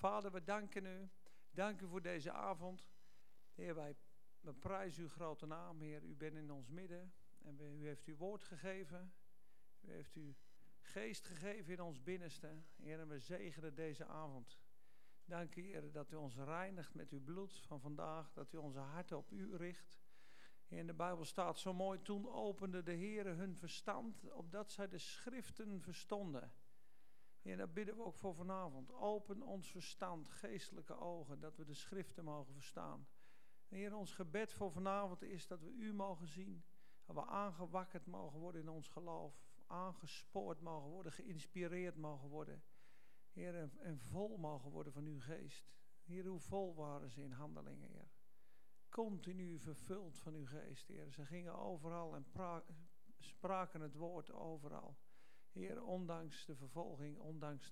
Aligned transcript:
Vader, 0.00 0.32
we 0.32 0.42
danken 0.42 0.86
u. 0.86 1.10
Dank 1.50 1.80
u 1.80 1.86
voor 1.86 2.02
deze 2.02 2.32
avond. 2.32 2.88
Heer, 3.54 3.74
wij 3.74 3.96
we 4.40 4.52
prijzen 4.52 5.02
uw 5.02 5.08
grote 5.08 5.46
naam, 5.46 5.80
Heer. 5.80 6.02
U 6.02 6.14
bent 6.14 6.36
in 6.36 6.50
ons 6.50 6.68
midden 6.68 7.12
en 7.38 7.60
u 7.60 7.86
heeft 7.86 8.06
uw 8.06 8.16
woord 8.16 8.42
gegeven. 8.42 9.12
U 9.80 9.92
heeft 9.92 10.14
uw 10.14 10.34
geest 10.80 11.26
gegeven 11.26 11.72
in 11.72 11.80
ons 11.80 12.02
binnenste. 12.02 12.62
Heer, 12.76 13.00
en 13.00 13.08
we 13.08 13.18
zegenen 13.18 13.74
deze 13.74 14.06
avond. 14.06 14.58
Dank 15.24 15.56
u, 15.56 15.62
Heer, 15.62 15.92
dat 15.92 16.12
u 16.12 16.16
ons 16.16 16.36
reinigt 16.36 16.94
met 16.94 17.10
uw 17.10 17.22
bloed 17.22 17.60
van 17.66 17.80
vandaag. 17.80 18.32
Dat 18.32 18.52
u 18.52 18.56
onze 18.56 18.78
harten 18.78 19.16
op 19.16 19.30
u 19.30 19.56
richt. 19.56 20.00
In 20.68 20.86
de 20.86 20.94
Bijbel 20.94 21.24
staat 21.24 21.58
zo 21.58 21.74
mooi, 21.74 22.02
toen 22.02 22.28
opende 22.28 22.82
de 22.82 22.92
Heer 22.92 23.26
hun 23.26 23.56
verstand, 23.56 24.30
opdat 24.30 24.70
zij 24.70 24.88
de 24.88 24.98
schriften 24.98 25.80
verstonden. 25.80 26.52
Heer, 27.42 27.56
daar 27.56 27.70
bidden 27.70 27.96
we 27.96 28.04
ook 28.04 28.16
voor 28.16 28.34
vanavond. 28.34 28.92
Open 28.92 29.42
ons 29.42 29.70
verstand, 29.70 30.28
geestelijke 30.28 30.96
ogen, 30.98 31.40
dat 31.40 31.56
we 31.56 31.64
de 31.64 31.74
schriften 31.74 32.24
mogen 32.24 32.52
verstaan. 32.52 33.06
Heer, 33.68 33.94
ons 33.94 34.12
gebed 34.12 34.52
voor 34.52 34.72
vanavond 34.72 35.22
is 35.22 35.46
dat 35.46 35.60
we 35.60 35.70
u 35.70 35.92
mogen 35.92 36.26
zien. 36.26 36.64
Dat 37.04 37.16
we 37.16 37.26
aangewakkerd 37.26 38.06
mogen 38.06 38.38
worden 38.38 38.60
in 38.60 38.68
ons 38.68 38.88
geloof. 38.88 39.42
Aangespoord 39.66 40.60
mogen 40.60 40.90
worden, 40.90 41.12
geïnspireerd 41.12 41.96
mogen 41.96 42.28
worden. 42.28 42.62
Heer, 43.32 43.70
en, 43.78 43.98
vol 43.98 44.36
mogen 44.36 44.70
worden 44.70 44.92
van 44.92 45.04
uw 45.04 45.20
geest. 45.20 45.70
Heer, 46.02 46.26
hoe 46.26 46.40
vol 46.40 46.74
waren 46.74 47.10
ze 47.10 47.22
in 47.22 47.32
handelingen, 47.32 47.88
Heer. 47.88 48.10
Continu 48.88 49.58
vervuld 49.58 50.18
van 50.18 50.34
uw 50.34 50.46
geest, 50.46 50.88
Heer. 50.88 51.10
Ze 51.10 51.26
gingen 51.26 51.58
overal 51.58 52.14
en 52.14 52.26
spraken 53.18 53.80
het 53.80 53.94
woord 53.94 54.32
overal. 54.32 54.96
Heer, 55.52 55.82
ondanks 55.82 56.44
de 56.44 56.56
vervolging, 56.56 57.18
ondanks 57.18 57.70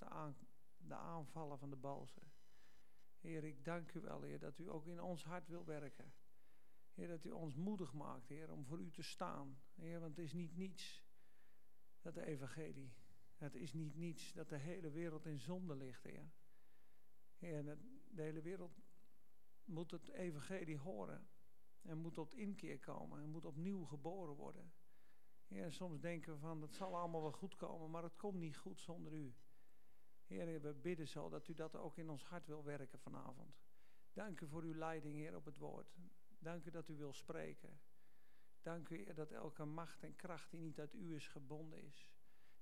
de, 0.78 0.94
aanvallen 0.94 1.58
van 1.58 1.70
de 1.70 1.76
boze. 1.76 2.20
Heer, 3.20 3.44
ik 3.44 3.64
dank 3.64 3.92
u 3.92 4.00
wel, 4.00 4.22
Heer, 4.22 4.38
dat 4.38 4.58
u 4.58 4.70
ook 4.70 4.86
in 4.86 5.00
ons 5.00 5.24
hart 5.24 5.48
wil 5.48 5.64
werken. 5.64 6.12
Heer, 6.94 7.08
dat 7.08 7.24
u 7.24 7.30
ons 7.30 7.54
moedig 7.54 7.92
maakt, 7.92 8.28
Heer, 8.28 8.52
om 8.52 8.64
voor 8.64 8.80
u 8.80 8.90
te 8.90 9.02
staan. 9.02 9.60
Heer, 9.74 10.00
want 10.00 10.16
het 10.16 10.24
is 10.24 10.32
niet 10.32 10.56
niets, 10.56 11.04
dat 12.00 12.14
de 12.14 12.24
evangelie. 12.24 12.92
Het 13.36 13.54
is 13.54 13.72
niet 13.72 13.96
niets 13.96 14.32
dat 14.32 14.48
de 14.48 14.56
hele 14.56 14.90
wereld 14.90 15.26
in 15.26 15.38
zonde 15.38 15.74
ligt, 15.74 16.02
Heer. 16.02 16.30
Heer, 17.36 17.78
de 18.10 18.22
hele 18.22 18.42
wereld 18.42 18.80
moet 19.64 19.90
het 19.90 20.08
evangelie 20.08 20.78
horen. 20.78 21.28
En 21.82 21.98
moet 21.98 22.14
tot 22.14 22.34
inkeer 22.34 22.78
komen. 22.78 23.22
En 23.22 23.30
moet 23.30 23.44
opnieuw 23.44 23.84
geboren 23.84 24.34
worden. 24.34 24.72
Heer, 25.48 25.72
soms 25.72 26.00
denken 26.00 26.32
we 26.32 26.38
van, 26.38 26.60
dat 26.60 26.74
zal 26.74 26.96
allemaal 26.96 27.22
wel 27.22 27.32
goed 27.32 27.56
komen. 27.56 27.90
Maar 27.90 28.02
het 28.02 28.16
komt 28.16 28.38
niet 28.38 28.56
goed 28.56 28.80
zonder 28.80 29.12
u. 29.12 29.34
Heer, 30.26 30.60
we 30.60 30.74
bidden 30.74 31.08
zo 31.08 31.28
dat 31.28 31.48
u 31.48 31.54
dat 31.54 31.76
ook 31.76 31.98
in 31.98 32.10
ons 32.10 32.24
hart 32.24 32.46
wil 32.46 32.64
werken 32.64 32.98
vanavond. 32.98 33.60
Dank 34.12 34.40
u 34.40 34.48
voor 34.48 34.62
uw 34.62 34.74
leiding, 34.74 35.14
Heer, 35.14 35.36
op 35.36 35.44
het 35.44 35.58
woord. 35.58 35.96
Dank 36.38 36.64
u 36.64 36.70
dat 36.70 36.88
u 36.88 36.96
wil 36.96 37.12
spreken. 37.12 37.80
Dank 38.62 38.88
u, 38.88 38.96
Heer, 38.96 39.14
dat 39.14 39.30
elke 39.30 39.64
macht 39.64 40.02
en 40.02 40.16
kracht 40.16 40.50
die 40.50 40.60
niet 40.60 40.80
uit 40.80 40.94
u 40.94 41.14
is 41.14 41.28
gebonden 41.28 41.82
is. 41.82 42.12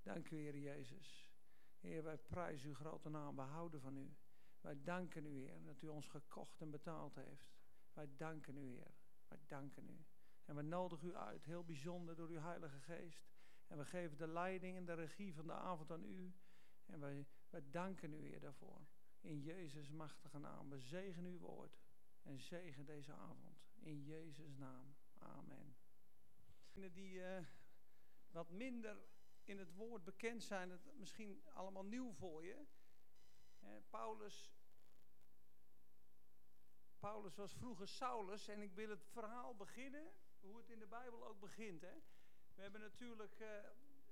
Dank 0.02 0.30
u, 0.30 0.36
Heer 0.36 0.58
Jezus. 0.58 1.30
Heer, 1.80 2.02
wij 2.02 2.18
prijzen 2.18 2.68
uw 2.68 2.74
grote 2.74 3.08
naam. 3.08 3.36
We 3.36 3.42
houden 3.42 3.80
van 3.80 3.96
u. 3.96 4.16
Wij 4.60 4.82
danken 4.82 5.26
u, 5.26 5.38
Heer, 5.38 5.62
dat 5.62 5.82
u 5.82 5.88
ons 5.88 6.08
gekocht 6.08 6.60
en 6.60 6.70
betaald 6.70 7.14
heeft. 7.14 7.54
Wij 7.92 8.08
danken 8.16 8.56
u, 8.56 8.68
Heer. 8.68 8.94
Wij 9.28 9.38
danken 9.46 9.88
u. 9.88 10.04
En 10.46 10.54
we 10.56 10.62
nodigen 10.62 11.08
u 11.08 11.14
uit, 11.14 11.44
heel 11.44 11.64
bijzonder 11.64 12.16
door 12.16 12.28
uw 12.28 12.40
Heilige 12.40 12.80
Geest. 12.80 13.26
En 13.66 13.78
we 13.78 13.84
geven 13.84 14.16
de 14.16 14.26
leiding 14.26 14.76
en 14.76 14.84
de 14.84 14.94
regie 14.94 15.34
van 15.34 15.46
de 15.46 15.52
avond 15.52 15.90
aan 15.90 16.04
u. 16.04 16.34
En 16.86 17.00
wij, 17.00 17.26
danken 17.70 18.12
u, 18.12 18.20
Heer, 18.20 18.40
daarvoor. 18.40 18.86
In 19.20 19.40
Jezus' 19.40 19.90
machtige 19.90 20.38
naam. 20.38 20.70
We 20.70 20.78
zegen 20.78 21.24
uw 21.24 21.38
woord. 21.38 21.78
En 22.22 22.40
zegen 22.40 22.84
deze 22.84 23.12
avond. 23.12 23.64
In 23.78 24.04
Jezus' 24.04 24.56
naam. 24.56 24.94
Amen. 25.18 25.76
Die 26.72 27.12
uh, 27.12 27.38
wat 28.30 28.50
minder 28.50 28.96
in 29.44 29.58
het 29.58 29.74
woord 29.74 30.04
bekend 30.04 30.42
zijn, 30.42 30.70
het 30.70 30.96
misschien 30.96 31.42
allemaal 31.52 31.84
nieuw 31.84 32.12
voor 32.12 32.44
je. 32.44 32.66
Paulus, 33.90 34.52
Paulus 36.98 37.36
was 37.36 37.52
vroeger 37.52 37.88
Saulus 37.88 38.48
en 38.48 38.62
ik 38.62 38.72
wil 38.72 38.88
het 38.88 39.04
verhaal 39.04 39.54
beginnen, 39.54 40.12
hoe 40.46 40.56
het 40.56 40.68
in 40.68 40.78
de 40.78 40.86
Bijbel 40.86 41.26
ook 41.26 41.40
begint. 41.40 41.80
Hè. 41.80 41.94
We 42.54 42.62
hebben 42.62 42.80
natuurlijk 42.80 43.40
uh, 43.40 43.48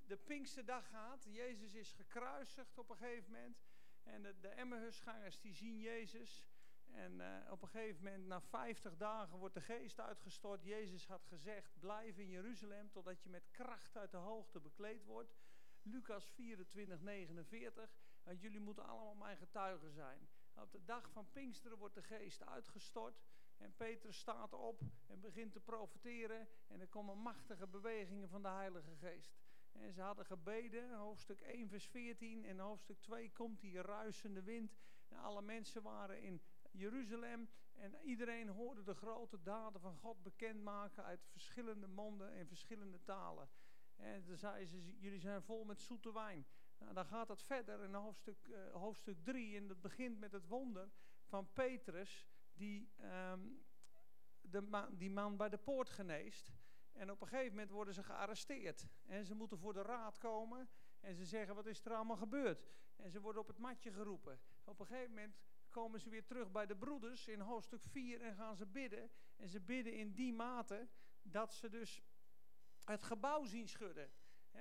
de 0.06 0.17
Pinksterdag 0.17 0.89
gehad. 0.89 1.25
Jezus 1.31 1.75
is 1.75 1.93
gekruisigd 1.93 2.78
op 2.78 2.91
een 2.91 2.97
gegeven 2.97 3.33
moment. 3.33 3.59
En 4.03 4.22
de, 4.22 4.41
de 4.41 5.33
die 5.41 5.55
zien 5.55 5.81
Jezus. 5.81 6.47
En 6.91 7.12
uh, 7.21 7.50
op 7.50 7.62
een 7.62 7.69
gegeven 7.69 8.05
moment, 8.05 8.27
na 8.27 8.41
50 8.41 8.97
dagen, 8.97 9.39
wordt 9.39 9.55
de 9.55 9.61
geest 9.61 10.00
uitgestort. 10.00 10.65
Jezus 10.65 11.06
had 11.06 11.27
gezegd: 11.27 11.78
Blijf 11.78 12.19
in 12.19 12.28
Jeruzalem 12.28 12.91
totdat 12.91 13.23
je 13.23 13.28
met 13.28 13.50
kracht 13.50 13.97
uit 13.97 14.11
de 14.11 14.17
hoogte 14.17 14.61
bekleed 14.61 15.05
wordt. 15.05 15.34
Lucas 15.83 16.31
24, 16.31 17.00
49. 17.00 17.94
Want 18.23 18.41
jullie 18.41 18.61
moeten 18.61 18.84
allemaal 18.84 19.15
mijn 19.15 19.37
getuigen 19.37 19.93
zijn. 19.93 20.28
Op 20.55 20.73
de 20.73 20.84
dag 20.84 21.11
van 21.11 21.31
Pinksteren 21.31 21.78
wordt 21.78 21.94
de 21.94 22.03
geest 22.03 22.47
uitgestort. 22.47 23.23
En 23.65 23.75
Petrus 23.77 24.19
staat 24.19 24.53
op 24.53 24.81
en 25.07 25.21
begint 25.21 25.53
te 25.53 25.61
profeteren. 25.61 26.49
En 26.69 26.81
er 26.81 26.89
komen 26.89 27.19
machtige 27.19 27.67
bewegingen 27.67 28.29
van 28.29 28.43
de 28.43 28.49
Heilige 28.49 28.97
Geest. 28.97 29.37
En 29.73 29.93
ze 29.93 30.01
hadden 30.01 30.25
gebeden, 30.25 30.95
hoofdstuk 30.95 31.41
1, 31.41 31.69
vers 31.69 31.87
14. 31.87 32.45
En 32.45 32.59
hoofdstuk 32.59 33.01
2 33.01 33.33
komt 33.33 33.61
die 33.61 33.83
ruisende 33.83 34.43
wind. 34.43 34.77
En 35.09 35.19
alle 35.19 35.43
mensen 35.43 35.83
waren 35.83 36.23
in 36.23 36.43
Jeruzalem. 36.71 37.49
En 37.73 37.95
iedereen 38.03 38.49
hoorde 38.49 38.83
de 38.83 38.95
grote 38.95 39.43
daden 39.43 39.81
van 39.81 39.97
God 39.97 40.23
bekendmaken 40.23 41.05
uit 41.05 41.25
verschillende 41.31 41.89
monden 41.89 42.33
en 42.33 42.47
verschillende 42.47 43.03
talen. 43.03 43.49
En 43.97 44.25
dan 44.25 44.37
zeiden 44.37 44.69
ze, 44.69 44.99
jullie 44.99 45.21
zijn 45.21 45.43
vol 45.43 45.65
met 45.65 45.81
zoete 45.81 46.13
wijn. 46.13 46.47
Nou, 46.79 46.95
dan 46.95 47.07
gaat 47.07 47.29
het 47.29 47.43
verder 47.43 47.83
in 47.83 47.95
hoofdstuk, 47.95 48.47
uh, 48.47 48.73
hoofdstuk 48.73 49.25
3. 49.25 49.57
En 49.57 49.67
dat 49.67 49.81
begint 49.81 50.19
met 50.19 50.33
het 50.33 50.47
wonder 50.47 50.91
van 51.25 51.53
Petrus, 51.53 52.27
die 52.55 52.89
um, 53.33 53.65
de 54.41 54.89
die 54.91 55.11
man 55.11 55.37
bij 55.37 55.49
de 55.49 55.59
poort 55.59 55.91
geneest. 55.91 56.53
En 56.93 57.11
op 57.11 57.21
een 57.21 57.29
gegeven 57.29 57.51
moment 57.51 57.71
worden 57.71 57.95
ze 57.95 58.03
gearresteerd. 58.03 58.87
En 59.07 59.25
ze 59.25 59.35
moeten 59.35 59.59
voor 59.59 59.73
de 59.73 59.83
raad 59.83 60.19
komen. 60.19 60.69
En 61.01 61.15
ze 61.15 61.25
zeggen, 61.25 61.55
wat 61.55 61.67
is 61.67 61.85
er 61.85 61.95
allemaal 61.95 62.17
gebeurd? 62.17 62.67
En 62.97 63.11
ze 63.11 63.21
worden 63.21 63.43
op 63.43 63.49
het 63.49 63.59
matje 63.59 63.93
geroepen. 63.93 64.41
Op 64.65 64.81
een 64.81 64.87
gegeven 64.87 65.11
moment 65.11 65.37
komen 65.69 66.01
ze 66.01 66.11
weer 66.11 66.25
terug 66.25 66.51
bij 66.51 66.67
de 66.67 66.77
broeders 66.77 67.29
in 67.29 67.41
hoofdstuk 67.41 67.83
4 67.83 68.21
en 68.21 68.35
gaan 68.35 68.57
ze 68.57 68.67
bidden. 68.67 69.11
En 69.37 69.49
ze 69.49 69.61
bidden 69.61 69.95
in 69.95 70.13
die 70.13 70.33
mate 70.33 70.89
dat 71.23 71.55
ze 71.55 71.69
dus 71.69 72.03
het 72.85 73.03
gebouw 73.03 73.45
zien 73.45 73.69
schudden. 73.69 74.11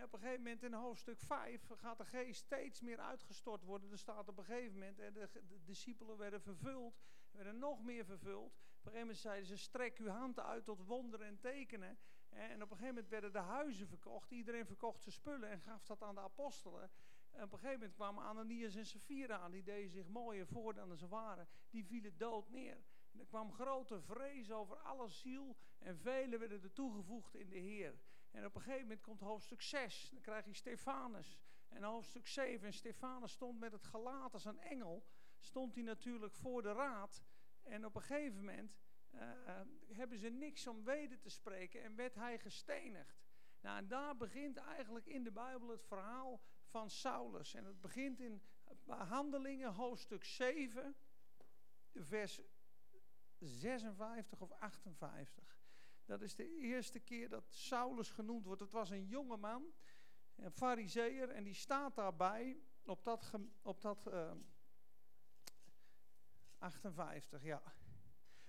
op 0.03 0.13
een 0.13 0.19
gegeven 0.19 0.43
moment 0.43 0.63
in 0.63 0.73
hoofdstuk 0.73 1.19
5 1.19 1.67
gaat 1.75 1.97
de 1.97 2.05
geest 2.05 2.45
steeds 2.45 2.81
meer 2.81 2.99
uitgestort 2.99 3.63
worden. 3.63 3.91
Er 3.91 3.97
staat 3.97 4.27
op 4.27 4.37
een 4.37 4.43
gegeven 4.43 4.73
moment, 4.73 4.97
de 4.97 5.63
discipelen 5.63 6.17
werden 6.17 6.41
vervuld, 6.41 7.01
werden 7.33 7.57
nog 7.57 7.83
meer 7.83 8.05
vervuld. 8.05 8.51
Op 8.51 8.89
een 8.89 8.91
gegeven 8.91 8.99
moment 8.99 9.17
zeiden 9.17 9.47
ze, 9.47 9.57
strek 9.57 9.97
uw 9.97 10.07
hand 10.07 10.39
uit 10.39 10.65
tot 10.65 10.85
wonderen 10.85 11.27
en 11.27 11.39
tekenen. 11.39 11.97
En 12.29 12.61
op 12.61 12.71
een 12.71 12.77
gegeven 12.77 12.93
moment 12.93 13.09
werden 13.09 13.31
de 13.31 13.39
huizen 13.39 13.87
verkocht. 13.87 14.31
Iedereen 14.31 14.65
verkocht 14.65 15.01
zijn 15.01 15.15
spullen 15.15 15.49
en 15.49 15.59
gaf 15.59 15.85
dat 15.85 16.01
aan 16.01 16.15
de 16.15 16.21
apostelen. 16.21 16.91
En 17.31 17.43
op 17.43 17.51
een 17.51 17.59
gegeven 17.59 17.79
moment 17.79 17.93
kwamen 17.93 18.23
Ananias 18.23 18.75
en 18.75 18.85
Sapphira 18.85 19.37
aan. 19.37 19.51
Die 19.51 19.63
deden 19.63 19.89
zich 19.89 20.07
mooier 20.07 20.47
voor 20.47 20.73
dan 20.73 20.97
ze 20.97 21.07
waren. 21.07 21.47
Die 21.69 21.85
vielen 21.85 22.17
dood 22.17 22.49
neer. 22.49 22.83
En 23.11 23.19
er 23.19 23.25
kwam 23.25 23.51
grote 23.51 24.01
vrees 24.01 24.51
over 24.51 24.77
alle 24.77 25.09
ziel. 25.09 25.55
En 25.79 25.97
velen 25.97 26.39
werden 26.39 26.63
er 26.63 26.73
toegevoegd 26.73 27.35
in 27.35 27.49
de 27.49 27.57
Heer. 27.57 27.99
En 28.31 28.45
op 28.45 28.55
een 28.55 28.61
gegeven 28.61 28.81
moment 28.81 29.01
komt 29.01 29.19
hoofdstuk 29.19 29.61
6. 29.61 30.09
Dan 30.09 30.21
krijg 30.21 30.45
je 30.45 30.53
Stefanus. 30.53 31.39
En 31.69 31.83
hoofdstuk 31.83 32.27
7. 32.27 32.67
En 32.67 32.73
Stefanus 32.73 33.31
stond 33.31 33.59
met 33.59 33.71
het 33.71 33.83
gelaat 33.83 34.33
als 34.33 34.45
een 34.45 34.59
engel. 34.59 35.05
Stond 35.43 35.73
hij 35.73 35.83
natuurlijk 35.83 36.35
voor 36.35 36.61
de 36.61 36.71
raad. 36.71 37.23
En 37.61 37.85
op 37.85 37.95
een 37.95 38.01
gegeven 38.01 38.37
moment 38.37 38.77
uh, 39.13 39.21
hebben 39.87 40.17
ze 40.17 40.29
niks 40.29 40.67
om 40.67 40.83
weten 40.83 41.19
te 41.19 41.29
spreken 41.29 41.83
en 41.83 41.95
werd 41.95 42.15
hij 42.15 42.39
gestenigd. 42.39 43.23
Nou, 43.61 43.77
en 43.77 43.87
daar 43.87 44.17
begint 44.17 44.57
eigenlijk 44.57 45.05
in 45.05 45.23
de 45.23 45.31
Bijbel 45.31 45.69
het 45.69 45.83
verhaal 45.83 46.41
van 46.65 46.89
Saulus. 46.89 47.53
En 47.53 47.65
het 47.65 47.81
begint 47.81 48.19
in 48.19 48.41
Handelingen, 48.85 49.73
hoofdstuk 49.73 50.23
7, 50.23 50.95
vers 51.93 52.41
56 53.39 54.41
of 54.41 54.51
58. 54.51 55.59
Dat 56.05 56.21
is 56.21 56.35
de 56.35 56.57
eerste 56.57 56.99
keer 56.99 57.29
dat 57.29 57.53
Saulus 57.53 58.11
genoemd 58.11 58.45
wordt. 58.45 58.61
Het 58.61 58.71
was 58.71 58.89
een 58.89 59.07
jonge 59.07 59.37
man, 59.37 59.73
een 60.35 60.51
fariseer, 60.51 61.29
en 61.29 61.43
die 61.43 61.53
staat 61.53 61.95
daarbij 61.95 62.59
op 62.85 63.03
dat, 63.03 63.31
op 63.61 63.81
dat 63.81 64.07
eh, 64.07 64.31
58, 66.63 67.43
ja 67.43 67.61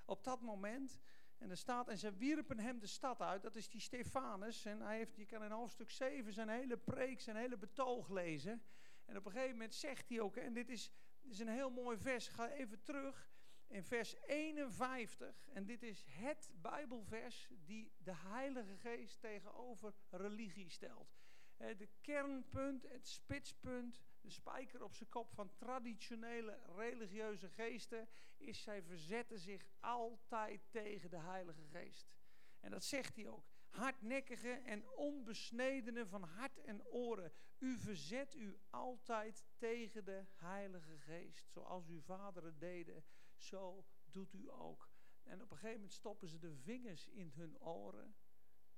op 0.05 0.25
dat 0.25 0.41
moment. 0.41 1.01
En 1.39 1.51
er 1.51 1.57
staat, 1.57 1.89
en 1.89 1.99
ze 1.99 2.13
wierpen 2.13 2.59
hem 2.59 2.79
de 2.79 2.87
stad 2.87 3.21
uit, 3.21 3.43
dat 3.43 3.57
is 3.57 3.69
die 3.69 3.81
Stefanus. 3.81 4.65
En 4.65 4.81
hij 4.81 4.97
heeft, 4.97 5.17
je 5.17 5.27
kan 5.27 5.45
in 5.45 5.51
hoofdstuk 5.51 5.91
7 5.91 6.33
zijn 6.33 6.49
hele 6.49 6.77
preek, 6.77 7.21
zijn 7.21 7.37
hele 7.37 7.57
betoog 7.57 8.09
lezen. 8.09 8.63
En 9.05 9.17
op 9.17 9.27
een 9.27 9.33
gegeven 9.33 9.53
moment 9.53 9.75
zegt 9.75 10.09
hij 10.09 10.21
ook, 10.21 10.37
en 10.37 10.53
dit 10.53 10.69
is 10.69 10.91
is 11.25 11.39
een 11.39 11.49
heel 11.49 11.71
mooi 11.71 11.99
vers. 11.99 12.29
Ga 12.29 12.51
even 12.51 12.83
terug 12.83 13.31
in 13.67 13.85
vers 13.85 14.15
51. 14.27 15.49
En 15.49 15.65
dit 15.65 15.83
is 15.83 16.05
het 16.09 16.51
Bijbelvers 16.55 17.49
die 17.65 17.93
de 17.99 18.15
Heilige 18.15 18.77
Geest 18.77 19.21
tegenover 19.21 19.95
religie 20.11 20.69
stelt. 20.69 21.15
De 21.57 21.89
kernpunt, 22.01 22.83
het 22.89 23.09
spitspunt, 23.09 24.03
de 24.25 24.31
spijker 24.31 24.83
op 24.83 24.95
zijn 24.95 25.09
kop 25.09 25.33
van 25.33 25.55
traditionele 25.55 26.59
religieuze 26.77 27.49
geesten 27.49 28.09
is 28.37 28.63
zij 28.63 28.83
verzetten 28.83 29.39
zich 29.39 29.67
altijd 29.81 30.67
tegen 30.71 31.11
de 31.11 31.19
Heilige 31.19 31.65
Geest. 31.65 32.13
En 32.61 32.71
dat 32.71 32.85
zegt 32.85 33.17
hij 33.17 33.29
ook. 33.29 33.47
Hardnekkige 33.69 34.51
en 34.51 34.89
onbesnedene 34.91 36.07
van 36.07 36.23
hart 36.23 36.61
en 36.61 36.85
oren. 36.85 37.33
U 37.59 37.79
verzet 37.79 38.35
u 38.35 38.59
altijd 38.71 39.45
tegen 39.57 40.05
de 40.05 40.25
Heilige 40.35 40.99
Geest. 40.99 41.51
Zoals 41.51 41.89
uw 41.89 42.01
vaderen 42.01 42.59
deden, 42.59 43.05
zo 43.37 43.87
doet 44.05 44.33
u 44.33 44.51
ook. 44.51 44.91
En 45.23 45.43
op 45.43 45.51
een 45.51 45.57
gegeven 45.57 45.77
moment 45.81 45.93
stoppen 45.93 46.29
ze 46.29 46.39
de 46.39 46.57
vingers 46.57 47.09
in 47.09 47.33
hun 47.35 47.59
oren. 47.59 48.17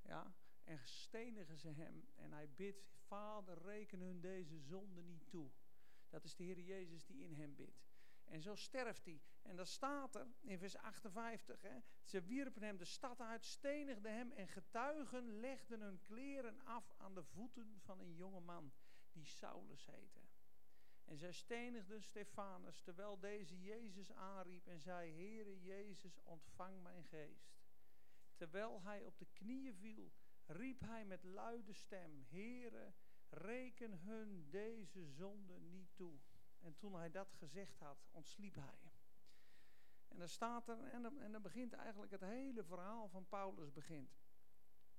Ja, 0.03 0.35
en 0.67 0.79
stenigen 0.85 1.59
ze 1.59 1.69
hem. 1.69 2.09
En 2.15 2.33
hij 2.33 2.49
bidt, 2.49 2.87
Vader, 3.07 3.63
reken 3.63 4.01
hun 4.01 4.21
deze 4.21 4.59
zonde 4.59 5.03
niet 5.03 5.29
toe. 5.29 5.51
Dat 6.09 6.25
is 6.25 6.35
de 6.35 6.45
Heer 6.45 6.61
Jezus 6.61 7.05
die 7.07 7.23
in 7.23 7.35
hem 7.35 7.55
bidt. 7.55 7.85
En 8.25 8.43
zo 8.43 8.55
sterft 8.55 9.05
hij. 9.05 9.21
En 9.43 9.57
dat 9.57 9.69
staat 9.69 10.15
er 10.15 10.27
in 10.41 10.59
vers 10.59 10.77
58. 10.77 11.63
Hè. 11.63 11.79
Ze 12.03 12.23
wierpen 12.23 12.63
hem 12.63 12.77
de 12.77 12.85
stad 12.85 13.21
uit, 13.21 13.45
stenigden 13.45 14.13
hem 14.13 14.33
en 14.33 14.49
getuigen 14.49 15.41
legden 15.41 15.81
hun 15.81 16.01
kleren 16.01 16.61
af 16.65 16.93
aan 16.97 17.15
de 17.15 17.25
voeten 17.25 17.81
van 17.81 18.01
een 18.01 18.15
jonge 18.15 18.41
man 18.41 18.73
die 19.13 19.25
Saulus 19.25 19.87
heette. 19.87 20.21
En 21.05 21.19
zij 21.19 21.33
stenigden 21.33 22.03
Stefanus 22.03 22.81
terwijl 22.81 23.19
deze 23.19 23.61
Jezus 23.61 24.13
aanriep 24.13 24.67
en 24.67 24.81
zei: 24.81 25.13
Heere 25.13 25.61
Jezus, 25.61 26.21
ontvang 26.23 26.83
mijn 26.83 27.05
geest. 27.05 27.55
Terwijl 28.35 28.83
hij 28.83 29.03
op 29.03 29.19
de 29.19 29.27
knieën 29.33 29.75
viel, 29.75 30.13
riep 30.47 30.81
hij 30.81 31.05
met 31.05 31.25
luide 31.25 31.73
stem: 31.73 32.25
Heere, 32.29 32.93
reken 33.29 33.99
hun 33.99 34.51
deze 34.51 35.07
zonde 35.07 35.61
niet 35.61 35.95
toe. 35.95 36.19
En 36.59 36.77
toen 36.77 36.95
hij 36.95 37.11
dat 37.11 37.33
gezegd 37.33 37.79
had, 37.79 38.07
ontsliep 38.11 38.55
hij. 38.55 38.91
En 40.09 40.19
dan 40.19 40.29
staat 40.29 40.69
er, 40.69 40.85
en 40.85 41.03
dan, 41.03 41.19
en 41.19 41.33
dan 41.33 41.43
begint 41.43 41.73
eigenlijk 41.73 42.13
het 42.13 42.21
hele 42.21 42.65
verhaal 42.65 43.09
van 43.09 43.29
Paulus 43.29 43.73
begint. 43.73 44.19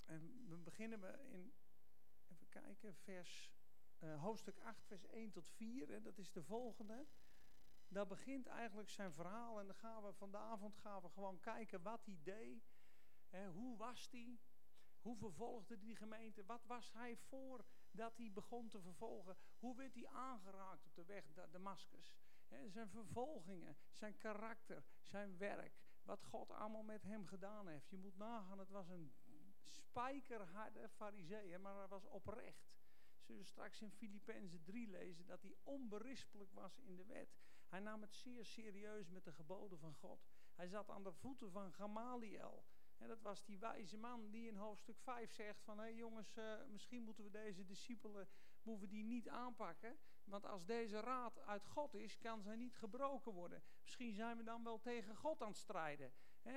En 0.03 0.47
we 0.47 0.57
beginnen 0.57 0.99
we 0.99 1.27
in, 1.31 1.53
even 2.27 2.49
kijken, 2.49 2.95
vers, 2.95 3.51
uh, 3.99 4.21
hoofdstuk 4.21 4.59
8, 4.59 4.85
vers 4.85 5.05
1 5.05 5.31
tot 5.31 5.49
4. 5.49 5.93
En 5.93 6.03
dat 6.03 6.17
is 6.17 6.31
de 6.31 6.43
volgende. 6.43 7.07
Daar 7.87 8.07
begint 8.07 8.47
eigenlijk 8.47 8.89
zijn 8.89 9.13
verhaal. 9.13 9.59
En 9.59 9.65
dan 9.65 9.75
gaan 9.75 10.03
we 10.03 10.13
vanavond 10.13 10.77
gaan 10.77 11.01
we 11.01 11.09
gewoon 11.09 11.39
kijken 11.39 11.81
wat 11.81 12.05
hij 12.05 12.19
deed. 12.23 12.69
Hè, 13.29 13.47
hoe 13.47 13.77
was 13.77 14.07
hij? 14.11 14.39
Hoe 15.01 15.17
vervolgde 15.17 15.77
die 15.77 15.95
gemeente? 15.95 16.45
Wat 16.45 16.65
was 16.65 16.93
hij 16.93 17.15
voor 17.15 17.65
dat 17.91 18.17
hij 18.17 18.31
begon 18.31 18.67
te 18.67 18.81
vervolgen? 18.81 19.37
Hoe 19.59 19.75
werd 19.75 19.93
hij 19.93 20.07
aangeraakt 20.07 20.85
op 20.85 20.95
de 20.95 21.05
weg 21.05 21.33
naar 21.35 21.51
Damascus? 21.51 22.17
Zijn 22.67 22.89
vervolgingen, 22.89 23.77
zijn 23.91 24.17
karakter, 24.17 24.83
zijn 25.01 25.37
werk. 25.37 25.79
Wat 26.03 26.23
God 26.23 26.51
allemaal 26.51 26.83
met 26.83 27.03
hem 27.03 27.25
gedaan 27.25 27.67
heeft. 27.67 27.89
Je 27.89 27.97
moet 27.97 28.17
nagaan, 28.17 28.59
het 28.59 28.69
was 28.69 28.89
een 28.89 29.13
spijkerharde 29.63 30.89
fariseer, 30.89 31.61
maar 31.61 31.75
hij 31.75 31.87
was 31.87 32.05
oprecht. 32.05 32.75
Zullen 33.19 33.45
straks 33.45 33.81
in 33.81 33.91
Filippenzen 33.91 34.63
3 34.63 34.87
lezen 34.87 35.25
dat 35.25 35.41
hij 35.41 35.55
onberispelijk 35.63 36.53
was 36.53 36.79
in 36.79 36.95
de 36.95 37.05
wet. 37.05 37.37
Hij 37.67 37.79
nam 37.79 38.01
het 38.01 38.13
zeer 38.13 38.45
serieus 38.45 39.09
met 39.09 39.23
de 39.23 39.33
geboden 39.33 39.79
van 39.79 39.93
God. 39.93 40.25
Hij 40.55 40.67
zat 40.67 40.89
aan 40.89 41.03
de 41.03 41.13
voeten 41.13 41.51
van 41.51 41.73
Gamaliel. 41.73 42.65
En 42.97 43.07
dat 43.07 43.21
was 43.21 43.43
die 43.43 43.59
wijze 43.59 43.97
man 43.97 44.29
die 44.29 44.47
in 44.47 44.55
hoofdstuk 44.55 44.99
5 44.99 45.31
zegt 45.31 45.63
van... 45.63 45.77
hé 45.77 45.83
hey 45.83 45.95
jongens, 45.95 46.37
uh, 46.37 46.53
misschien 46.69 47.03
moeten 47.03 47.23
we 47.23 47.29
deze 47.29 47.65
discipelen 47.65 48.27
moeten 48.61 48.89
die 48.89 49.03
niet 49.03 49.29
aanpakken. 49.29 49.97
Want 50.23 50.45
als 50.45 50.65
deze 50.65 50.99
raad 50.99 51.39
uit 51.39 51.65
God 51.65 51.93
is, 51.93 52.17
kan 52.17 52.41
zij 52.41 52.55
niet 52.55 52.77
gebroken 52.77 53.31
worden. 53.31 53.63
Misschien 53.81 54.13
zijn 54.13 54.37
we 54.37 54.43
dan 54.43 54.63
wel 54.63 54.79
tegen 54.79 55.15
God 55.15 55.41
aan 55.41 55.47
het 55.47 55.57
strijden. 55.57 56.11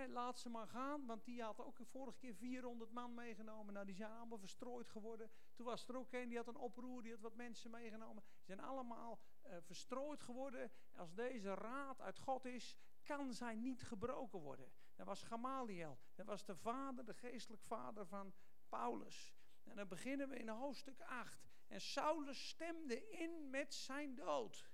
Laat 0.09 0.39
ze 0.39 0.49
maar 0.49 0.67
gaan, 0.67 1.07
want 1.07 1.25
die 1.25 1.43
had 1.43 1.65
ook 1.65 1.79
vorige 1.83 2.19
keer 2.19 2.35
400 2.35 2.93
man 2.93 3.15
meegenomen. 3.15 3.75
Nou, 3.75 3.87
die 3.87 3.95
zijn 3.95 4.11
allemaal 4.11 4.39
verstrooid 4.39 4.89
geworden. 4.89 5.31
Toen 5.55 5.67
was 5.67 5.89
er 5.89 5.97
ook 5.97 6.13
een, 6.13 6.29
die 6.29 6.37
had 6.37 6.47
een 6.47 6.57
oproer, 6.57 7.03
die 7.03 7.13
had 7.13 7.21
wat 7.21 7.35
mensen 7.35 7.71
meegenomen. 7.71 8.23
Die 8.23 8.45
zijn 8.55 8.61
allemaal 8.61 9.19
uh, 9.47 9.57
verstrooid 9.61 10.23
geworden. 10.23 10.71
Als 10.97 11.15
deze 11.15 11.55
raad 11.55 12.01
uit 12.01 12.19
God 12.19 12.45
is, 12.45 12.77
kan 13.03 13.33
zij 13.33 13.55
niet 13.55 13.83
gebroken 13.83 14.39
worden. 14.39 14.73
Dat 15.01 15.09
was 15.09 15.23
Gamaliel. 15.23 15.99
Dat 16.15 16.27
was 16.27 16.45
de 16.45 16.57
vader, 16.57 17.05
de 17.05 17.15
geestelijk 17.15 17.63
vader 17.63 18.07
van 18.07 18.33
Paulus. 18.69 19.35
En 19.65 19.77
dan 19.77 19.89
beginnen 19.89 20.29
we 20.29 20.37
in 20.37 20.49
hoofdstuk 20.49 21.01
8. 21.01 21.49
En 21.67 21.81
Saulus 21.81 22.49
stemde 22.49 23.09
in 23.09 23.51
met 23.51 23.75
zijn 23.75 24.15
dood. 24.15 24.71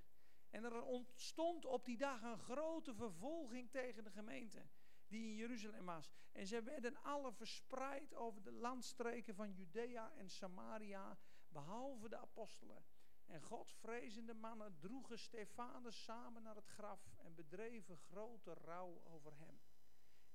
En 0.50 0.64
er 0.64 0.82
ontstond 0.82 1.64
op 1.64 1.84
die 1.84 1.96
dag 1.96 2.22
een 2.22 2.38
grote 2.38 2.94
vervolging 2.94 3.70
tegen 3.70 4.04
de 4.04 4.10
gemeente 4.10 4.66
die 5.06 5.28
in 5.28 5.34
Jeruzalem 5.34 5.84
was. 5.84 6.12
En 6.32 6.46
ze 6.46 6.62
werden 6.62 7.02
alle 7.02 7.32
verspreid 7.32 8.14
over 8.14 8.42
de 8.42 8.52
landstreken 8.52 9.34
van 9.34 9.52
Judea 9.52 10.12
en 10.16 10.30
Samaria, 10.30 11.18
behalve 11.48 12.08
de 12.08 12.16
apostelen. 12.16 12.84
En 13.26 13.42
Godvrezende 13.42 14.34
mannen 14.34 14.78
droegen 14.78 15.18
Stefanus 15.18 16.04
samen 16.04 16.42
naar 16.42 16.56
het 16.56 16.68
graf 16.68 17.14
en 17.16 17.34
bedreven 17.34 17.96
grote 17.96 18.54
rouw 18.54 19.02
over 19.04 19.32
hem. 19.36 19.60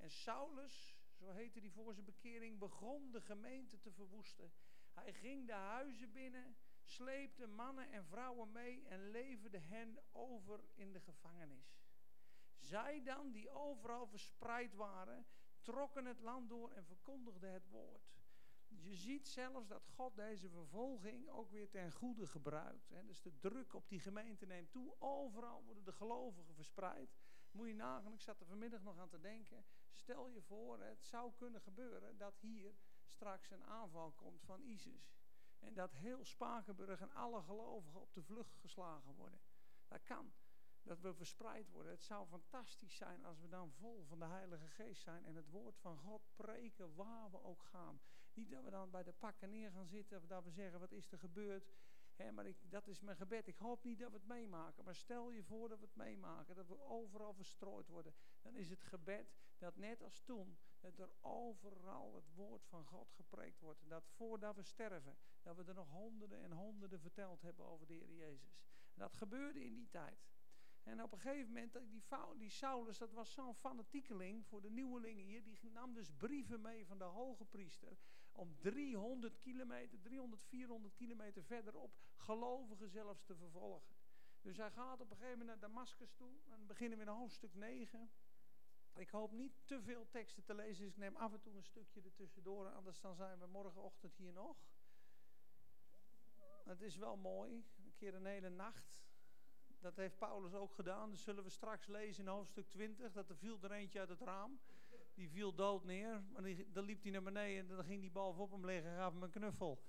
En 0.01 0.11
Saulus, 0.11 0.95
zo 1.13 1.29
heette 1.29 1.59
hij 1.59 1.69
voor 1.69 1.93
zijn 1.93 2.05
bekering, 2.05 2.59
begon 2.59 3.11
de 3.11 3.21
gemeente 3.21 3.79
te 3.79 3.91
verwoesten. 3.91 4.53
Hij 4.93 5.13
ging 5.13 5.47
de 5.47 5.53
huizen 5.53 6.11
binnen, 6.11 6.55
sleepte 6.83 7.47
mannen 7.47 7.91
en 7.91 8.05
vrouwen 8.05 8.51
mee 8.51 8.85
en 8.87 9.09
leverde 9.09 9.57
hen 9.57 9.99
over 10.11 10.63
in 10.73 10.91
de 10.91 10.99
gevangenis. 10.99 11.79
Zij 12.57 13.03
dan, 13.03 13.31
die 13.31 13.49
overal 13.49 14.07
verspreid 14.07 14.73
waren, 14.73 15.25
trokken 15.61 16.05
het 16.05 16.19
land 16.19 16.49
door 16.49 16.71
en 16.71 16.85
verkondigden 16.85 17.51
het 17.51 17.67
woord. 17.67 18.21
Je 18.67 18.95
ziet 18.95 19.27
zelfs 19.27 19.67
dat 19.67 19.87
God 19.87 20.15
deze 20.15 20.49
vervolging 20.49 21.29
ook 21.29 21.51
weer 21.51 21.69
ten 21.69 21.91
goede 21.91 22.27
gebruikt. 22.27 22.91
Dus 23.05 23.21
de 23.21 23.37
druk 23.39 23.73
op 23.73 23.89
die 23.89 23.99
gemeente 23.99 24.45
neemt 24.45 24.71
toe. 24.71 24.95
Overal 24.99 25.63
worden 25.63 25.83
de 25.83 25.91
gelovigen 25.91 26.55
verspreid. 26.55 27.15
Moet 27.51 27.67
je 27.67 27.73
nagaan, 27.73 28.13
ik 28.13 28.21
zat 28.21 28.39
er 28.39 28.45
vanmiddag 28.45 28.81
nog 28.81 28.97
aan 28.97 29.09
te 29.09 29.19
denken. 29.19 29.65
Stel 29.91 30.27
je 30.27 30.41
voor, 30.41 30.79
het 30.79 31.05
zou 31.05 31.31
kunnen 31.35 31.61
gebeuren 31.61 32.17
dat 32.17 32.39
hier 32.39 32.75
straks 33.03 33.51
een 33.51 33.63
aanval 33.63 34.11
komt 34.11 34.43
van 34.43 34.61
ISIS. 34.61 35.13
En 35.59 35.73
dat 35.73 35.91
heel 35.93 36.25
Spakenburg 36.25 37.01
en 37.01 37.13
alle 37.13 37.41
gelovigen 37.41 38.01
op 38.01 38.13
de 38.13 38.23
vlucht 38.23 38.57
geslagen 38.57 39.13
worden. 39.13 39.39
Dat 39.87 40.03
kan. 40.03 40.33
Dat 40.83 40.99
we 40.99 41.13
verspreid 41.13 41.69
worden. 41.69 41.91
Het 41.91 42.03
zou 42.03 42.27
fantastisch 42.27 42.95
zijn 42.95 43.25
als 43.25 43.39
we 43.39 43.47
dan 43.47 43.71
vol 43.71 44.05
van 44.05 44.19
de 44.19 44.25
Heilige 44.25 44.67
Geest 44.67 45.01
zijn 45.01 45.25
en 45.25 45.35
het 45.35 45.49
woord 45.49 45.77
van 45.77 45.97
God 45.97 46.21
preken 46.35 46.95
waar 46.95 47.31
we 47.31 47.43
ook 47.43 47.63
gaan. 47.63 48.01
Niet 48.33 48.49
dat 48.49 48.63
we 48.63 48.69
dan 48.69 48.89
bij 48.89 49.03
de 49.03 49.13
pakken 49.13 49.49
neer 49.49 49.71
gaan 49.71 49.87
zitten 49.87 50.17
of 50.17 50.25
dat 50.25 50.43
we 50.43 50.51
zeggen 50.51 50.79
wat 50.79 50.91
is 50.91 51.11
er 51.11 51.19
gebeurd. 51.19 51.71
Maar 52.33 52.45
ik, 52.45 52.71
dat 52.71 52.87
is 52.87 52.99
mijn 52.99 53.17
gebed. 53.17 53.47
Ik 53.47 53.57
hoop 53.57 53.83
niet 53.83 53.99
dat 53.99 54.11
we 54.11 54.17
het 54.17 54.27
meemaken. 54.27 54.83
Maar 54.83 54.95
stel 54.95 55.31
je 55.31 55.43
voor 55.43 55.69
dat 55.69 55.79
we 55.79 55.85
het 55.85 55.95
meemaken. 55.95 56.55
Dat 56.55 56.67
we 56.67 56.79
overal 56.79 57.33
verstrooid 57.33 57.87
worden. 57.87 58.13
Dan 58.41 58.55
is 58.55 58.69
het 58.69 58.83
gebed 58.83 59.33
dat 59.61 59.77
net 59.77 60.01
als 60.01 60.21
toen. 60.21 60.57
Dat 60.79 60.99
er 60.99 61.09
overal 61.19 62.15
het 62.15 62.33
woord 62.33 62.65
van 62.65 62.85
God 62.85 63.11
gepreekt 63.11 63.59
wordt. 63.59 63.81
En 63.81 63.89
dat 63.89 64.07
voordat 64.07 64.55
we 64.55 64.63
sterven. 64.63 65.17
Dat 65.41 65.55
we 65.55 65.63
er 65.63 65.73
nog 65.73 65.89
honderden 65.89 66.41
en 66.43 66.51
honderden 66.51 66.99
verteld 66.99 67.41
hebben 67.41 67.65
over 67.65 67.87
de 67.87 67.93
Heer 67.93 68.13
Jezus. 68.13 68.61
Dat 68.93 69.13
gebeurde 69.13 69.63
in 69.63 69.73
die 69.73 69.89
tijd. 69.89 70.29
En 70.83 71.03
op 71.03 71.11
een 71.11 71.19
gegeven 71.19 71.47
moment, 71.47 71.73
die, 71.89 72.03
die 72.37 72.49
Saulus, 72.49 72.97
dat 72.97 73.11
was 73.11 73.33
zo'n 73.33 73.55
fanatiekeling 73.55 74.45
voor 74.45 74.61
de 74.61 74.69
nieuwelingen 74.69 75.25
hier. 75.25 75.43
Die 75.43 75.71
nam 75.71 75.93
dus 75.93 76.11
brieven 76.11 76.61
mee 76.61 76.85
van 76.85 76.97
de 76.97 77.03
hoge 77.03 77.45
priester. 77.45 77.97
Om 78.31 78.55
300 78.59 79.39
kilometer, 79.39 80.01
300, 80.01 80.43
400 80.43 80.93
kilometer 80.93 81.43
verderop 81.43 81.97
gelovigen 82.15 82.89
zelfs 82.89 83.23
te 83.23 83.35
vervolgen. 83.35 83.95
Dus 84.41 84.57
hij 84.57 84.71
gaat 84.71 85.01
op 85.01 85.11
een 85.11 85.17
gegeven 85.17 85.39
moment 85.39 85.59
naar 85.59 85.69
Damascus 85.69 86.13
toe. 86.13 86.33
En 86.43 86.49
dan 86.49 86.67
beginnen 86.67 86.97
we 86.97 87.03
in 87.03 87.09
hoofdstuk 87.09 87.53
9. 87.55 88.11
Ik 88.93 89.09
hoop 89.09 89.31
niet 89.31 89.53
te 89.65 89.81
veel 89.81 90.07
teksten 90.09 90.43
te 90.43 90.53
lezen, 90.53 90.83
dus 90.83 90.93
ik 90.93 90.99
neem 90.99 91.15
af 91.15 91.33
en 91.33 91.41
toe 91.41 91.55
een 91.55 91.63
stukje 91.63 92.01
ertussendoor. 92.01 92.69
Anders 92.69 93.01
dan 93.01 93.15
zijn 93.15 93.39
we 93.39 93.45
morgenochtend 93.45 94.15
hier 94.15 94.33
nog. 94.33 94.57
Het 96.63 96.81
is 96.81 96.95
wel 96.95 97.17
mooi, 97.17 97.65
een 97.83 97.93
keer 97.95 98.13
een 98.13 98.25
hele 98.25 98.49
nacht. 98.49 99.03
Dat 99.79 99.95
heeft 99.95 100.17
Paulus 100.17 100.53
ook 100.53 100.73
gedaan. 100.73 101.09
Dat 101.09 101.19
zullen 101.19 101.43
we 101.43 101.49
straks 101.49 101.87
lezen 101.87 102.23
in 102.23 102.29
hoofdstuk 102.29 102.69
20. 102.69 103.11
Dat 103.11 103.29
er 103.29 103.37
viel 103.37 103.57
er 103.61 103.71
eentje 103.71 103.99
uit 103.99 104.09
het 104.09 104.21
raam. 104.21 104.59
Die 105.13 105.29
viel 105.29 105.55
dood 105.55 105.83
neer. 105.83 106.23
Maar 106.31 106.43
die, 106.43 106.71
dan 106.71 106.83
liep 106.83 107.01
hij 107.01 107.11
naar 107.11 107.23
beneden 107.23 107.69
en 107.69 107.75
dan 107.75 107.85
ging 107.85 108.01
die 108.01 108.11
bal 108.11 108.33
op 108.33 108.51
hem 108.51 108.65
liggen 108.65 108.91
en 108.91 108.97
gaf 108.97 109.13
hem 109.13 109.23
een 109.23 109.29
knuffel. 109.29 109.83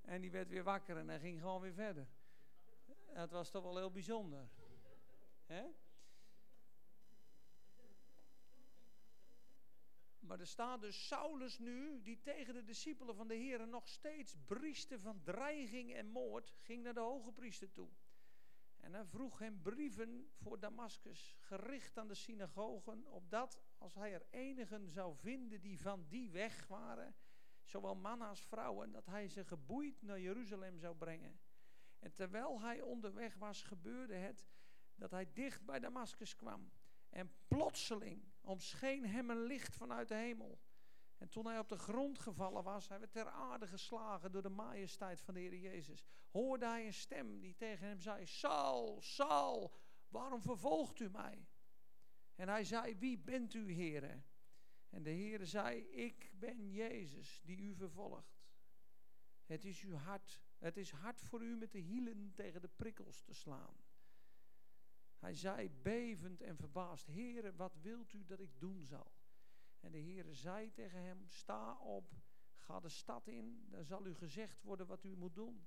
En 0.00 0.20
die 0.20 0.30
werd 0.30 0.48
weer 0.48 0.62
wakker 0.62 0.96
en 0.96 1.08
hij 1.08 1.18
ging 1.18 1.40
gewoon 1.40 1.60
weer 1.60 1.72
verder. 1.72 2.08
Het 3.06 3.30
was 3.30 3.50
toch 3.50 3.62
wel 3.62 3.76
heel 3.76 3.90
bijzonder. 3.90 4.48
Hè? 5.46 5.64
Maar 10.26 10.40
er 10.40 10.46
staat 10.46 10.80
dus 10.80 11.06
Saulus 11.06 11.58
nu, 11.58 12.02
die 12.02 12.20
tegen 12.20 12.54
de 12.54 12.64
discipelen 12.64 13.14
van 13.14 13.28
de 13.28 13.34
Heer 13.34 13.68
nog 13.68 13.88
steeds 13.88 14.36
brieste 14.46 15.00
van 15.00 15.22
dreiging 15.22 15.94
en 15.94 16.08
moord, 16.08 16.54
ging 16.60 16.82
naar 16.82 16.94
de 16.94 17.00
hoge 17.00 17.32
priester 17.32 17.72
toe. 17.72 17.88
En 18.76 18.94
hij 18.94 19.04
vroeg 19.04 19.38
hem 19.38 19.62
brieven 19.62 20.30
voor 20.36 20.60
Damascus, 20.60 21.36
gericht 21.38 21.98
aan 21.98 22.08
de 22.08 22.14
synagogen, 22.14 23.06
opdat 23.06 23.60
als 23.78 23.94
hij 23.94 24.12
er 24.12 24.26
enigen 24.30 24.88
zou 24.88 25.16
vinden 25.16 25.60
die 25.60 25.80
van 25.80 26.06
die 26.08 26.30
weg 26.30 26.66
waren, 26.66 27.14
zowel 27.64 27.94
mannen 27.94 28.28
als 28.28 28.46
vrouwen, 28.46 28.92
dat 28.92 29.06
hij 29.06 29.28
ze 29.28 29.44
geboeid 29.44 30.02
naar 30.02 30.20
Jeruzalem 30.20 30.78
zou 30.78 30.96
brengen. 30.96 31.40
En 31.98 32.14
terwijl 32.14 32.60
hij 32.60 32.80
onderweg 32.80 33.34
was, 33.36 33.62
gebeurde 33.62 34.14
het 34.14 34.46
dat 34.94 35.10
hij 35.10 35.32
dicht 35.32 35.64
bij 35.64 35.80
Damascus 35.80 36.36
kwam. 36.36 36.70
En 37.08 37.32
plotseling 37.48 38.33
omscheen 38.44 39.06
hem 39.06 39.30
een 39.30 39.42
licht 39.42 39.76
vanuit 39.76 40.08
de 40.08 40.14
hemel. 40.14 40.58
En 41.18 41.28
toen 41.28 41.46
hij 41.46 41.58
op 41.58 41.68
de 41.68 41.78
grond 41.78 42.18
gevallen 42.18 42.64
was, 42.64 42.88
hij 42.88 42.98
werd 42.98 43.12
ter 43.12 43.28
aarde 43.28 43.66
geslagen 43.66 44.32
door 44.32 44.42
de 44.42 44.48
majesteit 44.48 45.20
van 45.20 45.34
de 45.34 45.40
Heer 45.40 45.54
Jezus, 45.54 46.04
hoorde 46.30 46.66
hij 46.66 46.86
een 46.86 46.94
stem 46.94 47.40
die 47.40 47.54
tegen 47.54 47.86
hem 47.86 48.00
zei: 48.00 48.26
Saul, 48.26 49.00
Saul, 49.00 49.74
waarom 50.08 50.42
vervolgt 50.42 51.00
u 51.00 51.10
mij? 51.10 51.46
En 52.34 52.48
hij 52.48 52.64
zei: 52.64 52.96
Wie 52.96 53.18
bent 53.18 53.54
u, 53.54 53.74
Heere? 53.74 54.22
En 54.90 55.02
de 55.02 55.10
Heer 55.10 55.46
zei: 55.46 55.80
Ik 55.80 56.30
ben 56.34 56.70
Jezus 56.70 57.40
die 57.44 57.58
u 57.58 57.74
vervolgt. 57.74 58.42
Het 59.46 59.64
is 59.64 59.82
uw 59.82 59.94
hart, 59.94 60.40
het 60.58 60.76
is 60.76 60.90
hard 60.90 61.20
voor 61.20 61.42
u 61.42 61.56
met 61.56 61.72
de 61.72 61.78
hielen 61.78 62.32
tegen 62.34 62.60
de 62.60 62.68
prikkels 62.68 63.22
te 63.22 63.34
slaan. 63.34 63.83
Hij 65.24 65.34
zei 65.34 65.70
bevend 65.82 66.42
en 66.42 66.56
verbaasd: 66.56 67.06
Heere, 67.06 67.54
wat 67.54 67.76
wilt 67.80 68.12
u 68.12 68.24
dat 68.24 68.40
ik 68.40 68.60
doen 68.60 68.82
zal? 68.82 69.12
En 69.80 69.92
de 69.92 69.98
Heere 69.98 70.34
zei 70.34 70.72
tegen 70.72 71.00
hem: 71.00 71.24
Sta 71.26 71.78
op, 71.78 72.12
ga 72.54 72.80
de 72.80 72.88
stad 72.88 73.26
in, 73.26 73.66
dan 73.70 73.84
zal 73.84 74.06
u 74.06 74.14
gezegd 74.14 74.62
worden 74.62 74.86
wat 74.86 75.04
u 75.04 75.16
moet 75.16 75.34
doen. 75.34 75.66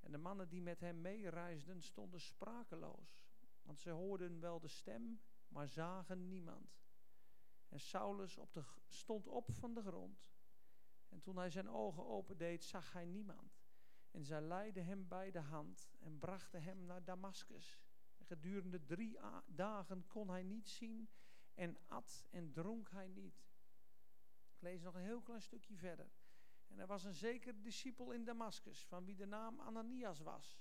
En 0.00 0.12
de 0.12 0.18
mannen 0.18 0.48
die 0.48 0.62
met 0.62 0.80
hem 0.80 1.00
meereisden 1.00 1.82
stonden 1.82 2.20
sprakeloos, 2.20 3.24
want 3.62 3.80
ze 3.80 3.90
hoorden 3.90 4.40
wel 4.40 4.60
de 4.60 4.68
stem, 4.68 5.20
maar 5.48 5.68
zagen 5.68 6.28
niemand. 6.28 6.82
En 7.68 7.80
Saulus 7.80 8.38
stond 8.88 9.26
op 9.26 9.52
van 9.52 9.74
de 9.74 9.82
grond. 9.82 10.26
En 11.08 11.20
toen 11.20 11.36
hij 11.36 11.50
zijn 11.50 11.68
ogen 11.68 12.06
opendeed, 12.06 12.64
zag 12.64 12.92
hij 12.92 13.04
niemand. 13.04 13.62
En 14.10 14.24
zij 14.24 14.40
leidden 14.40 14.84
hem 14.84 15.08
bij 15.08 15.30
de 15.30 15.40
hand 15.40 15.90
en 16.00 16.18
brachten 16.18 16.62
hem 16.62 16.84
naar 16.84 17.04
Damascus. 17.04 17.83
Gedurende 18.34 18.84
drie 18.84 19.18
dagen 19.46 20.06
kon 20.06 20.30
hij 20.30 20.42
niet 20.42 20.68
zien 20.68 21.08
en 21.54 21.76
at 21.86 22.26
en 22.30 22.52
dronk 22.52 22.90
hij 22.90 23.08
niet. 23.08 23.46
Ik 24.54 24.60
lees 24.60 24.82
nog 24.82 24.94
een 24.94 25.02
heel 25.02 25.20
klein 25.20 25.42
stukje 25.42 25.76
verder. 25.76 26.12
En 26.66 26.78
er 26.78 26.86
was 26.86 27.04
een 27.04 27.14
zeker 27.14 27.62
discipel 27.62 28.12
in 28.12 28.24
Damascus, 28.24 28.86
van 28.86 29.04
wie 29.04 29.16
de 29.16 29.26
naam 29.26 29.60
Ananias 29.60 30.20
was. 30.20 30.60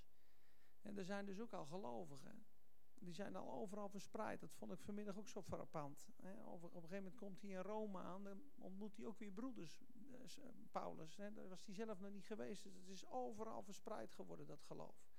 En 0.82 0.98
er 0.98 1.06
zijn 1.06 1.26
dus 1.26 1.40
ook 1.40 1.54
al 1.54 1.66
gelovigen. 1.66 2.46
Die 2.94 3.14
zijn 3.14 3.36
al 3.36 3.52
overal 3.52 3.90
verspreid. 3.90 4.40
Dat 4.40 4.54
vond 4.54 4.72
ik 4.72 4.82
vanmiddag 4.82 5.18
ook 5.18 5.28
zo 5.28 5.42
frappant. 5.42 6.08
Op 6.46 6.64
een 6.64 6.70
gegeven 6.70 6.96
moment 6.96 7.16
komt 7.16 7.42
hij 7.42 7.50
in 7.50 7.58
Rome 7.58 8.00
aan. 8.00 8.24
Dan 8.24 8.42
ontmoet 8.56 8.96
hij 8.96 9.06
ook 9.06 9.18
weer 9.18 9.32
broeders. 9.32 9.82
Eh, 9.82 10.50
Paulus. 10.72 11.16
Daar 11.16 11.48
was 11.48 11.66
hij 11.66 11.74
zelf 11.74 12.00
nog 12.00 12.12
niet 12.12 12.26
geweest. 12.26 12.64
Dus 12.64 12.76
het 12.76 12.88
is 12.88 13.06
overal 13.06 13.64
verspreid 13.64 14.14
geworden, 14.14 14.48
dat 14.48 14.64
geloof. 14.64 15.12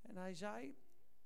En 0.00 0.16
hij 0.16 0.34
zei, 0.34 0.78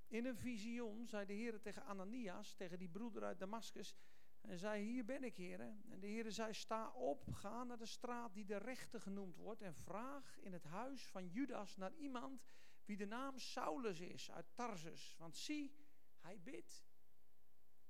in 0.09 0.25
een 0.25 0.37
visioen 0.37 1.07
zei 1.07 1.27
de 1.27 1.33
Heer 1.33 1.61
tegen 1.61 1.85
Ananias, 1.85 2.55
tegen 2.55 2.79
die 2.79 2.89
broeder 2.89 3.25
uit 3.25 3.39
Damascus, 3.39 3.95
en 4.41 4.59
zei, 4.59 4.85
hier 4.85 5.05
ben 5.05 5.25
ik, 5.25 5.37
Heer. 5.37 5.61
En 5.61 6.01
de 6.01 6.07
Heer 6.07 6.31
zei, 6.31 6.55
sta 6.55 6.91
op, 6.91 7.33
ga 7.33 7.65
naar 7.65 7.79
de 7.79 7.87
straat 7.87 8.35
die 8.35 8.45
de 8.45 8.57
rechte 8.57 9.01
genoemd 9.01 9.37
wordt 9.37 9.63
en 9.63 9.75
vraag 9.75 10.39
in 10.39 10.53
het 10.53 10.65
huis 10.65 11.07
van 11.07 11.29
Judas 11.29 11.77
naar 11.77 11.95
iemand 11.95 12.45
wie 12.85 12.97
de 12.97 13.07
naam 13.07 13.39
Saulus 13.39 14.01
is 14.01 14.31
uit 14.31 14.47
Tarsus. 14.55 15.15
Want 15.19 15.37
zie, 15.37 15.75
hij 16.21 16.41
bidt. 16.41 16.85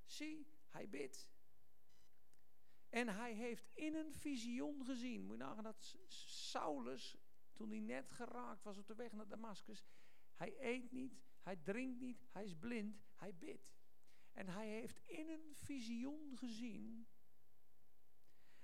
Zie, 0.05 0.47
hij 0.69 0.89
bidt. 0.89 1.31
En 2.89 3.09
hij 3.09 3.33
heeft 3.33 3.71
in 3.73 3.95
een 3.95 4.13
visioen 4.13 4.85
gezien, 4.85 5.25
moet 5.25 5.37
je 5.37 5.43
nagaan 5.43 5.65
dat 5.65 5.97
Saulus, 6.07 7.17
toen 7.53 7.71
hij 7.71 7.81
net 7.81 8.11
geraakt 8.11 8.63
was 8.63 8.79
op 8.79 8.87
de 8.87 8.95
weg 8.95 9.13
naar 9.13 9.29
Damascus, 9.29 9.85
hij 10.35 10.55
eet 10.59 10.93
niet, 10.93 11.23
hij 11.45 11.57
drinkt 11.57 12.01
niet, 12.01 12.27
hij 12.31 12.45
is 12.45 12.55
blind, 12.55 13.05
hij 13.15 13.35
bidt. 13.35 13.75
En 14.33 14.49
hij 14.49 14.69
heeft 14.69 15.01
in 15.07 15.29
een 15.29 15.55
visioen 15.55 16.37
gezien 16.37 17.07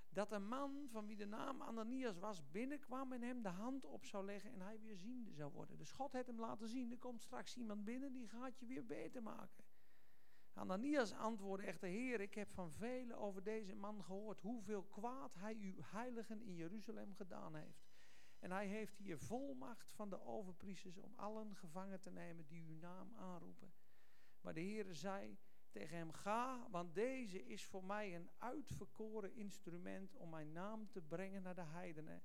dat 0.09 0.33
een 0.33 0.49
man 0.49 0.89
van 0.91 1.07
wie 1.07 1.17
de 1.17 1.27
naam 1.27 1.63
Ananias 1.63 2.19
was 2.19 2.51
binnenkwam 2.51 3.13
en 3.13 3.23
hem 3.23 3.43
de 3.43 3.49
hand 3.49 3.85
op 3.85 4.05
zou 4.05 4.25
leggen 4.25 4.53
en 4.53 4.61
hij 4.61 4.81
weer 4.81 4.97
ziende 4.97 5.33
zou 5.33 5.53
worden. 5.53 5.79
Dus 5.79 5.93
God 5.93 6.13
heeft 6.13 6.27
hem 6.27 6.41
laten 6.41 6.69
zien, 6.69 6.91
er 6.91 6.99
komt 6.99 7.23
straks 7.23 7.57
iemand 7.57 7.85
binnen 7.85 8.13
die 8.13 8.29
gaat 8.29 8.59
je 8.59 8.67
weer 8.67 8.87
beter 8.87 9.23
maken. 9.23 9.65
Ananias 10.53 11.13
antwoordde 11.13 11.67
echter, 11.67 11.89
Heer, 11.89 12.21
ik 12.21 12.35
heb 12.35 12.51
van 12.51 12.73
velen 12.73 13.19
over 13.19 13.43
deze 13.43 13.75
man 13.75 14.05
gehoord 14.05 14.41
hoeveel 14.41 14.83
kwaad 14.83 15.35
hij 15.35 15.57
uw 15.61 15.77
heiligen 15.81 16.43
in 16.43 16.55
Jeruzalem 16.55 17.15
gedaan 17.15 17.55
heeft. 17.55 17.90
En 18.41 18.51
hij 18.51 18.67
heeft 18.67 18.97
hier 18.97 19.19
volmacht 19.19 19.93
van 19.93 20.11
de 20.11 20.21
overpriesters 20.21 20.99
om 20.99 21.13
allen 21.17 21.57
gevangen 21.57 22.01
te 22.01 22.11
nemen 22.11 22.47
die 22.47 22.65
uw 22.69 22.79
naam 22.79 23.13
aanroepen. 23.17 23.73
Maar 24.41 24.55
de 24.55 24.61
Heer 24.61 24.95
zei 24.95 25.39
tegen 25.71 25.97
hem, 25.97 26.13
ga, 26.13 26.67
want 26.71 26.95
deze 26.95 27.45
is 27.45 27.65
voor 27.65 27.85
mij 27.85 28.17
een 28.17 28.31
uitverkoren 28.37 29.35
instrument 29.35 30.15
om 30.15 30.31
mijn 30.31 30.53
naam 30.53 30.91
te 30.91 31.01
brengen 31.01 31.43
naar 31.43 31.55
de 31.55 31.65
heidenen 31.65 32.23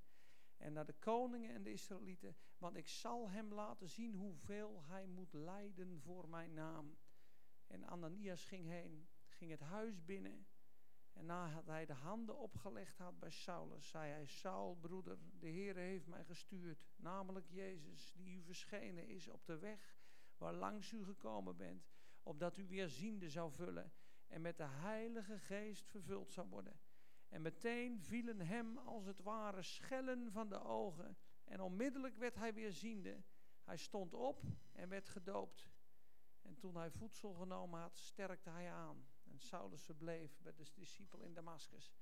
en 0.58 0.74
naar 0.74 0.86
de 0.86 0.96
koningen 1.00 1.54
en 1.54 1.64
de 1.64 1.72
Israëlieten, 1.72 2.36
want 2.58 2.76
ik 2.76 2.88
zal 2.88 3.30
hem 3.30 3.54
laten 3.54 3.90
zien 3.90 4.14
hoeveel 4.14 4.84
hij 4.84 5.06
moet 5.06 5.34
lijden 5.34 6.02
voor 6.02 6.30
mijn 6.30 6.54
naam. 6.54 6.98
En 7.68 7.84
Ananias 7.84 8.46
ging 8.46 8.68
heen, 8.68 9.08
ging 9.28 9.52
het 9.52 9.60
huis 9.60 10.06
binnen 10.06 10.48
en 11.16 11.26
nadat 11.26 11.66
hij 11.66 11.86
de 11.86 11.94
handen 11.94 12.38
opgelegd 12.38 12.98
had 12.98 13.20
bij 13.20 13.30
Saulus, 13.30 13.88
zei 13.88 14.12
hij, 14.12 14.26
Saul, 14.26 14.76
broeder, 14.76 15.18
de 15.40 15.48
Heer 15.48 15.76
heeft 15.76 16.08
mij 16.08 16.24
gestuurd, 16.24 16.86
namelijk 16.96 17.48
Jezus, 17.50 18.12
die 18.16 18.38
u 18.38 18.44
verschenen 18.44 19.08
is 19.08 19.28
op 19.28 19.46
de 19.46 19.58
weg 19.58 19.98
waar 20.38 20.54
langs 20.54 20.92
u 20.92 21.04
gekomen 21.04 21.58
bent, 21.58 21.90
opdat 22.24 22.58
u 22.58 22.68
weer 22.68 22.90
ziende 22.90 23.30
zou 23.30 23.52
vullen 23.52 23.94
en 24.28 24.42
met 24.42 24.58
de 24.58 24.68
Heilige 24.68 25.40
Geest 25.40 25.90
vervuld 25.90 26.32
zou 26.32 26.48
worden. 26.48 26.80
En 27.30 27.42
meteen 27.42 28.00
vielen 28.00 28.42
hem 28.42 28.78
als 28.78 29.06
het 29.06 29.22
ware 29.22 29.62
schellen 29.62 30.32
van 30.32 30.50
de 30.50 30.64
ogen 30.64 31.18
en 31.44 31.62
onmiddellijk 31.62 32.18
werd 32.18 32.36
hij 32.36 32.54
weer 32.54 32.72
ziende. 32.72 33.24
Hij 33.64 33.78
stond 33.78 34.14
op 34.14 34.44
en 34.72 34.90
werd 34.90 35.10
gedoopt. 35.10 35.70
En 36.42 36.58
toen 36.58 36.76
hij 36.76 36.92
voedsel 36.92 37.34
genomen 37.34 37.80
had, 37.80 37.98
sterkte 37.98 38.50
hij 38.50 38.72
aan. 38.72 39.06
Saulus 39.40 39.84
verbleef 39.84 40.40
bij 40.42 40.54
de 40.56 40.66
discipel 40.74 41.22
in 41.22 41.34
Damascus. 41.34 41.94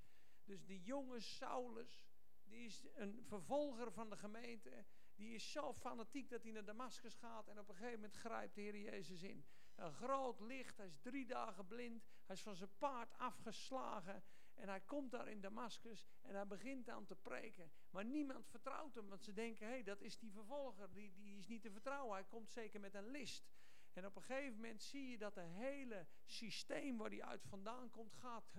Dus 0.44 0.66
die 0.66 0.82
jonge 0.82 1.20
Saulus, 1.20 2.06
die 2.44 2.66
is 2.66 2.86
een 2.94 3.24
vervolger 3.24 3.92
van 3.92 4.10
de 4.10 4.18
gemeente. 4.18 4.86
Die 5.16 5.34
is 5.34 5.52
zo 5.52 5.74
fanatiek 5.74 6.30
dat 6.30 6.44
hij 6.44 6.52
naar 6.52 6.66
Damascus 6.66 7.16
gaat. 7.16 7.48
En 7.48 7.60
op 7.60 7.70
een 7.70 7.76
gegeven 7.76 8.00
moment 8.00 8.16
grijpt 8.16 8.56
de 8.56 8.62
Heer 8.62 8.78
Jezus 8.78 9.22
in. 9.22 9.46
Een 9.76 9.94
groot 9.94 10.40
licht, 10.40 10.78
hij 10.78 10.86
is 10.86 11.00
drie 11.00 11.26
dagen 11.26 11.68
blind. 11.68 12.04
Hij 12.26 12.36
is 12.36 12.42
van 12.42 12.56
zijn 12.56 12.78
paard 12.78 13.18
afgeslagen. 13.18 14.24
En 14.54 14.70
hij 14.70 14.82
komt 14.82 15.12
daar 15.12 15.28
in 15.28 15.42
Damascus 15.42 16.06
en 16.22 16.36
hij 16.36 16.48
begint 16.48 16.90
aan 16.90 17.06
te 17.06 17.16
preken. 17.16 17.72
Maar 17.90 18.06
niemand 18.06 18.48
vertrouwt 18.48 18.96
hem, 18.96 19.10
want 19.10 19.24
ze 19.24 19.34
denken: 19.34 19.66
hé, 19.66 19.72
hey, 19.72 19.84
dat 19.84 20.02
is 20.02 20.18
die 20.18 20.32
vervolger, 20.32 20.94
die, 20.94 21.14
die 21.22 21.38
is 21.38 21.48
niet 21.48 21.62
te 21.62 21.72
vertrouwen. 21.72 22.14
Hij 22.14 22.24
komt 22.24 22.52
zeker 22.52 22.80
met 22.80 22.94
een 22.94 23.08
list. 23.08 23.48
En 23.94 24.06
op 24.06 24.16
een 24.16 24.22
gegeven 24.22 24.56
moment 24.56 24.84
zie 24.84 25.10
je 25.10 25.18
dat 25.18 25.36
het 25.36 25.46
hele 25.48 26.08
systeem 26.26 26.98
waar 26.98 27.10
hij 27.10 27.24
uit 27.24 27.44
vandaan 27.44 27.90
komt, 27.90 28.14
gaat 28.14 28.54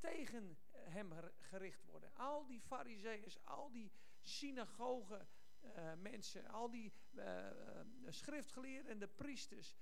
tegen 0.00 0.58
hem 0.72 1.12
gericht 1.36 1.84
worden. 1.84 2.14
Al 2.14 2.46
die 2.46 2.60
fariseeërs, 2.60 3.44
al 3.44 3.70
die 3.70 3.92
synagogen 4.20 5.28
uh, 5.62 5.92
mensen, 5.94 6.48
al 6.48 6.70
die 6.70 6.92
uh, 7.14 7.24
schriftgeleerden 8.08 8.92
en 8.92 8.98
de 8.98 9.08
priesters, 9.08 9.76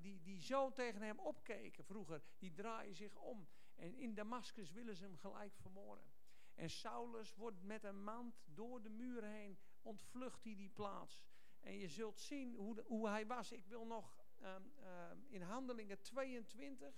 die, 0.00 0.22
die 0.22 0.40
zo 0.40 0.72
tegen 0.72 1.02
hem 1.02 1.18
opkeken 1.18 1.84
vroeger, 1.84 2.22
die 2.38 2.52
draaien 2.52 2.94
zich 2.94 3.16
om. 3.16 3.48
En 3.74 3.94
in 3.94 4.14
Damascus 4.14 4.70
willen 4.70 4.96
ze 4.96 5.04
hem 5.04 5.16
gelijk 5.16 5.54
vermoorden. 5.54 6.12
En 6.54 6.70
Saulus 6.70 7.34
wordt 7.34 7.62
met 7.62 7.84
een 7.84 8.02
mand 8.02 8.42
door 8.44 8.82
de 8.82 8.90
muur 8.90 9.24
heen, 9.24 9.58
ontvlucht 9.82 10.44
hij 10.44 10.54
die 10.54 10.70
plaats. 10.70 11.22
En 11.60 11.78
je 11.78 11.88
zult 11.88 12.20
zien 12.20 12.54
hoe, 12.54 12.82
hoe 12.86 13.08
hij 13.08 13.26
was. 13.26 13.52
Ik 13.52 13.66
wil 13.66 13.86
nog 13.86 14.21
um, 14.42 14.72
um, 15.10 15.24
in 15.28 15.42
Handelingen 15.42 16.00
22 16.00 16.94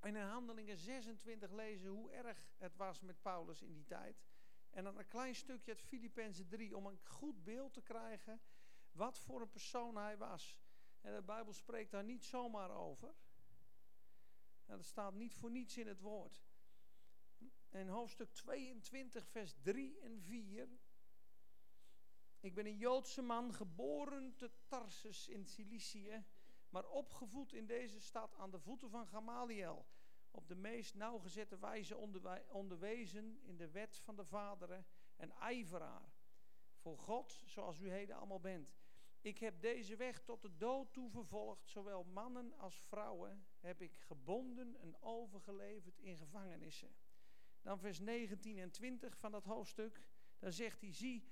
en 0.00 0.16
in 0.16 0.22
Handelingen 0.22 0.76
26 0.76 1.50
lezen 1.50 1.88
hoe 1.88 2.10
erg 2.10 2.52
het 2.56 2.76
was 2.76 3.00
met 3.00 3.22
Paulus 3.22 3.62
in 3.62 3.72
die 3.72 3.84
tijd. 3.84 4.22
En 4.70 4.84
dan 4.84 4.98
een 4.98 5.08
klein 5.08 5.34
stukje 5.34 5.70
uit 5.70 5.82
Filippenzen 5.82 6.48
3 6.48 6.76
om 6.76 6.86
een 6.86 7.00
goed 7.04 7.44
beeld 7.44 7.72
te 7.72 7.82
krijgen 7.82 8.40
wat 8.92 9.18
voor 9.18 9.40
een 9.40 9.50
persoon 9.50 9.96
hij 9.96 10.16
was. 10.16 10.58
En 11.00 11.14
de 11.14 11.22
Bijbel 11.22 11.52
spreekt 11.52 11.90
daar 11.90 12.04
niet 12.04 12.24
zomaar 12.24 12.70
over. 12.70 13.14
En 14.66 14.76
dat 14.76 14.86
staat 14.86 15.14
niet 15.14 15.34
voor 15.34 15.50
niets 15.50 15.76
in 15.76 15.86
het 15.86 16.00
woord. 16.00 16.42
En 17.68 17.88
hoofdstuk 17.88 18.32
22, 18.32 19.26
vers 19.26 19.54
3 19.62 20.00
en 20.00 20.20
4. 20.20 20.68
Ik 22.40 22.54
ben 22.54 22.66
een 22.66 22.76
Joodse 22.76 23.22
man, 23.22 23.54
geboren 23.54 24.36
te 24.36 24.50
Tarsus 24.66 25.28
in 25.28 25.46
Cilicië, 25.46 26.24
maar 26.70 26.88
opgevoed 26.88 27.52
in 27.52 27.66
deze 27.66 28.00
stad 28.00 28.34
aan 28.34 28.50
de 28.50 28.58
voeten 28.58 28.90
van 28.90 29.06
Gamaliel. 29.06 29.86
Op 30.30 30.48
de 30.48 30.54
meest 30.54 30.94
nauwgezette 30.94 31.58
wijze 31.58 31.96
onderwezen 32.48 33.40
in 33.42 33.56
de 33.56 33.70
wet 33.70 33.98
van 33.98 34.16
de 34.16 34.24
vaderen 34.24 34.86
en 35.16 35.30
ijveraar. 35.30 36.12
Voor 36.74 36.98
God, 36.98 37.42
zoals 37.46 37.80
u 37.80 37.90
heden 37.90 38.16
allemaal 38.16 38.40
bent. 38.40 38.78
Ik 39.20 39.38
heb 39.38 39.60
deze 39.60 39.96
weg 39.96 40.22
tot 40.22 40.42
de 40.42 40.56
dood 40.56 40.92
toe 40.92 41.10
vervolgd, 41.10 41.68
zowel 41.68 42.04
mannen 42.04 42.52
als 42.58 42.76
vrouwen 42.76 43.46
heb 43.58 43.82
ik 43.82 43.96
gebonden 43.96 44.76
en 44.76 45.00
overgeleverd 45.00 45.98
in 45.98 46.16
gevangenissen. 46.16 46.94
Dan 47.62 47.78
vers 47.78 47.98
19 47.98 48.58
en 48.58 48.70
20 48.70 49.18
van 49.18 49.30
dat 49.30 49.44
hoofdstuk, 49.44 50.02
dan 50.38 50.52
zegt 50.52 50.80
hij, 50.80 50.92
zie, 50.92 51.30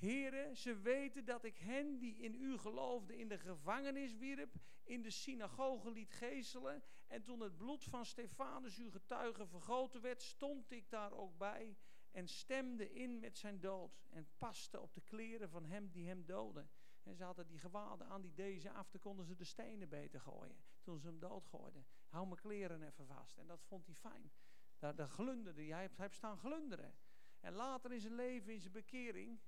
heren, 0.00 0.56
ze 0.56 0.80
weten 0.80 1.24
dat 1.24 1.44
ik 1.44 1.58
hen 1.58 1.98
die 1.98 2.16
in 2.16 2.34
u 2.34 2.58
geloofden 2.58 3.16
in 3.16 3.28
de 3.28 3.38
gevangenis 3.38 4.16
wierp, 4.16 4.54
in 4.84 5.02
de 5.02 5.10
synagoge 5.10 5.90
liet 5.90 6.12
geeselen, 6.12 6.82
en 7.06 7.22
toen 7.22 7.40
het 7.40 7.56
bloed 7.56 7.84
van 7.84 8.04
Stefanus 8.04 8.78
uw 8.78 8.90
getuige 8.90 9.46
vergoten 9.46 10.00
werd, 10.00 10.22
stond 10.22 10.70
ik 10.70 10.90
daar 10.90 11.12
ook 11.12 11.38
bij 11.38 11.76
en 12.10 12.28
stemde 12.28 12.92
in 12.92 13.18
met 13.18 13.38
zijn 13.38 13.60
dood 13.60 14.02
en 14.10 14.28
paste 14.38 14.80
op 14.80 14.94
de 14.94 15.00
kleren 15.00 15.50
van 15.50 15.64
hem 15.64 15.90
die 15.90 16.06
hem 16.06 16.26
doodde. 16.26 16.66
En 17.02 17.14
ze 17.14 17.24
hadden 17.24 17.46
die 17.46 17.58
gewaden 17.58 18.06
aan 18.06 18.20
die 18.20 18.34
deze 18.34 18.72
af, 18.72 18.90
dan 18.90 19.00
konden 19.00 19.26
ze 19.26 19.34
de 19.34 19.44
stenen 19.44 19.88
beter 19.88 20.20
gooien. 20.20 20.56
Toen 20.82 20.98
ze 20.98 21.06
hem 21.06 21.18
doodgooiden. 21.18 21.86
Hou 22.08 22.26
mijn 22.26 22.40
kleren 22.40 22.82
even 22.82 23.06
vast. 23.06 23.38
En 23.38 23.46
dat 23.46 23.62
vond 23.62 23.86
hij 23.86 23.94
fijn. 23.94 24.32
Daar, 24.78 24.94
daar 24.94 25.08
glunderde 25.08 25.60
hij. 25.60 25.70
Hij 25.70 25.90
heeft 25.96 26.14
staan 26.14 26.38
glunderen. 26.38 26.94
En 27.40 27.52
later 27.52 27.92
in 27.92 28.00
zijn 28.00 28.14
leven, 28.14 28.52
in 28.52 28.60
zijn 28.60 28.72
bekering. 28.72 29.40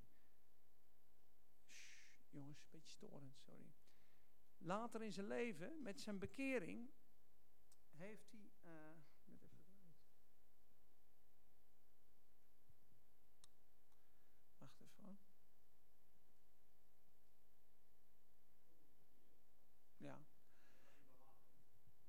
Jongens, 2.32 2.62
een 2.62 2.70
beetje 2.70 2.92
storend, 2.92 3.36
sorry. 3.36 3.72
Later 4.58 5.02
in 5.02 5.12
zijn 5.12 5.26
leven, 5.26 5.82
met 5.82 6.00
zijn 6.00 6.18
bekering, 6.18 6.90
heeft 7.90 8.30
hij. 8.30 8.50
Uh, 8.64 9.02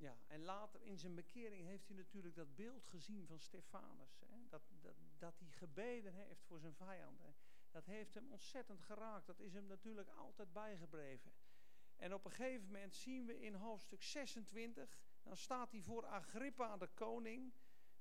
Ja, 0.04 0.18
en 0.28 0.42
later 0.42 0.82
in 0.82 0.98
zijn 0.98 1.16
bekering 1.16 1.66
heeft 1.66 1.88
hij 1.88 1.96
natuurlijk 1.96 2.36
dat 2.36 2.56
beeld 2.56 2.86
gezien 2.86 3.28
van 3.28 3.40
Stefanus. 3.40 4.20
Hè? 4.26 4.48
Dat, 4.50 4.62
dat, 4.82 4.96
dat 5.18 5.40
hij 5.40 5.52
gebeden 5.52 6.14
heeft 6.14 6.44
voor 6.44 6.60
zijn 6.60 6.74
vijanden. 6.76 7.36
Dat 7.74 7.86
heeft 7.86 8.14
hem 8.14 8.32
ontzettend 8.32 8.82
geraakt. 8.82 9.26
Dat 9.26 9.40
is 9.40 9.54
hem 9.54 9.66
natuurlijk 9.66 10.10
altijd 10.10 10.54
bijgebleven. 10.54 11.32
En 11.96 12.14
op 12.14 12.26
een 12.26 12.32
gegeven 12.32 12.66
moment 12.66 12.96
zien 12.96 13.26
we 13.26 13.40
in 13.40 13.54
hoofdstuk 13.54 14.04
26, 14.04 14.98
dan 15.24 15.38
staat 15.38 15.72
hij 15.72 15.82
voor 15.82 16.06
Agrippa 16.06 16.78
de 16.78 16.88
koning. 16.88 17.54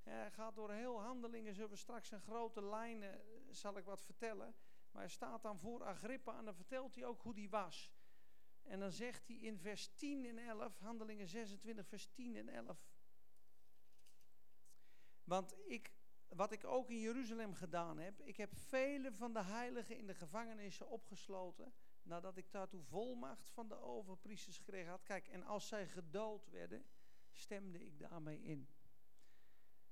Hij 0.02 0.30
gaat 0.30 0.54
door 0.54 0.72
heel 0.72 1.00
handelingen, 1.00 1.54
zullen 1.54 1.70
we 1.70 1.76
straks 1.76 2.10
in 2.10 2.20
grote 2.20 2.64
lijnen, 2.64 3.12
eh, 3.12 3.20
zal 3.50 3.76
ik 3.76 3.84
wat 3.84 4.02
vertellen. 4.02 4.54
Maar 4.90 5.02
hij 5.02 5.10
staat 5.10 5.42
dan 5.42 5.58
voor 5.58 5.84
Agrippa 5.84 6.38
en 6.38 6.44
dan 6.44 6.54
vertelt 6.54 6.94
hij 6.94 7.04
ook 7.04 7.22
hoe 7.22 7.34
die 7.34 7.50
was. 7.50 7.92
En 8.62 8.80
dan 8.80 8.92
zegt 8.92 9.28
hij 9.28 9.36
in 9.36 9.58
vers 9.58 9.88
10 9.94 10.26
en 10.26 10.38
11, 10.38 10.78
Handelingen 10.78 11.28
26, 11.28 11.86
vers 11.86 12.06
10 12.06 12.36
en 12.36 12.48
11. 12.48 12.86
Want 15.24 15.54
ik, 15.64 15.92
wat 16.34 16.52
ik 16.52 16.64
ook 16.64 16.90
in 16.90 16.98
Jeruzalem 16.98 17.54
gedaan 17.54 17.98
heb, 17.98 18.20
ik 18.20 18.36
heb 18.36 18.54
vele 18.54 19.12
van 19.12 19.32
de 19.32 19.42
heiligen 19.42 19.96
in 19.96 20.06
de 20.06 20.14
gevangenissen 20.14 20.88
opgesloten, 20.88 21.72
nadat 22.02 22.36
ik 22.36 22.50
daartoe 22.50 22.82
volmacht 22.82 23.50
van 23.50 23.68
de 23.68 23.80
overpriesters 23.80 24.58
gekregen 24.58 24.90
had. 24.90 25.02
Kijk, 25.02 25.28
en 25.28 25.44
als 25.44 25.68
zij 25.68 25.88
gedood 25.88 26.50
werden, 26.50 26.84
stemde 27.32 27.84
ik 27.84 27.98
daarmee 27.98 28.42
in. 28.42 28.68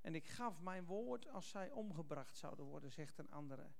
En 0.01 0.15
ik 0.15 0.27
gaf 0.27 0.61
mijn 0.61 0.85
woord 0.85 1.27
als 1.27 1.49
zij 1.49 1.71
omgebracht 1.71 2.37
zouden 2.37 2.65
worden, 2.65 2.91
zegt 2.91 3.17
een 3.17 3.31
andere. 3.31 3.71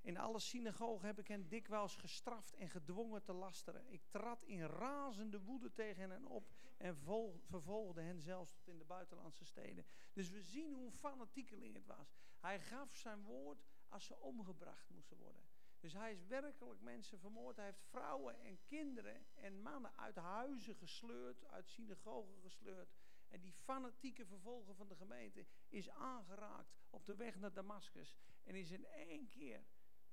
In 0.00 0.18
alle 0.18 0.40
synagogen 0.40 1.06
heb 1.06 1.18
ik 1.18 1.28
hen 1.28 1.48
dikwijls 1.48 1.96
gestraft 1.96 2.54
en 2.54 2.68
gedwongen 2.68 3.22
te 3.22 3.32
lasteren. 3.32 3.92
Ik 3.92 4.02
trad 4.08 4.44
in 4.44 4.66
razende 4.66 5.40
woede 5.40 5.72
tegen 5.72 6.10
hen 6.10 6.26
op 6.26 6.52
en 6.76 6.96
vervolgde 7.44 8.00
hen 8.00 8.20
zelfs 8.20 8.52
tot 8.52 8.68
in 8.68 8.78
de 8.78 8.84
buitenlandse 8.84 9.44
steden. 9.44 9.86
Dus 10.12 10.30
we 10.30 10.42
zien 10.42 10.72
hoe 10.72 10.90
fanatiekeling 10.90 11.74
het 11.74 11.86
was. 11.86 12.14
Hij 12.38 12.60
gaf 12.60 12.96
zijn 12.96 13.22
woord 13.22 13.64
als 13.88 14.04
ze 14.04 14.18
omgebracht 14.18 14.90
moesten 14.90 15.16
worden. 15.16 15.42
Dus 15.80 15.92
hij 15.92 16.12
is 16.12 16.26
werkelijk 16.26 16.80
mensen 16.80 17.18
vermoord. 17.18 17.56
Hij 17.56 17.64
heeft 17.64 17.84
vrouwen 17.84 18.40
en 18.40 18.58
kinderen 18.64 19.26
en 19.34 19.62
mannen 19.62 19.96
uit 19.96 20.16
huizen 20.16 20.74
gesleurd, 20.74 21.46
uit 21.46 21.68
synagogen 21.68 22.40
gesleurd. 22.40 22.94
En 23.28 23.40
die 23.40 23.52
fanatieke 23.52 24.26
vervolger 24.26 24.74
van 24.74 24.88
de 24.88 24.96
gemeente 24.96 25.46
is 25.68 25.90
aangeraakt 25.90 26.76
op 26.90 27.06
de 27.06 27.14
weg 27.14 27.38
naar 27.38 27.52
Damascus. 27.52 28.16
En 28.44 28.54
is 28.54 28.70
in 28.70 28.86
één 28.86 29.28
keer 29.28 29.64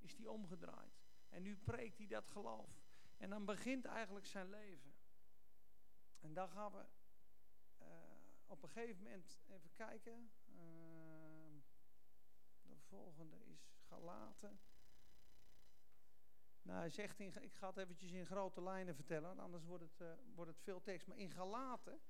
is 0.06 0.18
hij 0.18 0.28
omgedraaid. 0.28 1.04
En 1.30 1.44
nu 1.44 1.58
preekt 1.58 1.98
hij 1.98 2.08
dat 2.08 2.28
geloof. 2.28 2.84
En 3.18 3.30
dan 3.30 3.46
begint 3.46 3.86
eigenlijk 3.86 4.26
zijn 4.26 4.50
leven. 4.50 4.94
En 6.20 6.34
dan 6.34 6.50
gaan 6.50 6.72
we 6.72 6.86
uh, 7.82 7.88
op 8.46 8.64
een 8.64 8.70
gegeven 8.70 9.04
moment 9.04 9.40
even 9.48 9.74
kijken. 9.74 10.32
Uh, 10.48 10.56
de 12.62 12.78
volgende 12.78 13.46
is 13.46 13.76
Galaten. 13.88 14.60
Nou, 16.62 16.80
hij 16.80 16.90
zegt, 16.90 17.20
in, 17.20 17.34
ik 17.42 17.54
ga 17.54 17.68
het 17.68 17.78
eventjes 17.78 18.12
in 18.12 18.26
grote 18.26 18.62
lijnen 18.62 18.96
vertellen, 18.96 19.40
anders 19.40 19.64
wordt 19.64 19.84
het, 19.84 20.02
uh, 20.02 20.14
wordt 20.34 20.52
het 20.52 20.62
veel 20.62 20.82
tekst. 20.82 21.08
Maar 21.08 21.18
in 21.18 21.32
Galaten 21.32 22.02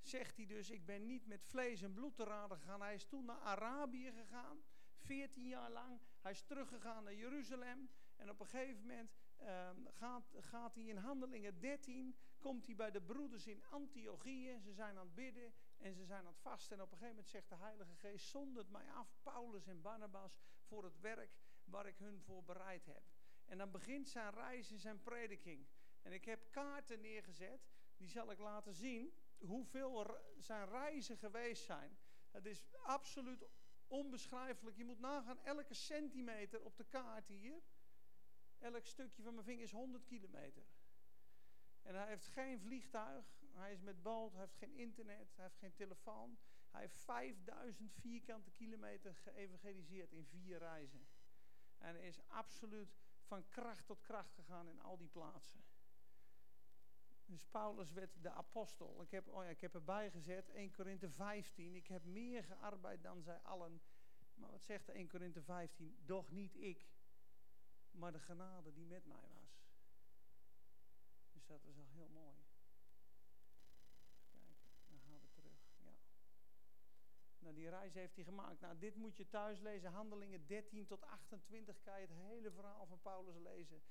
zegt 0.00 0.36
hij 0.36 0.46
dus, 0.46 0.70
ik 0.70 0.86
ben 0.86 1.06
niet 1.06 1.26
met 1.26 1.44
vlees 1.44 1.82
en 1.82 1.92
bloed 1.92 2.16
te 2.16 2.24
raden 2.24 2.58
gegaan. 2.58 2.80
Hij 2.80 2.94
is 2.94 3.04
toen 3.04 3.24
naar 3.24 3.40
Arabië 3.40 4.12
gegaan. 4.12 4.62
14 4.96 5.46
jaar 5.46 5.70
lang. 5.70 6.00
Hij 6.26 6.34
is 6.34 6.42
teruggegaan 6.42 7.04
naar 7.04 7.14
Jeruzalem. 7.14 7.90
En 8.16 8.30
op 8.30 8.40
een 8.40 8.46
gegeven 8.46 8.80
moment 8.80 9.10
ehm, 9.36 9.76
gaat, 9.90 10.34
gaat 10.38 10.74
hij 10.74 10.84
in 10.84 10.96
Handelingen 10.96 11.60
13, 11.60 12.16
komt 12.38 12.66
hij 12.66 12.74
bij 12.74 12.90
de 12.90 13.00
broeders 13.00 13.46
in 13.46 13.64
Antiochië. 13.70 14.58
Ze 14.60 14.72
zijn 14.72 14.98
aan 14.98 15.04
het 15.04 15.14
bidden 15.14 15.52
en 15.78 15.94
ze 15.94 16.04
zijn 16.04 16.20
aan 16.20 16.26
het 16.26 16.40
vasten. 16.40 16.76
En 16.76 16.82
op 16.82 16.90
een 16.90 16.98
gegeven 16.98 17.16
moment 17.16 17.32
zegt 17.32 17.48
de 17.48 17.54
Heilige 17.54 17.94
Geest, 17.94 18.28
zondert 18.28 18.70
mij 18.70 18.92
af, 18.92 19.16
Paulus 19.22 19.66
en 19.66 19.80
Barnabas, 19.80 20.38
voor 20.62 20.84
het 20.84 21.00
werk 21.00 21.30
waar 21.64 21.86
ik 21.86 21.96
hun 21.98 22.20
voor 22.20 22.44
bereid 22.44 22.86
heb. 22.86 23.02
En 23.44 23.58
dan 23.58 23.70
begint 23.70 24.08
zijn 24.08 24.32
reis 24.32 24.70
en 24.70 24.78
zijn 24.78 25.02
prediking. 25.02 25.66
En 26.02 26.12
ik 26.12 26.24
heb 26.24 26.50
kaarten 26.50 27.00
neergezet, 27.00 27.68
die 27.96 28.08
zal 28.08 28.30
ik 28.30 28.38
laten 28.38 28.74
zien 28.74 29.14
hoeveel 29.38 30.20
zijn 30.38 30.68
reizen 30.68 31.16
geweest 31.16 31.64
zijn. 31.64 31.98
Het 32.30 32.46
is 32.46 32.64
absoluut 32.82 33.46
onbeschrijfelijk. 33.88 34.76
Je 34.76 34.84
moet 34.84 35.00
nagaan, 35.00 35.44
elke 35.44 35.74
centimeter 35.74 36.62
op 36.62 36.76
de 36.76 36.84
kaart 36.84 37.28
hier, 37.28 37.62
elk 38.58 38.86
stukje 38.86 39.22
van 39.22 39.34
mijn 39.34 39.46
vinger 39.46 39.62
is 39.62 39.70
100 39.70 40.04
kilometer. 40.04 40.66
En 41.82 41.94
hij 41.94 42.06
heeft 42.06 42.26
geen 42.26 42.60
vliegtuig, 42.60 43.26
hij 43.52 43.72
is 43.72 43.80
met 43.80 44.02
boot, 44.02 44.32
hij 44.32 44.40
heeft 44.40 44.56
geen 44.56 44.74
internet, 44.74 45.32
hij 45.34 45.44
heeft 45.44 45.58
geen 45.58 45.74
telefoon. 45.74 46.38
Hij 46.70 46.80
heeft 46.80 46.96
5000 46.96 47.92
vierkante 47.92 48.50
kilometer 48.50 49.14
geëvangeliseerd 49.14 50.12
in 50.12 50.24
vier 50.24 50.58
reizen. 50.58 51.06
En 51.78 52.00
is 52.00 52.20
absoluut 52.28 52.96
van 53.22 53.48
kracht 53.48 53.86
tot 53.86 54.02
kracht 54.02 54.34
gegaan 54.34 54.68
in 54.68 54.80
al 54.80 54.96
die 54.96 55.08
plaatsen. 55.08 55.64
Dus 57.26 57.44
Paulus 57.44 57.92
werd 57.92 58.22
de 58.22 58.30
apostel. 58.30 59.02
Ik 59.02 59.10
heb, 59.10 59.28
oh 59.28 59.42
ja, 59.44 59.50
ik 59.50 59.60
heb 59.60 59.74
erbij 59.74 60.10
gezet 60.10 60.50
1 60.50 60.70
Korinthe 60.70 61.10
15. 61.10 61.74
Ik 61.74 61.86
heb 61.86 62.04
meer 62.04 62.44
gearbeid 62.44 63.02
dan 63.02 63.22
zij 63.22 63.38
allen. 63.42 63.82
Maar 64.34 64.50
wat 64.50 64.64
zegt 64.64 64.88
1 64.88 65.08
Korinthe 65.08 65.42
15? 65.42 65.98
Doch 66.04 66.30
niet 66.30 66.54
ik, 66.54 66.86
maar 67.90 68.12
de 68.12 68.20
genade 68.20 68.72
die 68.72 68.86
met 68.86 69.06
mij 69.06 69.28
was. 69.34 69.64
Dus 71.32 71.46
dat 71.46 71.62
was 71.62 71.78
al 71.78 71.88
heel 71.88 72.08
mooi. 72.08 72.36
Kijken, 74.30 74.70
dan 74.86 75.00
gaan 75.00 75.20
we 75.20 75.28
terug. 75.30 75.58
Ja. 75.76 75.94
Nou, 77.38 77.54
die 77.54 77.68
reis 77.68 77.94
heeft 77.94 78.14
hij 78.14 78.24
gemaakt. 78.24 78.60
Nou, 78.60 78.78
dit 78.78 78.96
moet 78.96 79.16
je 79.16 79.28
thuis 79.28 79.60
lezen. 79.60 79.90
Handelingen 79.90 80.46
13 80.46 80.86
tot 80.86 81.04
28 81.04 81.80
kan 81.82 82.00
je 82.00 82.06
het 82.06 82.16
hele 82.16 82.50
verhaal 82.50 82.86
van 82.86 83.00
Paulus 83.00 83.36
lezen. 83.36 83.82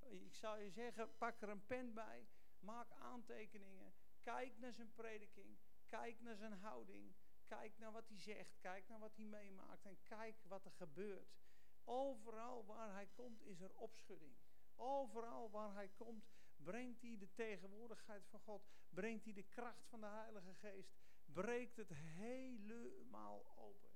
Ik 0.00 0.34
zou 0.34 0.60
je 0.60 0.70
zeggen, 0.70 1.16
pak 1.16 1.40
er 1.40 1.48
een 1.48 1.66
pen 1.66 1.94
bij 1.94 2.26
Maak 2.64 2.90
aantekeningen. 2.92 3.94
Kijk 4.22 4.58
naar 4.58 4.72
zijn 4.72 4.92
prediking. 4.92 5.58
Kijk 5.86 6.20
naar 6.20 6.36
zijn 6.36 6.52
houding. 6.52 7.14
Kijk 7.44 7.78
naar 7.78 7.92
wat 7.92 8.08
hij 8.08 8.18
zegt. 8.18 8.58
Kijk 8.58 8.88
naar 8.88 8.98
wat 8.98 9.16
hij 9.16 9.24
meemaakt. 9.24 9.86
En 9.86 10.02
kijk 10.02 10.42
wat 10.42 10.64
er 10.64 10.72
gebeurt. 10.72 11.36
Overal 11.84 12.64
waar 12.64 12.92
hij 12.92 13.06
komt 13.06 13.42
is 13.42 13.60
er 13.60 13.74
opschudding. 13.74 14.36
Overal 14.76 15.50
waar 15.50 15.74
hij 15.74 15.88
komt 15.88 16.24
Brengt 16.56 17.02
hij 17.02 17.16
de 17.18 17.32
tegenwoordigheid 17.32 18.26
van 18.26 18.40
God? 18.40 18.66
Brengt 18.90 19.24
hij 19.24 19.32
de 19.32 19.42
kracht 19.42 19.86
van 19.86 20.00
de 20.00 20.06
Heilige 20.06 20.54
Geest? 20.54 20.94
Breekt 21.24 21.76
het 21.76 21.90
helemaal 21.94 23.56
open. 23.56 23.90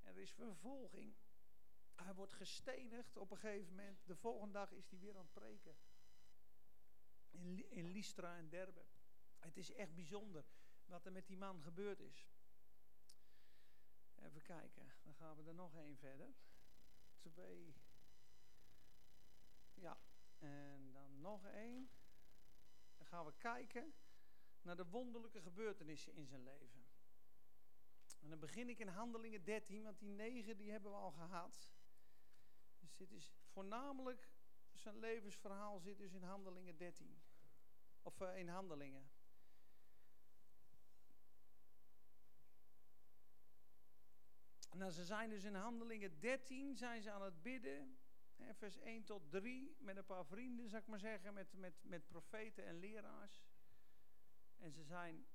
Er 0.00 0.18
is 0.18 0.32
vervolging. 0.32 1.14
Hij 1.94 2.14
wordt 2.14 2.32
gestenigd 2.32 3.16
op 3.16 3.30
een 3.30 3.36
gegeven 3.36 3.74
moment. 3.74 4.06
De 4.06 4.16
volgende 4.16 4.52
dag 4.52 4.72
is 4.72 4.90
hij 4.90 4.98
weer 4.98 5.16
aan 5.16 5.24
het 5.24 5.32
preken. 5.32 5.76
In, 7.34 7.70
in 7.70 7.90
Lystra 7.90 8.36
en 8.36 8.48
Derbe. 8.48 8.84
Het 9.38 9.56
is 9.56 9.72
echt 9.72 9.94
bijzonder 9.94 10.44
wat 10.84 11.06
er 11.06 11.12
met 11.12 11.26
die 11.26 11.36
man 11.36 11.62
gebeurd 11.62 12.00
is. 12.00 12.28
Even 14.14 14.42
kijken, 14.42 14.92
dan 15.02 15.14
gaan 15.14 15.36
we 15.36 15.42
er 15.42 15.54
nog 15.54 15.74
één 15.76 15.96
verder. 15.96 16.34
Twee. 17.18 17.74
Ja, 19.74 19.98
en 20.38 20.92
dan 20.92 21.20
nog 21.20 21.46
één. 21.46 21.90
Dan 22.96 23.06
gaan 23.06 23.24
we 23.24 23.32
kijken 23.38 23.94
naar 24.62 24.76
de 24.76 24.86
wonderlijke 24.86 25.40
gebeurtenissen 25.40 26.14
in 26.14 26.26
zijn 26.26 26.42
leven. 26.42 26.84
En 28.20 28.28
dan 28.30 28.38
begin 28.38 28.68
ik 28.68 28.78
in 28.78 28.88
Handelingen 28.88 29.44
13, 29.44 29.82
want 29.82 29.98
die 29.98 30.08
negen 30.08 30.56
die 30.56 30.70
hebben 30.70 30.90
we 30.90 30.96
al 30.96 31.10
gehad. 31.10 31.70
Dus 32.80 32.94
dit 32.94 33.12
is 33.12 33.32
voornamelijk, 33.44 34.28
zijn 34.72 34.98
levensverhaal 34.98 35.78
zit 35.78 35.98
dus 35.98 36.12
in 36.12 36.22
Handelingen 36.22 36.76
13. 36.76 37.22
Of 38.04 38.20
uh, 38.20 38.36
in 38.36 38.48
Handelingen. 38.48 39.10
Nou, 44.72 44.90
ze 44.90 45.04
zijn 45.04 45.30
dus 45.30 45.44
in 45.44 45.54
Handelingen 45.54 46.20
13, 46.20 46.76
zijn 46.76 47.02
ze 47.02 47.10
aan 47.10 47.22
het 47.22 47.42
bidden. 47.42 47.98
Hè, 48.36 48.54
vers 48.54 48.78
1 48.78 49.04
tot 49.04 49.30
3, 49.30 49.76
met 49.78 49.96
een 49.96 50.04
paar 50.04 50.26
vrienden, 50.26 50.68
zou 50.68 50.82
ik 50.82 50.88
maar 50.88 50.98
zeggen, 50.98 51.34
met, 51.34 51.52
met, 51.52 51.74
met 51.82 52.06
profeten 52.06 52.64
en 52.64 52.78
leraars. 52.78 53.44
En 54.56 54.72
ze 54.72 54.82
zijn, 54.82 55.26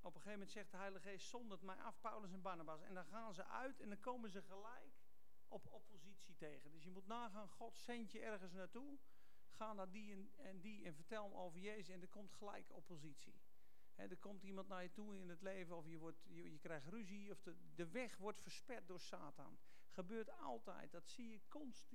op 0.00 0.14
een 0.14 0.20
gegeven 0.20 0.30
moment 0.32 0.50
zegt 0.50 0.70
de 0.70 0.76
Heilige 0.76 1.08
Geest, 1.08 1.28
zondert 1.28 1.62
mij 1.62 1.76
af, 1.76 2.00
Paulus 2.00 2.32
en 2.32 2.42
Barnabas. 2.42 2.82
En 2.82 2.94
dan 2.94 3.04
gaan 3.04 3.34
ze 3.34 3.44
uit 3.44 3.80
en 3.80 3.88
dan 3.88 4.00
komen 4.00 4.30
ze 4.30 4.42
gelijk 4.42 5.00
op 5.48 5.66
oppositie 5.72 6.36
tegen. 6.36 6.70
Dus 6.70 6.82
je 6.82 6.90
moet 6.90 7.06
nagaan, 7.06 7.48
God 7.48 7.78
zendt 7.78 8.12
je 8.12 8.20
ergens 8.20 8.52
naartoe. 8.52 8.98
Ga 9.60 9.72
naar 9.72 9.90
die 9.90 10.12
en, 10.12 10.30
en 10.36 10.60
die 10.60 10.84
en 10.84 10.94
vertel 10.94 11.24
hem 11.24 11.34
over 11.34 11.60
Jezus 11.60 11.88
en 11.88 12.00
er 12.00 12.08
komt 12.08 12.32
gelijk 12.32 12.72
oppositie 12.72 13.40
er 14.08 14.16
komt 14.16 14.42
iemand 14.42 14.68
naar 14.68 14.82
je 14.82 14.90
toe 14.90 15.18
in 15.18 15.28
het 15.28 15.42
leven 15.42 15.76
of 15.76 15.86
je, 15.86 15.98
wordt, 15.98 16.24
je, 16.28 16.58
krijgt 16.58 16.86
ruzie 16.86 17.30
of 17.30 17.40
de, 17.40 17.56
de 17.74 17.88
weg 17.88 18.16
wordt 18.16 18.40
versperd 18.40 18.88
door 18.88 19.00
Satan. 19.00 19.58
Gebeurt 19.88 20.30
altijd. 20.30 20.92
Dat 20.92 21.08
zie 21.08 21.28
je 21.28 21.40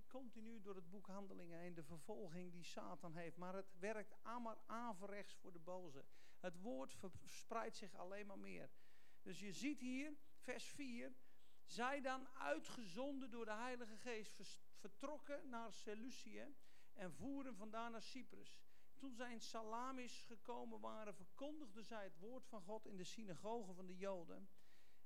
continu 0.08 0.62
door 0.62 0.76
het 0.76 0.90
boek 0.90 1.08
Handelingen 1.08 1.60
heen. 1.60 1.74
De 1.74 1.84
vervolging 1.84 2.52
die 2.52 2.64
Satan 2.64 3.16
heeft. 3.16 3.38
Maar 3.38 3.54
het 3.56 3.74
werkt 3.80 4.16
allemaal 4.22 4.64
averechts 4.66 5.36
voor 5.36 5.54
de 5.54 5.60
boze. 5.60 6.06
Het 6.40 6.62
woord 6.62 6.94
verspreidt 6.94 7.76
zich 7.76 7.96
alleen 7.96 8.26
maar 8.26 8.40
meer. 8.40 8.70
Dus 9.22 9.40
je 9.40 9.52
ziet 9.52 9.80
hier, 9.80 10.18
vers 10.38 10.66
4. 10.66 11.16
Zij 11.64 12.02
dan 12.02 12.28
uitgezonden 12.34 13.30
door 13.30 13.46
de 13.46 13.54
Heilige 13.54 13.98
Geest 13.98 14.60
vertrokken 14.76 15.50
naar 15.50 15.74
Seleucië 15.74 16.56
en 16.96 17.14
voeren 17.14 17.56
vandaan 17.56 17.92
naar 17.92 18.02
Cyprus. 18.02 18.60
Toen 18.96 19.16
zij 19.16 19.32
in 19.32 19.42
Salamis 19.42 20.22
gekomen 20.22 20.80
waren, 20.80 21.16
verkondigden 21.16 21.84
zij 21.84 22.04
het 22.04 22.18
woord 22.18 22.48
van 22.48 22.62
God 22.62 22.86
in 22.86 22.98
de 22.98 23.04
synagoge 23.04 23.74
van 23.74 23.86
de 23.86 23.98
Joden. 23.98 24.50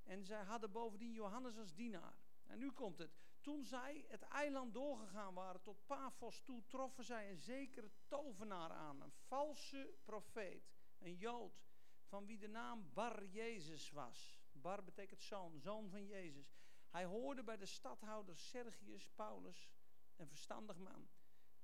En 0.04 0.26
zij 0.26 0.44
hadden 0.44 0.72
bovendien 0.72 1.14
Johannes 1.14 1.58
als 1.58 1.74
dienaar. 1.74 2.18
En 2.46 2.60
nu 2.60 2.72
komt 2.72 2.98
het. 2.98 3.18
Toen 3.42 3.64
zij 3.64 4.06
het 4.08 4.22
eiland 4.22 4.74
doorgegaan 4.74 5.34
waren 5.34 5.62
tot 5.62 5.86
Paphos 5.86 6.42
toe, 6.42 6.64
troffen 6.68 7.04
zij 7.04 7.30
een 7.30 7.38
zekere 7.38 7.92
tovenaar 8.08 8.72
aan. 8.72 9.02
Een 9.02 9.12
valse 9.12 9.94
profeet, 10.04 10.72
een 11.00 11.16
Jood, 11.16 11.64
van 12.04 12.26
wie 12.26 12.38
de 12.38 12.48
naam 12.48 12.94
Bar 12.94 13.26
Jezus 13.26 13.92
was. 13.92 14.40
Bar 14.52 14.84
betekent 14.84 15.22
zoon, 15.22 15.60
zoon 15.60 15.90
van 15.90 16.06
Jezus. 16.06 16.58
Hij 16.90 17.06
hoorde 17.06 17.44
bij 17.44 17.58
de 17.58 17.66
stadhouder 17.66 18.38
Sergius 18.38 19.10
Paulus, 19.10 19.70
een 20.16 20.28
verstandig 20.28 20.78
man. 20.78 21.10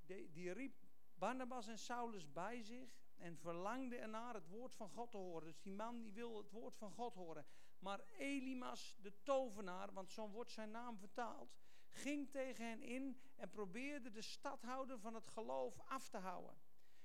Die, 0.06 0.32
die 0.32 0.52
riep 0.52 0.84
Barnabas 1.16 1.68
en 1.68 1.80
Saulus 1.80 2.32
bij 2.32 2.64
zich 2.64 2.98
en 3.16 3.38
verlangde 3.38 3.98
ernaar 3.98 4.34
het 4.34 4.48
woord 4.48 4.76
van 4.76 4.90
God 4.90 5.12
te 5.12 5.18
horen. 5.18 5.48
Dus 5.48 5.62
die 5.62 5.74
man 5.74 6.02
die 6.02 6.14
wil 6.14 6.38
het 6.38 6.52
woord 6.52 6.76
van 6.78 6.92
God 6.92 7.14
horen. 7.14 7.46
Maar 7.80 8.00
Elimas, 8.18 8.98
de 9.02 9.14
tovenaar, 9.24 9.94
want 9.94 10.12
zo 10.12 10.30
wordt 10.30 10.52
zijn 10.52 10.72
naam 10.72 10.98
vertaald, 10.98 11.56
ging 11.90 12.30
tegen 12.30 12.66
hen 12.66 12.82
in 12.82 13.20
en 13.36 13.50
probeerde 13.50 14.12
de 14.12 14.22
stadhouder 14.22 15.00
van 15.00 15.14
het 15.14 15.28
geloof 15.28 15.80
af 15.80 16.10
te 16.10 16.18
houden. 16.18 16.58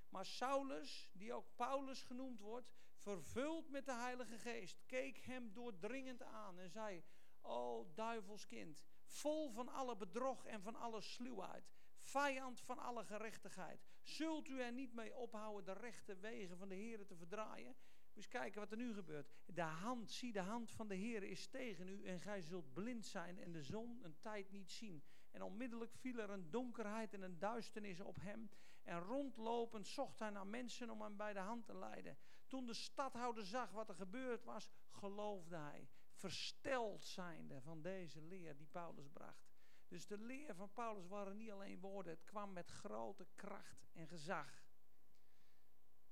Maar 0.09 0.27
Saulus, 0.27 1.11
die 1.13 1.33
ook 1.33 1.47
Paulus 1.57 2.03
genoemd 2.03 2.41
wordt, 2.41 2.73
vervuld 2.95 3.69
met 3.69 3.87
de 3.87 3.95
Heilige 3.95 4.39
Geest, 4.39 4.83
keek 4.87 5.19
hem 5.19 5.53
doordringend 5.53 6.23
aan 6.23 6.59
en 6.59 6.71
zei: 6.71 7.05
O 7.41 7.91
duivelskind, 7.95 8.85
vol 9.05 9.51
van 9.51 9.69
alle 9.69 9.97
bedrog 9.97 10.45
en 10.47 10.63
van 10.63 10.75
alle 10.75 11.01
sluwheid, 11.01 11.73
vijand 12.01 12.61
van 12.61 12.79
alle 12.79 13.05
gerechtigheid. 13.05 13.85
Zult 14.03 14.49
u 14.49 14.61
er 14.61 14.73
niet 14.73 14.95
mee 14.95 15.15
ophouden 15.15 15.75
de 15.75 15.81
rechte 15.81 16.17
wegen 16.17 16.59
van 16.59 16.69
de 16.69 16.75
Heer 16.75 17.07
te 17.07 17.17
verdraaien? 17.17 17.77
Dus 18.13 18.29
kijken 18.29 18.61
wat 18.61 18.71
er 18.71 18.77
nu 18.77 18.95
gebeurt. 18.95 19.31
De 19.47 19.63
hand, 19.63 20.11
zie 20.11 20.33
de 20.33 20.41
hand 20.41 20.71
van 20.71 20.89
de 20.89 20.95
Heer 20.95 21.23
is 21.23 21.47
tegen 21.47 21.89
u 21.89 22.05
en 22.05 22.21
gij 22.21 22.41
zult 22.41 22.73
blind 22.73 23.07
zijn 23.07 23.39
en 23.39 23.53
de 23.53 23.63
zon 23.63 24.01
een 24.03 24.19
tijd 24.19 24.51
niet 24.51 24.71
zien. 24.71 25.03
En 25.31 25.43
onmiddellijk 25.43 25.93
viel 25.93 26.19
er 26.19 26.31
een 26.31 26.51
donkerheid 26.51 27.15
en 27.15 27.23
een 27.23 27.39
duisternis 27.39 28.01
op 28.01 28.17
hem. 28.21 28.51
En 28.83 28.99
rondlopend 28.99 29.87
zocht 29.87 30.19
hij 30.19 30.31
naar 30.31 30.47
mensen 30.47 30.91
om 30.91 31.03
hem 31.03 31.17
bij 31.17 31.33
de 31.33 31.39
hand 31.39 31.65
te 31.65 31.77
leiden. 31.77 32.19
Toen 32.47 32.67
de 32.67 32.75
stadhouder 32.75 33.45
zag 33.45 33.71
wat 33.71 33.89
er 33.89 33.95
gebeurd 33.95 34.45
was, 34.45 34.71
geloofde 34.91 35.57
hij. 35.57 35.89
Versteld 36.13 37.05
zijnde 37.05 37.61
van 37.61 37.83
deze 37.83 38.23
leer 38.23 38.57
die 38.57 38.67
Paulus 38.67 39.09
bracht. 39.09 39.50
Dus 39.91 40.07
de 40.07 40.19
leer 40.19 40.55
van 40.55 40.73
Paulus 40.73 41.07
waren 41.07 41.37
niet 41.37 41.51
alleen 41.51 41.81
woorden, 41.81 42.13
het 42.13 42.25
kwam 42.25 42.53
met 42.53 42.71
grote 42.71 43.27
kracht 43.35 43.89
en 43.93 44.09
gezag. 44.09 44.65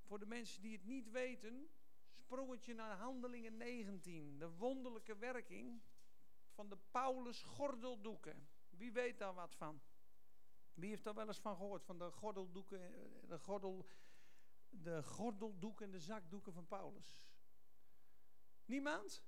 Voor 0.01 0.19
de 0.19 0.25
mensen 0.25 0.61
die 0.61 0.71
het 0.71 0.85
niet 0.85 1.09
weten, 1.11 1.69
sprongetje 2.11 2.73
naar 2.73 2.97
Handelingen 2.97 3.57
19, 3.57 4.37
de 4.37 4.49
wonderlijke 4.49 5.17
werking 5.17 5.81
van 6.49 6.69
de 6.69 6.77
Paulus 6.91 7.43
gordeldoeken. 7.43 8.49
Wie 8.69 8.91
weet 8.91 9.17
daar 9.19 9.33
wat 9.33 9.55
van? 9.55 9.81
Wie 10.73 10.89
heeft 10.89 11.03
daar 11.03 11.13
wel 11.13 11.27
eens 11.27 11.39
van 11.39 11.55
gehoord, 11.55 11.83
van 11.83 11.97
de 11.97 12.11
gordeldoeken, 12.11 12.79
de, 13.27 13.39
gordel, 13.39 13.85
de 14.69 15.03
gordeldoeken 15.03 15.85
en 15.85 15.91
de 15.91 15.99
zakdoeken 15.99 16.53
van 16.53 16.67
Paulus? 16.67 17.23
Niemand? 18.65 19.23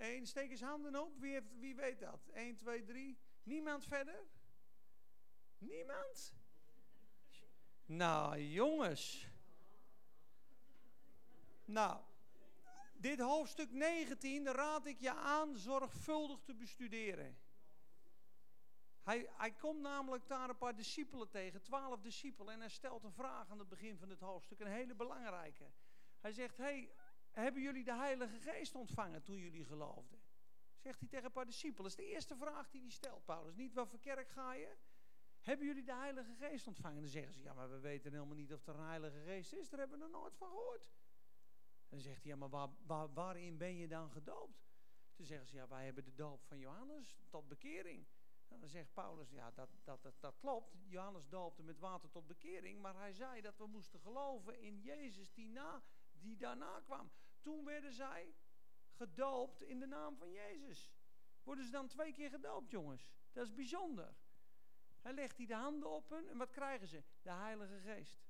Eén, 0.00 0.26
steek 0.26 0.50
eens 0.50 0.60
handen 0.60 1.02
op. 1.02 1.18
Wie, 1.18 1.32
heeft, 1.32 1.58
wie 1.58 1.74
weet 1.74 1.98
dat? 1.98 2.28
1, 2.32 2.56
2, 2.56 2.84
3. 2.84 3.18
Niemand 3.42 3.84
verder? 3.84 4.26
Niemand? 5.58 6.34
Nou, 7.84 8.38
jongens. 8.38 9.28
Nou, 11.64 12.00
dit 12.94 13.20
hoofdstuk 13.20 13.70
19 13.70 14.46
raad 14.46 14.86
ik 14.86 15.00
je 15.00 15.14
aan 15.14 15.56
zorgvuldig 15.56 16.40
te 16.40 16.54
bestuderen. 16.54 17.38
Hij, 19.02 19.28
hij 19.32 19.52
komt 19.52 19.80
namelijk 19.80 20.28
daar 20.28 20.48
een 20.48 20.58
paar 20.58 20.76
discipelen 20.76 21.28
tegen, 21.28 21.62
twaalf 21.62 22.00
discipelen, 22.00 22.54
en 22.54 22.60
hij 22.60 22.68
stelt 22.68 23.04
een 23.04 23.12
vraag 23.12 23.50
aan 23.50 23.58
het 23.58 23.68
begin 23.68 23.98
van 23.98 24.10
het 24.10 24.20
hoofdstuk, 24.20 24.60
een 24.60 24.66
hele 24.66 24.94
belangrijke. 24.94 25.70
Hij 26.20 26.32
zegt, 26.32 26.56
hey, 26.56 26.90
hebben 27.30 27.62
jullie 27.62 27.84
de 27.84 27.94
Heilige 27.94 28.38
Geest 28.40 28.74
ontvangen 28.74 29.22
toen 29.22 29.36
jullie 29.36 29.64
geloofden? 29.64 30.20
Zegt 30.76 31.00
hij 31.00 31.08
tegen 31.08 31.30
een 31.34 31.84
is 31.84 31.94
de 31.94 32.06
eerste 32.06 32.36
vraag 32.36 32.70
die 32.70 32.80
hij 32.80 32.90
stelt, 32.90 33.24
Paulus. 33.24 33.54
Niet 33.54 33.74
wat 33.74 33.88
voor 33.88 34.00
kerk 34.00 34.28
ga 34.28 34.54
je? 34.54 34.76
Hebben 35.40 35.66
jullie 35.66 35.84
de 35.84 35.94
Heilige 35.94 36.34
Geest 36.34 36.66
ontvangen? 36.66 37.00
Dan 37.00 37.10
zeggen 37.10 37.32
ze, 37.32 37.42
ja, 37.42 37.52
maar 37.54 37.70
we 37.70 37.78
weten 37.78 38.12
helemaal 38.12 38.36
niet 38.36 38.52
of 38.52 38.66
er 38.66 38.74
een 38.74 38.86
Heilige 38.86 39.20
Geest 39.20 39.52
is. 39.52 39.68
Daar 39.68 39.80
hebben 39.80 39.98
we 39.98 40.08
nooit 40.08 40.36
van 40.36 40.48
gehoord. 40.48 40.90
Dan 41.88 42.00
zegt 42.00 42.22
hij, 42.22 42.32
ja, 42.32 42.36
maar 42.36 42.48
waar, 42.48 42.68
waar, 42.86 43.12
waarin 43.12 43.58
ben 43.58 43.76
je 43.76 43.88
dan 43.88 44.10
gedoopt? 44.10 44.68
Toen 45.14 45.26
zeggen 45.26 45.46
ze, 45.46 45.56
ja, 45.56 45.68
wij 45.68 45.84
hebben 45.84 46.04
de 46.04 46.14
doop 46.14 46.44
van 46.44 46.58
Johannes 46.58 47.16
tot 47.28 47.48
bekering. 47.48 48.06
dan 48.48 48.68
zegt 48.68 48.92
Paulus, 48.92 49.30
ja, 49.30 49.50
dat, 49.50 49.68
dat, 49.84 50.02
dat, 50.02 50.14
dat 50.20 50.36
klopt. 50.38 50.76
Johannes 50.86 51.28
doopte 51.28 51.62
met 51.62 51.78
water 51.78 52.10
tot 52.10 52.26
bekering. 52.26 52.80
Maar 52.80 52.96
hij 52.96 53.12
zei 53.12 53.40
dat 53.40 53.56
we 53.56 53.66
moesten 53.66 54.00
geloven 54.00 54.60
in 54.60 54.80
Jezus 54.80 55.32
die 55.32 55.48
na 55.48 55.82
die 56.20 56.36
daarna 56.36 56.80
kwam. 56.80 57.10
Toen 57.40 57.64
werden 57.64 57.92
zij 57.92 58.34
gedoopt 58.92 59.62
in 59.62 59.78
de 59.78 59.86
naam 59.86 60.16
van 60.16 60.30
Jezus. 60.30 60.90
Worden 61.42 61.64
ze 61.64 61.70
dan 61.70 61.88
twee 61.88 62.12
keer 62.12 62.30
gedoopt, 62.30 62.70
jongens? 62.70 63.10
Dat 63.32 63.46
is 63.46 63.54
bijzonder. 63.54 64.14
Hij 65.00 65.12
legt 65.12 65.36
hij 65.36 65.46
de 65.46 65.54
handen 65.54 65.90
op 65.90 66.10
hen 66.10 66.28
en 66.28 66.36
wat 66.36 66.50
krijgen 66.50 66.88
ze? 66.88 67.02
De 67.22 67.30
Heilige 67.30 67.80
Geest. 67.80 68.20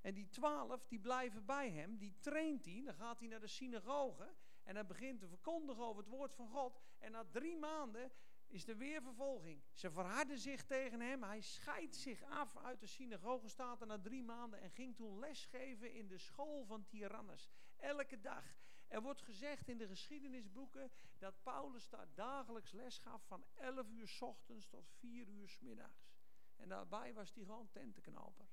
En 0.00 0.14
die 0.14 0.28
twaalf, 0.28 0.86
die 0.86 1.00
blijven 1.00 1.44
bij 1.44 1.70
hem, 1.70 1.96
die 1.96 2.18
traint 2.18 2.64
hij. 2.64 2.82
Dan 2.84 2.94
gaat 2.94 3.18
hij 3.18 3.28
naar 3.28 3.40
de 3.40 3.46
synagoge 3.46 4.34
en 4.62 4.74
hij 4.74 4.86
begint 4.86 5.20
te 5.20 5.28
verkondigen 5.28 5.84
over 5.84 6.02
het 6.02 6.12
woord 6.12 6.34
van 6.34 6.48
God. 6.48 6.80
En 6.98 7.12
na 7.12 7.24
drie 7.30 7.56
maanden 7.56 8.12
is 8.48 8.68
er 8.68 8.76
weer 8.76 9.02
vervolging. 9.02 9.62
Ze 9.72 9.90
verharden 9.90 10.38
zich 10.38 10.64
tegen 10.64 11.00
hem. 11.00 11.22
Hij 11.22 11.40
scheidt 11.40 11.96
zich 11.96 12.22
af 12.22 12.56
uit 12.56 12.80
de 12.80 12.86
synagoge, 12.86 13.48
staat 13.48 13.86
na 13.86 14.00
drie 14.00 14.22
maanden. 14.22 14.60
En 14.60 14.70
ging 14.70 14.96
toen 14.96 15.18
lesgeven 15.18 15.92
in 15.92 16.08
de 16.08 16.18
school 16.18 16.64
van 16.64 16.86
Tyrannus. 16.86 17.48
Elke 17.76 18.20
dag. 18.20 18.44
Er 18.88 19.02
wordt 19.02 19.22
gezegd 19.22 19.68
in 19.68 19.78
de 19.78 19.86
geschiedenisboeken 19.86 20.90
dat 21.18 21.42
Paulus 21.42 21.88
daar 21.88 22.08
dagelijks 22.14 22.72
les 22.72 22.98
gaf 22.98 23.22
van 23.26 23.44
11 23.54 23.88
uur 23.88 24.08
s 24.08 24.22
ochtends 24.22 24.68
tot 24.68 24.88
4 24.90 25.28
uur 25.28 25.48
s 25.48 25.58
middags. 25.60 26.10
En 26.56 26.68
daarbij 26.68 27.14
was 27.14 27.34
hij 27.34 27.44
gewoon 27.44 27.70
tentenknoper. 27.70 28.48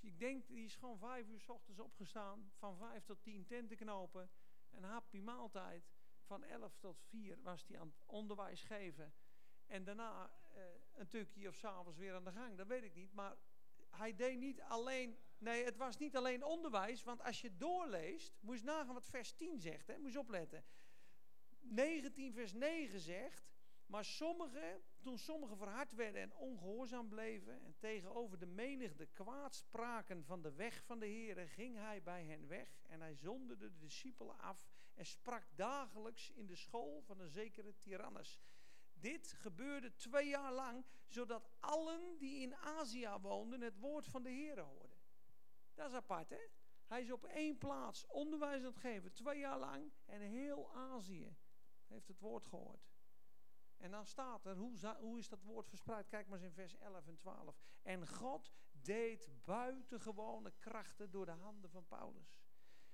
Dus 0.00 0.10
ik 0.10 0.18
denk, 0.18 0.46
die 0.46 0.64
is 0.64 0.76
gewoon 0.76 0.98
5 0.98 1.28
uur 1.28 1.40
s 1.40 1.48
ochtends 1.48 1.80
opgestaan, 1.80 2.50
van 2.56 2.76
5 2.76 3.04
tot 3.04 3.22
10 3.22 3.46
tentenknopen. 3.46 4.30
Een 4.70 4.84
happy 4.84 5.20
maaltijd. 5.20 5.90
Van 6.22 6.44
11 6.44 6.76
tot 6.78 7.00
4 7.00 7.42
was 7.42 7.66
hij 7.66 7.80
aan 7.80 7.88
het 7.88 8.04
onderwijs 8.06 8.62
geven. 8.62 9.14
En 9.70 9.84
daarna 9.84 10.30
uh, 10.56 10.62
een 10.94 11.08
tukje 11.08 11.48
of 11.48 11.54
s'avonds 11.54 11.98
weer 11.98 12.14
aan 12.14 12.24
de 12.24 12.32
gang, 12.32 12.56
dat 12.56 12.66
weet 12.66 12.84
ik 12.84 12.94
niet. 12.94 13.12
Maar 13.12 13.36
hij 13.90 14.14
deed 14.14 14.38
niet 14.38 14.60
alleen, 14.60 15.18
nee, 15.38 15.64
het 15.64 15.76
was 15.76 15.98
niet 15.98 16.16
alleen 16.16 16.44
onderwijs, 16.44 17.04
want 17.04 17.22
als 17.22 17.40
je 17.40 17.56
doorleest, 17.56 18.38
moet 18.40 18.58
je 18.58 18.64
nagaan 18.64 18.94
wat 18.94 19.06
vers 19.06 19.32
10 19.32 19.60
zegt, 19.60 19.86
hè, 19.86 19.98
moet 19.98 20.12
je 20.12 20.18
opletten. 20.18 20.64
19 21.60 22.32
vers 22.32 22.52
9 22.52 23.00
zegt, 23.00 23.50
maar 23.86 24.04
sommigen, 24.04 24.82
toen 25.00 25.18
sommigen 25.18 25.56
verhard 25.56 25.94
werden 25.94 26.22
en 26.22 26.34
ongehoorzaam 26.34 27.08
bleven 27.08 27.62
en 27.64 27.74
tegenover 27.78 28.38
de 28.38 28.46
menigte 28.46 29.06
kwaad 29.06 29.54
spraken 29.54 30.24
van 30.24 30.42
de 30.42 30.52
weg 30.52 30.84
van 30.84 30.98
de 30.98 31.06
Heer, 31.06 31.48
ging 31.48 31.76
hij 31.76 32.02
bij 32.02 32.24
hen 32.24 32.48
weg 32.48 32.80
en 32.86 33.00
hij 33.00 33.14
zonderde 33.14 33.70
de 33.70 33.78
discipelen 33.78 34.38
af 34.38 34.68
en 34.94 35.06
sprak 35.06 35.44
dagelijks 35.54 36.30
in 36.30 36.46
de 36.46 36.56
school 36.56 37.02
van 37.02 37.20
een 37.20 37.30
zekere 37.30 37.76
Tyrannus. 37.78 38.40
Dit 39.00 39.32
gebeurde 39.32 39.94
twee 39.94 40.28
jaar 40.28 40.52
lang, 40.52 40.84
zodat 41.06 41.50
allen 41.60 42.18
die 42.18 42.40
in 42.40 42.54
Azië 42.54 43.16
woonden 43.20 43.60
het 43.60 43.78
woord 43.78 44.06
van 44.06 44.22
de 44.22 44.30
Heer 44.30 44.60
hoorden. 44.60 44.98
Dat 45.74 45.88
is 45.88 45.96
apart, 45.96 46.30
hè? 46.30 46.48
Hij 46.86 47.02
is 47.02 47.12
op 47.12 47.24
één 47.24 47.58
plaats 47.58 48.06
onderwijs 48.06 48.60
aan 48.60 48.66
het 48.66 48.76
geven, 48.76 49.12
twee 49.12 49.38
jaar 49.38 49.58
lang, 49.58 49.92
en 50.04 50.20
heel 50.20 50.74
Azië 50.74 51.36
heeft 51.86 52.08
het 52.08 52.20
woord 52.20 52.46
gehoord. 52.46 52.90
En 53.76 53.90
dan 53.90 54.06
staat 54.06 54.44
er, 54.46 54.56
hoe, 54.56 54.96
hoe 54.98 55.18
is 55.18 55.28
dat 55.28 55.42
woord 55.42 55.68
verspreid? 55.68 56.08
Kijk 56.08 56.28
maar 56.28 56.38
eens 56.38 56.46
in 56.46 56.52
vers 56.52 56.76
11 56.76 57.06
en 57.06 57.16
12. 57.16 57.60
En 57.82 58.08
God 58.08 58.52
deed 58.72 59.30
buitengewone 59.44 60.52
krachten 60.58 61.10
door 61.10 61.24
de 61.24 61.30
handen 61.30 61.70
van 61.70 61.86
Paulus. 61.86 62.40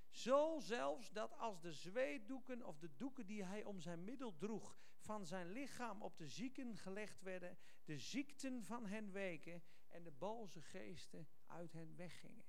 Zo 0.09 0.59
zelfs 0.59 1.11
dat 1.11 1.39
als 1.39 1.61
de 1.61 1.73
zweetdoeken 1.73 2.63
of 2.63 2.79
de 2.79 2.97
doeken 2.97 3.27
die 3.27 3.45
hij 3.45 3.65
om 3.65 3.81
zijn 3.81 4.05
middel 4.05 4.37
droeg 4.37 4.77
van 5.07 5.27
zijn 5.27 5.51
lichaam 5.51 6.03
op 6.03 6.19
de 6.19 6.29
zieken 6.29 6.77
gelegd 6.77 7.23
werden, 7.23 7.59
de 7.85 7.99
ziekten 7.99 8.65
van 8.65 8.87
hen 8.87 9.13
weken 9.13 9.63
en 9.87 10.03
de 10.03 10.11
boze 10.11 10.61
geesten 10.61 11.29
uit 11.47 11.73
hen 11.73 11.97
weggingen. 11.97 12.45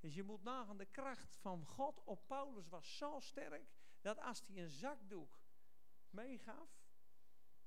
Dus 0.00 0.14
je 0.14 0.22
moet 0.22 0.42
nagaan, 0.42 0.76
de 0.76 0.86
kracht 0.86 1.36
van 1.36 1.64
God 1.66 2.04
op 2.04 2.26
Paulus 2.26 2.68
was 2.68 2.96
zo 2.96 3.20
sterk 3.20 3.68
dat 4.00 4.18
als 4.18 4.46
hij 4.46 4.56
een 4.56 4.68
zakdoek 4.68 5.40
meegaf, 6.10 6.86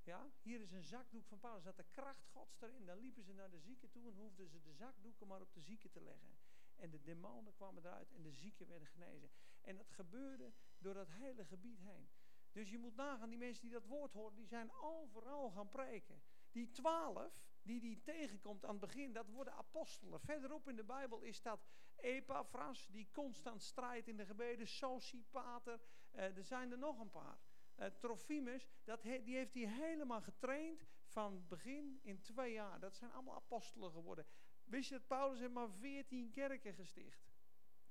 ja, 0.04 0.32
hier 0.42 0.62
is 0.62 0.72
een 0.72 0.84
zakdoek 0.84 1.26
van 1.26 1.40
Paulus, 1.40 1.64
dat 1.64 1.78
de 1.78 1.86
kracht 1.92 2.26
Gods 2.28 2.62
erin, 2.62 2.86
dan 2.86 2.98
liepen 2.98 3.24
ze 3.24 3.34
naar 3.34 3.50
de 3.50 3.60
zieken 3.60 3.90
toe 3.90 4.08
en 4.08 4.16
hoefden 4.16 4.48
ze 4.48 4.62
de 4.62 4.74
zakdoeken 4.74 5.28
maar 5.28 5.42
op 5.42 5.54
de 5.54 5.62
zieken 5.62 5.90
te 5.90 6.02
leggen. 6.02 6.38
En 6.76 6.90
de 6.90 7.02
demonen 7.02 7.54
kwamen 7.54 7.86
eruit 7.86 8.12
en 8.12 8.22
de 8.22 8.32
zieken 8.32 8.68
werden 8.68 8.88
genezen. 8.88 9.30
En 9.62 9.78
dat 9.78 9.90
gebeurde 9.92 10.54
door 10.78 10.94
dat 10.94 11.10
hele 11.10 11.46
gebied 11.46 11.80
heen. 11.80 12.10
Dus 12.52 12.70
je 12.70 12.78
moet 12.78 12.96
nagaan, 12.96 13.30
die 13.30 13.38
mensen 13.38 13.64
die 13.64 13.72
dat 13.72 13.86
woord 13.86 14.14
horen, 14.14 14.36
die 14.36 14.48
zijn 14.48 14.72
overal 14.72 15.50
gaan 15.50 15.70
preken. 15.70 16.22
Die 16.52 16.72
twaalf 16.72 17.44
die 17.64 17.80
die 17.80 18.02
tegenkomt 18.02 18.66
aan 18.66 18.72
het 18.72 18.80
begin, 18.80 19.14
dat 19.14 19.28
worden 19.28 19.54
apostelen. 19.54 20.20
Verderop 20.20 20.70
in 20.70 20.76
de 20.76 20.84
Bijbel 20.84 21.22
is 21.22 21.42
dat 21.42 21.66
Epaphras, 21.96 22.88
die 22.92 23.10
constant 23.12 23.64
strijdt 23.64 24.08
in 24.08 24.18
de 24.18 24.26
gebeden. 24.26 24.68
Sosipater, 24.68 25.80
uh, 26.14 26.38
er 26.38 26.44
zijn 26.44 26.72
er 26.72 26.78
nog 26.78 27.00
een 27.00 27.10
paar. 27.10 27.40
Uh, 27.80 27.86
Trofimus, 27.86 28.68
dat 28.84 29.02
die 29.02 29.36
heeft 29.36 29.54
hij 29.54 29.68
helemaal 29.68 30.22
getraind 30.22 30.86
van 31.06 31.48
begin 31.48 32.00
in 32.04 32.22
twee 32.22 32.54
jaar. 32.54 32.80
Dat 32.80 32.96
zijn 32.96 33.12
allemaal 33.12 33.36
apostelen 33.36 33.92
geworden. 33.92 34.26
Wist 34.64 34.90
je 34.90 34.96
dat 34.96 35.08
Paulus 35.08 35.40
heeft 35.40 35.54
maar 35.54 35.72
veertien 35.72 36.32
kerken 36.32 36.74
gesticht? 36.74 37.32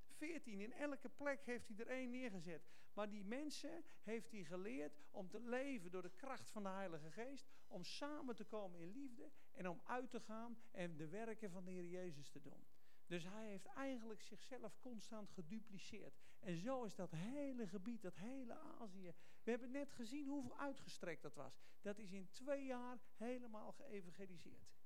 14. 0.06 0.60
In 0.60 0.72
elke 0.72 1.08
plek 1.08 1.44
heeft 1.44 1.68
hij 1.68 1.76
er 1.76 1.86
één 1.86 2.10
neergezet. 2.10 2.68
Maar 2.92 3.08
die 3.08 3.24
mensen 3.24 3.84
heeft 4.02 4.30
hij 4.30 4.44
geleerd 4.44 5.00
om 5.10 5.28
te 5.28 5.40
leven 5.40 5.90
door 5.90 6.02
de 6.02 6.10
kracht 6.16 6.50
van 6.50 6.62
de 6.62 6.68
Heilige 6.68 7.10
Geest. 7.10 7.48
Om 7.66 7.84
samen 7.84 8.36
te 8.36 8.44
komen 8.44 8.80
in 8.80 8.92
liefde 8.92 9.30
en 9.50 9.68
om 9.68 9.80
uit 9.84 10.10
te 10.10 10.20
gaan 10.20 10.58
en 10.70 10.96
de 10.96 11.08
werken 11.08 11.50
van 11.50 11.64
de 11.64 11.70
Heer 11.70 11.88
Jezus 11.88 12.28
te 12.28 12.40
doen. 12.40 12.66
Dus 13.06 13.24
hij 13.24 13.46
heeft 13.46 13.66
eigenlijk 13.66 14.22
zichzelf 14.22 14.78
constant 14.78 15.30
gedupliceerd. 15.30 16.18
En 16.40 16.56
zo 16.56 16.84
is 16.84 16.94
dat 16.94 17.10
hele 17.10 17.66
gebied, 17.66 18.02
dat 18.02 18.16
hele 18.16 18.54
Azië. 18.54 19.14
We 19.42 19.50
hebben 19.50 19.70
net 19.70 19.92
gezien 19.92 20.28
hoeveel 20.28 20.58
uitgestrekt 20.58 21.22
dat 21.22 21.34
was. 21.34 21.60
Dat 21.80 21.98
is 21.98 22.12
in 22.12 22.30
twee 22.30 22.64
jaar 22.64 22.98
helemaal 23.16 23.72
geëvangeliseerd. 23.72 24.78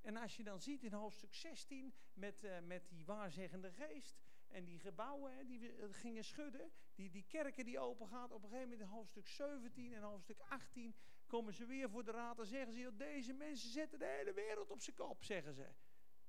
En 0.00 0.16
als 0.16 0.36
je 0.36 0.44
dan 0.44 0.60
ziet 0.60 0.82
in 0.82 0.92
hoofdstuk 0.92 1.34
16 1.34 1.94
met, 2.12 2.44
uh, 2.44 2.60
met 2.60 2.88
die 2.88 3.04
waarzeggende 3.04 3.72
geest, 3.72 4.20
en 4.54 4.64
die 4.64 4.78
gebouwen 4.78 5.36
hè, 5.36 5.44
die 5.44 5.72
eh, 5.72 5.88
gingen 5.90 6.24
schudden. 6.24 6.72
Die, 6.94 7.10
die 7.10 7.24
kerken 7.28 7.64
die 7.64 7.78
open 7.78 8.08
gaat. 8.08 8.32
Op 8.32 8.42
een 8.42 8.48
gegeven 8.48 8.70
moment 8.70 8.88
in 8.88 8.94
hoofdstuk 8.94 9.26
17 9.26 9.92
en 9.92 10.02
hoofdstuk 10.02 10.40
18 10.48 10.94
komen 11.26 11.52
ze 11.54 11.66
weer 11.66 11.90
voor 11.90 12.04
de 12.04 12.10
raad. 12.10 12.38
En 12.38 12.46
zeggen 12.46 12.74
ze, 12.74 12.96
deze 12.96 13.32
mensen 13.32 13.70
zetten 13.70 13.98
de 13.98 14.16
hele 14.18 14.32
wereld 14.32 14.70
op 14.70 14.80
zijn 14.80 14.96
kop, 14.96 15.24
zeggen 15.24 15.54
ze. 15.54 15.68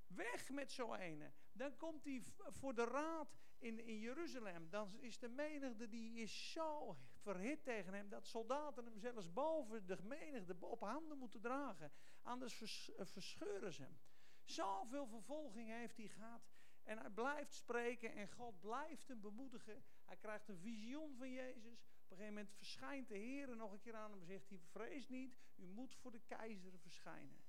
Weg 0.08 0.50
met 0.50 0.72
zo'n 0.72 0.96
ene. 0.96 1.32
Dan 1.52 1.76
komt 1.76 2.04
hij 2.04 2.24
voor 2.48 2.74
de 2.76 2.84
raad 2.84 3.38
in, 3.60 3.80
in 3.80 4.00
Jeruzalem. 4.00 4.70
Dan 4.70 5.00
is 5.00 5.20
de 5.20 5.30
menigte 5.30 5.88
die 5.88 6.22
is 6.22 6.52
zo 6.52 6.98
verhit 7.16 7.64
tegen 7.64 7.94
hem. 7.94 8.10
Dat 8.10 8.28
soldaten 8.28 8.86
hem 8.86 8.98
zelfs 8.98 9.34
boven 9.34 9.86
de 9.86 9.98
menigte 10.04 10.56
op 10.60 10.82
handen 10.82 11.18
moeten 11.18 11.42
dragen. 11.42 11.92
Anders 12.22 12.62
eh, 12.92 13.06
verscheuren 13.06 13.74
ze 13.74 13.82
hem. 13.82 13.98
Zoveel 14.44 15.08
vervolging 15.08 15.70
heeft 15.70 15.98
hij 15.98 16.08
gehad. 16.08 16.55
En 16.86 16.98
hij 16.98 17.10
blijft 17.10 17.54
spreken 17.54 18.14
en 18.14 18.32
God 18.32 18.60
blijft 18.60 19.08
hem 19.08 19.22
bemoedigen. 19.22 19.84
Hij 20.06 20.18
krijgt 20.18 20.48
een 20.48 20.58
visioen 20.58 21.16
van 21.18 21.32
Jezus. 21.32 21.84
Op 21.84 22.12
een 22.12 22.18
gegeven 22.18 22.34
moment 22.34 22.54
verschijnt 22.54 23.08
de 23.08 23.18
Heer 23.18 23.56
nog 23.56 23.72
een 23.72 23.80
keer 23.80 23.96
aan 23.96 24.12
hem 24.12 24.20
en 24.20 24.26
zegt 24.26 24.50
hij, 24.50 24.60
vrees 24.60 25.08
niet, 25.08 25.38
u 25.56 25.68
moet 25.68 25.96
voor 25.96 26.12
de 26.12 26.22
keizer 26.26 26.80
verschijnen. 26.80 27.44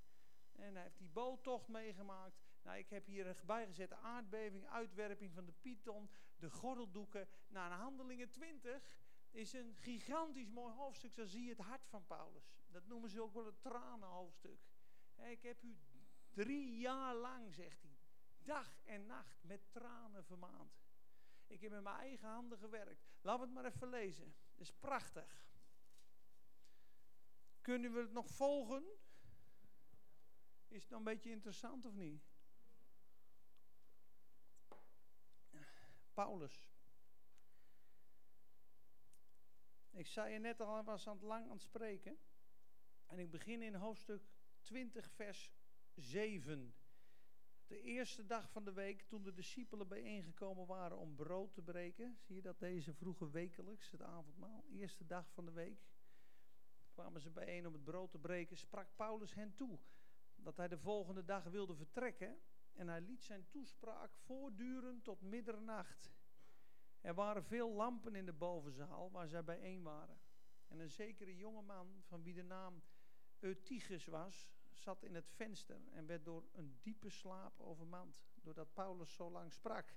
En 0.53 0.75
hij 0.75 0.83
heeft 0.83 0.99
die 0.99 1.11
boottocht 1.11 1.68
meegemaakt. 1.68 2.40
Nou, 2.62 2.79
ik 2.79 2.90
heb 2.90 3.07
hier 3.07 3.27
een 3.27 3.37
bijgezette 3.46 3.94
aardbeving, 3.94 4.66
uitwerping 4.66 5.33
van 5.33 5.44
de 5.44 5.53
Python, 5.53 6.11
de 6.37 6.51
gordeldoeken. 6.51 7.29
Nou, 7.49 7.72
in 7.72 7.79
Handelingen 7.79 8.31
20 8.31 8.99
is 9.31 9.53
een 9.53 9.75
gigantisch 9.75 10.51
mooi 10.51 10.75
hoofdstuk. 10.75 11.14
Daar 11.14 11.27
zie 11.27 11.42
je 11.42 11.51
het 11.51 11.59
hart 11.59 11.87
van 11.87 12.07
Paulus. 12.07 12.51
Dat 12.66 12.87
noemen 12.87 13.11
ze 13.11 13.22
ook 13.22 13.35
wel 13.35 13.46
het 13.46 13.62
tranenhoofdstuk. 13.62 14.61
Ik 15.16 15.42
heb 15.42 15.62
u 15.62 15.77
drie 16.31 16.79
jaar 16.79 17.14
lang, 17.14 17.55
zegt 17.55 17.83
hij, 17.83 17.95
dag 18.46 18.80
en 18.85 19.06
nacht 19.06 19.42
met 19.42 19.72
tranen 19.72 20.24
vermaand. 20.24 20.85
Ik 21.46 21.61
heb 21.61 21.70
met 21.70 21.82
mijn 21.82 21.96
eigen 21.96 22.28
handen 22.28 22.59
gewerkt. 22.59 23.04
Laten 23.20 23.40
we 23.40 23.46
het 23.46 23.54
maar 23.54 23.72
even 23.72 23.88
lezen. 23.88 24.35
Het 24.50 24.61
is 24.61 24.72
prachtig. 24.72 25.46
Kunnen 27.61 27.92
we 27.92 28.00
het 28.00 28.12
nog 28.12 28.28
volgen? 28.28 28.85
Is 30.68 30.82
het 30.82 30.90
nog 30.90 30.98
een 30.98 31.04
beetje 31.04 31.30
interessant 31.30 31.87
of 31.87 31.94
niet? 31.94 32.24
Paulus. 36.12 36.70
Ik 39.90 40.06
zei 40.06 40.32
je 40.32 40.38
net 40.38 40.61
al, 40.61 40.74
hij 40.74 40.82
was 40.82 41.09
aan 41.09 41.14
het 41.14 41.22
lang 41.22 41.44
aan 41.44 41.50
het 41.50 41.62
spreken. 41.62 42.18
En 43.06 43.18
ik 43.18 43.30
begin 43.30 43.62
in 43.62 43.74
hoofdstuk 43.74 44.22
20, 44.62 45.11
vers 45.11 45.52
7. 45.94 46.74
De 47.66 47.81
eerste 47.81 48.26
dag 48.26 48.50
van 48.50 48.64
de 48.64 48.72
week, 48.72 49.02
toen 49.02 49.22
de 49.22 49.33
discipelen 49.33 49.88
bijeengekomen 49.88 50.66
waren 50.66 50.98
om 50.98 51.14
brood 51.14 51.55
te 51.55 51.62
breken, 51.62 52.16
zie 52.20 52.37
je 52.37 52.42
dat 52.42 52.59
deze 52.59 52.94
vroege 52.94 53.31
wekelijks, 53.31 53.90
het 53.90 54.02
avondmaal, 54.02 54.64
eerste 54.68 55.07
dag 55.07 55.31
van 55.33 55.44
de 55.44 55.52
week, 55.52 55.87
kwamen 56.92 57.20
ze 57.20 57.31
bijeen 57.31 57.66
om 57.66 57.72
het 57.72 57.85
brood 57.85 58.11
te 58.11 58.18
breken, 58.18 58.57
sprak 58.57 58.96
Paulus 58.96 59.35
hen 59.35 59.55
toe 59.55 59.79
dat 60.37 60.57
hij 60.57 60.68
de 60.68 60.79
volgende 60.79 61.24
dag 61.24 61.44
wilde 61.44 61.74
vertrekken 61.74 62.38
en 62.72 62.88
hij 62.88 63.00
liet 63.00 63.22
zijn 63.22 63.48
toespraak 63.48 64.14
voortduren 64.14 65.02
tot 65.02 65.22
middernacht. 65.22 66.12
Er 67.00 67.14
waren 67.14 67.44
veel 67.44 67.70
lampen 67.70 68.14
in 68.14 68.26
de 68.26 68.33
bovenzaal 68.33 69.11
waar 69.11 69.29
zij 69.29 69.44
bijeen 69.44 69.83
waren. 69.83 70.18
En 70.68 70.79
een 70.79 70.90
zekere 70.90 71.37
jongeman, 71.37 72.02
van 72.07 72.22
wie 72.22 72.35
de 72.35 72.42
naam 72.42 72.83
Eutychus 73.38 74.07
was, 74.07 74.48
zat 74.78 75.02
in 75.02 75.14
het 75.14 75.28
venster 75.28 75.80
en 75.92 76.06
werd 76.06 76.24
door 76.24 76.44
een 76.52 76.78
diepe 76.82 77.10
slaap 77.10 77.60
overmand, 77.60 78.22
doordat 78.34 78.72
Paulus 78.72 79.14
zo 79.14 79.30
lang 79.30 79.52
sprak. 79.52 79.96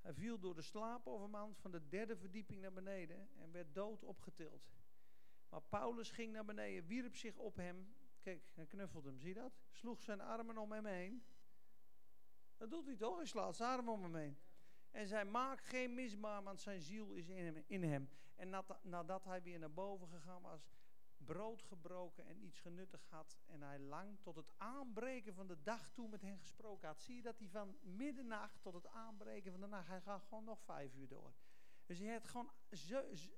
Hij 0.00 0.14
viel 0.14 0.38
door 0.38 0.54
de 0.54 0.62
slaap 0.62 1.06
overmand 1.06 1.58
van 1.58 1.70
de 1.70 1.88
derde 1.88 2.16
verdieping 2.16 2.60
naar 2.60 2.72
beneden 2.72 3.28
en 3.36 3.52
werd 3.52 3.74
dood 3.74 4.04
opgetild. 4.04 4.68
Maar 5.48 5.62
Paulus 5.62 6.10
ging 6.10 6.32
naar 6.32 6.44
beneden, 6.44 6.86
wierp 6.86 7.16
zich 7.16 7.36
op 7.36 7.56
hem. 7.56 7.94
Kijk, 8.20 8.50
hij 8.54 8.66
knuffelde 8.66 9.08
hem, 9.08 9.18
zie 9.18 9.28
je 9.28 9.34
dat? 9.34 9.60
Sloeg 9.70 10.02
zijn 10.02 10.20
armen 10.20 10.58
om 10.58 10.72
hem 10.72 10.86
heen. 10.86 11.24
Dat 12.56 12.70
doet 12.70 12.86
hij 12.86 12.96
toch? 12.96 13.16
Hij 13.16 13.26
slaat 13.26 13.56
zijn 13.56 13.70
armen 13.70 13.92
om 13.92 14.02
hem 14.02 14.14
heen. 14.14 14.38
En 14.90 15.06
zij 15.06 15.24
maakt 15.24 15.64
geen 15.64 15.94
misbaar, 15.94 16.42
want 16.42 16.60
zijn 16.60 16.80
ziel 16.80 17.12
is 17.12 17.28
in. 17.28 17.64
In 17.66 17.82
hem. 17.82 18.10
En 18.34 18.64
nadat 18.82 19.24
hij 19.24 19.42
weer 19.42 19.58
naar 19.58 19.72
boven 19.72 20.08
gegaan 20.08 20.42
was, 20.42 20.70
brood 21.32 21.62
gebroken 21.62 22.26
en 22.26 22.44
iets 22.44 22.60
genuttigd 22.60 23.08
had. 23.08 23.38
En 23.46 23.62
hij 23.62 23.78
lang 23.78 24.18
tot 24.20 24.36
het 24.36 24.52
aanbreken 24.56 25.34
van 25.34 25.46
de 25.46 25.62
dag 25.62 25.90
toe 25.90 26.08
met 26.08 26.22
hen 26.22 26.38
gesproken 26.38 26.88
had. 26.88 27.00
Zie 27.00 27.16
je 27.16 27.22
dat 27.22 27.38
hij 27.38 27.48
van 27.48 27.78
middernacht 27.80 28.62
tot 28.62 28.74
het 28.74 28.86
aanbreken 28.86 29.50
van 29.50 29.60
de 29.60 29.66
nacht, 29.66 29.88
hij 29.88 30.00
gaat 30.00 30.24
gewoon 30.24 30.44
nog 30.44 30.60
vijf 30.62 30.94
uur 30.94 31.08
door. 31.08 31.34
Dus 31.84 31.98
hij 31.98 32.08
heeft 32.08 32.28
gewoon, 32.28 32.50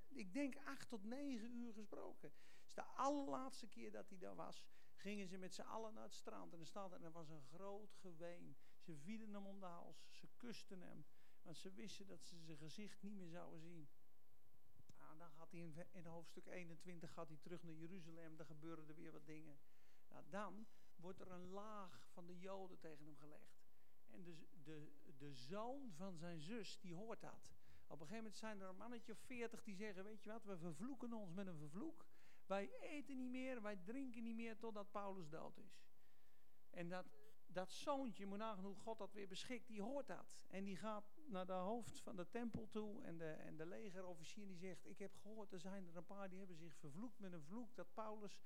ik 0.09 0.33
denk, 0.33 0.57
acht 0.65 0.89
tot 0.89 1.05
negen 1.05 1.55
uur 1.55 1.73
gesproken. 1.73 2.33
Dus 2.63 2.75
de 2.75 2.85
allerlaatste 2.85 3.67
keer 3.67 3.91
dat 3.91 4.09
hij 4.09 4.19
daar 4.19 4.35
was, 4.35 4.65
gingen 4.95 5.27
ze 5.27 5.39
met 5.39 5.55
z'n 5.55 5.61
allen 5.63 5.95
naar 5.95 6.03
het 6.03 6.15
strand. 6.15 6.53
En 6.53 6.61
er 6.61 6.67
staat 6.67 6.93
en 6.93 7.03
er 7.03 7.13
was 7.13 7.29
een 7.29 7.43
groot 7.43 7.95
geween. 7.95 8.57
Ze 8.79 8.97
vielen 8.97 9.33
hem 9.33 9.47
om 9.47 9.61
de 9.61 9.67
hals, 9.67 10.07
ze 10.11 10.29
kusten 10.37 10.81
hem. 10.81 11.05
Want 11.43 11.57
ze 11.57 11.73
wisten 11.73 12.07
dat 12.07 12.23
ze 12.23 12.39
zijn 12.39 12.59
gezicht 12.59 13.03
niet 13.03 13.15
meer 13.15 13.31
zouden 13.31 13.61
zien. 13.61 13.89
Dan 15.23 15.31
gaat 15.31 15.51
hij 15.51 15.87
in, 15.93 16.05
hoofdstuk 16.05 16.47
21 16.47 17.13
gaat 17.13 17.29
hij 17.29 17.37
terug 17.37 17.63
naar 17.63 17.75
Jeruzalem. 17.75 18.37
Dan 18.37 18.47
gebeuren 18.47 18.89
er 18.89 18.95
weer 18.95 19.13
wat 19.13 19.27
dingen. 19.27 19.59
Nou, 20.09 20.25
dan 20.29 20.67
wordt 20.97 21.21
er 21.21 21.31
een 21.31 21.49
laag 21.49 22.09
van 22.13 22.27
de 22.27 22.39
Joden 22.39 22.79
tegen 22.79 23.05
hem 23.05 23.17
gelegd. 23.17 23.61
En 24.11 24.23
de, 24.23 24.37
de, 24.63 24.93
de 25.19 25.35
zoon 25.35 25.93
van 25.93 26.17
zijn 26.17 26.41
zus, 26.41 26.79
die 26.81 26.95
hoort 26.95 27.21
dat. 27.21 27.53
Op 27.87 28.01
een 28.01 28.07
gegeven 28.07 28.17
moment 28.17 28.37
zijn 28.37 28.61
er 28.61 28.69
een 28.69 28.77
mannetje 28.77 29.13
of 29.13 29.19
veertig 29.19 29.63
die 29.63 29.75
zeggen, 29.75 30.05
weet 30.05 30.23
je 30.23 30.31
wat, 30.31 30.45
we 30.45 30.57
vervloeken 30.57 31.13
ons 31.13 31.33
met 31.33 31.47
een 31.47 31.59
vervloek. 31.59 32.07
Wij 32.47 32.81
eten 32.81 33.17
niet 33.17 33.31
meer, 33.31 33.63
wij 33.63 33.77
drinken 33.77 34.23
niet 34.23 34.37
meer 34.37 34.59
totdat 34.59 34.91
Paulus 34.91 35.29
dood 35.29 35.57
is. 35.57 35.85
En 36.71 36.89
dat, 36.89 37.07
dat 37.47 37.71
zoontje, 37.71 38.27
moet 38.27 38.43
hoe 38.43 38.77
God 38.77 38.99
dat 38.99 39.13
weer 39.13 39.29
beschikt, 39.29 39.67
die 39.67 39.83
hoort 39.83 40.07
dat. 40.07 40.39
En 40.49 40.65
die 40.65 40.77
gaat 40.77 41.12
naar 41.27 41.47
de 41.47 41.53
hoofd 41.53 42.01
van 42.01 42.17
de 42.17 42.29
tempel 42.29 42.69
toe 42.69 43.03
en 43.03 43.19
de, 43.19 43.31
en 43.31 43.57
de 43.57 43.67
legerofficier 43.67 44.47
die 44.47 44.57
zegt, 44.57 44.87
ik 44.87 44.99
heb 44.99 45.17
gehoord, 45.17 45.53
er 45.53 45.61
zijn 45.61 45.87
er 45.87 45.97
een 45.97 46.07
paar 46.07 46.29
die 46.29 46.39
hebben 46.39 46.57
zich 46.57 46.75
vervloekt 46.75 47.19
met 47.19 47.33
een 47.33 47.43
vloek 47.43 47.75
dat 47.75 47.95
Paulus 47.95 48.43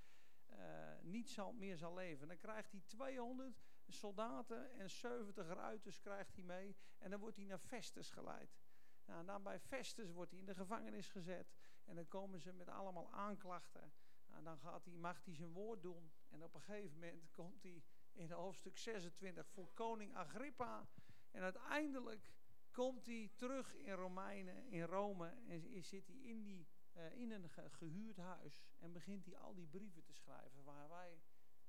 uh, 0.51 0.57
niet 1.03 1.31
zal, 1.31 1.53
meer 1.53 1.77
zal 1.77 1.95
leven. 1.95 2.29
Dan 2.29 2.37
krijgt 2.37 2.73
hij 2.73 2.83
200 2.87 3.65
soldaten 3.89 4.73
en 4.73 4.91
70 4.91 5.47
ruiters 5.47 6.01
krijgt 6.01 6.35
hij 6.35 6.45
mee 6.45 6.77
en 6.99 7.11
dan 7.11 7.21
wordt 7.21 7.37
hij 7.37 7.45
naar 7.45 7.59
Festus 7.59 8.11
geleid. 8.11 8.59
Nou, 9.07 9.25
dan 9.25 9.43
bij 9.43 9.61
Festus 9.61 10.11
wordt 10.11 10.31
hij 10.31 10.41
in 10.41 10.47
de 10.47 10.55
gevangenis 10.55 11.09
gezet. 11.09 11.55
En 11.85 11.95
dan 11.95 12.09
komen 12.09 12.41
ze 12.41 12.53
met 12.53 12.69
allemaal 12.69 13.13
aanklachten. 13.13 13.93
Nou, 14.27 14.43
dan 14.43 14.59
gaat 14.59 14.85
hij, 14.85 14.95
mag 14.95 15.25
hij 15.25 15.35
zijn 15.35 15.53
woord 15.53 15.83
doen. 15.83 16.11
En 16.29 16.43
op 16.43 16.55
een 16.55 16.61
gegeven 16.61 16.99
moment 16.99 17.31
komt 17.31 17.63
hij 17.63 17.83
in 18.13 18.31
hoofdstuk 18.31 18.79
26 18.79 19.47
voor 19.49 19.69
koning 19.75 20.15
Agrippa. 20.15 20.89
En 21.31 21.43
uiteindelijk 21.43 22.33
komt 22.77 23.07
hij 23.07 23.31
terug 23.35 23.75
in 23.75 23.93
Romeinen, 23.93 24.71
in 24.71 24.83
Rome. 24.83 25.29
En 25.47 25.85
zit 25.85 26.07
hij 26.07 26.17
in, 26.17 26.43
die, 26.43 26.67
uh, 26.97 27.21
in 27.21 27.31
een 27.31 27.51
gehuurd 27.51 28.17
huis. 28.17 28.67
En 28.79 28.93
begint 28.93 29.25
hij 29.25 29.37
al 29.37 29.55
die 29.55 29.67
brieven 29.67 30.05
te 30.05 30.13
schrijven 30.13 30.65
waar 30.65 30.89
wij 30.89 31.23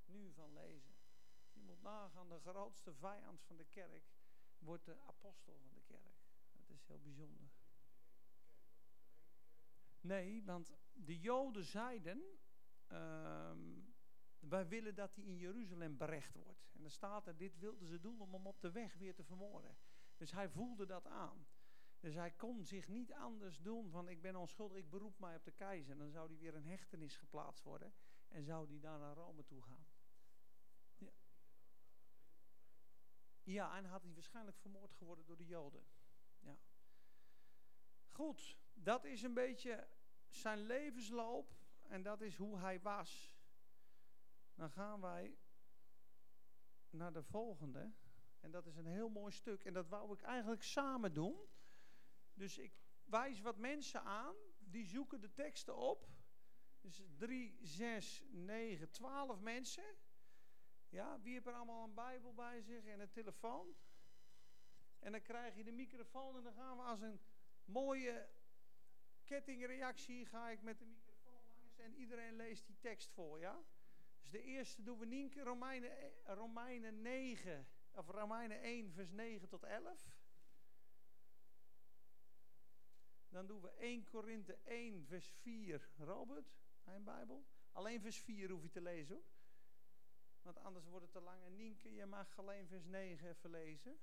nu 0.05 0.31
van 0.33 0.53
lezen. 0.53 0.95
Je 1.53 1.61
moet 1.61 1.81
nagaan, 1.81 2.29
de 2.29 2.39
grootste 2.39 2.93
vijand 2.93 3.41
van 3.41 3.57
de 3.57 3.65
kerk 3.65 4.03
wordt 4.57 4.85
de 4.85 4.99
apostel 4.99 5.57
van 5.59 5.73
de 5.73 5.81
kerk 5.81 6.17
is 6.65 6.85
heel 6.85 6.99
bijzonder. 6.99 7.49
Nee, 10.01 10.43
want 10.43 10.73
de 10.93 11.19
Joden 11.19 11.63
zeiden, 11.63 12.23
ehm, 12.87 13.59
wij 14.39 14.67
willen 14.67 14.95
dat 14.95 15.15
hij 15.15 15.23
in 15.23 15.37
Jeruzalem 15.37 15.97
berecht 15.97 16.33
wordt. 16.33 16.69
En 16.73 16.81
dan 16.81 16.91
staat 16.91 17.27
er, 17.27 17.37
dit 17.37 17.57
wilden 17.57 17.87
ze 17.87 17.99
doen 17.99 18.21
om 18.21 18.33
hem 18.33 18.47
op 18.47 18.61
de 18.61 18.71
weg 18.71 18.95
weer 18.95 19.15
te 19.15 19.23
vermoorden. 19.23 19.77
Dus 20.17 20.31
hij 20.31 20.49
voelde 20.49 20.85
dat 20.85 21.07
aan. 21.07 21.47
Dus 21.99 22.15
hij 22.15 22.31
kon 22.31 22.63
zich 22.63 22.87
niet 22.87 23.13
anders 23.13 23.57
doen 23.57 23.89
van 23.89 24.07
ik 24.07 24.21
ben 24.21 24.35
onschuldig, 24.35 24.77
ik 24.77 24.89
beroep 24.89 25.19
mij 25.19 25.35
op 25.35 25.43
de 25.43 25.51
keizer. 25.51 25.97
Dan 25.97 26.09
zou 26.09 26.27
hij 26.27 26.37
weer 26.37 26.55
een 26.55 26.65
hechtenis 26.65 27.17
geplaatst 27.17 27.63
worden 27.63 27.93
en 28.27 28.43
zou 28.43 28.67
hij 28.67 28.79
daar 28.79 28.99
naar 28.99 29.15
Rome 29.15 29.45
toe 29.45 29.61
gaan. 29.61 29.87
Ja, 30.97 31.11
ja 33.43 33.77
en 33.77 33.85
had 33.85 34.03
hij 34.03 34.13
waarschijnlijk 34.13 34.57
vermoord 34.57 34.93
geworden 34.93 35.25
door 35.25 35.37
de 35.37 35.45
Joden. 35.45 35.87
Ja. 36.39 36.57
Goed, 38.07 38.57
dat 38.73 39.05
is 39.05 39.21
een 39.21 39.33
beetje 39.33 39.87
zijn 40.27 40.59
levensloop 40.59 41.55
en 41.81 42.03
dat 42.03 42.21
is 42.21 42.35
hoe 42.35 42.57
hij 42.57 42.81
was. 42.81 43.35
Dan 44.55 44.71
gaan 44.71 45.01
wij 45.01 45.37
naar 46.89 47.13
de 47.13 47.23
volgende. 47.23 47.93
En 48.39 48.51
dat 48.51 48.65
is 48.65 48.75
een 48.75 48.85
heel 48.85 49.09
mooi 49.09 49.31
stuk. 49.31 49.65
En 49.65 49.73
dat 49.73 49.87
wou 49.87 50.13
ik 50.13 50.21
eigenlijk 50.21 50.63
samen 50.63 51.13
doen. 51.13 51.37
Dus 52.33 52.57
ik 52.57 52.73
wijs 53.05 53.41
wat 53.41 53.57
mensen 53.57 54.03
aan. 54.03 54.35
Die 54.59 54.85
zoeken 54.85 55.21
de 55.21 55.33
teksten 55.33 55.75
op. 55.75 56.07
Dus 56.81 57.01
3, 57.17 57.57
6, 57.61 58.23
9, 58.29 58.89
12 58.89 59.39
mensen. 59.39 59.95
Ja, 60.89 61.19
wie 61.21 61.33
heeft 61.33 61.45
er 61.45 61.53
allemaal 61.53 61.83
een 61.83 61.93
Bijbel 61.93 62.33
bij 62.33 62.61
zich 62.61 62.85
en 62.85 62.99
een 62.99 63.11
telefoon? 63.11 63.75
En 64.99 65.11
dan 65.11 65.21
krijg 65.21 65.55
je 65.55 65.63
de 65.63 65.71
microfoon 65.71 66.37
en 66.37 66.43
dan 66.43 66.53
gaan 66.53 66.77
we 66.77 66.83
als 66.83 67.01
een 67.01 67.19
mooie 67.65 68.29
kettingreactie 69.23 70.25
ga 70.25 70.49
ik 70.49 70.61
met 70.61 70.79
de 70.79 70.85
microfoon 70.85 71.43
langs 71.49 71.77
en 71.77 71.95
iedereen 71.95 72.35
leest 72.35 72.65
die 72.65 72.77
tekst 72.79 73.11
voor, 73.11 73.39
ja? 73.39 73.63
Dus 74.19 74.29
de 74.29 74.41
eerste 74.41 74.83
doen 74.83 74.99
we 74.99 75.05
Nienke, 75.05 75.41
Romeinen, 75.41 75.91
Romeinen 76.23 77.01
9, 77.01 77.67
of 77.97 78.07
Romeinen 78.09 78.61
1, 78.61 78.91
vers 78.91 79.11
9 79.11 79.47
tot 79.47 79.63
11. 79.63 80.11
Dan 83.29 83.47
doen 83.47 83.61
we 83.61 83.69
1 83.69 84.03
Korinthe 84.03 84.57
1, 84.63 85.05
vers 85.05 85.27
4, 85.41 85.89
Robert, 85.97 86.57
mijn 86.83 87.03
Bijbel. 87.03 87.45
Alleen 87.71 88.01
vers 88.01 88.17
4 88.17 88.49
hoef 88.49 88.63
je 88.63 88.69
te 88.69 88.81
lezen 88.81 89.15
hoor. 89.15 89.25
Want 90.41 90.57
anders 90.57 90.85
wordt 90.85 91.03
het 91.03 91.13
te 91.13 91.21
lang. 91.21 91.43
En 91.43 91.55
Nienke, 91.55 91.93
je 91.93 92.05
mag 92.05 92.39
alleen 92.39 92.67
vers 92.67 92.85
9 92.85 93.29
even 93.29 93.49
lezen. 93.49 93.99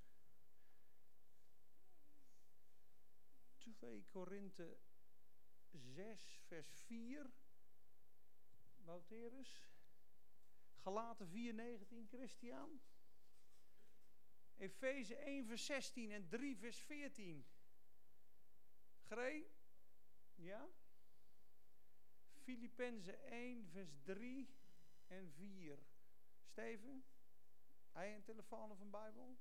2 3.58 4.04
Korinthe 4.08 4.76
6, 5.70 6.40
vers 6.46 6.68
4. 6.68 7.30
Wouterus. 8.84 9.72
Galaten 10.74 11.28
4, 11.28 11.54
19, 11.54 12.06
Christian. 12.08 12.80
Efeze 14.56 15.16
1, 15.16 15.46
vers 15.46 15.66
16 15.66 16.10
en 16.10 16.28
3, 16.28 16.56
vers 16.56 16.78
14. 16.78 17.46
Gree? 19.02 19.50
Ja? 20.34 20.68
Filippenzen 22.42 23.22
1, 23.22 23.68
vers 23.68 23.90
3 24.02 24.54
en 25.06 25.32
4. 25.32 25.78
Steven? 26.42 27.04
Hij 27.92 28.14
een 28.14 28.22
telefoon 28.22 28.70
of 28.70 28.80
een 28.80 28.90
Bijbel? 28.90 29.38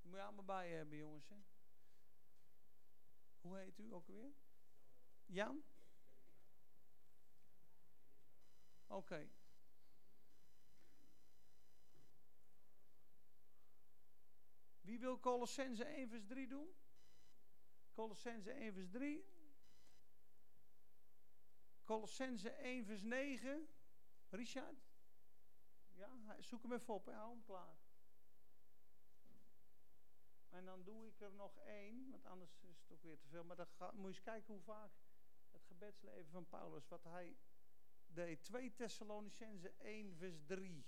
Moet 0.00 0.16
je 0.16 0.22
allemaal 0.22 0.44
bij 0.44 0.70
hebben, 0.70 0.98
jongens. 0.98 1.28
Hè? 1.28 1.36
Hoe 3.40 3.58
heet 3.58 3.78
u 3.78 3.92
ook 3.92 4.06
weer? 4.06 4.34
Jan? 5.26 5.64
Oké. 8.86 9.28
Colossense 15.20 15.84
1 15.84 16.08
vers 16.08 16.26
3 16.26 16.48
doen? 16.48 16.74
Colossense 17.92 18.50
1 18.50 18.72
vers 18.72 18.90
3. 18.90 19.24
Colossense 21.84 22.50
1 22.50 22.84
vers 22.84 23.02
9. 23.02 23.68
Richard? 24.30 24.88
Ja, 25.94 26.36
zoek 26.40 26.62
hem 26.62 26.72
even 26.72 26.94
op 26.94 27.06
hou 27.06 27.30
hem 27.30 27.42
klaar. 27.42 27.78
En 30.48 30.64
dan 30.64 30.84
doe 30.84 31.06
ik 31.06 31.20
er 31.20 31.32
nog 31.32 31.58
één, 31.58 32.10
want 32.10 32.24
anders 32.24 32.62
is 32.62 32.78
het 32.78 32.92
ook 32.92 33.02
weer 33.02 33.18
te 33.18 33.28
veel. 33.28 33.44
Maar 33.44 33.56
dan 33.56 33.68
moet 33.94 34.02
je 34.02 34.06
eens 34.06 34.20
kijken 34.20 34.54
hoe 34.54 34.62
vaak 34.62 34.92
het 35.50 35.64
gebedsleven 35.64 36.30
van 36.30 36.48
Paulus, 36.48 36.88
wat 36.88 37.04
hij 37.04 37.36
deed. 38.06 38.42
2 38.42 38.74
Thessalonicense 38.74 39.72
1 39.78 40.16
vers 40.16 40.44
3. 40.46 40.86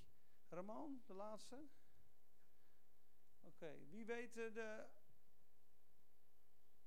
Ramon, 0.49 1.03
de 1.07 1.15
laatste? 1.15 1.69
Oké, 3.41 3.77
wie 3.89 4.05
weet 4.05 4.35
de... 4.35 4.87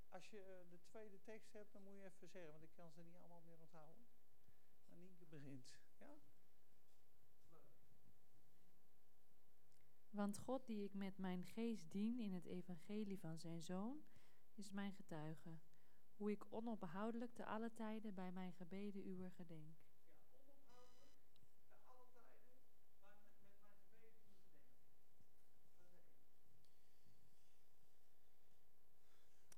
Als 0.10 0.30
je 0.30 0.40
eh, 0.40 0.70
de 0.70 0.80
tweede 0.84 1.22
tekst 1.22 1.54
hebt, 1.54 1.74
dan 1.74 1.84
moet 1.84 1.96
je 1.96 2.04
even 2.04 2.28
zeggen, 2.28 2.52
want 2.52 2.64
ik 2.64 2.74
kan 2.74 2.92
ze 2.92 3.02
niet 3.02 3.16
allemaal 3.16 3.42
meer 3.42 3.60
onthouden. 3.60 4.06
Anienke 4.90 5.26
begint, 5.26 5.74
ja? 5.98 6.16
Want 10.14 10.38
God 10.38 10.66
die 10.66 10.84
ik 10.84 10.94
met 10.94 11.18
mijn 11.18 11.46
geest 11.46 11.92
dien 11.92 12.20
in 12.20 12.34
het 12.34 12.46
evangelie 12.46 13.20
van 13.20 13.40
zijn 13.40 13.62
Zoon, 13.62 14.04
is 14.54 14.72
mijn 14.72 14.94
getuige. 14.94 15.60
hoe 16.14 16.32
ik 16.32 16.54
onophoudelijk 16.54 17.34
te 17.34 17.46
alle 17.46 17.74
tijden 17.74 18.14
bij 18.14 18.32
mijn 18.32 18.54
gebeden 18.54 19.08
uwer 19.08 19.32
gedenk. 19.32 19.78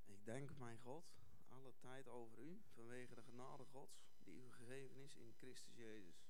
Ik 0.05 0.25
denk, 0.25 0.57
mijn 0.57 0.77
God, 0.77 1.15
over 2.03 2.39
u, 2.39 2.61
vanwege 2.73 3.15
de 3.15 3.21
genade 3.21 3.65
Gods, 3.65 4.09
die 4.23 4.35
u 4.35 4.51
gegeven 4.51 4.95
is 4.95 5.15
in 5.15 5.33
Christus 5.37 5.75
Jezus. 5.75 6.25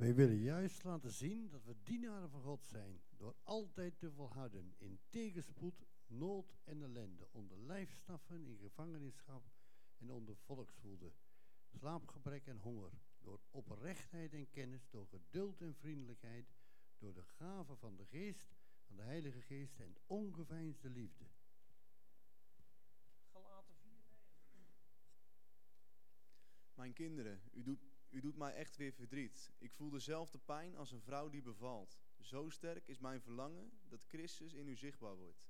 Wij 0.00 0.14
willen 0.14 0.38
juist 0.38 0.84
laten 0.84 1.10
zien 1.10 1.48
dat 1.48 1.64
we 1.64 1.82
dienaren 1.82 2.30
van 2.30 2.42
God 2.42 2.64
zijn, 2.64 3.02
door 3.16 3.36
altijd 3.42 3.98
te 3.98 4.10
volharden 4.10 4.74
in 4.78 5.00
tegenspoed, 5.08 5.86
nood 6.06 6.58
en 6.64 6.82
ellende, 6.82 7.28
onder 7.30 7.58
lijfstaffen, 7.58 8.46
in 8.46 8.58
gevangenschap 8.58 9.50
en 9.98 10.10
onder 10.10 10.36
volkswoede, 10.36 11.12
slaapgebrek 11.64 12.46
en 12.46 12.58
honger, 12.58 12.92
door 13.18 13.40
oprechtheid 13.50 14.32
en 14.32 14.50
kennis, 14.50 14.88
door 14.90 15.06
geduld 15.06 15.60
en 15.60 15.74
vriendelijkheid, 15.74 16.54
door 16.98 17.14
de 17.14 17.22
gave 17.22 17.76
van 17.76 17.96
de 17.96 18.06
geest, 18.06 18.56
van 18.90 18.98
de 18.98 19.02
Heilige 19.02 19.40
Geest 19.40 19.80
en 19.80 19.96
ongeveinsde 20.06 20.90
liefde. 20.90 21.24
Galaten 23.32 23.76
4, 23.76 23.90
Mijn 26.74 26.92
kinderen, 26.92 27.40
u 27.52 27.62
doet, 27.62 27.80
u 28.08 28.20
doet 28.20 28.36
mij 28.36 28.54
echt 28.54 28.76
weer 28.76 28.92
verdriet. 28.92 29.52
Ik 29.58 29.72
voel 29.72 29.90
dezelfde 29.90 30.38
pijn 30.38 30.76
als 30.76 30.92
een 30.92 31.00
vrouw 31.00 31.28
die 31.28 31.42
bevalt. 31.42 31.98
Zo 32.20 32.48
sterk 32.48 32.86
is 32.86 32.98
mijn 32.98 33.20
verlangen 33.20 33.72
dat 33.88 34.04
Christus 34.04 34.52
in 34.52 34.68
u 34.68 34.76
zichtbaar 34.76 35.16
wordt. 35.16 35.48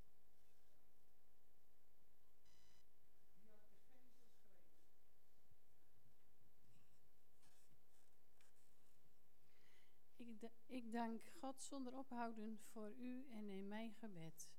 Ik, 10.70 10.76
da- 10.76 10.76
ik 10.76 10.92
dank 10.92 11.30
God 11.40 11.62
zonder 11.62 11.96
ophouden 11.96 12.58
voor 12.72 12.92
u 12.98 13.26
en 13.30 13.48
in 13.48 13.68
mijn 13.68 13.94
gebed. 13.94 14.50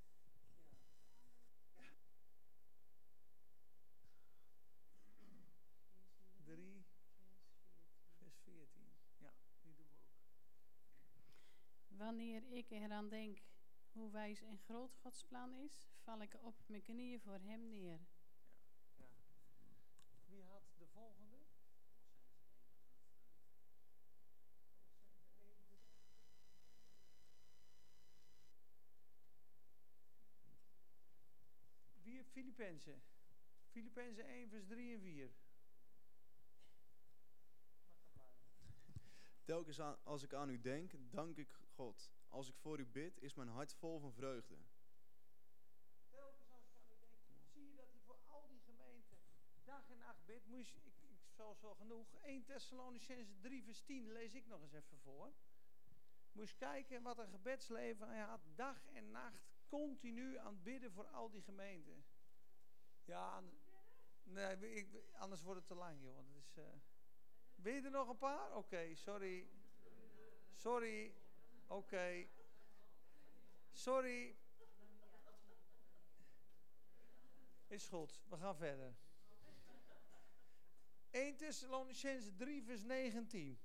Drie, 6.43 6.86
vers 8.18 8.38
14. 8.43 8.91
Ja, 9.18 9.34
die 9.62 9.76
doen 9.76 9.88
we 9.88 9.95
ook. 9.95 10.26
Wanneer 11.88 12.43
ik 12.51 12.70
eraan 12.70 13.09
denk 13.09 13.41
hoe 13.91 14.12
wijs 14.12 14.41
en 14.41 14.57
groot 14.57 14.95
Gods 14.95 15.24
plan 15.24 15.53
is, 15.53 15.89
val 16.03 16.22
ik 16.22 16.38
op 16.41 16.55
mijn 16.68 16.82
knieën 16.82 17.20
voor 17.20 17.39
hem 17.43 17.70
neer. 17.70 17.99
Ja. 18.97 19.07
Wie 20.28 20.43
had 20.43 20.64
de 20.78 20.88
volgende? 20.88 21.38
Filippenzen? 32.32 33.02
Filippenzen 33.70 34.26
1 34.26 34.50
vers 34.50 34.68
3 34.68 34.94
en 34.94 35.02
4. 35.02 35.32
Telkens 39.44 39.82
aan- 39.82 40.04
als 40.04 40.24
ik 40.24 40.34
aan 40.34 40.50
u 40.50 40.62
denk, 40.62 40.92
dank 41.12 41.38
ik 41.38 41.52
God. 41.52 42.12
Als 42.28 42.50
ik 42.50 42.56
voor 42.56 42.80
u 42.80 42.86
bid, 42.86 43.22
is 43.22 43.34
mijn 43.34 43.48
hart 43.48 43.74
vol 43.74 44.00
van 44.00 44.14
vreugde. 44.14 44.58
Telkens 46.10 46.52
als 46.52 46.66
ik 46.66 46.76
aan 46.86 47.04
u 47.04 47.10
denk, 47.28 47.46
zie 47.54 47.68
je 47.68 47.76
dat 47.76 47.90
hij 47.92 48.02
voor 48.02 48.20
al 48.28 48.48
die 48.48 48.60
gemeenten 48.60 49.18
dag 49.64 49.90
en 49.90 49.98
nacht 49.98 50.26
bidt. 50.26 50.46
Moet 50.48 50.68
je, 50.70 50.78
ik, 50.82 50.94
ik 51.02 51.20
zoals 51.30 51.60
wel 51.62 51.76
genoeg. 51.76 52.14
1 52.22 52.44
Thessalonicense 52.44 53.40
3 53.40 53.64
vers 53.64 53.82
10 53.82 54.12
lees 54.12 54.34
ik 54.34 54.48
nog 54.48 54.62
eens 54.62 54.74
even 54.74 54.98
voor. 54.98 55.34
Eens 56.36 56.58
kijken 56.58 57.02
wat 57.02 57.18
een 57.18 57.30
gebedsleven 57.30 58.08
hij 58.08 58.20
had. 58.20 58.42
Dag 58.56 58.86
en 58.94 59.12
nacht 59.12 59.50
continu 59.68 60.38
aan 60.38 60.54
het 60.54 60.64
bidden 60.64 60.92
voor 60.92 61.08
al 61.08 61.30
die 61.30 61.42
gemeenten. 61.42 62.04
Ja, 63.06 63.43
nee, 64.24 64.76
ik, 64.76 64.88
anders 65.14 65.43
wordt 65.43 65.60
het 65.60 65.68
te 65.68 65.76
lang 65.76 66.02
joh. 66.02 66.16
Dat 66.16 66.43
is, 66.43 66.58
eh 66.58 66.64
Ben 67.56 67.74
je 67.74 67.82
er 67.82 67.91
nog 67.91 68.08
een 68.08 68.18
paar? 68.18 68.56
Oké, 68.56 68.95
sorry. 68.95 69.49
Sorry. 70.56 71.14
Oké. 71.68 72.28
Sorry. 73.72 74.36
Is 77.68 77.88
goed, 77.88 78.22
we 78.30 78.38
gaan 78.38 78.56
verder. 78.56 78.95
1 81.10 81.38
Thessalonicense 81.38 82.36
3 82.36 82.64
vers 82.64 82.84
19. 82.84 83.60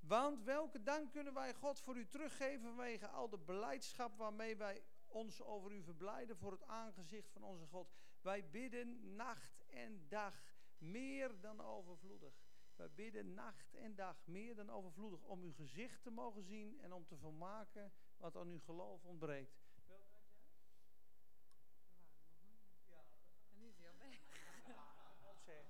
Want 0.00 0.42
welke 0.42 0.82
dank 0.82 1.12
kunnen 1.12 1.34
wij 1.34 1.54
God 1.54 1.80
voor 1.80 1.96
u 1.96 2.06
teruggeven 2.06 2.60
vanwege 2.60 3.08
al 3.08 3.28
de 3.28 3.38
beleidschap 3.38 4.16
waarmee 4.16 4.56
wij 4.56 4.82
ons 5.06 5.42
over 5.42 5.72
u 5.72 5.82
verblijden 5.82 6.36
voor 6.36 6.52
het 6.52 6.66
aangezicht 6.66 7.30
van 7.30 7.42
onze 7.42 7.66
God. 7.66 7.94
Wij 8.26 8.50
bidden 8.50 9.16
nacht 9.16 9.64
en 9.66 10.08
dag 10.08 10.34
meer 10.78 11.40
dan 11.40 11.60
overvloedig. 11.60 12.34
Wij 12.76 12.90
bidden 12.90 13.34
nacht 13.34 13.74
en 13.74 13.94
dag 13.94 14.26
meer 14.26 14.54
dan 14.54 14.70
overvloedig 14.70 15.22
om 15.22 15.42
uw 15.42 15.52
gezicht 15.52 16.02
te 16.02 16.10
mogen 16.10 16.42
zien 16.42 16.80
en 16.80 16.92
om 16.92 17.06
te 17.06 17.16
vermaken 17.16 17.92
wat 18.16 18.36
aan 18.36 18.48
uw 18.48 18.60
geloof 18.60 19.04
ontbreekt. 19.04 19.64
En 23.50 23.58
nu 23.58 23.68
is 23.68 23.78
hij 23.78 23.88
al 23.88 23.96
weg. 23.98 24.20
Opzij. 25.22 25.64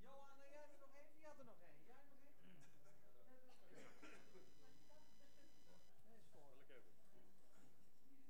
Johan, 0.00 0.36
jij 0.36 0.68
er 0.68 0.78
nog 0.80 0.94
één? 0.94 1.14
Die 1.16 1.26
had 1.26 1.38
er 1.38 1.44
nog 1.44 1.60
één. 1.60 1.84
Jij 1.86 1.94
nog 1.94 2.08
één? 2.10 2.64
Nee, 3.28 3.44
is 3.48 3.58
voor. 3.58 4.04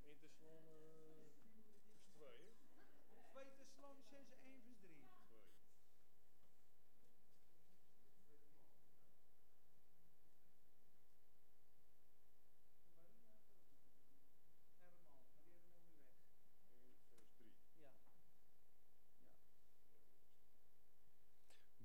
1 0.02 0.20
Thessalonians 0.20 2.12
2, 2.16 2.38
hè? 2.38 3.28
2 3.32 3.34
Thessalonicense 3.34 3.34
1 3.34 3.34
vers 3.34 3.34
3. 3.34 3.34
2. 3.34 3.34
Herman, 3.34 3.34
maar 3.34 3.44
die 3.44 3.52
hebben 3.52 3.80
nog 3.80 3.96
niet 3.96 4.10
weg. 4.10 4.26
1 4.42 4.62
vers 4.62 4.78
3. 4.78 5.02
Ja. 5.02 5.24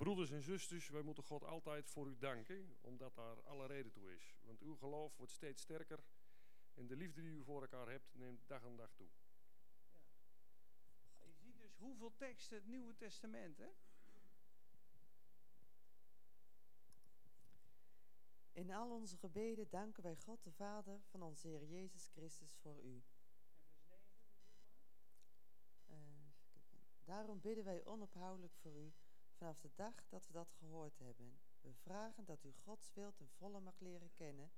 Broeders 0.09 0.31
en 0.31 0.43
zusters, 0.43 0.89
wij 0.89 1.01
moeten 1.01 1.23
God 1.23 1.43
altijd 1.43 1.89
voor 1.89 2.07
u 2.07 2.17
danken, 2.17 2.77
omdat 2.81 3.15
daar 3.15 3.41
alle 3.41 3.67
reden 3.67 3.91
toe 3.91 4.13
is. 4.13 4.35
Want 4.41 4.61
uw 4.61 4.75
geloof 4.75 5.17
wordt 5.17 5.31
steeds 5.31 5.61
sterker 5.61 6.03
en 6.73 6.87
de 6.87 6.95
liefde 6.95 7.21
die 7.21 7.31
u 7.31 7.43
voor 7.43 7.61
elkaar 7.61 7.89
hebt 7.89 8.15
neemt 8.15 8.47
dag 8.47 8.65
aan 8.65 8.75
dag 8.75 8.93
toe. 8.93 9.07
Je 11.17 11.33
ziet 11.33 11.57
dus 11.59 11.75
hoeveel 11.75 12.13
teksten 12.15 12.57
het 12.57 12.65
Nieuwe 12.65 12.95
Testament, 12.95 13.57
hè? 13.57 13.69
In 18.51 18.71
al 18.71 18.91
onze 18.91 19.17
gebeden 19.17 19.69
danken 19.69 20.03
wij 20.03 20.15
God 20.15 20.43
de 20.43 20.51
Vader 20.51 21.01
van 21.09 21.21
onze 21.21 21.47
Heer 21.47 21.65
Jezus 21.65 22.07
Christus 22.07 22.55
voor 22.61 22.83
u. 22.83 23.03
Eh, 25.85 25.97
even 26.53 26.67
kijken. 26.67 27.05
Daarom 27.05 27.41
bidden 27.41 27.63
wij 27.63 27.85
onophoudelijk 27.85 28.53
voor 28.53 28.77
u 28.77 28.93
vanaf 29.39 29.59
de 29.59 29.71
dag 29.75 30.07
dat 30.09 30.27
we 30.27 30.33
dat 30.33 30.51
gehoord 30.51 30.99
hebben. 30.99 31.39
We 31.61 31.73
vragen 31.73 32.25
dat 32.25 32.43
u 32.43 32.51
Gods 32.51 32.93
wil 32.93 33.13
ten 33.13 33.29
volle 33.29 33.59
mag 33.59 33.79
leren 33.79 34.13
kennen 34.13 34.51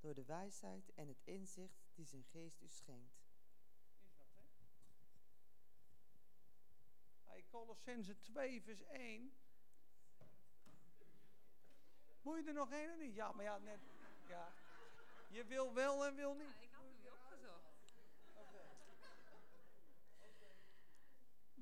door 0.00 0.14
de 0.14 0.24
wijsheid 0.24 0.92
en 0.94 1.08
het 1.08 1.20
inzicht 1.24 1.84
die 1.94 2.06
zijn 2.06 2.24
geest 2.24 2.60
u 2.60 2.68
schenkt. 2.68 3.22
Is 4.18 4.32
wat, 4.34 4.56
hè? 7.26 7.42
Colossense 7.50 8.20
2 8.20 8.62
vers 8.62 8.82
1. 8.82 9.34
Moet 12.22 12.38
je 12.38 12.44
er 12.46 12.54
nog 12.54 12.72
één 12.72 12.90
of 12.90 12.98
niet? 12.98 13.14
Ja, 13.14 13.32
maar 13.32 13.44
ja, 13.44 13.58
net. 13.58 13.80
Ja. 14.28 14.52
Je 15.28 15.44
wil 15.44 15.74
wel 15.74 16.06
en 16.06 16.14
wil 16.14 16.34
niet. 16.34 16.54
ik 16.60 16.72
had 16.72 16.84
hem 16.84 17.02
weer 17.02 17.12
opgezocht. 17.12 17.74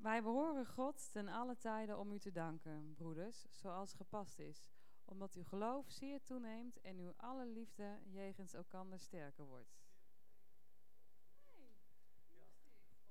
Wij 0.03 0.21
behoren 0.21 0.65
God 0.65 1.11
ten 1.11 1.27
alle 1.27 1.57
tijden 1.57 1.97
om 1.97 2.11
u 2.11 2.19
te 2.19 2.31
danken, 2.31 2.93
broeders, 2.93 3.45
zoals 3.49 3.93
gepast 3.93 4.39
is, 4.39 4.69
omdat 5.05 5.33
uw 5.33 5.43
geloof 5.43 5.89
zeer 5.89 6.23
toeneemt 6.23 6.81
en 6.81 6.97
uw 6.97 7.13
alle 7.17 7.45
liefde 7.45 7.99
jegens 8.05 8.53
elkander 8.53 8.99
sterker 8.99 9.45
wordt. 9.45 9.75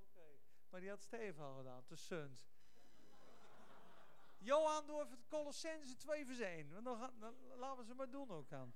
Oké. 0.01 0.39
Maar 0.71 0.81
die 0.81 0.89
had 0.89 1.03
Steven 1.03 1.45
al 1.45 1.57
gedaan, 1.57 1.85
te 1.85 1.97
sunt. 1.97 2.47
Johan, 4.39 4.85
even 4.85 5.11
het 5.11 5.27
Colossense 5.29 5.97
2 5.97 6.27
vers 6.27 6.41
1. 6.41 6.73
Want 6.73 6.85
dan 6.85 6.99
gaan, 6.99 7.19
dan 7.19 7.35
laten 7.57 7.79
we 7.79 7.85
ze 7.85 7.95
maar 7.95 8.11
doen 8.11 8.31
ook 8.31 8.53
aan. 8.53 8.73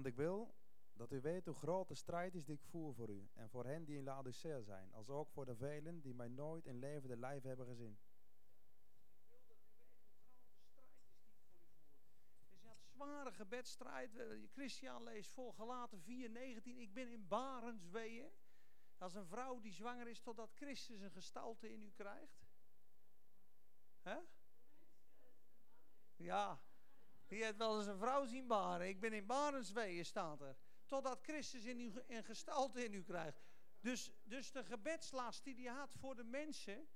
Want 0.00 0.12
ik 0.12 0.18
wil 0.18 0.54
dat 0.92 1.12
u 1.12 1.20
weet 1.20 1.46
hoe 1.46 1.54
groot 1.54 1.88
de 1.88 1.94
strijd 1.94 2.34
is 2.34 2.44
die 2.44 2.54
ik 2.54 2.62
voer 2.62 2.94
voor 2.94 3.08
u 3.08 3.28
en 3.32 3.50
voor 3.50 3.64
hen 3.64 3.84
die 3.84 3.96
in 3.96 4.04
Laodicea 4.04 4.60
zijn, 4.60 4.92
als 4.92 5.08
ook 5.08 5.30
voor 5.30 5.44
de 5.44 5.56
velen 5.56 6.00
die 6.00 6.14
mij 6.14 6.28
nooit 6.28 6.66
in 6.66 6.78
levende 6.78 7.16
lijf 7.16 7.42
hebben 7.42 7.66
gezien. 7.66 7.98
Zware 12.82 13.32
gebedstrijd. 13.32 14.16
Eh, 14.16 14.26
Christian 14.50 15.02
leest 15.02 15.32
voor 15.32 15.54
Galaten 15.54 16.00
4:19. 16.00 16.78
Ik 16.78 16.92
ben 16.92 17.08
in 17.08 17.28
barensweeën. 17.28 18.30
Als 18.98 19.14
een 19.14 19.26
vrouw 19.26 19.60
die 19.60 19.72
zwanger 19.72 20.08
is 20.08 20.20
totdat 20.20 20.52
Christus 20.52 21.00
een 21.00 21.10
gestalte 21.10 21.72
in 21.72 21.82
u 21.82 21.90
krijgt. 21.90 22.46
Hè? 24.02 24.18
Ja. 26.16 26.60
Die 27.30 27.44
heeft 27.44 27.56
wel 27.56 27.76
eens 27.76 27.86
een 27.86 27.98
vrouw 27.98 28.24
zien 28.24 28.46
baren. 28.46 28.88
Ik 28.88 29.00
ben 29.00 29.12
in 29.12 29.26
barensweeën, 29.26 30.04
staat 30.04 30.40
er. 30.40 30.56
Totdat 30.86 31.22
Christus 31.22 31.64
in 31.64 32.02
een 32.06 32.24
gestalte 32.24 32.84
in 32.84 32.92
u 32.92 33.02
krijgt. 33.02 33.42
Dus, 33.80 34.12
dus 34.22 34.52
de 34.52 34.64
gebedslast 34.64 35.44
die 35.44 35.54
hij 35.54 35.74
had 35.74 35.94
voor 35.94 36.16
de 36.16 36.24
mensen. 36.24 36.88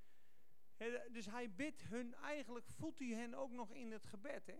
Dus 1.10 1.26
hij 1.26 1.54
bidt 1.54 1.82
hun, 1.82 2.14
eigenlijk 2.14 2.68
voedt 2.68 2.98
hij 2.98 3.08
hen 3.08 3.34
ook 3.34 3.50
nog 3.50 3.72
in 3.72 3.92
het 3.92 4.06
gebed. 4.06 4.46
Hè? 4.46 4.58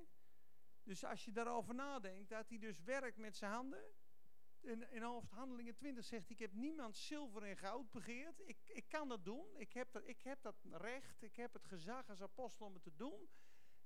Dus 0.82 1.04
als 1.04 1.24
je 1.24 1.32
daarover 1.32 1.74
nadenkt, 1.74 2.28
dat 2.28 2.48
hij 2.48 2.58
dus 2.58 2.82
werkt 2.82 3.16
met 3.16 3.36
zijn 3.36 3.52
handen. 3.52 3.84
In, 4.60 4.90
in 4.90 5.02
hoofdhandelingen 5.02 5.74
20 5.74 6.04
zegt 6.04 6.30
ik 6.30 6.38
heb 6.38 6.52
niemand 6.52 6.96
zilver 6.96 7.42
en 7.42 7.56
goud 7.56 7.90
begeerd. 7.90 8.48
Ik, 8.48 8.58
ik 8.66 8.88
kan 8.88 9.08
dat 9.08 9.24
doen. 9.24 9.46
Ik 9.56 9.72
heb 9.72 9.92
dat, 9.92 10.08
ik 10.08 10.22
heb 10.22 10.42
dat 10.42 10.56
recht. 10.70 11.22
Ik 11.22 11.36
heb 11.36 11.52
het 11.52 11.64
gezag 11.64 12.08
als 12.08 12.22
apostel 12.22 12.66
om 12.66 12.74
het 12.74 12.82
te 12.82 12.96
doen. 12.96 13.28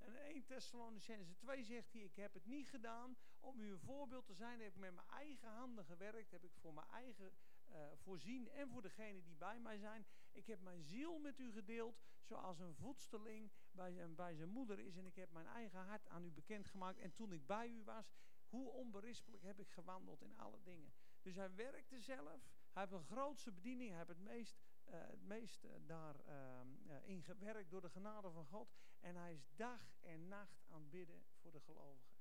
En 0.09 0.15
in 0.15 0.35
1 0.35 0.45
Thessalonicense 0.45 1.37
2 1.37 1.65
zegt 1.65 1.93
hij, 1.93 2.03
ik 2.03 2.17
heb 2.17 2.35
het 2.35 2.47
niet 2.47 2.69
gedaan 2.69 3.17
om 3.41 3.61
u 3.61 3.71
een 3.71 3.79
voorbeeld 3.79 4.27
te 4.27 4.35
zijn. 4.35 4.61
Heb 4.61 4.69
ik 4.69 4.77
met 4.77 4.95
mijn 4.95 5.07
eigen 5.07 5.49
handen 5.49 5.85
gewerkt. 5.85 6.31
Heb 6.31 6.45
ik 6.45 6.53
voor 6.55 6.75
mijn 6.75 6.87
eigen 6.87 7.33
eh, 7.67 7.87
voorzien 7.95 8.49
en 8.49 8.69
voor 8.69 8.83
degenen 8.83 9.25
die 9.25 9.37
bij 9.37 9.59
mij 9.59 9.79
zijn. 9.79 10.07
Ik 10.33 10.47
heb 10.47 10.61
mijn 10.61 10.83
ziel 10.83 11.19
met 11.19 11.39
u 11.39 11.53
gedeeld, 11.53 12.01
zoals 12.23 12.59
een 12.59 12.75
voedsteling 12.75 13.51
bij 13.71 13.93
zijn, 13.93 14.15
bij 14.15 14.35
zijn 14.35 14.49
moeder 14.49 14.79
is. 14.79 14.97
En 14.97 15.07
ik 15.07 15.17
heb 15.17 15.31
mijn 15.31 15.47
eigen 15.47 15.81
hart 15.81 16.09
aan 16.09 16.25
u 16.25 16.31
bekendgemaakt. 16.31 16.99
En 16.99 17.15
toen 17.15 17.33
ik 17.33 17.47
bij 17.47 17.69
u 17.69 17.83
was, 17.85 18.13
hoe 18.49 18.71
onberispelijk 18.71 19.43
heb 19.43 19.61
ik 19.61 19.71
gewandeld 19.71 20.23
in 20.23 20.39
alle 20.39 20.63
dingen. 20.63 20.93
Dus 21.23 21.35
hij 21.35 21.55
werkte 21.55 22.01
zelf. 22.01 22.49
Hij 22.73 22.83
heeft 22.83 22.93
een 22.93 23.17
grootste 23.17 23.53
bediening. 23.53 23.89
Hij 23.89 23.99
heeft 23.99 24.09
het 24.09 24.21
meest, 24.21 24.59
eh, 24.85 25.01
het 25.01 25.23
meest 25.23 25.67
daar 25.87 26.15
eh, 26.25 26.61
eh, 26.61 27.09
in 27.09 27.23
gewerkt 27.23 27.71
door 27.71 27.81
de 27.81 27.91
genade 27.91 28.31
van 28.31 28.47
God. 28.47 28.75
En 29.01 29.17
hij 29.17 29.35
is 29.35 29.49
dag 29.57 29.97
en 30.01 30.29
nacht 30.29 30.65
aan 30.69 30.81
het 30.81 30.91
bidden 30.91 31.25
voor 31.41 31.53
de 31.53 31.61
gelovigen. 31.61 32.19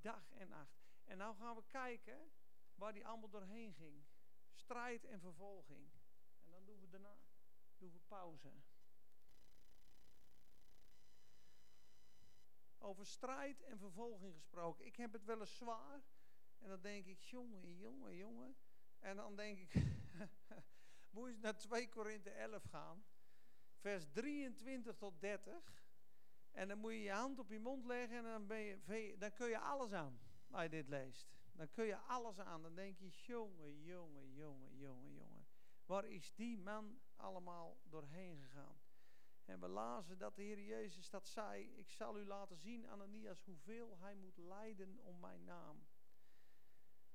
Dag 0.00 0.32
en 0.32 0.48
nacht. 0.48 0.84
En 1.04 1.18
nou 1.18 1.36
gaan 1.36 1.56
we 1.56 1.62
kijken 1.68 2.30
waar 2.74 2.92
hij 2.92 3.04
allemaal 3.04 3.30
doorheen 3.30 3.72
ging. 3.72 4.04
Strijd 4.52 5.04
en 5.04 5.20
vervolging. 5.20 5.90
En 6.42 6.50
dan 6.50 6.64
doen 6.64 6.80
we 6.80 6.88
daarna 6.88 7.18
doen 7.76 7.92
we 7.92 8.00
pauze. 8.08 8.52
Over 12.78 13.06
strijd 13.06 13.62
en 13.62 13.78
vervolging 13.78 14.34
gesproken. 14.34 14.86
Ik 14.86 14.96
heb 14.96 15.12
het 15.12 15.24
wel 15.24 15.40
eens 15.40 15.56
zwaar. 15.56 16.02
En 16.58 16.68
dan 16.68 16.80
denk 16.80 17.06
ik, 17.06 17.22
jongen, 17.22 17.76
jongen, 17.76 18.16
jongen. 18.16 18.56
En 18.98 19.16
dan 19.16 19.36
denk 19.36 19.58
ik, 19.58 19.74
moet 21.10 21.30
je 21.30 21.38
naar 21.38 21.56
2 21.56 21.88
Korinthe 21.88 22.30
11 22.30 22.64
gaan. 22.64 23.04
Vers 23.84 24.06
23 24.12 24.96
tot 24.96 25.20
30. 25.20 25.84
En 26.52 26.68
dan 26.68 26.78
moet 26.78 26.92
je 26.92 27.02
je 27.02 27.10
hand 27.10 27.38
op 27.38 27.50
je 27.50 27.60
mond 27.60 27.84
leggen 27.84 28.16
en 28.16 28.24
dan, 28.24 28.46
ben 28.46 28.58
je, 28.58 29.30
kun 29.34 29.48
je 29.48 29.58
alles 29.58 29.92
aan. 29.92 30.18
Als 30.50 30.62
je 30.62 30.68
dit 30.68 30.88
leest. 30.88 31.28
Dan 31.52 31.70
kun 31.70 31.84
je 31.84 31.96
alles 31.96 32.38
aan. 32.38 32.62
Dan 32.62 32.74
denk 32.74 32.98
je, 32.98 33.08
jongen, 33.08 33.82
jongen, 33.82 34.32
jongen, 34.32 34.76
jongen, 34.76 35.12
jongen. 35.12 35.46
Waar 35.86 36.06
is 36.06 36.34
die 36.34 36.58
man 36.58 37.00
allemaal 37.16 37.78
doorheen 37.82 38.38
gegaan? 38.38 38.80
En 39.44 39.60
we 39.60 39.68
lazen 39.68 40.18
dat 40.18 40.36
de 40.36 40.42
Heer 40.42 40.60
Jezus 40.60 41.10
dat 41.10 41.26
zei. 41.26 41.76
Ik 41.76 41.90
zal 41.90 42.18
u 42.18 42.26
laten 42.26 42.56
zien, 42.56 42.88
Ananias, 42.88 43.44
hoeveel 43.44 43.98
hij 43.98 44.14
moet 44.14 44.38
lijden 44.38 44.98
om 44.98 45.20
mijn 45.20 45.44
naam. 45.44 45.86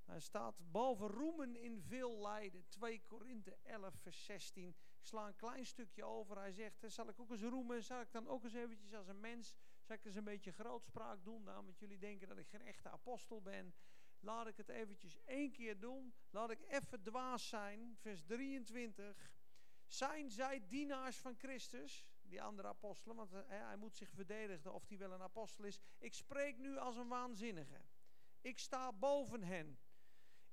Hij 0.05 0.19
staat 0.19 0.71
boven 0.71 1.07
roemen 1.07 1.55
in 1.55 1.81
veel 1.81 2.21
lijden. 2.21 2.67
2 2.67 3.01
Korinthe 3.05 3.57
11, 3.63 3.93
vers 3.95 4.25
16. 4.25 4.75
Ik 4.99 5.05
sla 5.05 5.27
een 5.27 5.35
klein 5.35 5.65
stukje 5.65 6.03
over. 6.03 6.37
Hij 6.37 6.51
zegt, 6.51 6.83
eh, 6.83 6.89
zal 6.89 7.07
ik 7.07 7.19
ook 7.19 7.31
eens 7.31 7.41
roemen? 7.41 7.83
Zal 7.83 8.01
ik 8.01 8.11
dan 8.11 8.27
ook 8.27 8.43
eens 8.43 8.53
eventjes 8.53 8.93
als 8.93 9.07
een 9.07 9.19
mens, 9.19 9.53
zal 9.81 9.95
ik 9.95 10.05
eens 10.05 10.15
een 10.15 10.23
beetje 10.23 10.51
grootspraak 10.51 11.23
doen? 11.23 11.43
Nou, 11.43 11.65
want 11.65 11.79
jullie 11.79 11.97
denken 11.97 12.27
dat 12.27 12.37
ik 12.37 12.47
geen 12.47 12.61
echte 12.61 12.89
apostel 12.89 13.41
ben. 13.41 13.73
Laat 14.19 14.47
ik 14.47 14.57
het 14.57 14.69
eventjes 14.69 15.17
één 15.25 15.51
keer 15.51 15.79
doen. 15.79 16.13
Laat 16.29 16.51
ik 16.51 16.61
even 16.67 17.01
dwaas 17.01 17.47
zijn. 17.47 17.97
Vers 17.99 18.23
23. 18.23 19.31
Zijn 19.85 20.29
zij 20.31 20.67
dienaars 20.67 21.17
van 21.17 21.35
Christus? 21.35 22.07
Die 22.21 22.41
andere 22.41 22.67
apostelen, 22.67 23.15
want 23.15 23.33
eh, 23.33 23.41
hij 23.47 23.77
moet 23.77 23.95
zich 23.95 24.09
verdedigen 24.09 24.73
of 24.73 24.87
hij 24.87 24.97
wel 24.97 25.11
een 25.11 25.21
apostel 25.21 25.63
is. 25.63 25.79
Ik 25.97 26.13
spreek 26.13 26.57
nu 26.57 26.77
als 26.77 26.95
een 26.95 27.07
waanzinnige. 27.07 27.81
Ik 28.41 28.59
sta 28.59 28.93
boven 28.93 29.43
hen. 29.43 29.79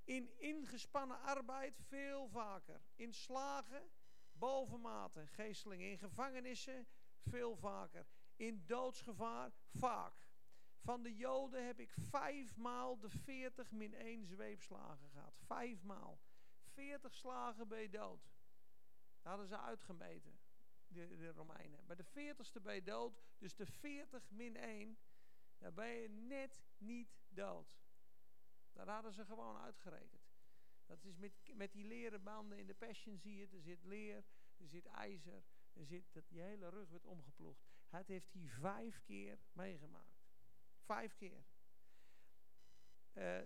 In 0.05 0.39
ingespannen 0.39 1.21
arbeid 1.21 1.81
veel 1.81 2.29
vaker. 2.29 2.81
In 2.95 3.13
slagen 3.13 3.91
bovenmate. 4.39 5.27
Geestelingen. 5.27 5.91
In 5.91 5.99
gevangenissen 5.99 6.87
veel 7.23 7.57
vaker. 7.57 8.07
In 8.37 8.67
doodsgevaar 8.67 9.53
vaak. 9.71 10.29
Van 10.87 11.03
de 11.03 11.17
Joden 11.17 11.67
heb 11.67 11.81
ik 11.81 11.95
vijfmaal 12.11 12.99
de 12.99 13.11
40 13.11 13.71
min 13.71 13.95
1 13.95 14.27
zweepslagen 14.27 15.09
gehad. 15.09 15.39
Vijfmaal. 15.47 16.21
40 16.63 17.15
slagen 17.15 17.69
ben 17.69 17.81
je 17.81 17.91
dood. 17.91 18.23
Dat 19.17 19.33
hadden 19.33 19.47
ze 19.47 19.59
uitgemeten, 19.59 20.39
de, 20.87 21.17
de 21.17 21.33
Romeinen. 21.33 21.87
Bij 21.87 21.97
de 21.97 22.05
40ste 22.05 22.63
ben 22.63 22.75
je 22.75 22.83
dood. 22.83 23.21
Dus 23.39 23.55
de 23.55 23.67
40 23.67 24.31
min 24.31 24.57
1, 24.57 24.99
dan 25.59 25.75
ben 25.75 25.89
je 25.89 26.09
net 26.09 26.63
niet 26.79 27.19
dood. 27.29 27.79
Dat 28.73 28.87
hadden 28.87 29.13
ze 29.13 29.25
gewoon 29.25 29.57
uitgerekend. 29.57 30.16
Dat 30.87 31.05
is 31.05 31.17
met, 31.17 31.33
met 31.55 31.73
die 31.73 31.85
leren 31.85 32.23
banden 32.23 32.59
in 32.59 32.67
de 32.67 32.75
Passion 32.75 33.19
zie 33.19 33.37
je. 33.37 33.47
Er 33.53 33.61
zit 33.61 33.85
leer, 33.85 34.25
er 34.57 34.67
zit 34.67 34.87
ijzer, 34.87 35.43
er 35.73 35.85
zit 35.85 36.05
dat 36.13 36.29
je 36.29 36.41
hele 36.41 36.69
rug 36.69 36.89
wordt 36.89 37.07
omgeploegd. 37.07 37.65
Het 37.89 38.09
heeft 38.09 38.33
hij 38.33 38.47
vijf 38.49 39.03
keer 39.03 39.39
meegemaakt. 39.53 40.25
Vijf 40.79 41.15
keer. 41.15 41.45
Eh, 43.13 43.39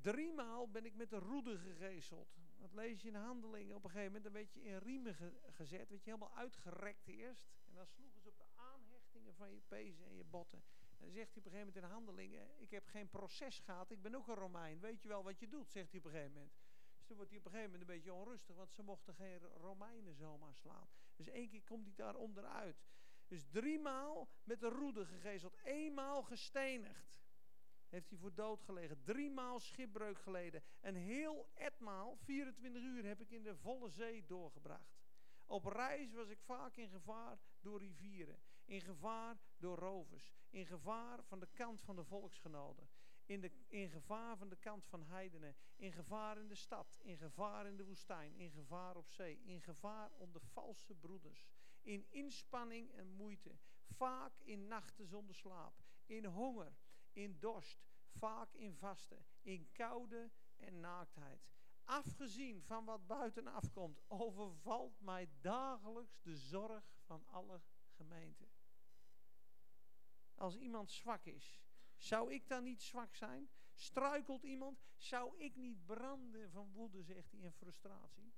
driemaal 0.00 0.70
ben 0.70 0.84
ik 0.84 0.94
met 0.94 1.12
een 1.12 1.18
roede 1.20 1.58
gegezeld. 1.58 2.36
Dat 2.56 2.72
lees 2.72 3.02
je 3.02 3.08
in 3.08 3.14
handelingen. 3.14 3.76
Op 3.76 3.84
een 3.84 3.90
gegeven 3.90 4.12
moment 4.12 4.24
dan 4.24 4.32
werd 4.32 4.52
je 4.52 4.62
in 4.62 4.76
riemen 4.78 5.14
ge- 5.14 5.38
gezet. 5.50 5.88
Werd 5.88 6.04
je 6.04 6.10
helemaal 6.10 6.36
uitgerekt 6.36 7.08
eerst. 7.08 7.48
En 7.64 7.74
dan 7.74 7.86
sloegen 7.86 8.20
ze 8.20 8.28
op 8.28 8.38
de 8.38 8.44
aanhechtingen 8.54 9.34
van 9.34 9.54
je 9.54 9.60
pezen 9.68 10.06
en 10.06 10.14
je 10.16 10.24
botten. 10.24 10.62
En 10.90 11.04
dan 11.04 11.10
zegt 11.10 11.28
hij 11.34 11.38
op 11.38 11.44
een 11.44 11.52
gegeven 11.52 11.66
moment 11.74 11.76
in 11.76 11.90
handelingen. 11.90 12.60
Ik 12.60 12.70
heb 12.70 12.86
geen 12.86 13.08
proces 13.08 13.58
gehad. 13.60 13.90
Ik 13.90 14.02
ben 14.02 14.14
ook 14.14 14.28
een 14.28 14.34
Romein. 14.34 14.80
Weet 14.80 15.02
je 15.02 15.08
wel 15.08 15.22
wat 15.22 15.38
je 15.40 15.48
doet? 15.48 15.70
Zegt 15.70 15.90
hij 15.90 15.98
op 16.00 16.04
een 16.06 16.12
gegeven 16.12 16.32
moment. 16.32 16.52
Toen 17.08 17.16
wordt 17.16 17.32
hij 17.32 17.40
op 17.40 17.46
een 17.46 17.52
gegeven 17.52 17.72
moment 17.72 17.90
een 17.90 17.96
beetje 17.96 18.14
onrustig. 18.14 18.56
Want 18.56 18.72
ze 18.72 18.82
mochten 18.82 19.14
geen 19.14 19.38
Romeinen 19.38 20.14
zomaar 20.14 20.54
slaan. 20.54 20.88
Dus 21.16 21.28
één 21.28 21.48
keer 21.48 21.62
komt 21.62 21.84
hij 21.84 21.94
daar 21.94 22.14
onderuit. 22.14 22.84
Dus 23.26 23.44
driemaal 23.44 24.28
met 24.44 24.62
een 24.62 24.70
roede 24.70 25.06
gegezeld. 25.06 25.56
Eenmaal 25.62 26.22
gestenigd. 26.22 27.20
Heeft 27.88 28.10
hij 28.10 28.18
voor 28.18 28.34
dood 28.34 28.62
gelegen. 28.62 29.02
Driemaal 29.02 29.60
schipbreuk 29.60 30.18
geleden. 30.18 30.62
En 30.80 30.94
heel 30.94 31.48
etmaal, 31.54 32.16
24 32.16 32.82
uur, 32.82 33.04
heb 33.04 33.20
ik 33.20 33.30
in 33.30 33.42
de 33.42 33.56
volle 33.56 33.88
zee 33.88 34.26
doorgebracht. 34.26 34.98
Op 35.46 35.64
reis 35.64 36.12
was 36.12 36.28
ik 36.28 36.40
vaak 36.40 36.76
in 36.76 36.88
gevaar 36.88 37.38
door 37.60 37.78
rivieren. 37.78 38.38
In 38.64 38.80
gevaar 38.80 39.38
door 39.56 39.78
rovers. 39.78 40.32
In 40.48 40.66
gevaar 40.66 41.22
van 41.22 41.40
de 41.40 41.48
kant 41.52 41.80
van 41.80 41.96
de 41.96 42.04
volksgenoten. 42.04 42.88
In, 43.28 43.40
de, 43.40 43.50
in 43.66 43.88
gevaar 43.88 44.36
van 44.36 44.48
de 44.48 44.56
kant 44.56 44.86
van 44.86 45.02
heidenen. 45.02 45.56
In 45.76 45.92
gevaar 45.92 46.38
in 46.38 46.48
de 46.48 46.54
stad. 46.54 46.98
In 47.02 47.16
gevaar 47.16 47.66
in 47.66 47.76
de 47.76 47.84
woestijn. 47.84 48.34
In 48.36 48.50
gevaar 48.50 48.96
op 48.96 49.10
zee. 49.10 49.40
In 49.44 49.60
gevaar 49.60 50.10
onder 50.10 50.40
valse 50.40 50.94
broeders. 50.94 51.46
In 51.82 52.06
inspanning 52.08 52.92
en 52.92 53.08
moeite. 53.08 53.58
Vaak 53.86 54.32
in 54.38 54.66
nachten 54.66 55.06
zonder 55.06 55.34
slaap. 55.34 55.74
In 56.06 56.24
honger. 56.24 56.76
In 57.12 57.38
dorst. 57.38 57.86
Vaak 58.06 58.52
in 58.52 58.74
vasten. 58.74 59.24
In 59.42 59.68
koude 59.72 60.30
en 60.56 60.80
naaktheid. 60.80 61.48
Afgezien 61.88 62.62
van 62.62 62.84
wat 62.84 63.06
buitenaf 63.06 63.70
komt, 63.70 64.00
overvalt 64.08 65.00
mij 65.00 65.28
dagelijks 65.40 66.20
de 66.22 66.36
zorg 66.36 66.84
van 67.04 67.26
alle 67.26 67.60
gemeenten. 67.88 68.48
Als 70.34 70.56
iemand 70.56 70.90
zwak 70.90 71.24
is, 71.24 71.60
zou 71.98 72.32
ik 72.32 72.48
dan 72.48 72.64
niet 72.64 72.82
zwak 72.82 73.14
zijn? 73.14 73.48
Struikelt 73.74 74.42
iemand, 74.42 74.80
zou 74.96 75.38
ik 75.38 75.56
niet 75.56 75.86
branden 75.86 76.50
van 76.50 76.72
woede, 76.72 77.02
zegt 77.02 77.32
hij, 77.32 77.42
en 77.42 77.52
frustratie? 77.52 78.34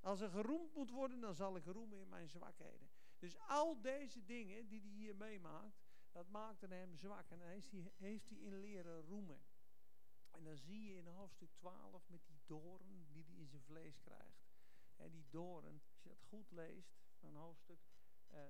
Als 0.00 0.20
er 0.20 0.30
geroemd 0.30 0.74
moet 0.74 0.90
worden, 0.90 1.20
dan 1.20 1.34
zal 1.34 1.56
ik 1.56 1.64
roemen 1.64 1.98
in 1.98 2.08
mijn 2.08 2.28
zwakheden. 2.28 2.90
Dus 3.18 3.38
al 3.38 3.80
deze 3.80 4.24
dingen 4.24 4.68
die 4.68 4.80
hij 4.80 4.90
hier 4.90 5.16
meemaakt, 5.16 5.88
Dat 6.12 6.28
maakte 6.28 6.66
hem 6.66 6.96
zwak. 6.96 7.30
En 7.30 7.38
dan 7.38 7.48
heeft 7.48 7.70
hij, 7.70 7.92
heeft 7.96 8.30
in 8.30 8.60
leren 8.60 9.00
roemen. 9.00 9.40
En 10.30 10.44
dan 10.44 10.56
zie 10.56 10.84
je 10.84 10.96
in 10.96 11.06
hoofdstuk 11.06 11.52
12 11.52 12.08
met 12.08 12.26
die 12.26 12.40
doorn 12.46 13.06
die 13.10 13.24
hij 13.24 13.34
in 13.34 13.48
zijn 13.48 13.62
vlees 13.62 14.00
krijgt. 14.00 14.48
En 14.96 15.10
die 15.10 15.26
doorn, 15.28 15.82
als 15.90 16.02
je 16.02 16.08
dat 16.08 16.22
goed 16.22 16.50
leest, 16.50 16.98
van 17.18 17.34
hoofdstuk 17.34 17.80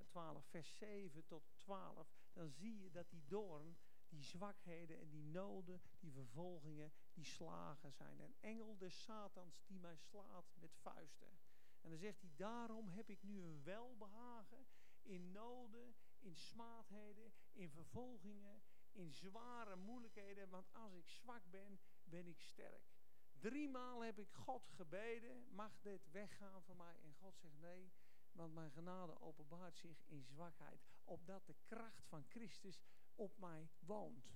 12, 0.04 0.46
vers 0.46 0.76
7 0.78 1.26
tot 1.26 1.42
12, 1.56 2.12
dan 2.32 2.50
zie 2.50 2.78
je 2.78 2.90
dat 2.90 3.10
die 3.10 3.24
doorn, 3.26 3.76
die 4.08 4.22
zwakheden 4.22 4.98
en 4.98 5.10
die 5.10 5.24
noden, 5.24 5.80
die 5.98 6.12
vervolgingen, 6.12 6.92
die 7.12 7.24
slagen 7.24 7.92
zijn. 7.92 8.20
Een 8.20 8.36
engel 8.40 8.76
des 8.76 9.02
Satans 9.02 9.62
die 9.66 9.80
mij 9.80 9.96
slaat 9.96 10.52
met 10.54 10.76
vuisten. 10.76 11.38
En 11.80 11.90
dan 11.90 11.98
zegt 11.98 12.20
hij, 12.20 12.30
daarom 12.36 12.88
heb 12.88 13.10
ik 13.10 13.22
nu 13.22 13.42
een 13.42 13.62
welbehagen 13.62 14.66
in 15.02 15.32
noden, 15.32 15.94
in 16.18 16.36
smaadheden, 16.36 17.32
in 17.52 17.70
vervolgingen, 17.70 18.62
in 18.92 19.12
zware 19.12 19.76
moeilijkheden. 19.76 20.48
Want 20.48 20.72
als 20.72 20.92
ik 20.92 21.08
zwak 21.08 21.50
ben, 21.50 21.80
ben 22.04 22.26
ik 22.26 22.40
sterk. 22.40 22.98
Driemaal 23.38 24.00
heb 24.00 24.18
ik 24.18 24.32
God 24.32 24.68
gebeden, 24.68 25.54
mag 25.54 25.80
dit 25.80 26.10
weggaan 26.10 26.62
van 26.62 26.76
mij? 26.76 27.00
En 27.02 27.14
God 27.14 27.38
zegt 27.38 27.58
nee, 27.58 27.92
want 28.32 28.54
mijn 28.54 28.70
genade 28.70 29.20
openbaart 29.20 29.76
zich 29.76 30.02
in 30.06 30.24
zwakheid. 30.24 30.80
Opdat 31.04 31.46
de 31.46 31.54
kracht 31.64 32.06
van 32.06 32.24
Christus 32.28 32.80
op 33.14 33.38
mij 33.38 33.70
woont. 33.78 34.30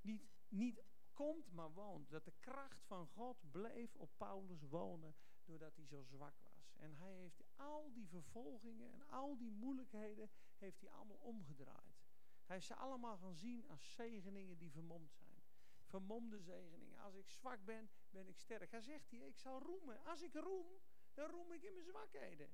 Niet, 0.00 0.28
niet 0.48 0.82
komt, 1.12 1.52
maar 1.52 1.72
woont. 1.72 2.10
Dat 2.10 2.24
de 2.24 2.34
kracht 2.40 2.84
van 2.84 3.06
God 3.06 3.50
bleef 3.50 3.96
op 3.96 4.10
Paulus 4.16 4.62
wonen, 4.62 5.14
doordat 5.44 5.76
hij 5.76 5.86
zo 5.86 6.02
zwak 6.02 6.34
was. 6.42 6.72
En 6.76 6.94
hij 6.94 7.12
heeft 7.12 7.42
al 7.56 7.92
die 7.92 8.08
vervolgingen 8.08 8.92
en 8.92 9.08
al 9.08 9.36
die 9.36 9.50
moeilijkheden, 9.50 10.30
heeft 10.56 10.80
hij 10.80 10.90
allemaal 10.90 11.16
omgedraaid. 11.16 12.08
Hij 12.46 12.56
heeft 12.56 12.66
ze 12.66 12.74
allemaal 12.74 13.16
gaan 13.18 13.34
zien 13.34 13.68
als 13.68 13.92
zegeningen 13.94 14.58
die 14.58 14.70
vermomd 14.70 15.12
zijn. 15.12 15.42
Vermomde 15.84 16.40
zegeningen. 16.40 16.98
Als 16.98 17.14
ik 17.14 17.28
zwak 17.30 17.64
ben, 17.64 17.90
ben 18.10 18.28
ik 18.28 18.38
sterk. 18.38 18.70
Hij 18.70 18.80
zegt 18.80 19.10
hier, 19.10 19.26
ik 19.26 19.38
zal 19.38 19.62
roemen. 19.62 20.04
Als 20.04 20.22
ik 20.22 20.34
roem, 20.34 20.66
dan 21.14 21.30
roem 21.30 21.52
ik 21.52 21.62
in 21.62 21.72
mijn 21.72 21.84
zwakheden. 21.84 22.48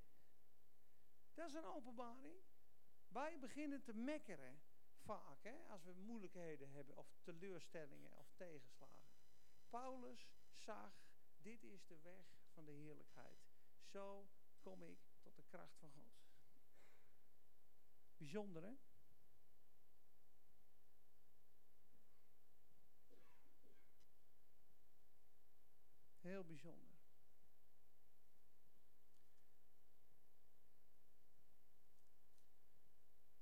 Dat 1.36 1.48
is 1.48 1.54
een 1.54 1.64
openbaring. 1.64 2.36
Wij 3.08 3.38
beginnen 3.38 3.82
te 3.82 3.94
mekkeren 3.94 4.60
vaak, 4.94 5.42
hè, 5.42 5.66
als 5.68 5.84
we 5.84 5.92
moeilijkheden 5.92 6.70
hebben 6.70 6.96
of 6.96 7.16
teleurstellingen 7.22 8.16
of 8.16 8.32
tegenslagen. 8.34 9.16
Paulus 9.68 10.28
zag, 10.50 10.92
dit 11.36 11.62
is 11.62 11.86
de 11.86 12.00
weg 12.00 12.26
van 12.52 12.64
de 12.64 12.72
heerlijkheid. 12.72 13.38
Zo 13.82 14.28
kom 14.60 14.82
ik 14.82 14.98
tot 15.20 15.36
de 15.36 15.42
kracht 15.42 15.76
van 15.78 15.90
God. 15.90 16.14
Bijzonder, 18.16 18.62
hè? 18.62 18.74
Heel 26.20 26.44
bijzonder. 26.44 26.95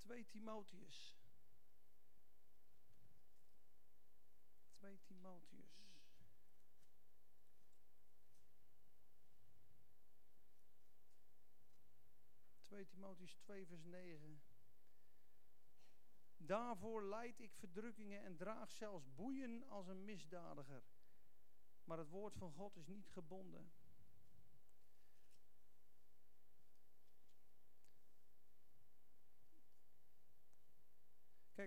Twee 0.05 0.26
Timotheus. 0.26 1.16
2 4.74 5.00
Timotheus. 5.07 5.82
Twee 12.62 12.86
Timotheus 12.86 13.34
2 13.34 13.66
vers 13.66 13.84
9. 13.84 14.42
Daarvoor 16.36 17.05
leid 17.05 17.40
ik 17.40 17.55
verdrukkingen 17.55 18.22
en 18.22 18.36
draag 18.36 18.70
zelfs 18.70 19.14
boeien 19.14 19.68
als 19.68 19.86
een 19.86 20.05
misdadiger. 20.05 20.84
Maar 21.84 21.98
het 21.98 22.09
woord 22.09 22.36
van 22.36 22.52
God 22.52 22.76
is 22.76 22.86
niet 22.86 23.09
gebonden. 23.09 23.72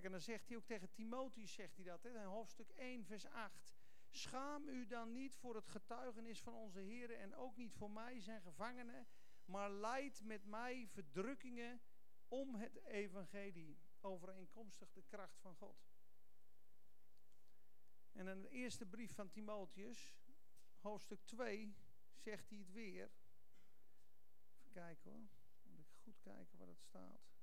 En 0.04 0.12
dan 0.12 0.22
zegt 0.22 0.48
hij 0.48 0.58
ook 0.58 0.66
tegen 0.66 0.91
Timotheus, 0.91 1.54
zegt 1.54 1.76
hij 1.76 1.86
dat, 1.86 2.04
hè, 2.04 2.24
hoofdstuk 2.24 2.70
1, 2.70 3.06
vers 3.06 3.26
8. 3.26 3.76
Schaam 4.10 4.68
u 4.68 4.88
dan 4.88 5.12
niet 5.12 5.36
voor 5.36 5.56
het 5.56 5.68
getuigenis 5.68 6.41
van 6.41 6.54
onze 6.54 6.80
Heer 6.80 7.12
en 7.12 7.36
ook 7.36 7.58
niet 7.58 7.74
voor 7.74 7.91
mij, 7.91 8.20
zijn 8.20 8.41
gevangenen, 8.41 9.08
maar 9.45 9.72
leid 9.72 10.24
met 10.24 10.45
mij 10.45 10.88
verdrukkingen 10.88 11.82
om 12.28 12.56
het 12.56 12.84
evangelie, 12.84 13.78
overeenkomstig 14.02 14.91
de 14.91 15.04
kracht 15.04 15.39
van 15.39 15.56
God. 15.56 15.88
En 18.12 18.28
in 18.28 18.41
de 18.41 18.50
eerste 18.50 18.86
brief 18.86 19.14
van 19.14 19.30
Timotheus, 19.30 20.16
hoofdstuk 20.80 21.26
2, 21.26 21.76
zegt 22.14 22.50
hij 22.50 22.58
het 22.58 22.72
weer. 22.72 23.12
Even 24.58 24.72
kijken 24.72 25.12
hoor, 25.12 25.28
moet 25.64 25.80
ik 25.80 25.93
goed 26.04 26.20
kijken 26.20 26.58
waar 26.58 26.68
het 26.68 26.82
staat. 26.82 27.36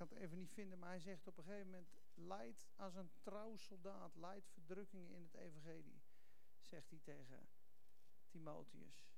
Kan 0.00 0.08
het 0.08 0.18
even 0.18 0.38
niet 0.38 0.52
vinden, 0.52 0.78
maar 0.78 0.88
hij 0.88 0.98
zegt 0.98 1.26
op 1.26 1.38
een 1.38 1.44
gegeven 1.44 1.66
moment: 1.66 1.90
Leid 2.14 2.68
als 2.76 2.94
een 2.94 3.10
trouw 3.20 3.56
soldaat, 3.56 4.16
leid 4.16 4.48
verdrukkingen 4.48 5.10
in 5.10 5.22
het 5.22 5.34
evangelie, 5.34 6.02
zegt 6.60 6.90
hij 6.90 6.98
tegen 6.98 7.48
Timotheus. 8.26 9.08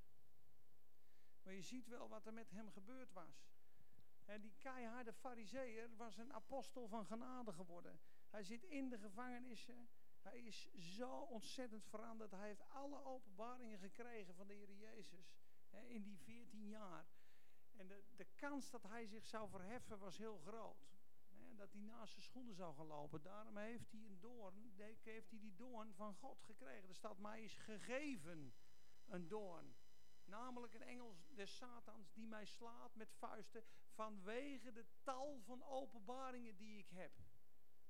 Maar 1.42 1.54
je 1.54 1.62
ziet 1.62 1.86
wel 1.86 2.08
wat 2.08 2.26
er 2.26 2.32
met 2.32 2.50
hem 2.50 2.70
gebeurd 2.70 3.12
was. 3.12 3.50
Die 4.40 4.54
keiharde 4.58 5.12
fariseer 5.12 5.96
was 5.96 6.16
een 6.16 6.32
apostel 6.32 6.88
van 6.88 7.06
genade 7.06 7.52
geworden. 7.52 8.00
Hij 8.28 8.44
zit 8.44 8.62
in 8.62 8.88
de 8.88 8.98
gevangenissen. 8.98 9.88
Hij 10.20 10.40
is 10.40 10.72
zo 10.74 11.20
ontzettend 11.20 11.84
veranderd. 11.84 12.30
Hij 12.30 12.46
heeft 12.46 12.68
alle 12.68 13.04
openbaringen 13.04 13.78
gekregen 13.78 14.34
van 14.34 14.46
de 14.46 14.54
Heer 14.54 14.72
Jezus 14.72 15.34
in 15.70 16.02
die 16.02 16.18
14 16.18 16.68
jaar. 16.68 17.06
En 17.76 17.88
de, 17.88 18.02
de 18.16 18.26
kans 18.36 18.70
dat 18.70 18.82
hij 18.82 19.06
zich 19.06 19.26
zou 19.26 19.48
verheffen 19.48 19.98
was 19.98 20.18
heel 20.18 20.38
groot. 20.38 20.90
Dat 21.56 21.72
hij 21.72 21.80
naast 21.80 22.12
zijn 22.12 22.24
schoenen 22.24 22.54
zou 22.54 22.74
gaan 22.74 22.86
lopen. 22.86 23.22
Daarom 23.22 23.56
heeft 23.56 23.92
hij 23.92 24.04
een 24.04 24.20
doorn, 24.20 24.72
heeft 24.76 25.04
hij 25.04 25.38
die 25.38 25.54
doorn 25.54 25.94
van 25.94 26.14
God 26.14 26.42
gekregen. 26.42 26.88
Er 26.88 26.94
staat, 26.94 27.18
mij 27.18 27.42
is 27.42 27.56
gegeven 27.56 28.54
een 29.06 29.28
doorn. 29.28 29.74
Namelijk 30.24 30.74
een 30.74 30.82
engel 30.82 31.16
des 31.34 31.56
Satans 31.56 32.12
die 32.12 32.26
mij 32.26 32.44
slaat 32.44 32.94
met 32.94 33.12
vuisten 33.12 33.64
vanwege 33.88 34.72
de 34.72 34.86
tal 35.02 35.40
van 35.40 35.62
openbaringen 35.62 36.56
die 36.56 36.78
ik 36.78 36.90
heb. 36.90 37.12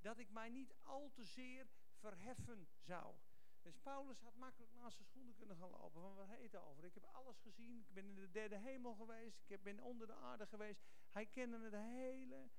Dat 0.00 0.18
ik 0.18 0.30
mij 0.30 0.48
niet 0.48 0.74
al 0.82 1.10
te 1.10 1.24
zeer 1.24 1.68
verheffen 1.92 2.68
zou. 2.78 3.14
Dus 3.62 3.78
Paulus 3.78 4.20
had 4.20 4.34
makkelijk 4.34 4.72
naast 4.72 4.96
zijn 4.96 5.08
schoenen 5.08 5.34
kunnen 5.34 5.56
gaan 5.56 5.70
lopen. 5.70 6.00
Van 6.00 6.14
waar 6.14 6.28
heet 6.28 6.56
over? 6.56 6.84
Ik 6.84 6.94
heb 6.94 7.04
alles 7.04 7.38
gezien. 7.38 7.78
Ik 7.78 7.94
ben 7.94 8.04
in 8.04 8.14
de 8.14 8.30
derde 8.30 8.58
hemel 8.58 8.94
geweest. 8.94 9.42
Ik 9.46 9.62
ben 9.62 9.80
onder 9.80 10.06
de 10.06 10.14
aarde 10.14 10.46
geweest. 10.46 10.82
Hij 11.10 11.26
kende 11.26 11.58
het 11.58 11.74
hele, 11.74 12.50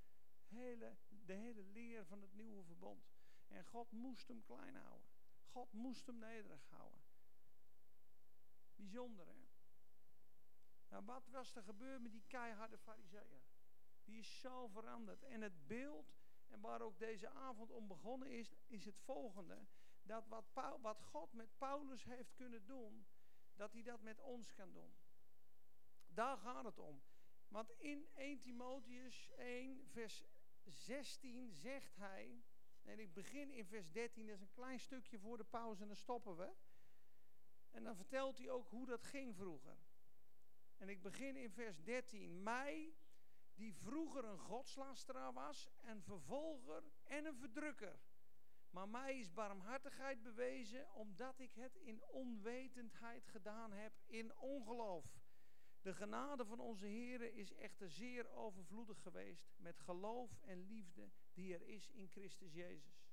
hele, 0.48 0.96
de 1.26 1.34
hele 1.34 1.64
leer 1.64 2.06
van 2.06 2.22
het 2.22 2.34
nieuwe 2.34 2.64
verbond. 2.64 3.12
En 3.48 3.66
God 3.66 3.92
moest 3.92 4.28
hem 4.28 4.44
klein 4.44 4.76
houden. 4.76 5.08
God 5.46 5.74
moest 5.74 6.06
hem 6.06 6.18
nederig 6.18 6.66
houden. 6.70 7.02
Bijzonder 8.76 9.28
hè. 9.28 9.44
Nou, 10.90 11.06
wat 11.06 11.28
was 11.28 11.56
er 11.56 11.64
gebeurd 11.64 12.02
met 12.02 12.12
die 12.12 12.24
keiharde 12.28 12.78
fariseeën? 12.78 13.42
Die 14.04 14.20
is 14.20 14.40
zo 14.40 14.68
veranderd. 14.68 15.24
En 15.24 15.42
het 15.42 15.68
beeld, 15.68 16.14
en 16.48 16.62
waar 16.62 16.82
ook 16.82 17.00
deze 17.00 17.30
avond 17.30 17.72
om 17.72 17.88
begonnen 17.88 18.30
is, 18.32 18.56
is 18.68 18.86
het 18.86 19.00
volgende. 19.00 19.66
Dat 20.04 20.28
wat, 20.28 20.46
wat 20.82 21.02
God 21.02 21.34
met 21.34 21.58
Paulus 21.58 22.04
heeft 22.04 22.34
kunnen 22.34 22.66
doen, 22.66 23.06
dat 23.56 23.74
hij 23.74 23.84
dat 23.84 24.02
met 24.02 24.20
ons 24.20 24.54
kan 24.54 24.72
doen. 24.72 24.94
Daar 26.08 26.38
gaat 26.38 26.66
het 26.66 26.80
om. 26.80 27.02
Want 27.48 27.72
in 27.72 28.08
1 28.14 28.40
Timotheus 28.40 29.30
1, 29.36 29.88
vers 29.88 30.24
16 30.64 31.52
zegt 31.52 31.96
hij, 31.96 32.44
en 32.84 33.00
ik 33.00 33.14
begin 33.14 33.52
in 33.52 33.66
vers 33.66 33.92
13, 33.92 34.26
dat 34.26 34.36
is 34.36 34.42
een 34.42 34.52
klein 34.52 34.80
stukje 34.80 35.20
voor 35.20 35.38
de 35.38 35.44
pauze 35.44 35.82
en 35.82 35.88
dan 35.88 35.98
stoppen 35.98 36.38
we. 36.38 36.54
En 37.72 37.84
dan 37.84 37.96
vertelt 37.96 38.38
hij 38.38 38.50
ook 38.50 38.68
hoe 38.68 38.86
dat 38.86 39.04
ging 39.04 39.36
vroeger. 39.36 39.78
En 40.78 40.90
ik 40.90 41.02
begin 41.02 41.36
in 41.36 41.52
vers 41.52 41.84
13. 41.84 42.44
Mij, 42.44 42.94
die 43.54 43.74
vroeger 43.74 44.26
een 44.26 44.40
godslasteraar 44.40 45.34
was, 45.34 45.70
een 45.82 46.02
vervolger 46.02 46.84
en 47.04 47.26
een 47.26 47.38
verdrukker. 47.38 48.00
Maar 48.74 48.90
mij 48.90 49.20
is 49.20 49.34
barmhartigheid 49.34 50.24
bewezen, 50.24 50.94
omdat 50.94 51.40
ik 51.40 51.54
het 51.54 51.76
in 51.76 52.04
onwetendheid 52.04 53.28
gedaan 53.28 53.72
heb, 53.72 53.94
in 54.06 54.36
ongeloof. 54.36 55.06
De 55.82 55.94
genade 55.94 56.46
van 56.46 56.60
onze 56.60 56.86
Heer 56.86 57.34
is 57.34 57.54
echter 57.54 57.90
zeer 57.90 58.30
overvloedig 58.30 59.02
geweest, 59.02 59.54
met 59.58 59.80
geloof 59.80 60.40
en 60.42 60.66
liefde 60.66 61.10
die 61.34 61.54
er 61.54 61.62
is 61.62 61.90
in 61.90 62.08
Christus 62.08 62.54
Jezus. 62.54 63.04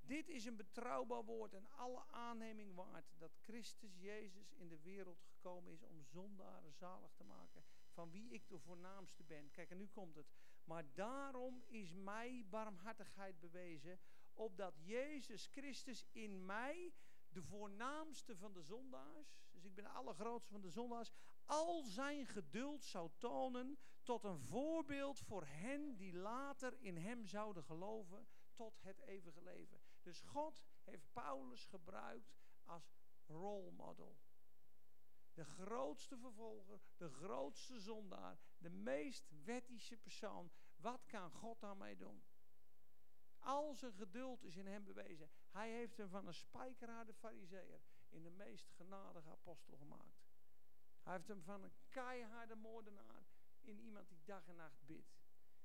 Dit 0.00 0.28
is 0.28 0.44
een 0.44 0.56
betrouwbaar 0.56 1.24
woord 1.24 1.54
en 1.54 1.70
alle 1.70 2.06
aanneming 2.06 2.74
waard 2.74 3.12
dat 3.18 3.36
Christus 3.36 3.96
Jezus 3.98 4.52
in 4.52 4.68
de 4.68 4.80
wereld 4.80 5.22
gekomen 5.22 5.72
is 5.72 5.82
om 5.82 6.02
zondaren 6.02 6.72
zalig 6.72 7.12
te 7.14 7.24
maken, 7.24 7.64
van 7.92 8.10
wie 8.10 8.30
ik 8.32 8.48
de 8.48 8.58
voornaamste 8.58 9.24
ben. 9.24 9.50
Kijk, 9.50 9.70
en 9.70 9.76
nu 9.76 9.86
komt 9.86 10.14
het. 10.14 10.30
Maar 10.64 10.84
daarom 10.94 11.62
is 11.66 11.94
mij 11.94 12.44
barmhartigheid 12.48 13.40
bewezen, 13.40 13.98
opdat 14.38 14.74
Jezus 14.78 15.46
Christus 15.46 16.06
in 16.12 16.46
mij, 16.46 16.92
de 17.28 17.42
voornaamste 17.42 18.36
van 18.36 18.52
de 18.52 18.62
zondaars, 18.62 19.36
dus 19.50 19.64
ik 19.64 19.74
ben 19.74 19.84
de 19.84 19.90
allergrootste 19.90 20.52
van 20.52 20.60
de 20.60 20.70
zondaars, 20.70 21.10
al 21.44 21.82
zijn 21.82 22.26
geduld 22.26 22.84
zou 22.84 23.10
tonen 23.18 23.78
tot 24.02 24.24
een 24.24 24.38
voorbeeld 24.38 25.18
voor 25.18 25.44
hen 25.46 25.96
die 25.96 26.12
later 26.12 26.80
in 26.80 26.96
hem 26.96 27.26
zouden 27.26 27.64
geloven 27.64 28.26
tot 28.54 28.78
het 28.82 28.98
eeuwige 28.98 29.42
leven. 29.42 29.80
Dus 30.02 30.20
God 30.20 30.62
heeft 30.84 31.12
Paulus 31.12 31.64
gebruikt 31.64 32.36
als 32.64 32.92
role 33.26 33.70
model. 33.70 34.18
De 35.32 35.44
grootste 35.44 36.18
vervolger, 36.18 36.80
de 36.96 37.08
grootste 37.08 37.80
zondaar, 37.80 38.38
de 38.58 38.70
meest 38.70 39.30
wettische 39.44 39.96
persoon. 39.96 40.50
Wat 40.76 41.06
kan 41.06 41.30
God 41.30 41.60
daarmee 41.60 41.96
doen? 41.96 42.22
Al 43.38 43.74
zijn 43.74 43.92
geduld 43.92 44.44
is 44.44 44.56
in 44.56 44.66
hem 44.66 44.84
bewezen. 44.84 45.30
Hij 45.50 45.70
heeft 45.70 45.96
hem 45.96 46.08
van 46.08 46.26
een 46.26 46.34
spijkerharde 46.34 47.14
fariseer 47.14 47.80
in 48.08 48.22
de 48.22 48.30
meest 48.30 48.70
genadige 48.70 49.30
apostel 49.30 49.76
gemaakt. 49.76 50.26
Hij 51.02 51.12
heeft 51.12 51.28
hem 51.28 51.42
van 51.42 51.62
een 51.62 51.74
keiharde 51.88 52.54
moordenaar 52.54 53.26
in 53.60 53.78
iemand 53.78 54.08
die 54.08 54.22
dag 54.24 54.48
en 54.48 54.56
nacht 54.56 54.86
bidt. 54.86 55.18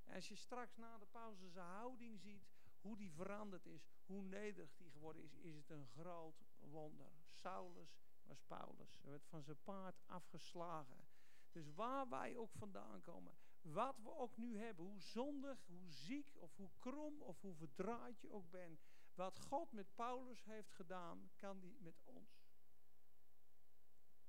En 0.03 0.15
als 0.15 0.27
je 0.27 0.35
straks 0.35 0.75
na 0.77 0.97
de 0.97 1.05
pauze 1.05 1.49
zijn 1.49 1.67
houding 1.67 2.19
ziet, 2.19 2.47
hoe 2.81 2.97
die 2.97 3.11
veranderd 3.11 3.65
is, 3.65 3.89
hoe 4.05 4.23
nederig 4.23 4.75
die 4.75 4.91
geworden 4.91 5.23
is, 5.23 5.33
is 5.33 5.55
het 5.55 5.69
een 5.69 5.87
groot 5.87 6.43
wonder. 6.59 7.11
Saulus 7.29 7.97
was 8.23 8.41
Paulus. 8.41 8.99
Hij 9.01 9.09
werd 9.09 9.25
van 9.25 9.43
zijn 9.43 9.61
paard 9.63 10.01
afgeslagen. 10.05 11.07
Dus 11.51 11.73
waar 11.73 12.09
wij 12.09 12.37
ook 12.37 12.51
vandaan 12.51 13.01
komen, 13.01 13.37
wat 13.63 13.97
we 13.97 14.15
ook 14.15 14.37
nu 14.37 14.57
hebben, 14.57 14.85
hoe 14.85 15.01
zondig, 15.01 15.65
hoe 15.65 15.89
ziek 15.89 16.35
of 16.35 16.55
hoe 16.55 16.69
krom 16.79 17.21
of 17.21 17.41
hoe 17.41 17.55
verdraaid 17.55 18.21
je 18.21 18.31
ook 18.31 18.49
bent, 18.49 18.81
wat 19.15 19.39
God 19.39 19.71
met 19.71 19.95
Paulus 19.95 20.43
heeft 20.43 20.73
gedaan, 20.73 21.31
kan 21.35 21.59
die 21.59 21.77
met 21.79 22.01
ons. 22.03 22.41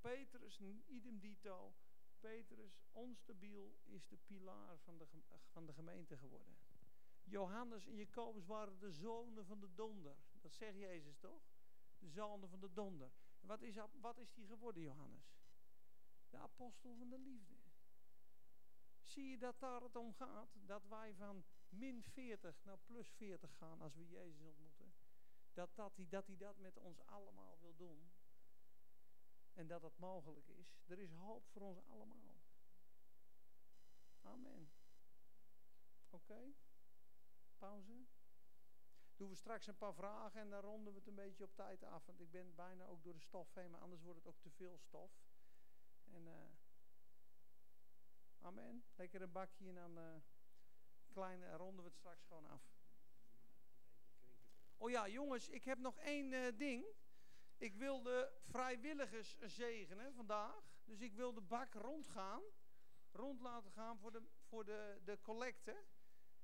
Petrus, 0.01 0.61
idem 0.87 1.19
dito, 1.19 1.75
Petrus, 2.21 2.83
onstabiel, 2.93 3.77
is 3.85 4.07
de 4.09 4.17
pilaar 4.17 4.79
van 4.79 4.99
de, 4.99 5.07
van 5.51 5.67
de 5.67 5.73
gemeente 5.73 6.17
geworden. 6.17 6.57
Johannes 7.25 7.87
en 7.87 7.97
Jacobus 7.97 8.47
waren 8.47 8.79
de 8.79 8.93
zonen 8.93 9.47
van 9.47 9.61
de 9.61 9.75
donder. 9.75 10.17
Dat 10.41 10.53
zegt 10.53 10.79
Jezus 10.79 11.19
toch? 11.19 11.43
De 11.99 12.09
zonen 12.09 12.49
van 12.49 12.61
de 12.61 12.73
donder. 12.73 13.13
Wat 13.41 13.63
is, 13.63 13.77
wat 14.01 14.19
is 14.19 14.33
die 14.33 14.47
geworden, 14.47 14.83
Johannes? 14.83 15.35
De 16.31 16.39
apostel 16.39 16.95
van 16.95 17.09
de 17.09 17.19
liefde. 17.19 17.54
Zie 19.05 19.29
je 19.29 19.39
dat 19.39 19.61
daar 19.61 19.83
het 19.83 19.97
om 19.97 20.15
gaat? 20.15 20.57
Dat 20.67 20.87
wij 20.87 21.15
van 21.15 21.45
min 21.69 22.03
40 22.03 22.65
naar 22.65 22.79
plus 22.79 23.11
40 23.11 23.57
gaan 23.57 23.81
als 23.81 23.95
we 23.95 24.09
Jezus 24.09 24.43
ontmoeten. 24.43 24.95
Dat, 25.53 25.71
dat, 25.75 25.97
hij, 25.97 26.09
dat 26.09 26.27
hij 26.27 26.37
dat 26.37 26.59
met 26.59 26.79
ons 26.79 27.05
allemaal 27.05 27.59
wil 27.61 27.77
doen. 27.77 28.13
En 29.53 29.67
dat 29.67 29.81
dat 29.81 29.99
mogelijk 29.99 30.49
is. 30.49 30.81
Er 30.87 30.99
is 30.99 31.13
hoop 31.13 31.47
voor 31.49 31.63
ons 31.63 31.81
allemaal. 31.85 32.43
Amen. 34.23 34.71
Oké? 36.11 36.55
Pauze. 37.57 38.07
Doen 39.17 39.29
we 39.29 39.35
straks 39.35 39.67
een 39.67 39.77
paar 39.77 39.95
vragen 39.95 40.41
en 40.41 40.51
dan 40.51 40.61
ronden 40.61 40.93
we 40.93 40.99
het 40.99 41.09
een 41.09 41.15
beetje 41.15 41.45
op 41.45 41.55
tijd 41.55 41.83
af. 41.83 42.07
Want 42.07 42.21
ik 42.21 42.31
ben 42.31 42.55
bijna 42.55 42.85
ook 42.85 43.03
door 43.03 43.15
de 43.15 43.21
stof 43.21 43.55
heen, 43.55 43.71
maar 43.71 43.81
anders 43.81 44.03
wordt 44.03 44.19
het 44.19 44.29
ook 44.29 44.41
te 44.41 44.51
veel 44.51 44.79
stof. 44.79 45.13
En 46.05 46.27
uh, 46.27 46.33
amen. 48.45 48.85
Lekker 48.97 49.23
een 49.23 49.33
bakje 49.33 49.69
en 49.69 49.75
dan 49.75 49.99
uh, 49.99 50.17
kleine 51.09 51.57
ronden 51.57 51.85
we 51.85 51.91
het 51.91 51.99
straks 51.99 52.25
gewoon 52.25 52.47
af. 52.47 52.63
Oh 54.77 54.91
ja, 54.91 55.09
jongens, 55.09 55.49
ik 55.49 55.65
heb 55.65 55.79
nog 55.79 55.99
één 55.99 56.33
uh, 56.33 56.59
ding. 56.59 56.87
Ik 57.57 57.75
wil 57.75 58.03
de 58.03 58.33
vrijwilligers 58.43 59.37
zegenen 59.41 60.15
vandaag. 60.15 60.73
Dus 60.85 61.01
ik 61.01 61.15
wil 61.15 61.33
de 61.35 61.41
bak 61.41 61.75
rondgaan. 61.75 62.43
Rond 63.13 63.41
laten 63.41 63.71
gaan 63.71 63.99
voor 63.99 64.13
de, 64.13 64.23
voor 64.43 64.65
de, 64.65 65.01
de 65.05 65.19
collecte. 65.23 65.85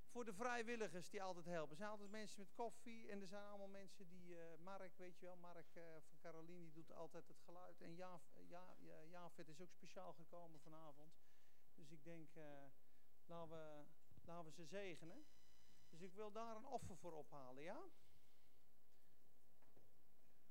Voor 0.06 0.24
de 0.24 0.32
vrijwilligers 0.32 1.10
die 1.10 1.22
altijd 1.22 1.46
helpen. 1.46 1.70
Er 1.70 1.76
zijn 1.76 1.90
altijd 1.90 2.10
mensen 2.10 2.40
met 2.40 2.52
koffie. 2.52 3.10
En 3.10 3.20
er 3.20 3.26
zijn 3.26 3.44
allemaal 3.44 3.68
mensen 3.68 4.08
die... 4.08 4.28
Uh, 4.28 4.38
Mark, 4.58 4.96
weet 4.96 5.18
je 5.18 5.26
wel. 5.26 5.36
Mark 5.36 5.66
van 6.08 6.18
Caroline, 6.18 6.64
die 6.64 6.72
doet 6.72 6.92
altijd 6.92 7.28
het 7.28 7.40
geluid. 7.40 7.80
En 7.80 7.96
ja, 7.96 8.20
ja, 8.48 8.74
ja, 8.78 9.04
Javed 9.04 9.48
is 9.48 9.60
ook 9.60 9.72
speciaal 9.72 10.12
gekomen 10.12 10.60
vanavond. 10.60 11.14
Dus 11.80 11.90
ik 11.90 12.04
denk, 12.04 12.34
uh, 12.34 12.44
laten, 13.26 13.48
we, 13.48 13.84
laten 14.24 14.44
we 14.44 14.50
ze 14.50 14.64
zegenen. 14.64 15.26
Dus 15.88 16.00
ik 16.00 16.12
wil 16.14 16.32
daar 16.32 16.56
een 16.56 16.66
offer 16.66 16.96
voor 16.96 17.12
ophalen, 17.12 17.62
ja? 17.62 17.88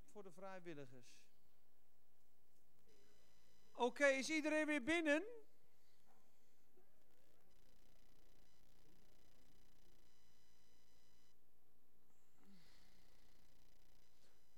voor 0.10 0.24
de 0.24 0.32
vrijwilligers. 0.32 1.18
Oké, 3.72 4.06
is 4.06 4.30
iedereen 4.30 4.66
weer 4.66 4.84
binnen? 4.84 5.24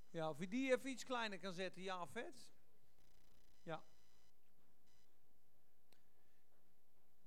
Ja, 0.09 0.29
of 0.29 0.39
je 0.39 0.47
die 0.47 0.71
even 0.71 0.89
iets 0.89 1.03
kleiner 1.03 1.39
kan 1.39 1.53
zetten, 1.53 1.81
ja, 1.81 2.07
vet. 2.07 2.51
Ja. 3.63 3.83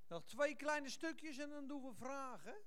Nog 0.07 0.24
twee 0.24 0.57
kleine 0.57 0.88
stukjes 0.88 1.38
en 1.38 1.50
dan 1.50 1.66
doen 1.66 1.82
we 1.82 1.94
vragen. 1.94 2.64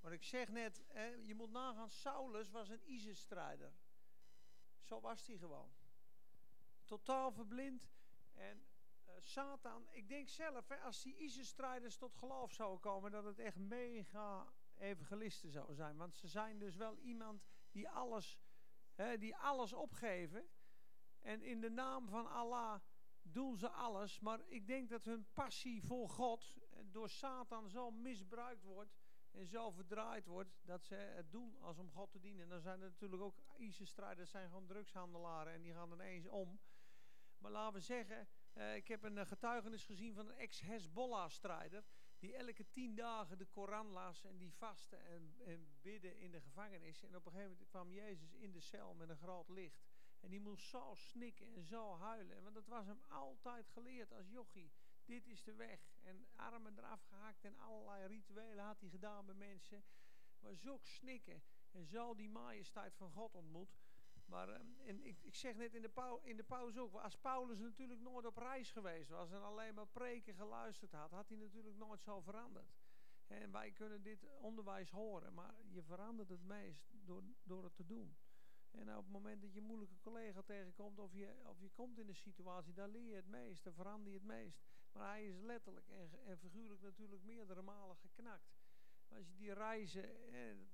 Maar 0.00 0.12
ik 0.12 0.22
zeg 0.22 0.48
net, 0.48 0.82
hè, 0.86 1.06
je 1.06 1.34
moet 1.34 1.50
nagaan, 1.50 1.90
Saulus 1.90 2.50
was 2.50 2.68
een 2.68 2.90
ISIS-strijder. 2.90 3.72
Zo 4.80 5.00
was 5.00 5.26
hij 5.26 5.36
gewoon. 5.36 5.72
Totaal 6.84 7.32
verblind. 7.32 7.90
En 8.32 8.66
uh, 9.06 9.12
Satan, 9.18 9.86
ik 9.90 10.08
denk 10.08 10.28
zelf, 10.28 10.68
hè, 10.68 10.76
als 10.76 11.02
die 11.02 11.16
ISIS-strijders 11.16 11.96
tot 11.96 12.14
geloof 12.14 12.52
zouden 12.52 12.80
komen, 12.80 13.10
dat 13.10 13.24
het 13.24 13.38
echt 13.38 13.56
mega 13.56 14.52
evangelisten 14.78 15.50
zouden 15.50 15.76
zijn. 15.76 15.96
Want 15.96 16.16
ze 16.16 16.28
zijn 16.28 16.58
dus 16.58 16.76
wel 16.76 16.96
iemand 16.96 17.42
die 17.70 17.88
alles, 17.88 18.38
hè, 18.94 19.18
die 19.18 19.36
alles 19.36 19.72
opgeven. 19.72 20.48
En 21.20 21.42
in 21.42 21.60
de 21.60 21.70
naam 21.70 22.08
van 22.08 22.30
Allah 22.30 22.80
doen 23.22 23.56
ze 23.56 23.68
alles. 23.68 24.20
Maar 24.20 24.40
ik 24.46 24.66
denk 24.66 24.88
dat 24.88 25.04
hun 25.04 25.26
passie 25.32 25.82
voor 25.82 26.08
God 26.08 26.56
door 26.84 27.08
Satan 27.08 27.68
zo 27.68 27.90
misbruikt 27.90 28.62
wordt 28.62 29.00
en 29.30 29.46
zo 29.46 29.70
verdraaid 29.70 30.26
wordt 30.26 30.60
dat 30.62 30.84
ze 30.84 30.94
het 30.94 31.32
doen 31.32 31.56
als 31.60 31.78
om 31.78 31.90
God 31.90 32.10
te 32.10 32.20
dienen. 32.20 32.42
En 32.42 32.48
dan 32.48 32.60
zijn 32.60 32.80
er 32.80 32.88
natuurlijk 32.88 33.22
ook 33.22 33.38
ISIS-strijders, 33.56 34.30
zijn 34.30 34.48
gewoon 34.48 34.66
drugshandelaren 34.66 35.52
en 35.52 35.62
die 35.62 35.72
gaan 35.72 35.92
ineens 35.92 36.26
om. 36.26 36.60
Maar 37.38 37.50
laten 37.50 37.74
we 37.74 37.80
zeggen, 37.80 38.28
uh, 38.54 38.74
ik 38.74 38.88
heb 38.88 39.02
een 39.02 39.16
uh, 39.16 39.26
getuigenis 39.26 39.84
gezien 39.84 40.14
van 40.14 40.28
een 40.28 40.36
ex-Hezbollah-strijder 40.36 41.84
die 42.18 42.34
elke 42.34 42.70
tien 42.70 42.94
dagen 42.94 43.38
de 43.38 43.46
Koran 43.46 43.86
las 43.86 44.24
en 44.24 44.36
die 44.36 44.52
vastte 44.52 44.96
en, 44.96 45.34
en 45.44 45.68
bidden 45.80 46.18
in 46.18 46.30
de 46.30 46.40
gevangenis. 46.40 47.02
En 47.02 47.16
op 47.16 47.26
een 47.26 47.32
gegeven 47.32 47.52
moment 47.52 47.68
kwam 47.68 47.92
Jezus 47.92 48.32
in 48.34 48.52
de 48.52 48.60
cel 48.60 48.94
met 48.94 49.08
een 49.08 49.16
groot 49.16 49.48
licht. 49.48 49.91
En 50.22 50.30
die 50.30 50.40
moest 50.40 50.68
zo 50.68 50.94
snikken 50.94 51.54
en 51.54 51.64
zo 51.64 51.96
huilen. 51.96 52.42
Want 52.42 52.54
dat 52.54 52.66
was 52.66 52.86
hem 52.86 53.02
altijd 53.08 53.68
geleerd 53.68 54.12
als 54.12 54.28
jochie. 54.28 54.72
Dit 55.04 55.26
is 55.26 55.42
de 55.42 55.54
weg. 55.54 55.80
En 56.02 56.26
armen 56.36 56.78
eraf 56.78 57.02
gehakt 57.02 57.44
en 57.44 57.58
allerlei 57.58 58.06
rituelen 58.06 58.64
had 58.64 58.80
hij 58.80 58.88
gedaan 58.88 59.26
bij 59.26 59.34
mensen. 59.34 59.84
Maar 60.40 60.54
zo 60.54 60.78
snikken 60.82 61.42
en 61.70 61.86
zo 61.86 62.14
die 62.14 62.30
majesteit 62.30 62.94
van 62.94 63.10
God 63.10 63.34
ontmoet. 63.34 63.80
Maar 64.24 64.48
en 64.84 65.04
ik, 65.04 65.18
ik 65.22 65.34
zeg 65.34 65.56
net 65.56 65.74
in 65.74 65.82
de, 65.82 65.88
pau, 65.88 66.20
in 66.22 66.36
de 66.36 66.42
pauze 66.44 66.80
ook, 66.80 66.94
als 66.94 67.16
Paulus 67.16 67.58
natuurlijk 67.58 68.00
nooit 68.00 68.26
op 68.26 68.36
reis 68.36 68.70
geweest 68.70 69.10
was 69.10 69.30
en 69.30 69.42
alleen 69.42 69.74
maar 69.74 69.86
preken 69.86 70.34
geluisterd 70.34 70.92
had, 70.92 71.10
had 71.10 71.28
hij 71.28 71.38
natuurlijk 71.38 71.76
nooit 71.76 72.02
zo 72.02 72.20
veranderd. 72.20 72.74
En 73.26 73.52
wij 73.52 73.70
kunnen 73.70 74.02
dit 74.02 74.26
onderwijs 74.40 74.90
horen, 74.90 75.34
maar 75.34 75.54
je 75.68 75.82
verandert 75.82 76.28
het 76.28 76.42
meest 76.42 76.90
door, 76.90 77.22
door 77.42 77.64
het 77.64 77.74
te 77.74 77.86
doen. 77.86 78.16
En 78.72 78.96
op 78.96 79.02
het 79.02 79.12
moment 79.12 79.42
dat 79.42 79.52
je 79.52 79.60
een 79.60 79.66
moeilijke 79.66 79.98
collega 80.00 80.42
tegenkomt 80.42 80.98
of 80.98 81.12
je, 81.12 81.34
of 81.44 81.60
je 81.60 81.70
komt 81.70 81.98
in 81.98 82.08
een 82.08 82.16
situatie, 82.16 82.74
daar 82.74 82.88
leer 82.88 83.08
je 83.08 83.14
het 83.14 83.28
meest, 83.28 83.64
daar 83.64 83.72
verander 83.72 84.12
je 84.12 84.18
het 84.18 84.26
meest. 84.26 84.60
Maar 84.92 85.08
hij 85.08 85.26
is 85.26 85.40
letterlijk 85.40 85.88
en, 85.88 86.10
en 86.24 86.38
figuurlijk 86.38 86.82
natuurlijk 86.82 87.22
meerdere 87.22 87.62
malen 87.62 87.96
geknakt. 87.96 88.52
Maar 89.08 89.18
als 89.18 89.28
je 89.28 89.36
die 89.36 89.52
reizen, 89.52 90.04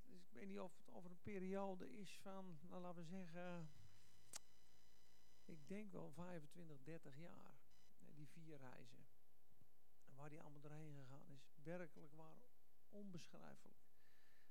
ik 0.05 0.30
weet 0.30 0.46
niet 0.46 0.61
of 0.61 0.76
het 0.76 0.90
over 0.90 1.11
een 1.11 1.22
periode 1.22 1.90
is 1.90 2.18
van, 2.18 2.59
nou, 2.68 2.82
laten 2.82 3.03
we 3.03 3.09
zeggen, 3.09 3.70
ik 5.44 5.68
denk 5.68 5.92
wel 5.92 6.11
25, 6.11 6.82
30 6.82 7.16
jaar, 7.16 7.59
die 7.99 8.28
vier 8.28 8.57
reizen. 8.57 9.07
En 10.05 10.14
waar 10.14 10.28
die 10.28 10.40
allemaal 10.40 10.61
doorheen 10.61 10.94
gegaan 10.94 11.28
is, 11.28 11.51
werkelijk 11.62 12.12
waar 12.12 12.49
onbeschrijfelijk. 12.88 13.88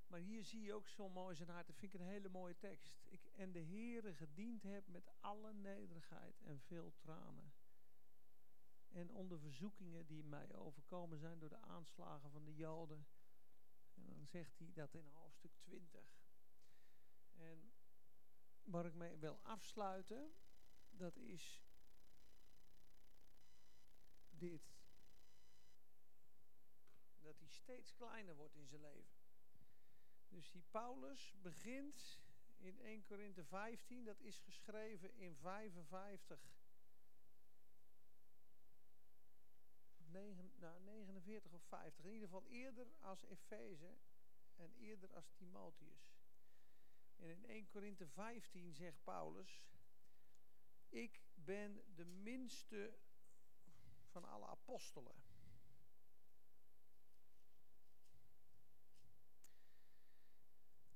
Maar 0.07 0.19
hier 0.19 0.43
zie 0.43 0.61
je 0.61 0.73
ook 0.73 0.87
zo 0.87 1.09
mooi 1.09 1.35
zijn 1.35 1.49
hart. 1.49 1.67
Dat 1.67 1.75
vind 1.77 1.93
ik 1.93 1.99
een 1.99 2.07
hele 2.07 2.29
mooie 2.29 2.57
tekst. 2.57 2.99
Ik, 3.05 3.25
en 3.35 3.51
de 3.51 3.63
Heere 3.63 4.13
gediend 4.13 4.63
heb 4.63 4.87
met 4.87 5.11
alle 5.19 5.53
nederigheid 5.53 6.41
en 6.41 6.59
veel 6.59 6.93
tranen. 6.95 7.53
En 8.87 9.11
onder 9.11 9.39
verzoekingen 9.39 10.07
die 10.07 10.23
mij 10.23 10.55
overkomen 10.55 11.17
zijn 11.17 11.39
door 11.39 11.49
de 11.49 11.61
aanslagen 11.61 12.31
van 12.31 12.45
de 12.45 12.55
Joden. 12.55 13.07
En 13.93 14.05
dan 14.05 14.25
zegt 14.25 14.59
hij 14.59 14.71
dat 14.73 14.93
in 14.93 15.07
hoofdstuk 15.07 15.51
20. 15.59 16.01
En 17.31 17.73
waar 18.63 18.85
ik 18.85 18.93
mee 18.93 19.17
wil 19.17 19.39
afsluiten, 19.41 20.33
dat 20.89 21.17
is 21.17 21.63
dit. 24.29 24.75
Dat 27.19 27.39
hij 27.39 27.47
steeds 27.47 27.93
kleiner 27.93 28.35
wordt 28.35 28.55
in 28.55 28.67
zijn 28.67 28.81
leven. 28.81 29.16
Dus 30.29 30.51
die 30.51 30.63
Paulus 30.71 31.35
begint 31.41 32.19
in 32.57 32.79
1 32.79 33.03
Korinthe 33.03 33.43
15, 33.43 34.03
dat 34.03 34.19
is 34.19 34.39
geschreven 34.39 35.17
in 35.17 35.35
55, 35.35 36.39
9, 39.97 40.51
nou 40.59 40.81
49 40.81 41.53
of 41.53 41.63
50, 41.63 42.05
in 42.05 42.11
ieder 42.11 42.27
geval 42.27 42.45
eerder 42.45 42.87
als 42.99 43.23
Efeze 43.23 43.97
en 44.55 44.73
eerder 44.73 45.13
als 45.13 45.31
Timotheus. 45.31 46.15
En 47.15 47.29
in 47.29 47.45
1 47.45 47.67
Korinthe 47.67 48.07
15 48.07 48.73
zegt 48.73 49.03
Paulus, 49.03 49.65
ik 50.89 51.21
ben 51.33 51.83
de 51.95 52.05
minste 52.05 52.97
van 54.05 54.25
alle 54.25 54.45
apostelen. 54.45 55.26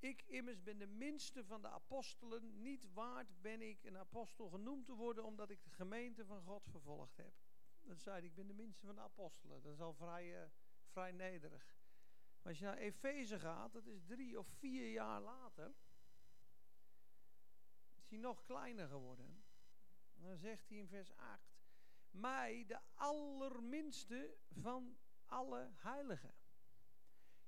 Ik 0.02 0.22
immers 0.22 0.64
ben 0.64 0.78
de 0.78 0.88
minste 0.88 1.44
van 1.46 1.62
de 1.62 1.68
apostelen, 1.68 2.62
niet 2.62 2.94
waard 2.94 3.42
ben 3.42 3.62
ik 3.62 3.84
een 3.84 3.98
apostel 3.98 4.50
genoemd 4.50 4.86
te 4.86 4.96
worden, 4.96 5.24
omdat 5.24 5.50
ik 5.50 5.64
de 5.64 5.70
gemeente 5.70 6.26
van 6.26 6.42
God 6.42 6.68
vervolgd 6.70 7.18
heb. 7.18 7.34
Dat 7.82 8.00
zei 8.00 8.18
hij, 8.18 8.28
ik 8.28 8.36
ben 8.36 8.48
de 8.48 8.54
minste 8.54 8.86
van 8.86 8.96
de 8.96 9.02
apostelen. 9.02 9.62
Dat 9.62 9.74
is 9.74 9.80
al 9.80 9.94
vrij, 9.94 10.44
uh, 10.44 10.50
vrij 10.86 11.12
nederig. 11.12 11.76
Maar 12.42 12.52
als 12.52 12.60
je 12.60 12.66
naar 12.66 12.78
Efeze 12.78 13.40
gaat, 13.40 13.74
dat 13.74 13.86
is 13.86 14.06
drie 14.06 14.40
of 14.40 14.48
vier 14.48 14.92
jaar 14.92 15.22
later, 15.22 15.74
is 17.96 18.10
hij 18.10 18.20
nog 18.20 18.44
kleiner 18.44 18.88
geworden. 18.88 19.44
En 20.14 20.22
dan 20.22 20.38
zegt 20.38 20.70
hij 20.70 20.78
in 20.78 20.88
vers 20.88 21.16
8, 21.16 21.62
mij 22.12 22.66
de 22.68 22.80
allerminste 22.94 24.38
van 24.50 24.98
alle 25.26 25.70
heiligen. 25.76 26.34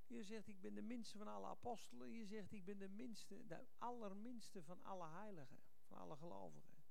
Je 0.08 0.24
zegt, 0.24 0.47
ik 0.47 0.62
ben 0.62 0.74
de 0.74 0.82
minste 0.82 1.18
van 1.18 1.28
alle 1.28 1.47
apostelen. 1.47 2.12
Je 2.12 2.26
zegt, 2.26 2.51
ik 2.51 2.66
ben 2.66 2.78
de 2.78 2.89
minste, 2.89 3.47
de 3.47 3.66
allerminste 3.78 4.64
van 4.64 4.84
alle 4.84 5.08
heiligen. 5.08 5.60
Van 5.84 5.97
alle 5.97 6.16
gelovigen. 6.16 6.84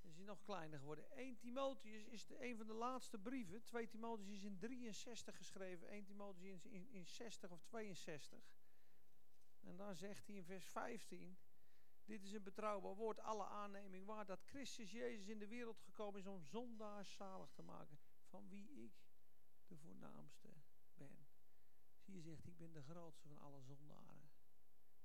Dus 0.00 0.16
is 0.16 0.24
nog 0.24 0.42
kleiner 0.42 0.78
geworden. 0.78 1.10
1 1.10 1.38
Timotheus 1.38 2.06
is 2.06 2.26
de, 2.26 2.44
een 2.44 2.56
van 2.56 2.66
de 2.66 2.72
laatste 2.72 3.18
brieven. 3.18 3.62
2 3.62 3.88
Timotheus 3.88 4.28
is 4.28 4.42
in 4.42 4.58
63 4.58 5.36
geschreven. 5.36 5.88
1 5.88 6.04
Timotheus 6.04 6.64
in, 6.64 6.72
in, 6.72 6.88
in 6.90 7.06
60 7.06 7.50
of 7.50 7.62
62. 7.62 8.38
En 9.60 9.76
dan 9.76 9.94
zegt 9.94 10.26
hij 10.26 10.36
in 10.36 10.44
vers 10.44 10.66
15... 10.66 11.38
Dit 12.08 12.22
is 12.22 12.32
een 12.32 12.42
betrouwbaar 12.42 12.94
woord, 12.94 13.20
alle 13.20 13.44
aanneming 13.46 14.06
waar 14.06 14.26
dat 14.26 14.42
Christus 14.42 14.90
Jezus 14.90 15.28
in 15.28 15.38
de 15.38 15.46
wereld 15.46 15.80
gekomen 15.80 16.20
is 16.20 16.26
om 16.26 16.42
zondaars 16.42 17.14
zalig 17.14 17.50
te 17.52 17.62
maken. 17.62 17.98
Van 18.24 18.48
wie 18.48 18.70
ik 18.84 18.92
de 19.66 19.76
voornaamste. 19.76 20.47
Je 22.12 22.20
zegt, 22.20 22.46
ik 22.46 22.56
ben 22.56 22.72
de 22.72 22.82
grootste 22.82 23.28
van 23.28 23.38
alle 23.38 23.62
zondaren. 23.62 24.30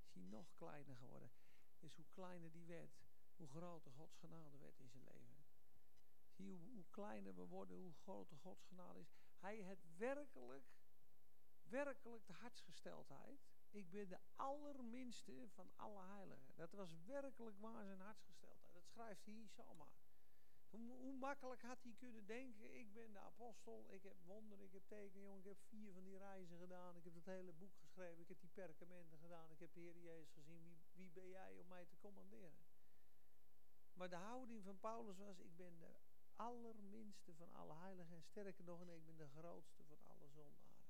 Is 0.04 0.14
hij 0.14 0.24
nog 0.24 0.54
kleiner 0.56 0.95
geworden. 0.95 1.32
Dus 1.80 1.95
hoe 1.95 2.06
kleiner 2.12 2.51
die 2.51 2.66
werd, 2.66 3.01
hoe 3.36 3.47
groter 3.47 3.91
Gods 3.91 4.18
genade 4.18 4.58
werd 4.58 4.80
in 4.80 4.89
zijn 4.89 5.04
leven. 5.04 5.43
Zie 6.30 6.47
hoe, 6.47 6.60
hoe 6.74 6.86
kleiner 6.89 7.36
we 7.36 7.45
worden, 7.45 7.78
hoe 7.78 7.93
groter 7.93 8.38
Gods 8.38 8.64
genade 8.66 8.99
is. 8.99 9.14
Hij 9.39 9.56
heeft 9.56 9.97
werkelijk, 9.97 10.66
werkelijk 11.64 12.28
de 12.28 12.34
hartsgesteldheid. 12.34 13.45
Ik 13.70 13.89
ben 13.89 14.10
de 14.10 14.20
allerminste 14.36 15.49
van 15.49 15.72
alle 15.76 16.04
heiligen. 16.04 16.56
Dat 16.56 16.72
was 16.72 16.95
werkelijk 17.06 17.58
waar 17.60 17.86
zijn 17.86 17.99
hartsgesteldheid. 17.99 18.74
Dat 18.74 18.88
schrijft 18.88 19.26
hij 19.26 19.47
zomaar. 19.47 20.03
Hoe, 20.74 21.13
makkelijk 21.13 21.61
had 21.61 21.84
hij 21.84 21.93
kunnen 21.97 22.26
denken, 22.26 22.80
ik 22.80 22.93
ben 22.93 23.13
de 23.13 23.19
apostel, 23.19 23.86
ik 23.89 24.03
heb 24.03 24.15
wonderen, 24.26 24.65
ik 24.65 24.71
heb 24.71 24.88
tekenen, 24.88 25.38
ik 25.38 25.45
heb 25.45 25.57
vier 25.67 25.93
van 25.93 26.03
die 26.03 26.17
reizen 26.17 26.57
gedaan, 26.57 26.95
ik 26.95 27.03
heb 27.03 27.13
het 27.13 27.26
hele 27.26 27.53
boek 27.53 27.76
geschreven, 27.78 28.21
ik 28.21 28.28
heb 28.28 28.39
die 28.39 28.49
perkamenten 28.49 29.17
gedaan, 29.17 29.51
ik 29.51 29.59
heb 29.59 29.74
de 29.74 29.80
Heer 29.80 29.97
Jezus 29.97 30.32
gezien, 30.34 30.63
wie, 30.63 30.82
wie 30.93 31.09
ben 31.09 31.30
jij 31.30 31.57
om 31.57 31.67
mij 31.67 31.86
te 31.86 31.97
commanderen? 31.97 32.53
Maar 33.93 34.09
de 34.09 34.15
houding 34.15 34.63
van 34.63 34.80
Paulus 34.80 35.17
was, 35.17 35.39
ik 35.39 35.55
ben 35.55 35.80
de 35.80 35.93
allerminste 36.36 37.34
van 37.34 37.53
alle 37.53 37.74
heiligen 37.74 38.15
en 38.15 38.24
sterker 38.24 38.63
nog, 38.63 38.82
en 38.82 38.89
ik 38.89 39.05
ben 39.05 39.17
de 39.17 39.28
grootste 39.28 39.84
van 39.84 40.03
alle 40.03 40.28
zondaren. 40.30 40.86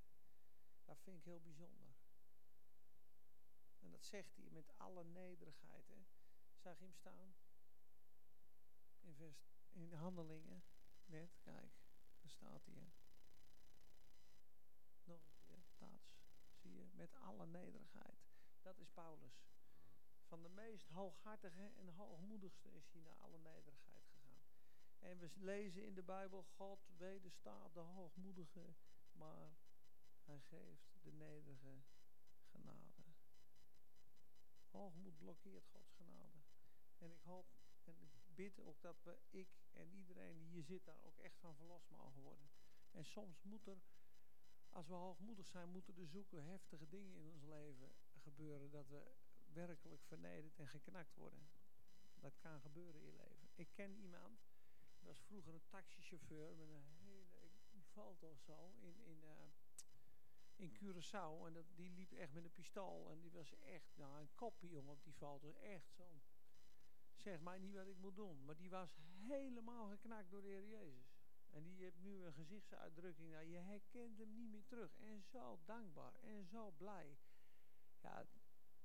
Dat 0.84 1.00
vind 1.00 1.16
ik 1.16 1.24
heel 1.24 1.40
bijzonder. 1.40 1.94
En 3.80 3.90
dat 3.90 4.04
zegt 4.04 4.36
hij 4.36 4.48
met 4.50 4.72
alle 4.76 5.04
nederigheid. 5.04 5.88
Hè. 5.88 6.04
Zag 6.56 6.78
je 6.78 6.84
hem 6.84 6.94
staan? 6.94 7.34
In, 9.00 9.14
vers, 9.14 9.53
in 9.74 9.92
handelingen. 9.92 10.64
Net, 11.04 11.38
kijk, 11.40 11.72
daar 12.20 12.30
staat. 12.30 12.66
Hè. 12.66 12.72
Nog 15.04 15.20
een 15.28 15.40
keer, 15.40 15.64
taats. 15.76 16.16
Zie 16.52 16.74
je, 16.74 16.88
met 16.92 17.14
alle 17.14 17.46
nederigheid. 17.46 18.18
Dat 18.62 18.78
is 18.78 18.90
Paulus. 18.90 19.44
Van 20.24 20.42
de 20.42 20.48
meest 20.48 20.88
hooghartige 20.88 21.72
en 21.76 21.88
hoogmoedigste 21.88 22.72
is 22.72 22.90
hij 22.92 23.00
naar 23.00 23.16
alle 23.16 23.38
nederigheid 23.38 24.06
gegaan. 24.06 24.42
En 24.98 25.18
we 25.18 25.30
lezen 25.34 25.84
in 25.84 25.94
de 25.94 26.02
Bijbel, 26.02 26.42
God 26.42 26.90
wederstaat 26.96 27.74
de 27.74 27.80
hoogmoedige, 27.80 28.74
maar 29.12 29.56
hij 30.24 30.40
geeft 30.40 31.02
de 31.02 31.12
nederige 31.12 31.82
genade. 32.50 33.02
Hoogmoed 34.70 35.18
blokkeert 35.18 35.66
Gods 35.66 35.92
genade. 35.92 36.38
En 36.98 37.10
ik 37.10 37.20
hoop 37.20 37.46
en 37.86 38.00
ik 38.00 38.34
bid 38.34 38.60
ook 38.60 38.80
dat 38.80 39.02
we, 39.02 39.18
ik 39.30 39.48
en 39.72 39.92
iedereen 39.92 40.38
die 40.38 40.48
hier 40.48 40.64
zit, 40.64 40.84
daar 40.84 41.02
ook 41.02 41.18
echt 41.18 41.38
van 41.38 41.56
verlost 41.56 41.90
mogen 41.90 42.22
worden. 42.22 42.50
En 42.90 43.04
soms 43.04 43.42
moet 43.42 43.66
er, 43.66 43.82
als 44.68 44.88
we 44.88 44.94
hoogmoedig 44.94 45.46
zijn, 45.46 45.70
moeten 45.70 45.96
er 45.96 46.06
zoeken 46.06 46.44
heftige 46.44 46.88
dingen 46.88 47.14
in 47.14 47.26
ons 47.26 47.44
leven 47.44 47.92
gebeuren. 48.14 48.70
Dat 48.70 48.88
we 48.88 49.14
werkelijk 49.52 50.02
vernederd 50.02 50.58
en 50.58 50.68
geknakt 50.68 51.14
worden. 51.14 51.48
Dat 52.14 52.38
kan 52.38 52.60
gebeuren 52.60 53.00
in 53.00 53.06
je 53.06 53.12
leven. 53.12 53.48
Ik 53.54 53.68
ken 53.72 53.96
iemand, 53.96 54.38
dat 54.94 55.06
was 55.06 55.20
vroeger 55.20 55.54
een 55.54 55.68
taxichauffeur 55.68 56.56
met 56.56 56.68
een 56.68 56.84
hele, 56.84 57.24
valt 57.94 58.22
of 58.22 58.40
zo, 58.40 58.74
in, 58.80 59.04
in 59.04 59.22
uh, 59.22 59.30
in 60.56 60.72
Curaçao. 60.72 61.46
En 61.46 61.52
dat, 61.52 61.64
die 61.74 61.90
liep 61.90 62.12
echt 62.12 62.32
met 62.32 62.44
een 62.44 62.52
pistool. 62.52 63.10
En 63.10 63.20
die 63.20 63.30
was 63.30 63.54
echt, 63.54 63.96
nou, 63.96 64.20
een 64.20 64.34
koppie, 64.34 64.70
jongen, 64.70 64.92
op 64.92 65.04
die 65.04 65.14
valt. 65.14 65.44
Echt 65.60 65.92
zo. 65.92 66.20
Zeg 67.24 67.40
mij 67.40 67.58
niet 67.58 67.74
wat 67.74 67.86
ik 67.86 67.96
moet 67.96 68.16
doen. 68.16 68.44
Maar 68.44 68.56
die 68.56 68.70
was 68.70 68.96
helemaal 69.26 69.88
geknakt 69.88 70.30
door 70.30 70.42
de 70.42 70.48
Heer 70.48 70.68
Jezus. 70.68 71.14
En 71.50 71.62
die 71.62 71.82
heeft 71.82 71.98
nu 71.98 72.24
een 72.24 72.32
gezichtsuitdrukking. 72.32 73.30
Nou, 73.30 73.44
je 73.44 73.56
herkent 73.56 74.18
hem 74.18 74.34
niet 74.34 74.50
meer 74.50 74.66
terug. 74.66 74.96
En 74.96 75.22
zo 75.22 75.58
dankbaar. 75.64 76.14
En 76.14 76.46
zo 76.46 76.70
blij. 76.70 77.18
Ja, 78.00 78.26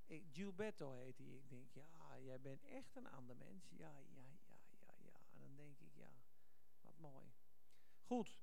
ik, 0.05 0.25
Gilberto 0.31 0.91
heet 0.91 1.17
hij. 1.17 1.27
Ik 1.27 1.49
denk, 1.49 1.73
ja, 1.73 2.19
jij 2.19 2.41
bent 2.41 2.63
echt 2.63 2.95
een 2.95 3.07
ander 3.07 3.35
mens. 3.35 3.69
Ja, 3.69 3.97
ja, 3.97 4.37
ja, 4.47 4.59
ja, 4.69 4.93
ja. 5.03 5.19
En 5.31 5.39
dan 5.39 5.55
denk 5.55 5.79
ik, 5.79 5.95
ja, 5.95 6.11
wat 6.81 6.97
mooi. 6.97 7.31
Goed. 8.01 8.39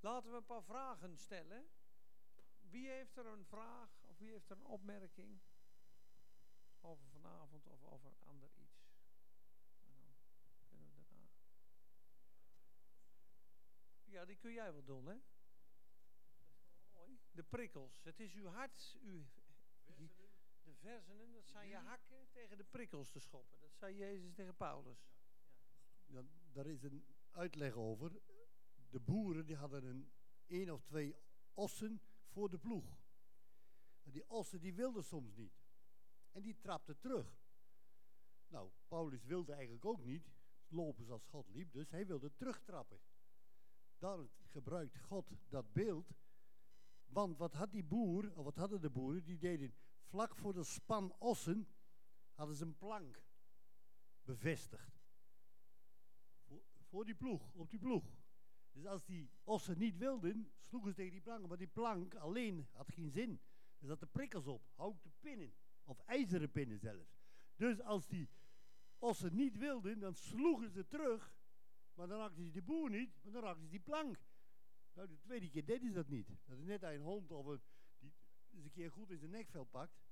Laten 0.00 0.30
we 0.30 0.36
een 0.36 0.44
paar 0.44 0.64
vragen 0.64 1.18
stellen. 1.18 1.70
Wie 2.60 2.88
heeft 2.88 3.16
er 3.16 3.26
een 3.26 3.44
vraag 3.44 4.02
of 4.02 4.18
wie 4.18 4.30
heeft 4.30 4.50
er 4.50 4.56
een 4.56 4.66
opmerking 4.66 5.40
over 6.80 7.06
vanavond 7.08 7.66
of 7.66 7.84
over 7.84 8.12
ander 8.18 8.50
iets? 8.54 8.88
En 9.82 9.92
dan 10.00 10.14
kunnen 10.68 10.94
we 10.94 11.04
daarna. 11.08 11.30
Ja, 14.10 14.24
die 14.24 14.36
kun 14.36 14.52
jij 14.52 14.72
wel 14.72 14.84
doen, 14.84 15.06
hè? 15.06 15.16
De 17.30 17.42
prikkels. 17.42 18.02
Het 18.02 18.20
is 18.20 18.34
uw 18.34 18.46
hart, 18.46 18.98
uw, 19.02 19.26
de 20.62 20.74
versenen, 20.74 21.32
dat 21.32 21.46
zijn 21.46 21.68
je 21.68 21.76
hakken 21.76 22.28
tegen 22.30 22.56
de 22.56 22.64
prikkels 22.64 23.10
te 23.10 23.20
schoppen. 23.20 23.60
Dat 23.60 23.74
zei 23.74 23.96
Jezus 23.96 24.34
tegen 24.34 24.56
Paulus. 24.56 25.10
Ja, 26.06 26.22
daar 26.52 26.66
is 26.66 26.82
een 26.82 27.04
uitleg 27.30 27.74
over. 27.74 28.20
De 28.90 29.00
boeren 29.00 29.46
die 29.46 29.56
hadden 29.56 29.84
een 29.84 30.10
één 30.46 30.70
of 30.70 30.82
twee 30.82 31.16
ossen 31.54 32.02
voor 32.26 32.50
de 32.50 32.58
ploeg. 32.58 33.02
En 34.02 34.10
die 34.10 34.28
ossen 34.28 34.60
die 34.60 34.74
wilden 34.74 35.04
soms 35.04 35.34
niet. 35.34 35.60
En 36.30 36.42
die 36.42 36.58
trapten 36.58 36.98
terug. 36.98 37.38
Nou, 38.48 38.70
Paulus 38.88 39.24
wilde 39.24 39.52
eigenlijk 39.52 39.84
ook 39.84 40.04
niet 40.04 40.30
lopen 40.68 41.04
zoals 41.04 41.26
God 41.26 41.48
liep, 41.48 41.72
dus 41.72 41.90
hij 41.90 42.06
wilde 42.06 42.34
terugtrappen. 42.34 43.00
Daarom 44.00 44.30
gebruikt 44.46 44.98
God 44.98 45.32
dat 45.48 45.72
beeld 45.72 46.14
Want 47.10 47.36
wat 47.38 47.54
had 47.54 47.72
die 47.72 47.84
boer, 47.84 48.32
of 48.34 48.44
wat 48.44 48.56
hadden 48.56 48.80
de 48.80 48.90
boeren, 48.90 49.24
die 49.24 49.38
deden 49.38 49.74
vlak 50.02 50.36
voor 50.36 50.52
de 50.52 50.64
span 50.64 51.14
ossen, 51.18 51.68
hadden 52.34 52.56
ze 52.56 52.64
een 52.64 52.76
plank 52.76 53.22
bevestigd. 54.22 55.00
Voor, 56.46 56.62
voor 56.88 57.04
die 57.04 57.14
ploeg, 57.14 57.52
op 57.52 57.70
die 57.70 57.78
ploeg. 57.78 58.04
Dus 58.72 58.86
als 58.86 59.04
die 59.04 59.30
ossen 59.44 59.78
niet 59.78 59.96
wilden, 59.96 60.52
sloegen 60.62 60.90
ze 60.90 60.96
tegen 60.96 61.12
die 61.12 61.20
plank. 61.20 61.48
Maar 61.48 61.58
die 61.58 61.66
plank 61.66 62.14
alleen 62.14 62.68
had 62.72 62.92
geen 62.92 63.10
zin. 63.10 63.40
Er 63.78 63.86
zaten 63.86 64.10
prikkels 64.10 64.46
op, 64.46 64.68
houten 64.74 65.12
pinnen. 65.20 65.52
Of 65.84 66.00
ijzeren 66.00 66.50
pinnen 66.50 66.78
zelfs. 66.78 67.18
Dus 67.56 67.80
als 67.80 68.06
die 68.06 68.28
ossen 68.98 69.34
niet 69.34 69.56
wilden, 69.56 69.98
dan 69.98 70.14
sloegen 70.14 70.70
ze 70.70 70.86
terug. 70.86 71.34
Maar 71.94 72.08
dan 72.08 72.18
raakten 72.18 72.44
ze 72.44 72.50
die 72.50 72.62
boer 72.62 72.90
niet, 72.90 73.22
maar 73.22 73.32
dan 73.32 73.42
raakten 73.42 73.64
ze 73.64 73.70
die 73.70 73.80
plank. 73.80 74.18
Nou, 74.92 75.08
de 75.08 75.18
tweede 75.18 75.48
keer 75.48 75.64
deden 75.64 75.88
ze 75.88 75.94
dat 75.94 76.08
niet. 76.08 76.28
Dat 76.44 76.58
is 76.58 76.64
net 76.64 76.82
een 76.82 77.00
hond 77.00 77.30
of 77.30 77.46
een, 77.46 77.62
die 77.98 78.12
eens 78.50 78.64
een 78.64 78.70
keer 78.70 78.92
goed 78.92 79.10
in 79.10 79.18
zijn 79.18 79.30
nekvel 79.30 79.64
pakt. 79.64 80.02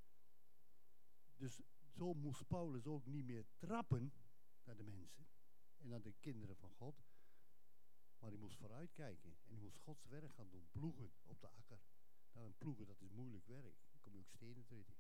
Dus 1.37 1.61
zo 1.97 2.15
moest 2.15 2.47
Paulus 2.47 2.87
ook 2.87 3.07
niet 3.07 3.25
meer 3.25 3.47
trappen 3.57 4.13
naar 4.65 4.77
de 4.77 4.83
mensen 4.83 5.27
en 5.77 5.89
naar 5.89 6.03
de 6.03 6.15
kinderen 6.21 6.57
van 6.57 6.71
God. 6.71 7.05
Maar 8.19 8.31
hij 8.31 8.39
moest 8.39 8.57
vooruitkijken 8.57 9.31
en 9.31 9.55
hij 9.55 9.63
moest 9.63 9.79
Gods 9.79 10.07
werk 10.07 10.35
gaan 10.35 10.49
doen. 10.49 10.69
Ploegen 10.71 11.13
op 11.23 11.41
de 11.41 11.49
akker. 11.49 11.81
Nou, 12.33 12.53
ploegen, 12.59 12.87
dat 12.87 13.01
is 13.01 13.11
moeilijk 13.11 13.47
werk. 13.47 13.77
Dan 13.91 14.01
kom 14.01 14.13
je 14.13 14.21
ook 14.21 14.31
stenen 14.31 14.67
tegen. 14.67 14.95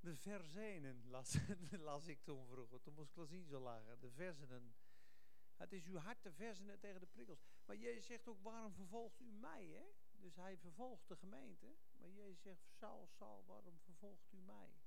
De 0.00 0.16
verzenen 0.16 1.08
las, 1.08 1.36
las 1.90 2.06
ik 2.06 2.22
toen 2.22 2.46
vroeger. 2.46 2.80
Toen 2.80 2.94
moest 2.94 3.16
ik 3.16 3.26
zien 3.28 3.46
zo 3.46 3.60
lagen. 3.60 4.00
De 4.00 4.10
verzenen. 4.10 4.74
Het 5.56 5.72
is 5.72 5.86
uw 5.86 5.96
hart 5.96 6.22
te 6.22 6.32
verzenen 6.32 6.78
tegen 6.78 7.00
de 7.00 7.06
prikkels. 7.06 7.40
Maar 7.64 7.76
Jezus 7.76 8.06
zegt 8.06 8.28
ook, 8.28 8.42
waarom 8.42 8.74
vervolgt 8.74 9.20
u 9.20 9.32
mij? 9.32 9.66
Hè? 9.66 9.84
Dus 10.20 10.36
hij 10.36 10.58
vervolgt 10.58 11.08
de 11.08 11.16
gemeente. 11.16 11.76
Maar 11.96 12.08
Jezus 12.08 12.42
zegt, 12.42 12.68
Saul, 12.68 13.06
Saul, 13.06 13.44
waarom 13.46 13.78
vervolgt 13.78 14.32
u 14.32 14.36
mij? 14.36 14.80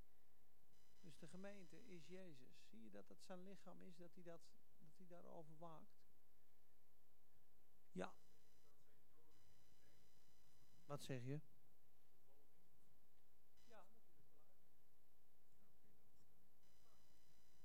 Dus 0.99 1.18
de 1.18 1.28
gemeente 1.28 1.86
is 1.86 2.07
Jezus. 2.07 2.68
Zie 2.70 2.84
je 2.84 2.89
dat 2.89 3.09
het 3.09 3.24
zijn 3.24 3.43
lichaam 3.43 3.82
is, 3.82 3.95
dat 3.95 4.14
hij, 4.14 4.24
dat, 4.24 4.41
dat 4.78 4.97
hij 4.97 5.07
daarover 5.07 5.57
waakt? 5.57 6.03
Ja. 7.91 8.16
Wat 10.86 11.03
zeg 11.03 11.24
je? 11.24 11.41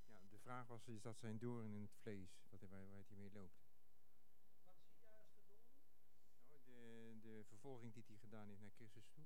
Ja, 0.06 0.20
de 0.28 0.37
vraag 0.48 0.66
was, 0.66 0.88
is 0.88 1.02
dat 1.02 1.18
zijn 1.18 1.38
doorn 1.38 1.72
in 1.72 1.82
het 1.82 1.94
vlees, 1.94 2.46
wat, 2.50 2.60
waar, 2.60 2.88
waar 2.88 3.04
hij 3.06 3.16
mee 3.16 3.30
loopt? 3.32 3.60
Wat 4.64 4.76
als 4.76 4.88
de 4.88 4.98
doorn? 5.00 5.28
Nou, 6.48 6.60
de, 6.64 7.18
de 7.20 7.44
vervolging 7.44 7.92
die 7.92 8.04
hij 8.06 8.16
gedaan 8.16 8.48
heeft 8.48 8.60
naar 8.60 8.70
Christus 8.70 9.08
toe. 9.08 9.24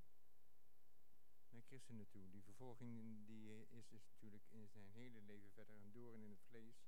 Naar 1.49 1.61
christenen 1.61 2.09
toe. 2.09 2.29
Die 2.29 2.43
vervolging 2.43 3.25
die 3.25 3.67
is 3.69 3.87
dus 3.87 4.05
natuurlijk 4.05 4.43
in 4.49 4.67
zijn 4.67 4.87
hele 4.87 5.21
leven 5.21 5.51
verder 5.51 5.75
een 5.75 5.91
doorn 5.91 6.21
in 6.21 6.29
het 6.29 6.43
vlees 6.43 6.85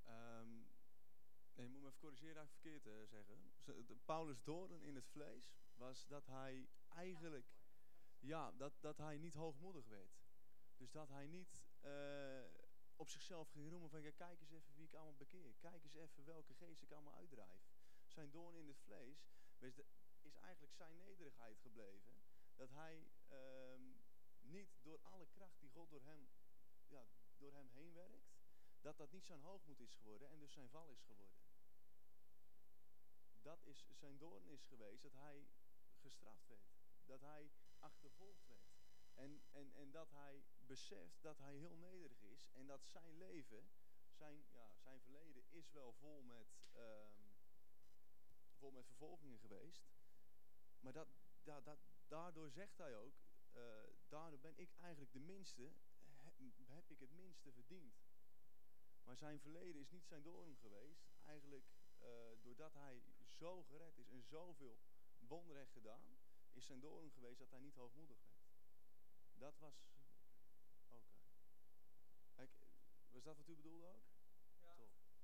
Ehm, 0.03 0.47
nee, 1.55 1.65
je 1.65 1.71
moet 1.71 1.81
me 1.81 1.87
even 1.87 1.99
corrigeren 1.99 2.35
dat 2.35 2.43
ik 2.43 2.51
verkeerd 2.51 2.85
eh, 2.87 3.07
zeggen. 3.07 3.51
Paulus' 4.05 4.43
doorn 4.43 4.81
in 4.81 4.95
het 4.95 5.07
vlees 5.07 5.53
was 5.79 6.07
dat 6.07 6.27
hij 6.27 6.69
eigenlijk, 6.87 7.47
ja, 8.19 8.51
dat, 8.51 8.73
dat 8.79 8.97
hij 8.97 9.17
niet 9.17 9.33
hoogmoedig 9.33 9.87
werd. 9.87 10.19
Dus 10.75 10.91
dat 10.91 11.09
hij 11.09 11.27
niet 11.27 11.65
eh, 11.79 12.43
op 12.95 13.09
zichzelf 13.09 13.49
ging 13.49 13.69
roemen 13.69 13.89
van, 13.89 14.01
ja, 14.01 14.11
kijk 14.11 14.39
eens 14.39 14.51
even 14.51 14.75
wie 14.75 14.85
ik 14.85 14.93
allemaal 14.93 15.15
bekeer. 15.15 15.55
Kijk 15.59 15.83
eens 15.83 15.93
even 15.93 16.25
welke 16.25 16.53
geest 16.53 16.81
ik 16.81 16.91
allemaal 16.91 17.15
uitdrijf. 17.15 17.61
Zijn 18.05 18.31
doorn 18.31 18.55
in 18.55 18.67
het 18.67 18.79
vlees 18.79 19.29
is 20.21 20.35
eigenlijk 20.35 20.73
zijn 20.73 20.97
nederigheid 20.97 21.59
gebleven. 21.59 22.13
Dat 22.55 22.69
hij 22.69 23.11
ehm, 23.27 23.81
niet 24.39 24.77
door 24.81 24.99
alle 25.01 25.27
kracht 25.27 25.59
die 25.59 25.69
God 25.69 25.89
door 25.89 26.03
hem, 26.03 26.29
ja, 26.87 27.07
door 27.37 27.53
hem 27.53 27.69
heen 27.69 27.93
werkt, 27.93 28.37
dat 28.81 28.97
dat 28.97 29.11
niet 29.11 29.25
zijn 29.25 29.41
hoogmoed 29.41 29.79
is 29.79 29.95
geworden 29.95 30.29
en 30.29 30.39
dus 30.39 30.53
zijn 30.53 30.69
val 30.69 30.89
is 30.89 31.01
geworden. 31.01 31.37
Dat 33.41 33.65
is 33.65 33.85
zijn 33.91 34.17
doorn 34.17 34.45
is 34.45 34.65
geweest, 34.65 35.03
dat 35.03 35.13
hij 35.13 35.47
gestraft 35.99 36.47
werd. 36.47 36.71
Dat 37.05 37.21
hij 37.21 37.51
achtervolgd 37.79 38.47
werd. 38.47 38.77
En, 39.13 39.41
en, 39.51 39.73
en 39.73 39.91
dat 39.91 40.11
hij 40.11 40.43
beseft 40.59 41.21
dat 41.21 41.37
hij 41.37 41.55
heel 41.55 41.75
nederig 41.75 42.21
is 42.21 42.49
en 42.53 42.67
dat 42.67 42.85
zijn 42.87 43.17
leven, 43.17 43.71
zijn, 44.11 44.45
ja, 44.51 44.75
zijn 44.77 45.01
verleden 45.01 45.49
is 45.49 45.71
wel 45.71 45.93
vol 45.93 46.21
met, 46.23 46.47
ehm, 46.71 47.21
vol 48.57 48.71
met 48.71 48.85
vervolgingen 48.85 49.39
geweest. 49.39 49.89
Maar 50.79 50.93
dat, 50.93 51.09
da, 51.43 51.61
dat, 51.61 51.79
daardoor 52.07 52.51
zegt 52.51 52.77
hij 52.77 52.95
ook, 52.97 53.15
eh, 53.51 53.83
daardoor 54.07 54.39
ben 54.39 54.57
ik 54.57 54.75
eigenlijk 54.75 55.11
de 55.11 55.19
minste, 55.19 55.73
he- 56.03 56.51
heb 56.65 56.89
ik 56.89 56.99
het 56.99 57.11
minste 57.11 57.51
verdiend. 57.51 58.01
Maar 59.03 59.17
zijn 59.17 59.39
verleden 59.39 59.81
is 59.81 59.89
niet 59.89 60.07
zijn 60.07 60.21
doorn 60.23 60.55
geweest. 60.55 61.09
Eigenlijk 61.21 61.65
eh, 61.97 62.07
doordat 62.41 62.73
hij 62.73 63.03
zo 63.27 63.63
gered 63.63 63.97
is 63.97 64.09
en 64.09 64.23
zoveel 64.23 64.79
wonderen 65.29 65.61
heeft 65.61 65.73
gedaan, 65.73 66.17
is 66.51 66.65
zijn 66.65 66.79
doorn 66.79 67.11
geweest 67.11 67.39
dat 67.39 67.49
hij 67.49 67.59
niet 67.59 67.75
hoogmoedig 67.75 68.17
werd. 68.21 68.39
Dat 69.33 69.57
was. 69.57 69.87
Oké. 70.77 71.01
Kijk, 72.35 72.51
Was 73.09 73.23
dat 73.23 73.37
wat 73.37 73.47
u 73.47 73.55
bedoelde 73.55 73.85
ook? 73.85 74.03
Ja. 74.59 74.75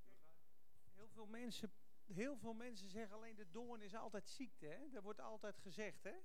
Top. 0.04 0.94
Heel 0.94 1.10
veel 1.10 1.26
mensen, 1.26 1.72
heel 2.06 2.38
veel 2.38 2.54
mensen 2.54 2.90
zeggen 2.90 3.16
alleen 3.16 3.36
de 3.36 3.52
doorn 3.52 3.82
is 3.82 3.96
altijd 3.96 4.30
ziekte. 4.30 4.66
Hè? 4.66 4.90
Dat 4.90 5.04
wordt 5.04 5.20
altijd 5.20 5.58
gezegd. 5.58 6.04
Hè? 6.04 6.16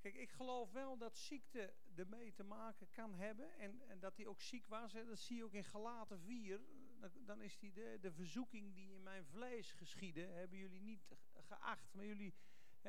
Kijk, 0.00 0.14
ik 0.14 0.30
geloof 0.30 0.72
wel 0.72 0.96
dat 0.96 1.16
ziekte 1.16 1.74
ermee 1.94 2.32
te 2.32 2.42
maken 2.42 2.90
kan 2.90 3.14
hebben. 3.14 3.58
En, 3.58 3.82
en 3.88 4.00
dat 4.00 4.16
hij 4.16 4.26
ook 4.26 4.40
ziek 4.40 4.66
was. 4.66 4.92
Hè? 4.92 5.04
Dat 5.04 5.18
zie 5.18 5.36
je 5.36 5.44
ook 5.44 5.54
in 5.54 5.64
Galaten 5.64 6.20
4. 6.20 6.60
Dan, 7.00 7.10
dan 7.24 7.42
is 7.42 7.58
die 7.58 7.72
de, 7.72 7.98
de 8.00 8.12
verzoeking 8.12 8.74
die 8.74 8.92
in 8.92 9.02
mijn 9.02 9.24
vlees 9.24 9.72
geschiedde. 9.72 10.20
Hebben 10.20 10.58
jullie 10.58 10.80
niet 10.80 11.14
geacht. 11.34 11.94
Maar 11.94 12.04
jullie 12.04 12.34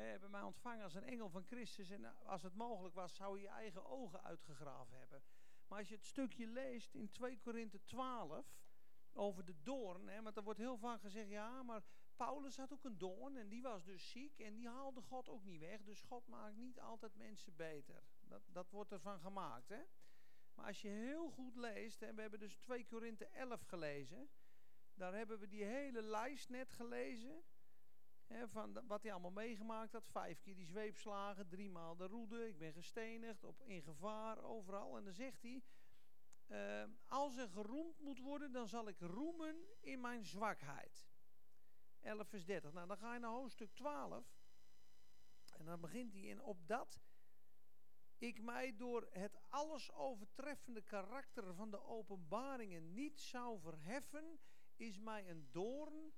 hebben 0.00 0.30
mij 0.30 0.42
ontvangen 0.42 0.84
als 0.84 0.94
een 0.94 1.04
engel 1.04 1.28
van 1.28 1.44
Christus. 1.44 1.90
En 1.90 2.24
als 2.24 2.42
het 2.42 2.54
mogelijk 2.54 2.94
was, 2.94 3.14
zou 3.14 3.36
je 3.36 3.42
je 3.42 3.48
eigen 3.48 3.86
ogen 3.86 4.22
uitgegraven 4.22 4.98
hebben. 4.98 5.22
Maar 5.68 5.78
als 5.78 5.88
je 5.88 5.94
het 5.94 6.04
stukje 6.04 6.46
leest 6.46 6.94
in 6.94 7.10
2 7.10 7.38
Korinthe 7.38 7.82
12 7.84 8.46
over 9.12 9.44
de 9.44 9.62
doorn. 9.62 10.08
Hè, 10.08 10.22
want 10.22 10.36
er 10.36 10.42
wordt 10.42 10.58
heel 10.58 10.76
vaak 10.76 11.00
gezegd, 11.00 11.28
ja, 11.28 11.62
maar 11.62 11.82
Paulus 12.16 12.56
had 12.56 12.72
ook 12.72 12.84
een 12.84 12.98
doorn 12.98 13.36
en 13.36 13.48
die 13.48 13.62
was 13.62 13.84
dus 13.84 14.10
ziek 14.10 14.38
en 14.38 14.54
die 14.54 14.68
haalde 14.68 15.02
God 15.02 15.28
ook 15.28 15.44
niet 15.44 15.60
weg. 15.60 15.82
Dus 15.82 16.00
God 16.00 16.26
maakt 16.26 16.56
niet 16.56 16.80
altijd 16.80 17.14
mensen 17.14 17.56
beter. 17.56 18.02
Dat, 18.20 18.42
dat 18.46 18.70
wordt 18.70 18.92
ervan 18.92 19.20
gemaakt. 19.20 19.68
Hè? 19.68 19.82
Maar 20.54 20.66
als 20.66 20.82
je 20.82 20.88
heel 20.88 21.30
goed 21.30 21.56
leest, 21.56 22.02
en 22.02 22.14
we 22.14 22.20
hebben 22.20 22.40
dus 22.40 22.56
2 22.56 22.86
Korinthe 22.86 23.26
11 23.26 23.62
gelezen, 23.62 24.28
daar 24.94 25.14
hebben 25.14 25.38
we 25.38 25.48
die 25.48 25.64
hele 25.64 26.02
lijst 26.02 26.48
net 26.48 26.70
gelezen. 26.70 27.42
Van 28.46 28.86
wat 28.86 29.02
hij 29.02 29.12
allemaal 29.12 29.30
meegemaakt 29.30 29.92
had. 29.92 30.08
Vijf 30.08 30.40
keer 30.40 30.54
die 30.54 30.66
zweepslagen, 30.66 31.48
driemaal 31.48 31.96
de 31.96 32.06
roede. 32.06 32.48
Ik 32.48 32.58
ben 32.58 32.72
gestenigd, 32.72 33.44
op, 33.44 33.62
in 33.62 33.82
gevaar, 33.82 34.42
overal. 34.42 34.96
En 34.96 35.04
dan 35.04 35.12
zegt 35.12 35.42
hij, 35.42 35.62
eh, 36.46 36.84
als 37.06 37.36
er 37.36 37.48
geroemd 37.48 38.00
moet 38.00 38.18
worden, 38.18 38.52
dan 38.52 38.68
zal 38.68 38.88
ik 38.88 39.00
roemen 39.00 39.56
in 39.80 40.00
mijn 40.00 40.24
zwakheid. 40.24 41.08
11 42.00 42.28
vers 42.28 42.44
30. 42.44 42.72
Nou, 42.72 42.86
dan 42.86 42.98
ga 42.98 43.14
je 43.14 43.20
naar 43.20 43.30
hoofdstuk 43.30 43.74
12. 43.74 44.36
En 45.56 45.64
dan 45.64 45.80
begint 45.80 46.12
hij 46.12 46.22
in 46.22 46.42
op 46.42 46.66
dat 46.66 47.00
ik 48.18 48.42
mij 48.42 48.76
door 48.76 49.08
het 49.10 49.38
alles 49.48 49.92
overtreffende 49.92 50.82
karakter 50.82 51.54
van 51.54 51.70
de 51.70 51.84
openbaringen 51.84 52.92
niet 52.92 53.20
zou 53.20 53.60
verheffen, 53.60 54.38
is 54.76 54.98
mij 54.98 55.30
een 55.30 55.48
doorn 55.50 56.12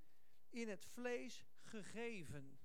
in 0.49 0.69
het 0.69 0.85
vlees 0.85 1.45
gegeven. 1.69 2.59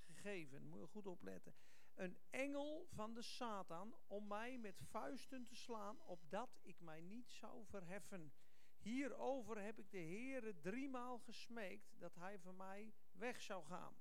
Gegeven, 0.00 0.66
moet 0.68 0.80
je 0.80 0.86
goed 0.86 1.06
opletten. 1.06 1.54
een 1.94 2.18
engel 2.30 2.86
van 2.90 3.14
de 3.14 3.22
Satan 3.22 3.94
om 4.06 4.26
mij 4.26 4.58
met 4.58 4.80
vuisten 4.90 5.46
te 5.46 5.56
slaan, 5.56 6.00
opdat 6.00 6.58
ik 6.62 6.80
mij 6.80 7.00
niet 7.00 7.30
zou 7.30 7.64
verheffen. 7.64 8.32
Hierover 8.78 9.62
heb 9.62 9.78
ik 9.78 9.90
de 9.90 9.98
Heere 9.98 10.60
driemaal 10.60 11.18
gesmeekt 11.18 11.94
dat 11.98 12.14
hij 12.14 12.38
van 12.38 12.56
mij 12.56 12.94
weg 13.12 13.40
zou 13.40 13.64
gaan. 13.64 13.96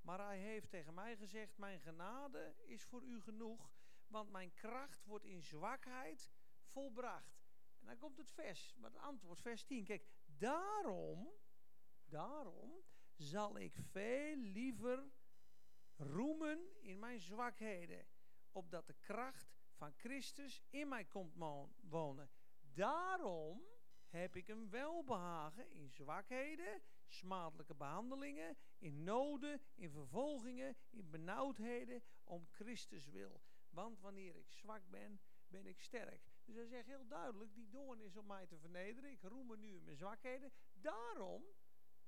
Maar 0.00 0.18
hij 0.18 0.38
heeft 0.38 0.70
tegen 0.70 0.94
mij 0.94 1.16
gezegd: 1.16 1.58
Mijn 1.58 1.80
genade 1.80 2.54
is 2.66 2.84
voor 2.84 3.02
u 3.02 3.20
genoeg, 3.20 3.72
want 4.06 4.30
mijn 4.30 4.54
kracht 4.54 5.04
wordt 5.04 5.24
in 5.24 5.42
zwakheid 5.42 6.30
volbracht. 6.64 7.40
En 7.80 7.86
dan 7.86 7.98
komt 7.98 8.16
het 8.16 8.30
vers, 8.30 8.74
maar 8.76 8.90
het 8.90 9.00
antwoord, 9.00 9.40
vers 9.40 9.64
10. 9.64 9.84
Kijk, 9.84 10.06
daarom, 10.26 11.28
daarom 12.04 12.79
zal 13.20 13.58
ik 13.58 13.74
veel 13.90 14.36
liever 14.36 15.10
roemen 15.96 16.82
in 16.82 16.98
mijn 16.98 17.20
zwakheden, 17.20 18.06
opdat 18.52 18.86
de 18.86 18.94
kracht 19.00 19.52
van 19.72 19.92
Christus 19.92 20.62
in 20.70 20.88
mij 20.88 21.04
komt 21.04 21.34
wonen. 21.80 22.30
Daarom 22.60 23.62
heb 24.08 24.36
ik 24.36 24.48
een 24.48 24.70
welbehagen 24.70 25.70
in 25.70 25.90
zwakheden, 25.90 26.82
smadelijke 27.06 27.74
behandelingen, 27.74 28.56
in 28.78 29.02
noden, 29.02 29.60
in 29.74 29.90
vervolgingen, 29.90 30.76
in 30.90 31.10
benauwdheden, 31.10 32.02
om 32.24 32.46
Christus 32.50 33.08
wil. 33.08 33.40
Want 33.70 34.00
wanneer 34.00 34.36
ik 34.36 34.50
zwak 34.52 34.82
ben, 34.90 35.20
ben 35.48 35.66
ik 35.66 35.80
sterk. 35.80 36.30
Dus 36.44 36.54
hij 36.54 36.66
zegt 36.66 36.86
heel 36.86 37.06
duidelijk, 37.06 37.54
die 37.54 37.68
doorn 37.68 38.00
is 38.00 38.16
om 38.16 38.26
mij 38.26 38.46
te 38.46 38.58
vernederen. 38.58 39.10
Ik 39.10 39.22
roem 39.22 39.46
me 39.46 39.56
nu 39.56 39.74
in 39.74 39.84
mijn 39.84 39.96
zwakheden. 39.96 40.52
Daarom, 40.72 41.44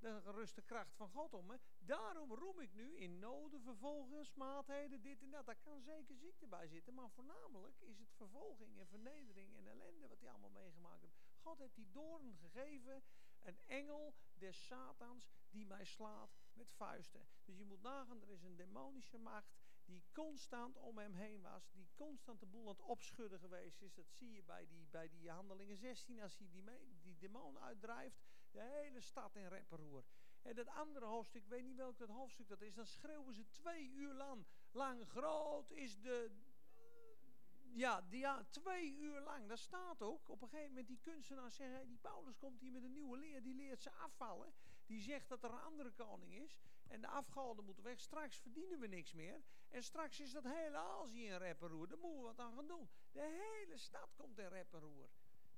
de 0.02 0.20
geruste 0.20 0.62
kracht 0.62 0.94
van 0.94 1.08
God 1.08 1.34
om 1.34 1.46
me. 1.46 1.60
Daarom 1.78 2.32
roem 2.32 2.60
ik 2.60 2.74
nu 2.74 2.96
in 2.96 3.18
noden, 3.18 3.62
vervolgingen, 3.62 4.26
smaadheden, 4.26 5.02
dit 5.02 5.22
en 5.22 5.30
dat. 5.30 5.46
Daar 5.46 5.60
kan 5.62 5.80
zeker 5.80 6.16
ziekte 6.16 6.46
bij 6.46 6.66
zitten. 6.66 6.94
Maar 6.94 7.10
voornamelijk 7.10 7.80
is 7.80 7.98
het 7.98 8.12
vervolging 8.12 8.78
en 8.78 8.86
vernedering 8.86 9.56
en 9.56 9.66
ellende 9.66 10.08
wat 10.08 10.20
hij 10.20 10.30
allemaal 10.30 10.50
meegemaakt 10.50 11.02
heeft. 11.02 11.16
God 11.40 11.58
heeft 11.58 11.74
die 11.74 11.90
doorn 11.90 12.36
gegeven. 12.36 13.02
Een 13.42 13.60
engel 13.66 14.14
des 14.34 14.66
Satans 14.66 15.30
die 15.50 15.66
mij 15.66 15.84
slaat 15.84 16.36
met 16.52 16.72
vuisten. 16.72 17.26
Dus 17.44 17.56
je 17.56 17.64
moet 17.64 17.82
nagaan, 17.82 18.22
er 18.22 18.30
is 18.30 18.42
een 18.42 18.56
demonische 18.56 19.18
macht 19.18 19.54
die 19.84 20.04
constant 20.12 20.76
om 20.76 20.98
hem 20.98 21.14
heen 21.14 21.42
was, 21.42 21.70
die 21.72 21.88
constant 21.94 22.40
de 22.40 22.46
boel 22.46 22.62
aan 22.62 22.74
het 22.74 22.82
opschudden 22.82 23.38
geweest 23.38 23.82
is. 23.82 23.94
Dat 23.94 24.10
zie 24.10 24.32
je 24.32 24.42
bij 24.42 24.66
die, 24.66 24.86
bij 24.90 25.08
die 25.08 25.30
handelingen 25.30 25.76
16, 25.76 26.20
als 26.20 26.38
hij 26.38 26.48
die, 26.50 26.64
die 27.02 27.16
demon 27.16 27.58
uitdrijft, 27.58 28.20
de 28.52 28.60
hele 28.60 29.00
stad 29.00 29.36
in 29.36 29.48
repperoer. 29.48 30.04
En 30.42 30.54
dat 30.54 30.68
andere 30.68 31.06
hoofdstuk, 31.06 31.42
ik 31.42 31.48
weet 31.48 31.64
niet 31.64 31.76
welk 31.76 31.98
dat 31.98 32.08
hoofdstuk 32.08 32.48
dat 32.48 32.60
is, 32.60 32.74
dan 32.74 32.86
schreeuwen 32.86 33.34
ze 33.34 33.48
twee 33.50 33.88
uur 33.88 34.12
lang, 34.14 34.44
lang 34.70 35.08
groot 35.08 35.70
is 35.70 36.00
de, 36.00 36.30
ja, 37.74 38.00
die, 38.00 38.20
ja, 38.20 38.44
twee 38.50 38.96
uur 38.96 39.20
lang. 39.20 39.48
Dat 39.48 39.58
staat 39.58 40.02
ook. 40.02 40.28
Op 40.28 40.42
een 40.42 40.48
gegeven 40.48 40.68
moment 40.68 40.86
die 40.88 41.00
kunstenaars 41.00 41.56
zeggen, 41.56 41.88
die 41.88 41.98
Paulus 41.98 42.38
komt 42.38 42.60
hier 42.60 42.72
met 42.72 42.82
een 42.82 42.92
nieuwe 42.92 43.18
leer, 43.18 43.42
die 43.42 43.54
leert 43.54 43.82
ze 43.82 43.90
afvallen. 43.92 44.52
Die 44.86 45.00
zegt 45.00 45.28
dat 45.28 45.44
er 45.44 45.50
een 45.50 45.60
andere 45.60 45.90
koning 45.90 46.34
is. 46.34 46.60
En 46.88 47.00
de 47.00 47.06
afgehalden 47.06 47.64
moeten 47.64 47.84
weg. 47.84 48.00
Straks 48.00 48.36
verdienen 48.36 48.80
we 48.80 48.86
niks 48.86 49.12
meer. 49.12 49.42
En 49.68 49.82
straks 49.82 50.20
is 50.20 50.32
dat 50.32 50.44
hele 50.44 50.76
Azië 50.76 51.26
in 51.26 51.36
repperoer. 51.36 51.88
Daar 51.88 51.98
moeten 51.98 52.20
we 52.20 52.26
wat 52.26 52.38
aan 52.38 52.54
gaan 52.54 52.66
doen. 52.66 52.88
De 53.12 53.20
hele 53.20 53.76
stad 53.76 54.14
komt 54.14 54.38
in 54.38 54.48
repperoer. 54.48 55.08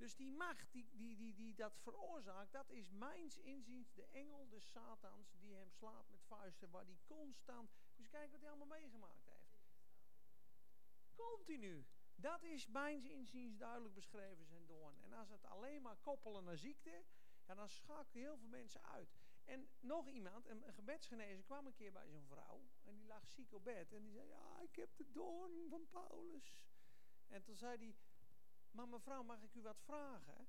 Dus 0.05 0.17
die 0.17 0.33
macht 0.33 0.73
die, 0.73 0.89
die, 0.93 1.17
die, 1.17 1.35
die 1.35 1.55
dat 1.55 1.77
veroorzaakt, 1.77 2.53
dat 2.53 2.71
is 2.71 2.91
mijns 2.91 3.39
inziens 3.39 3.93
de 3.93 4.07
engel 4.11 4.49
des 4.49 4.71
Satans 4.71 5.33
die 5.41 5.55
hem 5.55 5.71
slaat 5.71 6.09
met 6.09 6.25
vuisten. 6.25 6.71
Waar 6.71 6.87
die 6.87 7.01
constant, 7.05 7.71
dus 7.97 8.09
kijk 8.09 8.31
wat 8.31 8.41
hij 8.41 8.49
allemaal 8.49 8.79
meegemaakt 8.79 9.27
heeft. 9.27 9.55
Continu. 11.15 11.87
Dat 12.15 12.43
is 12.43 12.67
mijns 12.67 13.05
inziens 13.05 13.57
duidelijk 13.57 13.95
beschreven 13.95 14.45
zijn 14.45 14.67
doorn. 14.67 14.99
En 15.03 15.13
als 15.13 15.29
het 15.29 15.45
alleen 15.45 15.83
maar 15.83 15.97
koppelen 15.97 16.45
naar 16.45 16.59
ziekte, 16.59 17.05
ja, 17.47 17.55
dan 17.55 17.69
schakelen 17.69 18.25
heel 18.25 18.37
veel 18.37 18.49
mensen 18.49 18.83
uit. 18.83 19.17
En 19.45 19.69
nog 19.81 20.09
iemand, 20.09 20.47
een, 20.47 20.73
gebedsgenezer, 20.73 21.45
kwam 21.45 21.67
een 21.67 21.75
keer 21.75 21.93
bij 21.93 22.09
zo'n 22.09 22.27
vrouw. 22.27 22.69
En 22.83 22.95
die 22.95 23.07
lag 23.07 23.29
ziek 23.29 23.53
op 23.53 23.65
bed. 23.65 23.93
En 23.93 24.03
die 24.03 24.13
zei, 24.13 24.29
ja, 24.29 24.61
ik 24.61 24.77
heb 24.77 24.97
de 24.97 25.11
doorn 25.11 25.69
van 25.69 25.89
Paulus. 25.91 26.59
En 27.27 27.43
toen 27.43 27.57
zei 27.57 27.79
hij, 27.79 27.95
maar 28.75 28.89
mevrouw, 28.89 29.23
mag 29.23 29.43
ik 29.43 29.55
u 29.55 29.63
wat 29.63 29.81
vragen? 29.81 30.49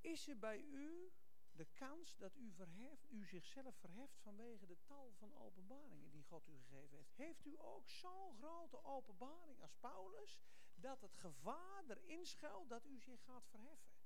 Is 0.00 0.28
er 0.28 0.38
bij 0.38 0.60
u 0.60 1.12
de 1.52 1.64
kans 1.74 2.16
dat 2.16 2.36
u, 2.36 2.52
verheft, 2.52 3.10
u 3.10 3.24
zichzelf 3.24 3.76
verheft 3.76 4.18
vanwege 4.18 4.66
de 4.66 4.78
tal 4.84 5.12
van 5.12 5.34
openbaringen 5.34 6.10
die 6.10 6.24
God 6.24 6.48
u 6.48 6.56
gegeven 6.56 6.96
heeft? 6.96 7.16
Heeft 7.16 7.46
u 7.46 7.58
ook 7.58 7.88
zo'n 7.88 8.34
grote 8.34 8.84
openbaring 8.84 9.60
als 9.60 9.74
Paulus, 9.80 10.40
dat 10.74 11.00
het 11.00 11.16
gevaar 11.16 11.84
erin 11.86 12.26
schuilt 12.26 12.68
dat 12.68 12.86
u 12.86 13.00
zich 13.00 13.24
gaat 13.24 13.46
verheffen? 13.46 13.98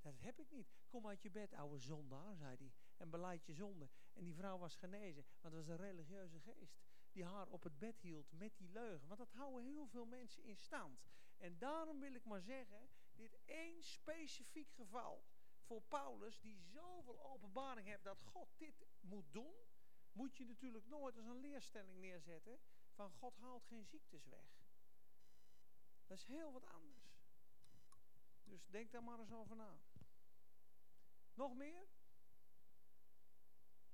Dat 0.00 0.20
heb 0.20 0.38
ik 0.38 0.50
niet. 0.50 0.74
Kom 0.88 1.06
uit 1.06 1.22
je 1.22 1.30
bed, 1.30 1.54
oude 1.54 1.78
zondaar, 1.78 2.36
zei 2.36 2.56
hij. 2.56 2.72
En 2.96 3.10
beleid 3.10 3.46
je 3.46 3.52
zonde. 3.52 3.88
En 4.12 4.24
die 4.24 4.34
vrouw 4.34 4.58
was 4.58 4.76
genezen. 4.76 5.24
Want 5.40 5.54
het 5.54 5.66
was 5.66 5.66
een 5.66 5.84
religieuze 5.84 6.40
geest. 6.40 6.78
Die 7.12 7.24
haar 7.24 7.48
op 7.48 7.62
het 7.62 7.78
bed 7.78 8.00
hield 8.00 8.32
met 8.32 8.56
die 8.56 8.68
leugen. 8.68 9.08
Want 9.08 9.20
dat 9.20 9.32
houden 9.32 9.64
heel 9.64 9.86
veel 9.86 10.06
mensen 10.06 10.44
in 10.44 10.56
stand. 10.56 11.10
En 11.40 11.58
daarom 11.58 12.00
wil 12.00 12.14
ik 12.14 12.24
maar 12.24 12.42
zeggen, 12.42 12.90
dit 13.12 13.38
één 13.44 13.82
specifiek 13.82 14.70
geval 14.72 15.24
voor 15.60 15.82
Paulus, 15.82 16.40
die 16.40 16.58
zoveel 16.58 17.22
openbaring 17.22 17.86
heeft 17.86 18.04
dat 18.04 18.22
God 18.22 18.48
dit 18.56 18.86
moet 19.00 19.32
doen, 19.32 19.54
moet 20.12 20.36
je 20.36 20.44
natuurlijk 20.44 20.86
nooit 20.86 21.16
als 21.16 21.26
een 21.26 21.40
leerstelling 21.40 21.98
neerzetten 21.98 22.60
van 22.94 23.10
God 23.10 23.36
haalt 23.36 23.64
geen 23.64 23.86
ziektes 23.86 24.26
weg. 24.26 24.60
Dat 26.06 26.18
is 26.18 26.24
heel 26.24 26.52
wat 26.52 26.66
anders. 26.66 27.18
Dus 28.44 28.66
denk 28.66 28.92
daar 28.92 29.02
maar 29.02 29.18
eens 29.18 29.32
over 29.32 29.56
na. 29.56 29.80
Nog 31.34 31.54
meer? 31.54 31.88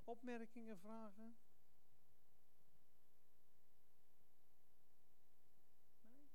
Opmerkingen, 0.05 0.78
vragen? 0.78 1.36
Nee? 6.01 6.30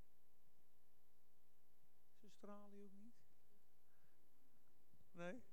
Is 2.10 2.24
Australië 2.24 2.84
ook 2.84 2.94
niet? 2.94 3.22
Nee? 5.12 5.44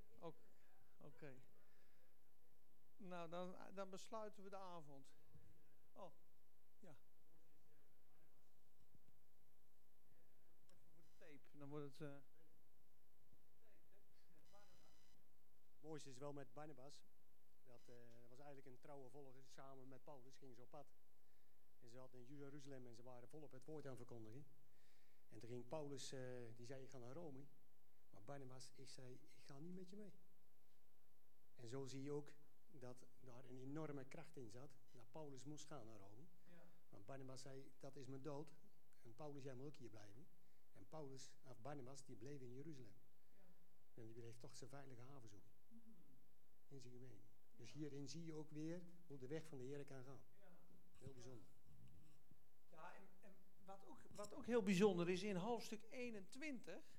Oké. 1.18 1.36
Nou, 2.96 3.28
dan, 3.28 3.56
dan 3.74 3.90
besluiten 3.90 4.42
we 4.42 4.50
de 4.50 4.56
avond. 4.56 5.06
Oh, 5.92 6.12
ja. 6.78 6.96
Even 8.76 8.98
voor 10.94 11.02
de 11.02 11.14
tape, 11.16 11.58
dan 11.58 11.68
wordt 11.68 11.84
het... 11.84 12.00
Uh... 12.00 12.16
mooiste 15.80 16.10
is 16.10 16.18
wel 16.18 16.32
met 16.32 16.52
Barnabas. 16.52 17.02
Dat, 17.64 17.88
uh, 17.88 17.94
was 18.28 18.38
eigenlijk 18.38 18.66
een 18.66 18.78
trouwe 18.78 19.10
volger. 19.10 19.44
Samen 19.46 19.88
met 19.88 20.04
Paulus 20.04 20.36
gingen 20.36 20.54
ze 20.54 20.62
op 20.62 20.70
pad. 20.70 20.86
En 21.78 21.90
ze 21.90 21.98
hadden 21.98 22.20
in 22.20 22.36
Jeruzalem 22.36 22.86
en 22.86 22.94
ze 22.94 23.02
waren 23.02 23.28
volop 23.28 23.52
het 23.52 23.64
woord 23.64 23.86
aan 23.86 23.96
verkondigen. 23.96 24.46
En 25.28 25.40
toen 25.40 25.48
ging 25.48 25.68
Paulus, 25.68 26.12
uh, 26.12 26.20
die 26.56 26.66
zei 26.66 26.82
ik 26.82 26.90
ga 26.90 26.98
naar 26.98 27.12
Rome. 27.12 27.46
Maar 28.10 28.22
Barnabas, 28.24 28.72
ik 28.74 28.90
zei 28.90 29.12
ik 29.12 29.44
ga 29.44 29.58
niet 29.58 29.74
met 29.74 29.90
je 29.90 29.96
mee. 29.96 30.12
En 31.58 31.68
zo 31.68 31.86
zie 31.86 32.02
je 32.02 32.10
ook 32.10 32.32
dat 32.70 33.06
daar 33.20 33.44
een 33.44 33.58
enorme 33.58 34.04
kracht 34.04 34.36
in 34.36 34.50
zat. 34.50 34.78
Dat 34.90 35.10
Paulus 35.10 35.44
moest 35.44 35.66
gaan 35.66 35.86
naar 35.86 35.98
Rome. 35.98 36.26
Ja. 36.44 36.66
Want 36.88 37.06
Barnabas 37.06 37.40
zei, 37.40 37.72
dat 37.78 37.96
is 37.96 38.06
mijn 38.06 38.22
dood. 38.22 38.56
En 39.02 39.14
Paulus, 39.14 39.42
jij 39.42 39.54
moet 39.54 39.66
ook 39.66 39.76
hier 39.76 39.88
blijven. 39.88 40.26
En 40.72 40.86
Paulus, 40.88 41.30
of 41.42 41.60
Barnabas, 41.60 42.04
die 42.04 42.16
bleef 42.16 42.40
in 42.40 42.52
Jeruzalem. 42.52 43.00
Ja. 43.46 43.54
En 43.94 44.02
die 44.02 44.14
bleef 44.14 44.36
toch 44.36 44.56
zijn 44.56 44.70
veilige 44.70 45.02
haven 45.02 45.28
zoeken 45.28 45.52
in 46.68 46.80
zijn 46.80 46.92
gemeen. 46.92 47.22
Dus 47.56 47.72
hierin 47.72 48.08
zie 48.08 48.24
je 48.24 48.34
ook 48.34 48.50
weer 48.50 48.82
hoe 49.06 49.18
de 49.18 49.26
weg 49.26 49.46
van 49.46 49.58
de 49.58 49.64
Heer 49.64 49.84
kan 49.84 50.04
gaan. 50.04 50.20
Heel 50.98 51.12
bijzonder. 51.12 51.46
Ja, 52.70 52.94
en, 52.94 53.08
en 53.20 53.34
wat, 53.64 53.86
ook, 53.88 54.00
wat 54.14 54.34
ook 54.34 54.46
heel 54.46 54.62
bijzonder 54.62 55.08
is 55.08 55.22
in 55.22 55.36
hoofdstuk 55.36 55.86
21. 55.90 56.97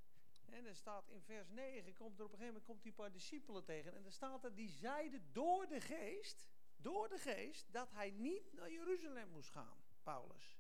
En 0.53 0.65
er 0.65 0.75
staat 0.75 1.09
in 1.09 1.21
vers 1.21 1.49
9, 1.49 1.93
komt 1.93 2.19
er 2.19 2.25
op 2.25 2.31
een 2.31 2.37
gegeven 2.37 2.45
moment 2.45 2.65
komt 2.65 2.85
een 2.85 2.93
paar 2.93 3.11
discipelen 3.11 3.63
tegen. 3.63 3.95
En 3.95 4.05
er 4.05 4.11
staat 4.11 4.43
er, 4.43 4.55
die 4.55 4.69
zeiden 4.69 5.29
door 5.31 5.67
de 5.67 5.81
geest, 5.81 6.45
door 6.77 7.09
de 7.09 7.17
geest, 7.17 7.71
dat 7.71 7.91
hij 7.91 8.11
niet 8.11 8.53
naar 8.53 8.71
Jeruzalem 8.71 9.29
moest 9.29 9.49
gaan, 9.49 9.77
Paulus. 10.03 10.59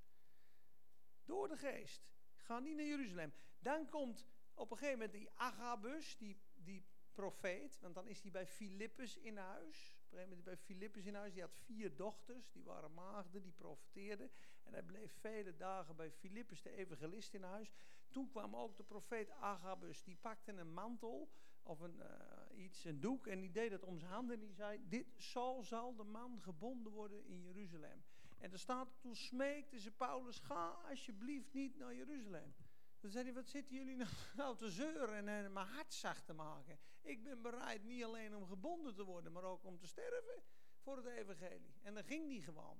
Door 1.25 1.47
de 1.47 1.57
geest. 1.57 2.07
Ga 2.35 2.59
niet 2.59 2.75
naar 2.75 2.85
Jeruzalem. 2.85 3.33
Dan 3.59 3.89
komt 3.89 4.25
op 4.53 4.71
een 4.71 4.77
gegeven 4.77 4.99
moment 4.99 5.17
die 5.17 5.29
Agabus, 5.33 6.17
die, 6.17 6.41
die 6.53 6.85
profeet, 7.13 7.79
want 7.79 7.95
dan 7.95 8.07
is 8.07 8.21
hij 8.21 8.31
bij 8.31 8.47
Filippus 8.47 9.17
in 9.17 9.37
huis. 9.37 9.97
Op 9.97 10.11
een 10.11 10.17
gegeven 10.17 10.29
moment 10.29 10.43
bij 10.43 10.57
Filippus 10.57 11.05
in 11.05 11.15
huis, 11.15 11.33
die 11.33 11.41
had 11.41 11.55
vier 11.55 11.95
dochters, 11.95 12.51
die 12.51 12.63
waren 12.63 12.93
maagden, 12.93 13.41
die 13.41 13.51
profeteerden. 13.51 14.31
En 14.63 14.73
hij 14.73 14.83
bleef 14.83 15.11
vele 15.19 15.55
dagen 15.55 15.95
bij 15.95 16.11
Filippus, 16.11 16.61
de 16.61 16.71
evangelist, 16.71 17.33
in 17.33 17.43
huis. 17.43 17.73
Toen 18.09 18.29
kwam 18.29 18.55
ook 18.55 18.77
de 18.77 18.83
profeet 18.83 19.31
Agabus, 19.31 20.03
die 20.03 20.17
pakte 20.21 20.51
een 20.51 20.73
mantel 20.73 21.29
of 21.63 21.79
een, 21.79 21.95
uh, 21.95 22.63
iets, 22.63 22.83
een 22.85 22.99
doek, 22.99 23.27
en 23.27 23.39
die 23.39 23.51
deed 23.51 23.71
het 23.71 23.83
om 23.83 23.99
zijn 23.99 24.11
handen. 24.11 24.35
En 24.35 24.41
die 24.41 24.53
zei, 24.53 24.87
dit, 24.87 25.07
zo 25.17 25.61
zal 25.61 25.95
de 25.95 26.03
man 26.03 26.41
gebonden 26.41 26.91
worden 26.91 27.25
in 27.25 27.41
Jeruzalem. 27.41 28.03
En 28.37 28.51
er 28.51 28.59
staat, 28.59 28.87
toen 28.99 29.15
smeekte 29.15 29.79
ze 29.79 29.91
Paulus, 29.91 30.39
ga 30.39 30.67
alsjeblieft 30.89 31.53
niet 31.53 31.77
naar 31.77 31.95
Jeruzalem. 31.95 32.53
Dan 32.99 33.11
zei 33.11 33.23
hij, 33.23 33.33
wat 33.33 33.49
zitten 33.49 33.75
jullie 33.75 33.95
nou, 33.95 34.09
nou 34.35 34.57
te 34.57 34.71
zeuren 34.71 35.15
en, 35.15 35.27
en 35.27 35.53
mijn 35.53 35.67
hart 35.67 35.93
zacht 35.93 36.25
te 36.25 36.33
maken? 36.33 36.79
Ik 37.01 37.23
ben 37.23 37.41
bereid 37.41 37.83
niet 37.83 38.03
alleen 38.03 38.35
om 38.35 38.45
gebonden 38.45 38.95
te 38.95 39.03
worden, 39.03 39.31
maar 39.31 39.43
ook 39.43 39.65
om 39.65 39.77
te 39.77 39.87
sterven 39.87 40.43
voor 40.79 40.97
het 40.97 41.05
evangelie. 41.05 41.75
En 41.81 41.93
dan 41.93 42.03
ging 42.03 42.27
die 42.27 42.41
gewoon. 42.41 42.79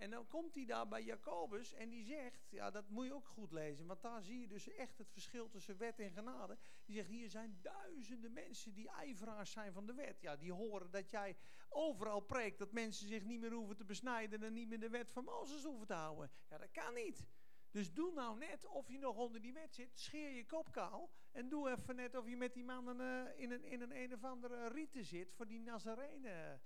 En 0.00 0.10
dan 0.10 0.26
komt 0.26 0.54
hij 0.54 0.64
daar 0.64 0.88
bij 0.88 1.02
Jacobus 1.02 1.72
en 1.72 1.88
die 1.88 2.04
zegt, 2.04 2.50
ja 2.50 2.70
dat 2.70 2.88
moet 2.88 3.04
je 3.06 3.14
ook 3.14 3.26
goed 3.26 3.52
lezen, 3.52 3.86
want 3.86 4.02
daar 4.02 4.22
zie 4.22 4.40
je 4.40 4.48
dus 4.48 4.68
echt 4.68 4.98
het 4.98 5.10
verschil 5.10 5.48
tussen 5.48 5.78
wet 5.78 5.98
en 5.98 6.10
genade. 6.10 6.58
Die 6.84 6.96
zegt, 6.96 7.08
hier 7.08 7.28
zijn 7.28 7.58
duizenden 7.62 8.32
mensen 8.32 8.74
die 8.74 8.88
ijveraars 8.88 9.50
zijn 9.50 9.72
van 9.72 9.86
de 9.86 9.94
wet. 9.94 10.20
Ja, 10.20 10.36
die 10.36 10.52
horen 10.52 10.90
dat 10.90 11.10
jij 11.10 11.36
overal 11.68 12.20
preekt 12.20 12.58
dat 12.58 12.72
mensen 12.72 13.08
zich 13.08 13.24
niet 13.24 13.40
meer 13.40 13.52
hoeven 13.52 13.76
te 13.76 13.84
besnijden 13.84 14.42
en 14.42 14.52
niet 14.52 14.68
meer 14.68 14.80
de 14.80 14.88
wet 14.88 15.10
van 15.10 15.24
Mozes 15.24 15.64
hoeven 15.64 15.86
te 15.86 15.94
houden. 15.94 16.30
Ja, 16.48 16.58
dat 16.58 16.70
kan 16.70 16.94
niet. 16.94 17.26
Dus 17.70 17.92
doe 17.92 18.12
nou 18.12 18.38
net 18.38 18.66
of 18.66 18.88
je 18.88 18.98
nog 18.98 19.16
onder 19.16 19.40
die 19.40 19.52
wet 19.52 19.74
zit, 19.74 19.98
scheer 19.98 20.30
je 20.30 20.46
kop 20.46 20.72
kaal 20.72 21.10
en 21.32 21.48
doe 21.48 21.70
even 21.70 21.96
net 21.96 22.14
of 22.14 22.28
je 22.28 22.36
met 22.36 22.52
die 22.52 22.64
mannen 22.64 23.00
uh, 23.00 23.42
in, 23.42 23.50
een, 23.50 23.64
in 23.64 23.80
een 23.80 23.96
een 23.96 24.14
of 24.14 24.24
andere 24.24 24.68
rieten 24.68 25.04
zit 25.04 25.32
voor 25.32 25.46
die 25.46 25.60
Nazarenen. 25.60 26.60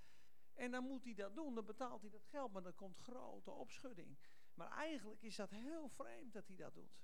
En 0.55 0.71
dan 0.71 0.85
moet 0.85 1.05
hij 1.05 1.15
dat 1.15 1.35
doen, 1.35 1.55
dan 1.55 1.65
betaalt 1.65 2.01
hij 2.01 2.11
dat 2.11 2.25
geld, 2.25 2.53
maar 2.53 2.63
dan 2.63 2.75
komt 2.75 2.99
grote 2.99 3.51
opschudding. 3.51 4.17
Maar 4.55 4.71
eigenlijk 4.71 5.23
is 5.23 5.37
dat 5.37 5.51
heel 5.51 5.89
vreemd 5.89 6.33
dat 6.33 6.47
hij 6.47 6.57
dat 6.57 6.75
doet. 6.75 7.03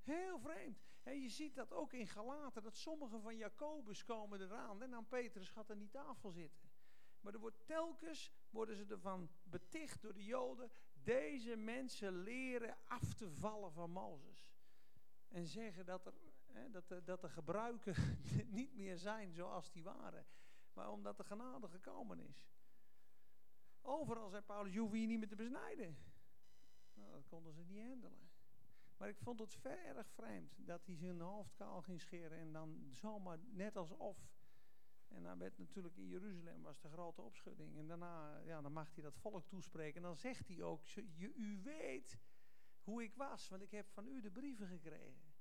Heel 0.00 0.38
vreemd. 0.38 0.78
En 1.02 1.20
je 1.20 1.28
ziet 1.28 1.54
dat 1.54 1.72
ook 1.72 1.92
in 1.92 2.06
Galaten, 2.06 2.62
dat 2.62 2.76
sommige 2.76 3.20
van 3.20 3.36
Jacobus 3.36 4.04
komen 4.04 4.40
eraan 4.40 4.82
en 4.82 4.90
dan 4.90 5.08
Petrus 5.08 5.48
gaat 5.48 5.70
aan 5.70 5.78
die 5.78 5.90
tafel 5.90 6.30
zitten. 6.30 6.70
Maar 7.20 7.32
er 7.32 7.40
wordt 7.40 7.66
telkens, 7.66 8.32
worden 8.50 8.76
ze 8.76 8.84
ervan 8.88 9.30
beticht 9.42 10.02
door 10.02 10.14
de 10.14 10.24
Joden, 10.24 10.70
deze 11.02 11.56
mensen 11.56 12.22
leren 12.22 12.76
af 12.86 13.14
te 13.14 13.30
vallen 13.30 13.72
van 13.72 13.90
Mozes. 13.90 14.50
En 15.28 15.46
zeggen 15.46 15.86
dat, 15.86 16.06
er, 16.06 16.12
hè, 16.52 16.70
dat, 16.70 16.88
de, 16.88 17.02
dat 17.04 17.20
de 17.20 17.28
gebruiken 17.28 17.94
niet 18.48 18.74
meer 18.74 18.98
zijn 18.98 19.32
zoals 19.32 19.70
die 19.70 19.82
waren. 19.82 20.26
Maar 20.72 20.90
omdat 20.90 21.16
de 21.16 21.24
genade 21.24 21.68
gekomen 21.68 22.20
is. 22.20 22.51
Overal 23.82 24.28
zei 24.28 24.42
Paulus, 24.42 24.72
je 24.72 24.80
hoeft 24.80 24.92
niet 24.92 25.18
meer 25.18 25.28
te 25.28 25.36
besnijden. 25.36 25.96
Nou, 26.94 27.12
dat 27.12 27.26
konden 27.26 27.52
ze 27.52 27.62
niet 27.64 27.86
handelen. 27.86 28.30
Maar 28.96 29.08
ik 29.08 29.18
vond 29.18 29.40
het 29.40 29.54
ver 29.54 29.86
erg 29.86 30.10
vreemd 30.10 30.54
dat 30.56 30.86
hij 30.86 30.96
zijn 30.96 31.20
hoofd 31.20 31.54
kaal 31.54 31.82
ging 31.82 32.00
scheren 32.00 32.38
en 32.38 32.52
dan 32.52 32.86
zomaar 32.88 33.38
net 33.38 33.76
alsof. 33.76 34.30
En 35.08 35.22
dan 35.22 35.38
werd 35.38 35.58
natuurlijk 35.58 35.96
in 35.96 36.06
Jeruzalem 36.06 36.62
was 36.62 36.80
de 36.80 36.88
grote 36.88 37.22
opschudding. 37.22 37.76
En 37.76 37.86
daarna 37.86 38.38
ja, 38.38 38.60
dan 38.60 38.72
mag 38.72 38.94
hij 38.94 39.02
dat 39.02 39.16
volk 39.16 39.46
toespreken. 39.46 39.96
En 39.96 40.02
dan 40.02 40.16
zegt 40.16 40.48
hij 40.48 40.62
ook, 40.62 40.86
je, 40.86 41.34
u 41.34 41.60
weet 41.62 42.18
hoe 42.82 43.02
ik 43.02 43.14
was, 43.14 43.48
want 43.48 43.62
ik 43.62 43.70
heb 43.70 43.88
van 43.88 44.06
u 44.06 44.20
de 44.20 44.30
brieven 44.30 44.66
gekregen. 44.66 45.34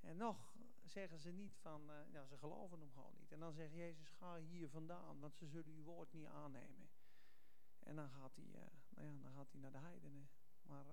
En 0.00 0.16
nog 0.16 0.56
zeggen 0.84 1.18
ze 1.18 1.30
niet 1.30 1.56
van, 1.56 1.90
uh, 1.90 2.12
ja, 2.12 2.24
ze 2.24 2.36
geloven 2.36 2.80
hem 2.80 2.90
gewoon 2.90 3.14
niet. 3.16 3.32
En 3.32 3.40
dan 3.40 3.52
zegt 3.52 3.72
Jezus, 3.72 4.08
ga 4.08 4.36
hier 4.36 4.68
vandaan, 4.68 5.20
want 5.20 5.34
ze 5.34 5.46
zullen 5.46 5.74
uw 5.74 5.82
woord 5.82 6.12
niet 6.12 6.26
aannemen. 6.26 6.85
En 7.86 7.96
dan 7.96 8.10
gaat 8.10 8.36
hij, 8.36 8.44
uh, 8.44 8.54
nou 8.88 9.06
ja, 9.06 9.22
dan 9.22 9.32
gaat 9.32 9.52
hij 9.52 9.60
naar 9.60 9.72
de 9.72 9.78
heidenen. 9.78 10.28
Maar 10.62 10.86
uh, 10.86 10.92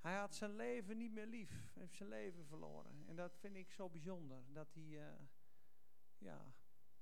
hij 0.00 0.16
had 0.16 0.34
zijn 0.34 0.56
leven 0.56 0.96
niet 0.96 1.12
meer 1.12 1.26
lief. 1.26 1.70
heeft 1.72 1.94
zijn 1.94 2.08
leven 2.08 2.46
verloren. 2.46 3.04
En 3.06 3.16
dat 3.16 3.36
vind 3.36 3.56
ik 3.56 3.70
zo 3.70 3.88
bijzonder. 3.88 4.44
Dat 4.52 4.74
hij, 4.74 4.82
uh, 4.82 5.20
ja, 6.18 6.54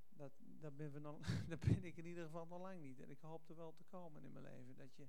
dat, 0.09 0.33
dat, 0.39 0.77
ben 0.77 0.93
we 0.93 1.01
dat 1.49 1.61
ben 1.61 1.85
ik 1.85 1.97
in 1.97 2.07
ieder 2.07 2.25
geval 2.25 2.47
nog 2.47 2.61
lang 2.61 2.81
niet. 2.81 3.01
En 3.01 3.11
ik 3.11 3.21
hoop 3.21 3.49
er 3.49 3.57
wel 3.57 3.75
te 3.75 3.85
komen 3.85 4.23
in 4.23 4.33
mijn 4.33 4.45
leven. 4.45 4.77
Dat 4.77 4.97
je 4.97 5.09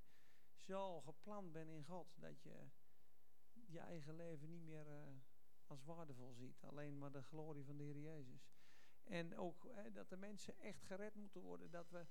zo 0.54 1.02
gepland 1.02 1.52
bent 1.52 1.70
in 1.70 1.84
God. 1.84 2.08
Dat 2.16 2.42
je 2.42 2.68
je 3.66 3.80
eigen 3.80 4.16
leven 4.16 4.50
niet 4.50 4.64
meer 4.64 4.86
als 5.66 5.84
waardevol 5.84 6.34
ziet. 6.34 6.64
Alleen 6.64 6.98
maar 6.98 7.12
de 7.12 7.24
glorie 7.24 7.66
van 7.66 7.78
de 7.78 7.84
Heer 7.84 8.00
Jezus. 8.00 8.52
En 9.04 9.38
ook 9.38 9.68
dat 9.94 10.10
de 10.10 10.18
mensen 10.18 10.60
echt 10.60 10.84
gered 10.84 11.16
moeten 11.16 11.42
worden. 11.42 11.72
Dat 11.72 11.90
we 11.90 11.98
eh, 12.00 12.06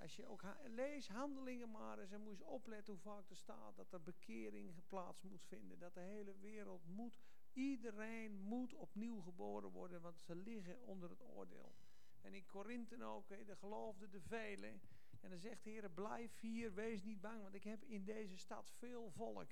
als 0.00 0.16
je 0.16 0.26
ook 0.26 0.42
ha 0.42 0.56
lees 0.64 1.08
handelingen 1.08 1.70
maar 1.70 1.98
eens 1.98 2.12
en 2.12 2.20
moet 2.20 2.42
opletten 2.42 2.92
hoe 2.92 3.02
vaak 3.02 3.30
er 3.30 3.36
staat 3.36 3.76
dat 3.76 3.92
er 3.92 4.02
bekering 4.02 4.74
plaats 4.86 5.22
moet 5.22 5.44
vinden. 5.44 5.78
Dat 5.78 5.94
de 5.94 6.00
hele 6.00 6.34
wereld 6.40 6.86
moet, 6.86 7.18
iedereen 7.52 8.40
moet 8.40 8.74
opnieuw 8.74 9.20
geboren 9.20 9.70
worden, 9.70 10.00
want 10.00 10.20
ze 10.20 10.34
liggen 10.34 10.80
onder 10.80 11.10
het 11.10 11.22
oordeel. 11.22 11.72
En 12.20 12.34
in 12.34 12.46
Korinthe 12.46 13.04
ook, 13.04 13.28
de 13.28 13.56
geloofden 13.56 14.10
de 14.10 14.20
velen. 14.20 14.80
En 15.20 15.30
dan 15.30 15.38
zegt 15.38 15.64
de 15.64 15.70
Heer, 15.70 15.90
blijf 15.90 16.40
hier, 16.40 16.74
wees 16.74 17.02
niet 17.02 17.20
bang, 17.20 17.42
want 17.42 17.54
ik 17.54 17.64
heb 17.64 17.84
in 17.84 18.04
deze 18.04 18.36
stad 18.36 18.70
veel 18.70 19.10
volk. 19.10 19.50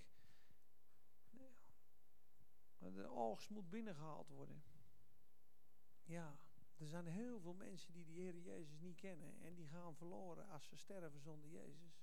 De 2.78 3.09
oogst 3.09 3.51
moet 3.51 3.70
binnengehaald 3.70 4.28
worden. 4.28 4.62
Ja. 6.05 6.36
Er 6.81 6.89
zijn 6.89 7.07
heel 7.07 7.40
veel 7.40 7.55
mensen 7.55 7.93
die 7.93 8.05
de 8.05 8.12
Heer 8.12 8.39
Jezus 8.39 8.81
niet 8.81 8.97
kennen. 8.97 9.40
En 9.40 9.55
die 9.55 9.66
gaan 9.66 9.97
verloren 9.97 10.48
als 10.48 10.66
ze 10.66 10.77
sterven 10.77 11.20
zonder 11.20 11.51
Jezus. 11.51 12.02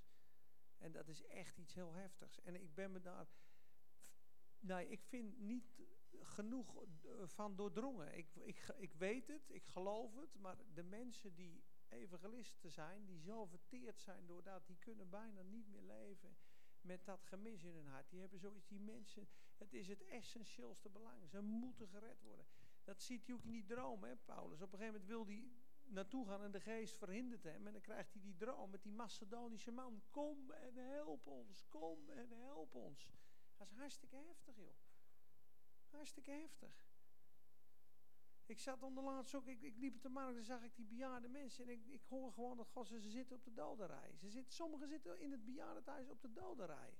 En 0.77 0.91
dat 0.91 1.07
is 1.07 1.23
echt 1.25 1.57
iets 1.57 1.73
heel 1.73 1.93
heftigs. 1.93 2.41
En 2.41 2.55
ik 2.55 2.73
ben 2.73 2.91
me 2.91 3.01
daar. 3.01 3.27
Nou, 4.59 4.85
ik 4.85 5.03
vind 5.03 5.37
niet 5.39 5.81
genoeg 6.21 6.85
van 7.23 7.55
doordrongen. 7.55 8.17
Ik, 8.17 8.35
ik, 8.35 8.73
ik 8.77 8.93
weet 8.93 9.27
het, 9.27 9.49
ik 9.49 9.65
geloof 9.65 10.15
het. 10.15 10.35
Maar 10.39 10.57
de 10.73 10.83
mensen 10.83 11.35
die 11.35 11.63
evangelisten 11.87 12.71
zijn, 12.71 13.05
die 13.05 13.19
zo 13.19 13.45
verteerd 13.45 13.99
zijn 13.99 14.25
doordat, 14.25 14.67
die 14.67 14.77
kunnen 14.77 15.09
bijna 15.09 15.41
niet 15.41 15.67
meer 15.67 15.83
leven 15.83 16.37
met 16.81 17.05
dat 17.05 17.23
gemis 17.23 17.63
in 17.63 17.75
hun 17.75 17.87
hart. 17.87 18.09
Die 18.09 18.19
hebben 18.19 18.39
zoiets, 18.39 18.67
die 18.67 18.79
mensen, 18.79 19.27
het 19.55 19.73
is 19.73 19.87
het 19.87 20.05
essentieelste 20.05 20.89
belang. 20.89 21.29
Ze 21.29 21.41
moeten 21.41 21.87
gered 21.87 22.21
worden. 22.21 22.45
Dat 22.87 23.01
ziet 23.01 23.25
hij 23.25 23.35
ook 23.35 23.43
in 23.43 23.51
die 23.51 23.65
droom, 23.65 24.03
hè, 24.03 24.15
Paulus. 24.15 24.61
Op 24.61 24.73
een 24.73 24.79
gegeven 24.79 25.01
moment 25.01 25.05
wil 25.05 25.25
hij 25.25 25.51
naartoe 25.83 26.27
gaan 26.27 26.43
en 26.43 26.51
de 26.51 26.59
geest 26.59 26.97
verhindert 26.97 27.43
hem. 27.43 27.67
En 27.67 27.73
dan 27.73 27.81
krijgt 27.81 28.13
hij 28.13 28.21
die 28.21 28.35
droom 28.35 28.69
met 28.69 28.83
die 28.83 28.91
Macedonische 28.91 29.71
man. 29.71 30.01
Kom 30.09 30.51
en 30.51 30.75
help 30.75 31.27
ons, 31.27 31.65
kom 31.69 32.09
en 32.09 32.31
help 32.31 32.75
ons. 32.75 33.11
Dat 33.57 33.69
is 33.69 33.77
hartstikke 33.77 34.15
heftig, 34.15 34.55
joh. 34.55 34.75
Hartstikke 35.89 36.31
heftig. 36.31 36.85
Ik 38.45 38.59
zat 38.59 38.83
onderlaatst 38.83 39.35
ook, 39.35 39.47
ik, 39.47 39.61
ik 39.61 39.77
liep 39.77 39.95
op 39.95 40.01
de 40.01 40.09
markt 40.09 40.37
en 40.37 40.43
zag 40.43 40.63
ik 40.63 40.75
die 40.75 40.85
bejaarde 40.85 41.27
mensen. 41.27 41.63
En 41.63 41.69
ik, 41.69 41.85
ik 41.85 42.03
hoor 42.03 42.33
gewoon 42.33 42.57
dat 42.57 42.69
God, 42.69 42.87
ze 42.87 43.09
zitten 43.09 43.35
op 43.35 43.43
de 43.43 43.53
dodenrij. 43.53 44.15
Ze 44.17 44.29
zitten, 44.29 44.53
sommigen 44.53 44.87
zitten 44.87 45.19
in 45.19 45.31
het 45.31 45.45
bejaardentehuis 45.45 46.09
op 46.09 46.21
de 46.21 46.33
dodenrij. 46.33 46.97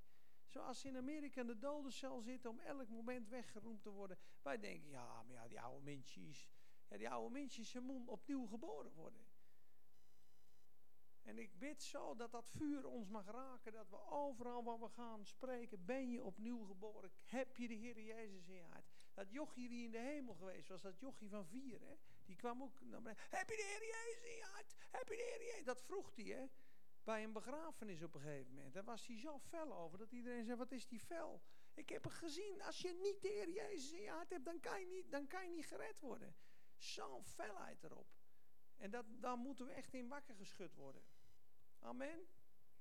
Zoals 0.58 0.86
in 0.86 0.98
Amerika 0.98 1.42
in 1.42 1.48
de 1.48 1.58
dodencel 1.58 2.22
zitten 2.22 2.50
om 2.50 2.60
elk 2.60 2.90
moment 2.90 3.30
weggeroemd 3.30 3.82
te 3.82 3.90
worden. 3.90 4.18
Wij 4.42 4.60
denken, 4.60 4.90
ja, 4.90 5.24
maar 5.24 5.36
ja, 5.36 5.48
die 5.48 5.62
oude 5.62 5.84
mensjes. 5.84 6.50
Ja, 6.90 6.98
die 6.98 7.10
oude 7.10 7.34
mensjes, 7.34 7.70
ze 7.70 7.80
moeten 7.80 8.14
opnieuw 8.14 8.46
geboren 8.46 8.94
worden. 8.94 9.26
En 11.22 11.38
ik 11.38 11.60
bid 11.60 11.84
zo 11.84 12.16
dat 12.16 12.32
dat 12.32 12.50
vuur 12.50 12.86
ons 12.86 13.10
mag 13.10 13.26
raken. 13.26 13.72
Dat 13.72 13.90
we 13.90 14.06
overal 14.10 14.64
waar 14.64 14.80
we 14.80 14.90
gaan 14.90 15.26
spreken, 15.26 15.86
ben 15.86 16.10
je 16.12 16.24
opnieuw 16.24 16.66
geboren. 16.66 17.12
Heb 17.26 17.58
je 17.58 17.68
de 17.68 17.74
Heer 17.74 18.02
Jezus 18.02 18.48
in 18.48 18.56
je 18.56 18.64
hart. 18.64 18.90
Dat 19.14 19.32
jochie 19.32 19.70
die 19.70 19.86
in 19.86 19.92
de 19.92 20.00
hemel 20.00 20.36
geweest 20.36 20.70
was, 20.70 20.82
dat 20.82 21.00
jochie 21.00 21.30
van 21.30 21.46
vier, 21.46 21.80
hè. 21.82 21.96
Die 22.26 22.36
kwam 22.36 22.64
ook 22.64 22.82
naar 22.82 23.02
beneden. 23.02 23.24
Heb 23.30 23.50
je 23.50 23.56
de 23.56 23.64
Heer 23.64 23.88
Jezus 23.88 24.30
in 24.30 24.38
je 24.38 24.48
hart? 24.52 24.76
Heb 24.92 25.08
je 25.08 25.16
de 25.16 25.38
Heer 25.38 25.48
Jezus? 25.48 25.66
Dat 25.66 25.82
vroeg 25.82 26.16
hij, 26.16 26.26
hè 26.26 26.46
bij 27.08 27.24
een 27.24 27.34
begrafenis 27.34 28.04
op 28.04 28.16
een 28.16 28.22
gegeven 28.22 28.54
moment. 28.54 28.74
Daar 28.74 28.84
was 28.84 29.08
hij 29.08 29.18
zo 29.18 29.40
fel 29.40 29.78
over 29.78 29.98
dat 29.98 30.12
iedereen 30.12 30.46
zei: 30.46 30.58
Wat 30.58 30.72
is 30.72 30.88
die 30.88 31.00
fel? 31.00 31.42
Ik 31.74 31.90
heb 31.90 32.04
het 32.04 32.14
gezien. 32.14 32.62
Als 32.62 32.80
je 32.80 32.94
niet 32.94 33.22
de 33.22 33.28
Heer 33.28 33.50
Jezus 33.50 33.92
in 33.92 34.02
je 34.02 34.10
hart 34.10 34.30
hebt, 34.30 34.46
dan 34.46 34.60
kan 34.60 34.80
je 34.80 34.88
niet, 34.88 35.12
dan 35.12 35.28
kan 35.28 35.44
je 35.44 35.56
niet 35.56 35.66
gered 35.66 36.00
worden. 36.00 36.36
Zo'n 36.76 37.26
felheid 37.26 37.84
erop. 37.84 38.08
En 38.78 38.92
dat, 38.92 39.06
daar 39.10 39.38
moeten 39.38 39.66
we 39.66 39.72
echt 39.72 39.94
in 39.94 40.08
wakker 40.08 40.36
geschud 40.36 40.76
worden. 40.76 41.02
Amen. 41.80 42.28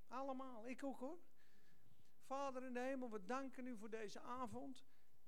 Allemaal. 0.09 0.69
Ik 0.69 0.85
ook 0.85 0.99
hoor. 0.99 1.19
Vader 2.19 2.65
in 2.65 2.73
de 2.73 2.81
hemel, 2.81 3.11
we 3.11 3.25
danken 3.25 3.67
u 3.67 3.77
voor 3.77 3.91
deze 3.91 4.21
avond. 4.21 4.85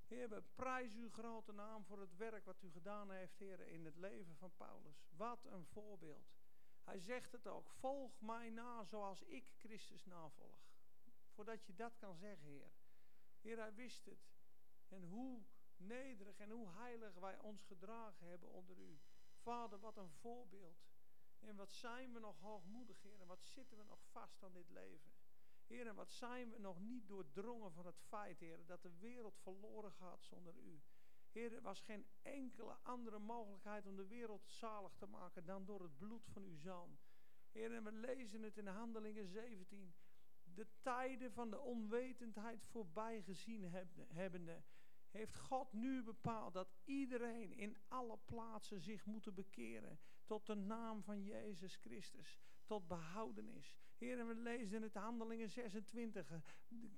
Heer, 0.07 0.29
we 0.29 0.43
prijzen 0.55 1.01
uw 1.01 1.11
grote 1.11 1.53
naam 1.53 1.85
voor 1.85 2.01
het 2.01 2.17
werk 2.17 2.45
wat 2.45 2.63
u 2.63 2.71
gedaan 2.71 3.11
heeft, 3.11 3.39
Heer, 3.39 3.61
in 3.61 3.85
het 3.85 3.97
leven 3.97 4.37
van 4.37 4.53
Paulus. 4.57 5.09
Wat 5.17 5.45
een 5.45 5.67
voorbeeld. 5.67 6.38
Hij 6.89 6.99
zegt 6.99 7.33
het 7.33 7.47
ook, 7.47 7.71
volg 7.71 8.21
mij 8.21 8.51
na 8.51 8.85
zoals 8.85 9.23
ik 9.23 9.53
Christus 9.57 10.05
navolg. 10.05 10.59
Voordat 11.31 11.65
je 11.65 11.75
dat 11.75 11.97
kan 11.97 12.17
zeggen, 12.17 12.47
Heer. 12.47 12.71
Heer, 13.41 13.59
hij 13.59 13.75
wist 13.75 14.05
het. 14.05 14.29
En 14.89 15.03
hoe 15.03 15.43
nederig 15.77 16.39
en 16.39 16.51
hoe 16.51 16.69
heilig 16.71 17.15
wij 17.15 17.39
ons 17.39 17.65
gedragen 17.65 18.27
hebben 18.27 18.49
onder 18.49 18.79
u. 18.79 18.99
Vader, 19.37 19.81
wat 19.81 19.97
een 19.97 20.11
voorbeeld. 20.11 20.87
En 21.39 21.57
wat 21.57 21.73
zijn 21.73 22.13
we 22.13 22.19
nog 22.19 22.39
hoogmoedig, 22.39 23.03
Heer. 23.03 23.21
En 23.21 23.27
wat 23.27 23.45
zitten 23.45 23.79
we 23.79 23.85
nog 23.85 24.01
vast 24.11 24.43
aan 24.43 24.53
dit 24.53 24.71
leven. 24.71 25.13
Heer, 25.67 25.87
en 25.87 25.95
wat 25.95 26.11
zijn 26.11 26.51
we 26.51 26.59
nog 26.59 26.81
niet 26.81 27.09
doordrongen 27.09 27.73
van 27.73 27.87
het 27.87 27.99
feit, 27.99 28.39
Heer, 28.41 28.67
dat 28.67 28.83
de 28.83 28.99
wereld 28.99 29.39
verloren 29.39 29.93
gaat 29.93 30.23
zonder 30.23 30.55
u. 30.57 30.83
Heer, 31.33 31.53
er 31.53 31.63
was 31.63 31.81
geen 31.81 32.07
enkele 32.23 32.77
andere 32.83 33.19
mogelijkheid 33.19 33.87
om 33.87 33.97
de 33.97 34.07
wereld 34.07 34.47
zalig 34.47 34.95
te 34.95 35.07
maken 35.07 35.45
dan 35.45 35.65
door 35.65 35.83
het 35.83 35.97
bloed 35.99 36.27
van 36.29 36.43
uw 36.43 36.57
zoon. 36.57 36.99
Heer, 37.51 37.75
en 37.75 37.85
we 37.85 37.93
lezen 37.93 38.43
het 38.43 38.57
in 38.57 38.67
Handelingen 38.67 39.27
17. 39.27 39.95
de 40.55 40.67
tijden 40.81 41.33
van 41.33 41.51
de 41.51 41.61
onwetendheid 41.61 42.65
voorbij 42.65 43.23
gezien 43.23 43.65
heb- 43.65 44.07
hebbende, 44.09 44.63
heeft 45.11 45.37
God 45.37 45.73
nu 45.73 46.03
bepaald 46.03 46.53
dat 46.53 46.75
iedereen 46.85 47.53
in 47.57 47.77
alle 47.89 48.19
plaatsen 48.25 48.81
zich 48.81 49.05
moet 49.07 49.35
bekeren 49.35 49.99
tot 50.25 50.47
de 50.47 50.55
naam 50.55 51.03
van 51.03 51.23
Jezus 51.23 51.77
Christus, 51.77 52.41
tot 52.67 52.89
behoudenis. 52.89 53.79
Heer, 53.99 54.19
en 54.19 54.27
we 54.27 54.35
lezen 54.35 54.77
in 54.77 54.83
het 54.83 54.95
Handelingen 54.95 55.51
26, 55.51 56.31
eh, 56.31 56.39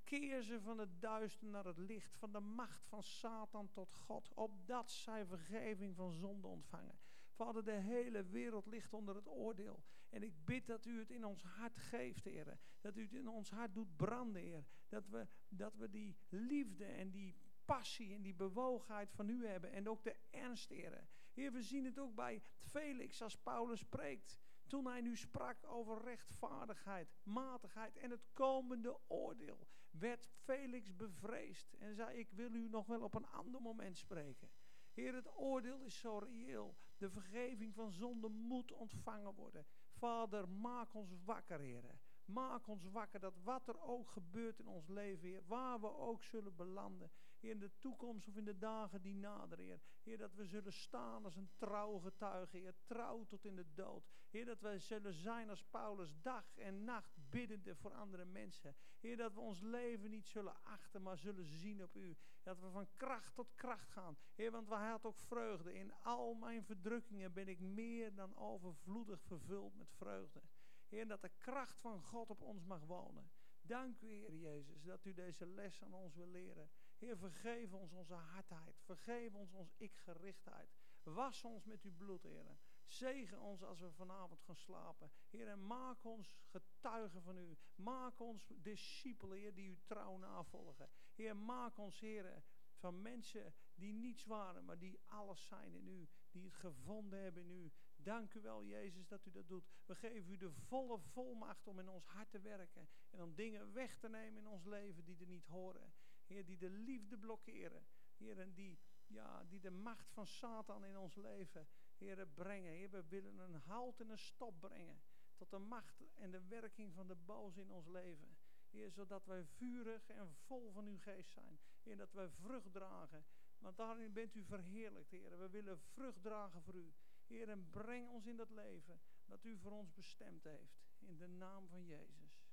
keer 0.04 0.42
ze 0.42 0.60
van 0.60 0.78
het 0.78 1.00
duister 1.00 1.48
naar 1.48 1.64
het 1.64 1.78
licht, 1.78 2.16
van 2.16 2.32
de 2.32 2.40
macht 2.40 2.84
van 2.84 3.02
Satan 3.02 3.70
tot 3.70 3.94
God, 3.94 4.30
opdat 4.34 4.90
zij 4.90 5.26
vergeving 5.26 5.96
van 5.96 6.12
zonde 6.12 6.46
ontvangen. 6.46 6.98
Vader, 7.30 7.64
de 7.64 7.72
hele 7.72 8.24
wereld 8.24 8.66
ligt 8.66 8.92
onder 8.92 9.14
het 9.14 9.28
oordeel. 9.28 9.82
En 10.08 10.22
ik 10.22 10.44
bid 10.44 10.66
dat 10.66 10.86
u 10.86 10.98
het 10.98 11.10
in 11.10 11.24
ons 11.24 11.42
hart 11.42 11.76
geeft, 11.76 12.24
Heer. 12.24 12.58
Dat 12.80 12.96
u 12.96 13.02
het 13.02 13.12
in 13.12 13.28
ons 13.28 13.50
hart 13.50 13.74
doet 13.74 13.96
branden, 13.96 14.42
Heer. 14.42 14.64
Dat 14.88 15.08
we, 15.08 15.26
dat 15.48 15.76
we 15.76 15.90
die 15.90 16.16
liefde 16.28 16.84
en 16.84 17.10
die 17.10 17.36
passie 17.64 18.14
en 18.14 18.22
die 18.22 18.34
bewogenheid 18.34 19.12
van 19.12 19.28
u 19.28 19.46
hebben. 19.46 19.72
En 19.72 19.88
ook 19.88 20.04
de 20.04 20.16
ernst, 20.30 20.68
Heer. 20.68 21.08
Heer, 21.32 21.52
we 21.52 21.62
zien 21.62 21.84
het 21.84 21.98
ook 21.98 22.14
bij 22.14 22.42
Felix 22.58 23.22
als 23.22 23.36
Paulus 23.36 23.80
spreekt. 23.80 24.40
Toen 24.70 24.86
hij 24.86 25.00
nu 25.00 25.16
sprak 25.16 25.56
over 25.66 26.02
rechtvaardigheid, 26.02 27.14
matigheid 27.22 27.96
en 27.96 28.10
het 28.10 28.26
komende 28.32 28.98
oordeel, 29.06 29.66
werd 29.90 30.28
Felix 30.44 30.96
bevreesd 30.96 31.74
en 31.74 31.94
zei: 31.94 32.18
Ik 32.18 32.30
wil 32.30 32.52
u 32.52 32.68
nog 32.68 32.86
wel 32.86 33.02
op 33.02 33.14
een 33.14 33.26
ander 33.26 33.60
moment 33.60 33.98
spreken. 33.98 34.50
Heer, 34.92 35.14
het 35.14 35.36
oordeel 35.36 35.80
is 35.80 35.98
zo 35.98 36.18
reëel. 36.18 36.76
De 36.96 37.10
vergeving 37.10 37.74
van 37.74 37.90
zonde 37.92 38.28
moet 38.28 38.72
ontvangen 38.72 39.34
worden. 39.34 39.66
Vader, 39.88 40.48
maak 40.48 40.94
ons 40.94 41.14
wakker, 41.24 41.60
Heer. 41.60 41.84
Maak 42.24 42.66
ons 42.66 42.84
wakker 42.84 43.20
dat 43.20 43.36
wat 43.42 43.68
er 43.68 43.80
ook 43.80 44.08
gebeurt 44.08 44.58
in 44.58 44.66
ons 44.66 44.88
leven, 44.88 45.46
waar 45.46 45.80
we 45.80 45.96
ook 45.96 46.22
zullen 46.22 46.56
belanden, 46.56 47.10
In 47.40 47.58
de 47.58 47.70
toekomst 47.78 48.28
of 48.28 48.36
in 48.36 48.44
de 48.44 48.58
dagen 48.58 49.02
die 49.02 49.14
naderen, 49.14 49.80
Heer. 50.02 50.18
Dat 50.18 50.34
we 50.34 50.44
zullen 50.44 50.72
staan 50.72 51.24
als 51.24 51.36
een 51.36 51.50
trouwe 51.56 52.00
getuige, 52.00 52.56
Heer, 52.56 52.74
trouw 52.84 53.24
tot 53.24 53.44
in 53.44 53.56
de 53.56 53.66
dood. 53.74 54.08
Heer, 54.30 54.44
dat 54.44 54.60
wij 54.60 54.78
zullen 54.78 55.12
zijn 55.12 55.50
als 55.50 55.64
Paulus, 55.64 56.14
dag 56.22 56.56
en 56.56 56.84
nacht 56.84 57.16
biddende 57.30 57.74
voor 57.74 57.92
andere 57.92 58.24
mensen. 58.24 58.76
Heer, 59.00 59.16
dat 59.16 59.34
we 59.34 59.40
ons 59.40 59.60
leven 59.60 60.10
niet 60.10 60.26
zullen 60.26 60.62
achten, 60.62 61.02
maar 61.02 61.18
zullen 61.18 61.44
zien 61.44 61.82
op 61.82 61.96
U. 61.96 62.16
Dat 62.42 62.58
we 62.60 62.70
van 62.70 62.88
kracht 62.96 63.34
tot 63.34 63.54
kracht 63.54 63.90
gaan. 63.90 64.16
Heer, 64.34 64.50
want 64.50 64.68
wij 64.68 64.88
had 64.88 65.04
ook 65.04 65.18
vreugde. 65.18 65.74
In 65.74 65.92
al 66.02 66.34
mijn 66.34 66.64
verdrukkingen 66.64 67.32
ben 67.32 67.48
ik 67.48 67.60
meer 67.60 68.14
dan 68.14 68.36
overvloedig 68.36 69.22
vervuld 69.22 69.76
met 69.76 69.92
vreugde. 69.92 70.40
Heer, 70.88 71.08
dat 71.08 71.22
de 71.22 71.30
kracht 71.38 71.78
van 71.78 72.02
God 72.02 72.30
op 72.30 72.42
ons 72.42 72.64
mag 72.64 72.84
wonen. 72.84 73.30
Dank 73.62 74.00
u, 74.00 74.08
Heer 74.08 74.34
Jezus, 74.34 74.82
dat 74.82 75.04
u 75.04 75.14
deze 75.14 75.46
les 75.46 75.82
aan 75.82 75.94
ons 75.94 76.14
wil 76.14 76.28
leren. 76.28 76.70
Heer, 77.00 77.16
vergeef 77.16 77.72
ons 77.72 77.92
onze 77.92 78.14
hardheid. 78.14 78.80
Vergeef 78.84 79.34
ons 79.34 79.52
onze 79.52 79.74
ik-gerichtheid. 79.76 80.70
Was 81.02 81.44
ons 81.44 81.64
met 81.64 81.82
uw 81.82 81.94
bloed, 81.96 82.22
Heer. 82.22 82.58
Zegen 82.86 83.40
ons 83.40 83.62
als 83.62 83.80
we 83.80 83.92
vanavond 83.92 84.42
gaan 84.42 84.56
slapen. 84.56 85.10
Heer, 85.30 85.48
en 85.48 85.66
maak 85.66 86.04
ons 86.04 86.36
getuigen 86.46 87.22
van 87.22 87.36
u. 87.36 87.56
Maak 87.74 88.20
ons 88.20 88.52
discipelen, 88.56 89.38
Heer, 89.38 89.54
die 89.54 89.68
u 89.68 89.78
trouw 89.84 90.16
navolgen. 90.16 90.88
Heer, 91.14 91.36
maak 91.36 91.78
ons, 91.78 92.00
Heer, 92.00 92.42
van 92.80 93.02
mensen 93.02 93.54
die 93.74 93.92
niets 93.92 94.24
waren, 94.24 94.64
maar 94.64 94.78
die 94.78 95.00
alles 95.06 95.46
zijn 95.46 95.74
in 95.74 95.88
u. 95.88 96.08
Die 96.30 96.44
het 96.44 96.54
gevonden 96.54 97.22
hebben 97.22 97.42
in 97.42 97.50
u. 97.50 97.72
Dank 97.96 98.34
u 98.34 98.40
wel, 98.40 98.64
Jezus, 98.64 99.08
dat 99.08 99.26
u 99.26 99.30
dat 99.30 99.48
doet. 99.48 99.68
We 99.86 99.94
geven 99.94 100.32
u 100.32 100.36
de 100.36 100.50
volle 100.50 100.98
volmacht 100.98 101.66
om 101.66 101.78
in 101.78 101.88
ons 101.88 102.06
hart 102.06 102.30
te 102.30 102.40
werken. 102.40 102.88
En 103.10 103.22
om 103.22 103.34
dingen 103.34 103.72
weg 103.72 103.98
te 103.98 104.08
nemen 104.08 104.42
in 104.42 104.48
ons 104.48 104.64
leven 104.64 105.04
die 105.04 105.18
er 105.20 105.26
niet 105.26 105.46
horen. 105.46 105.92
Heer, 106.30 106.44
die 106.46 106.58
de 106.58 106.70
liefde 106.70 107.18
blokkeren. 107.18 107.86
Heer, 108.16 108.38
en 108.38 108.52
die, 108.54 108.78
ja, 109.06 109.44
die 109.44 109.60
de 109.60 109.70
macht 109.70 110.10
van 110.12 110.26
Satan 110.26 110.84
in 110.84 110.98
ons 110.98 111.14
leven, 111.14 111.68
Heer, 111.96 112.26
brengen. 112.26 112.72
Heer, 112.72 112.90
we 112.90 113.04
willen 113.08 113.38
een 113.38 113.54
halt 113.54 114.00
en 114.00 114.08
een 114.08 114.18
stop 114.18 114.60
brengen. 114.60 115.00
Tot 115.36 115.50
de 115.50 115.58
macht 115.58 116.02
en 116.14 116.30
de 116.30 116.46
werking 116.48 116.94
van 116.94 117.06
de 117.06 117.14
boze 117.14 117.60
in 117.60 117.70
ons 117.70 117.86
leven. 117.86 118.36
Heer, 118.70 118.90
zodat 118.90 119.26
wij 119.26 119.44
vurig 119.44 120.08
en 120.08 120.30
vol 120.30 120.70
van 120.72 120.86
uw 120.86 120.98
geest 120.98 121.32
zijn. 121.32 121.58
Heer, 121.82 121.96
dat 121.96 122.12
wij 122.12 122.28
vrucht 122.28 122.72
dragen. 122.72 123.24
Want 123.58 123.76
daarin 123.76 124.12
bent 124.12 124.34
u 124.34 124.44
verheerlijkt, 124.44 125.10
Heer. 125.10 125.38
We 125.38 125.48
willen 125.48 125.78
vrucht 125.78 126.22
dragen 126.22 126.62
voor 126.62 126.74
u. 126.74 126.92
Heer, 127.26 127.48
en 127.48 127.70
breng 127.70 128.08
ons 128.08 128.26
in 128.26 128.36
dat 128.36 128.50
leven 128.50 129.00
dat 129.26 129.44
u 129.44 129.58
voor 129.58 129.72
ons 129.72 129.92
bestemd 129.92 130.44
heeft. 130.44 130.78
In 130.98 131.16
de 131.16 131.26
naam 131.26 131.68
van 131.68 131.84
Jezus. 131.84 132.44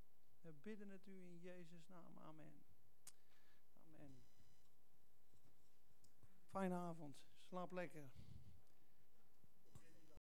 We 0.42 0.54
bidden 0.54 0.90
het 0.90 1.08
u 1.08 1.20
in 1.22 1.40
Jezus' 1.40 1.88
naam. 1.88 2.18
Amen. 2.18 2.67
Fijne 6.52 6.76
avond. 6.76 7.16
Slaap 7.50 7.72
lekker. 7.72 8.10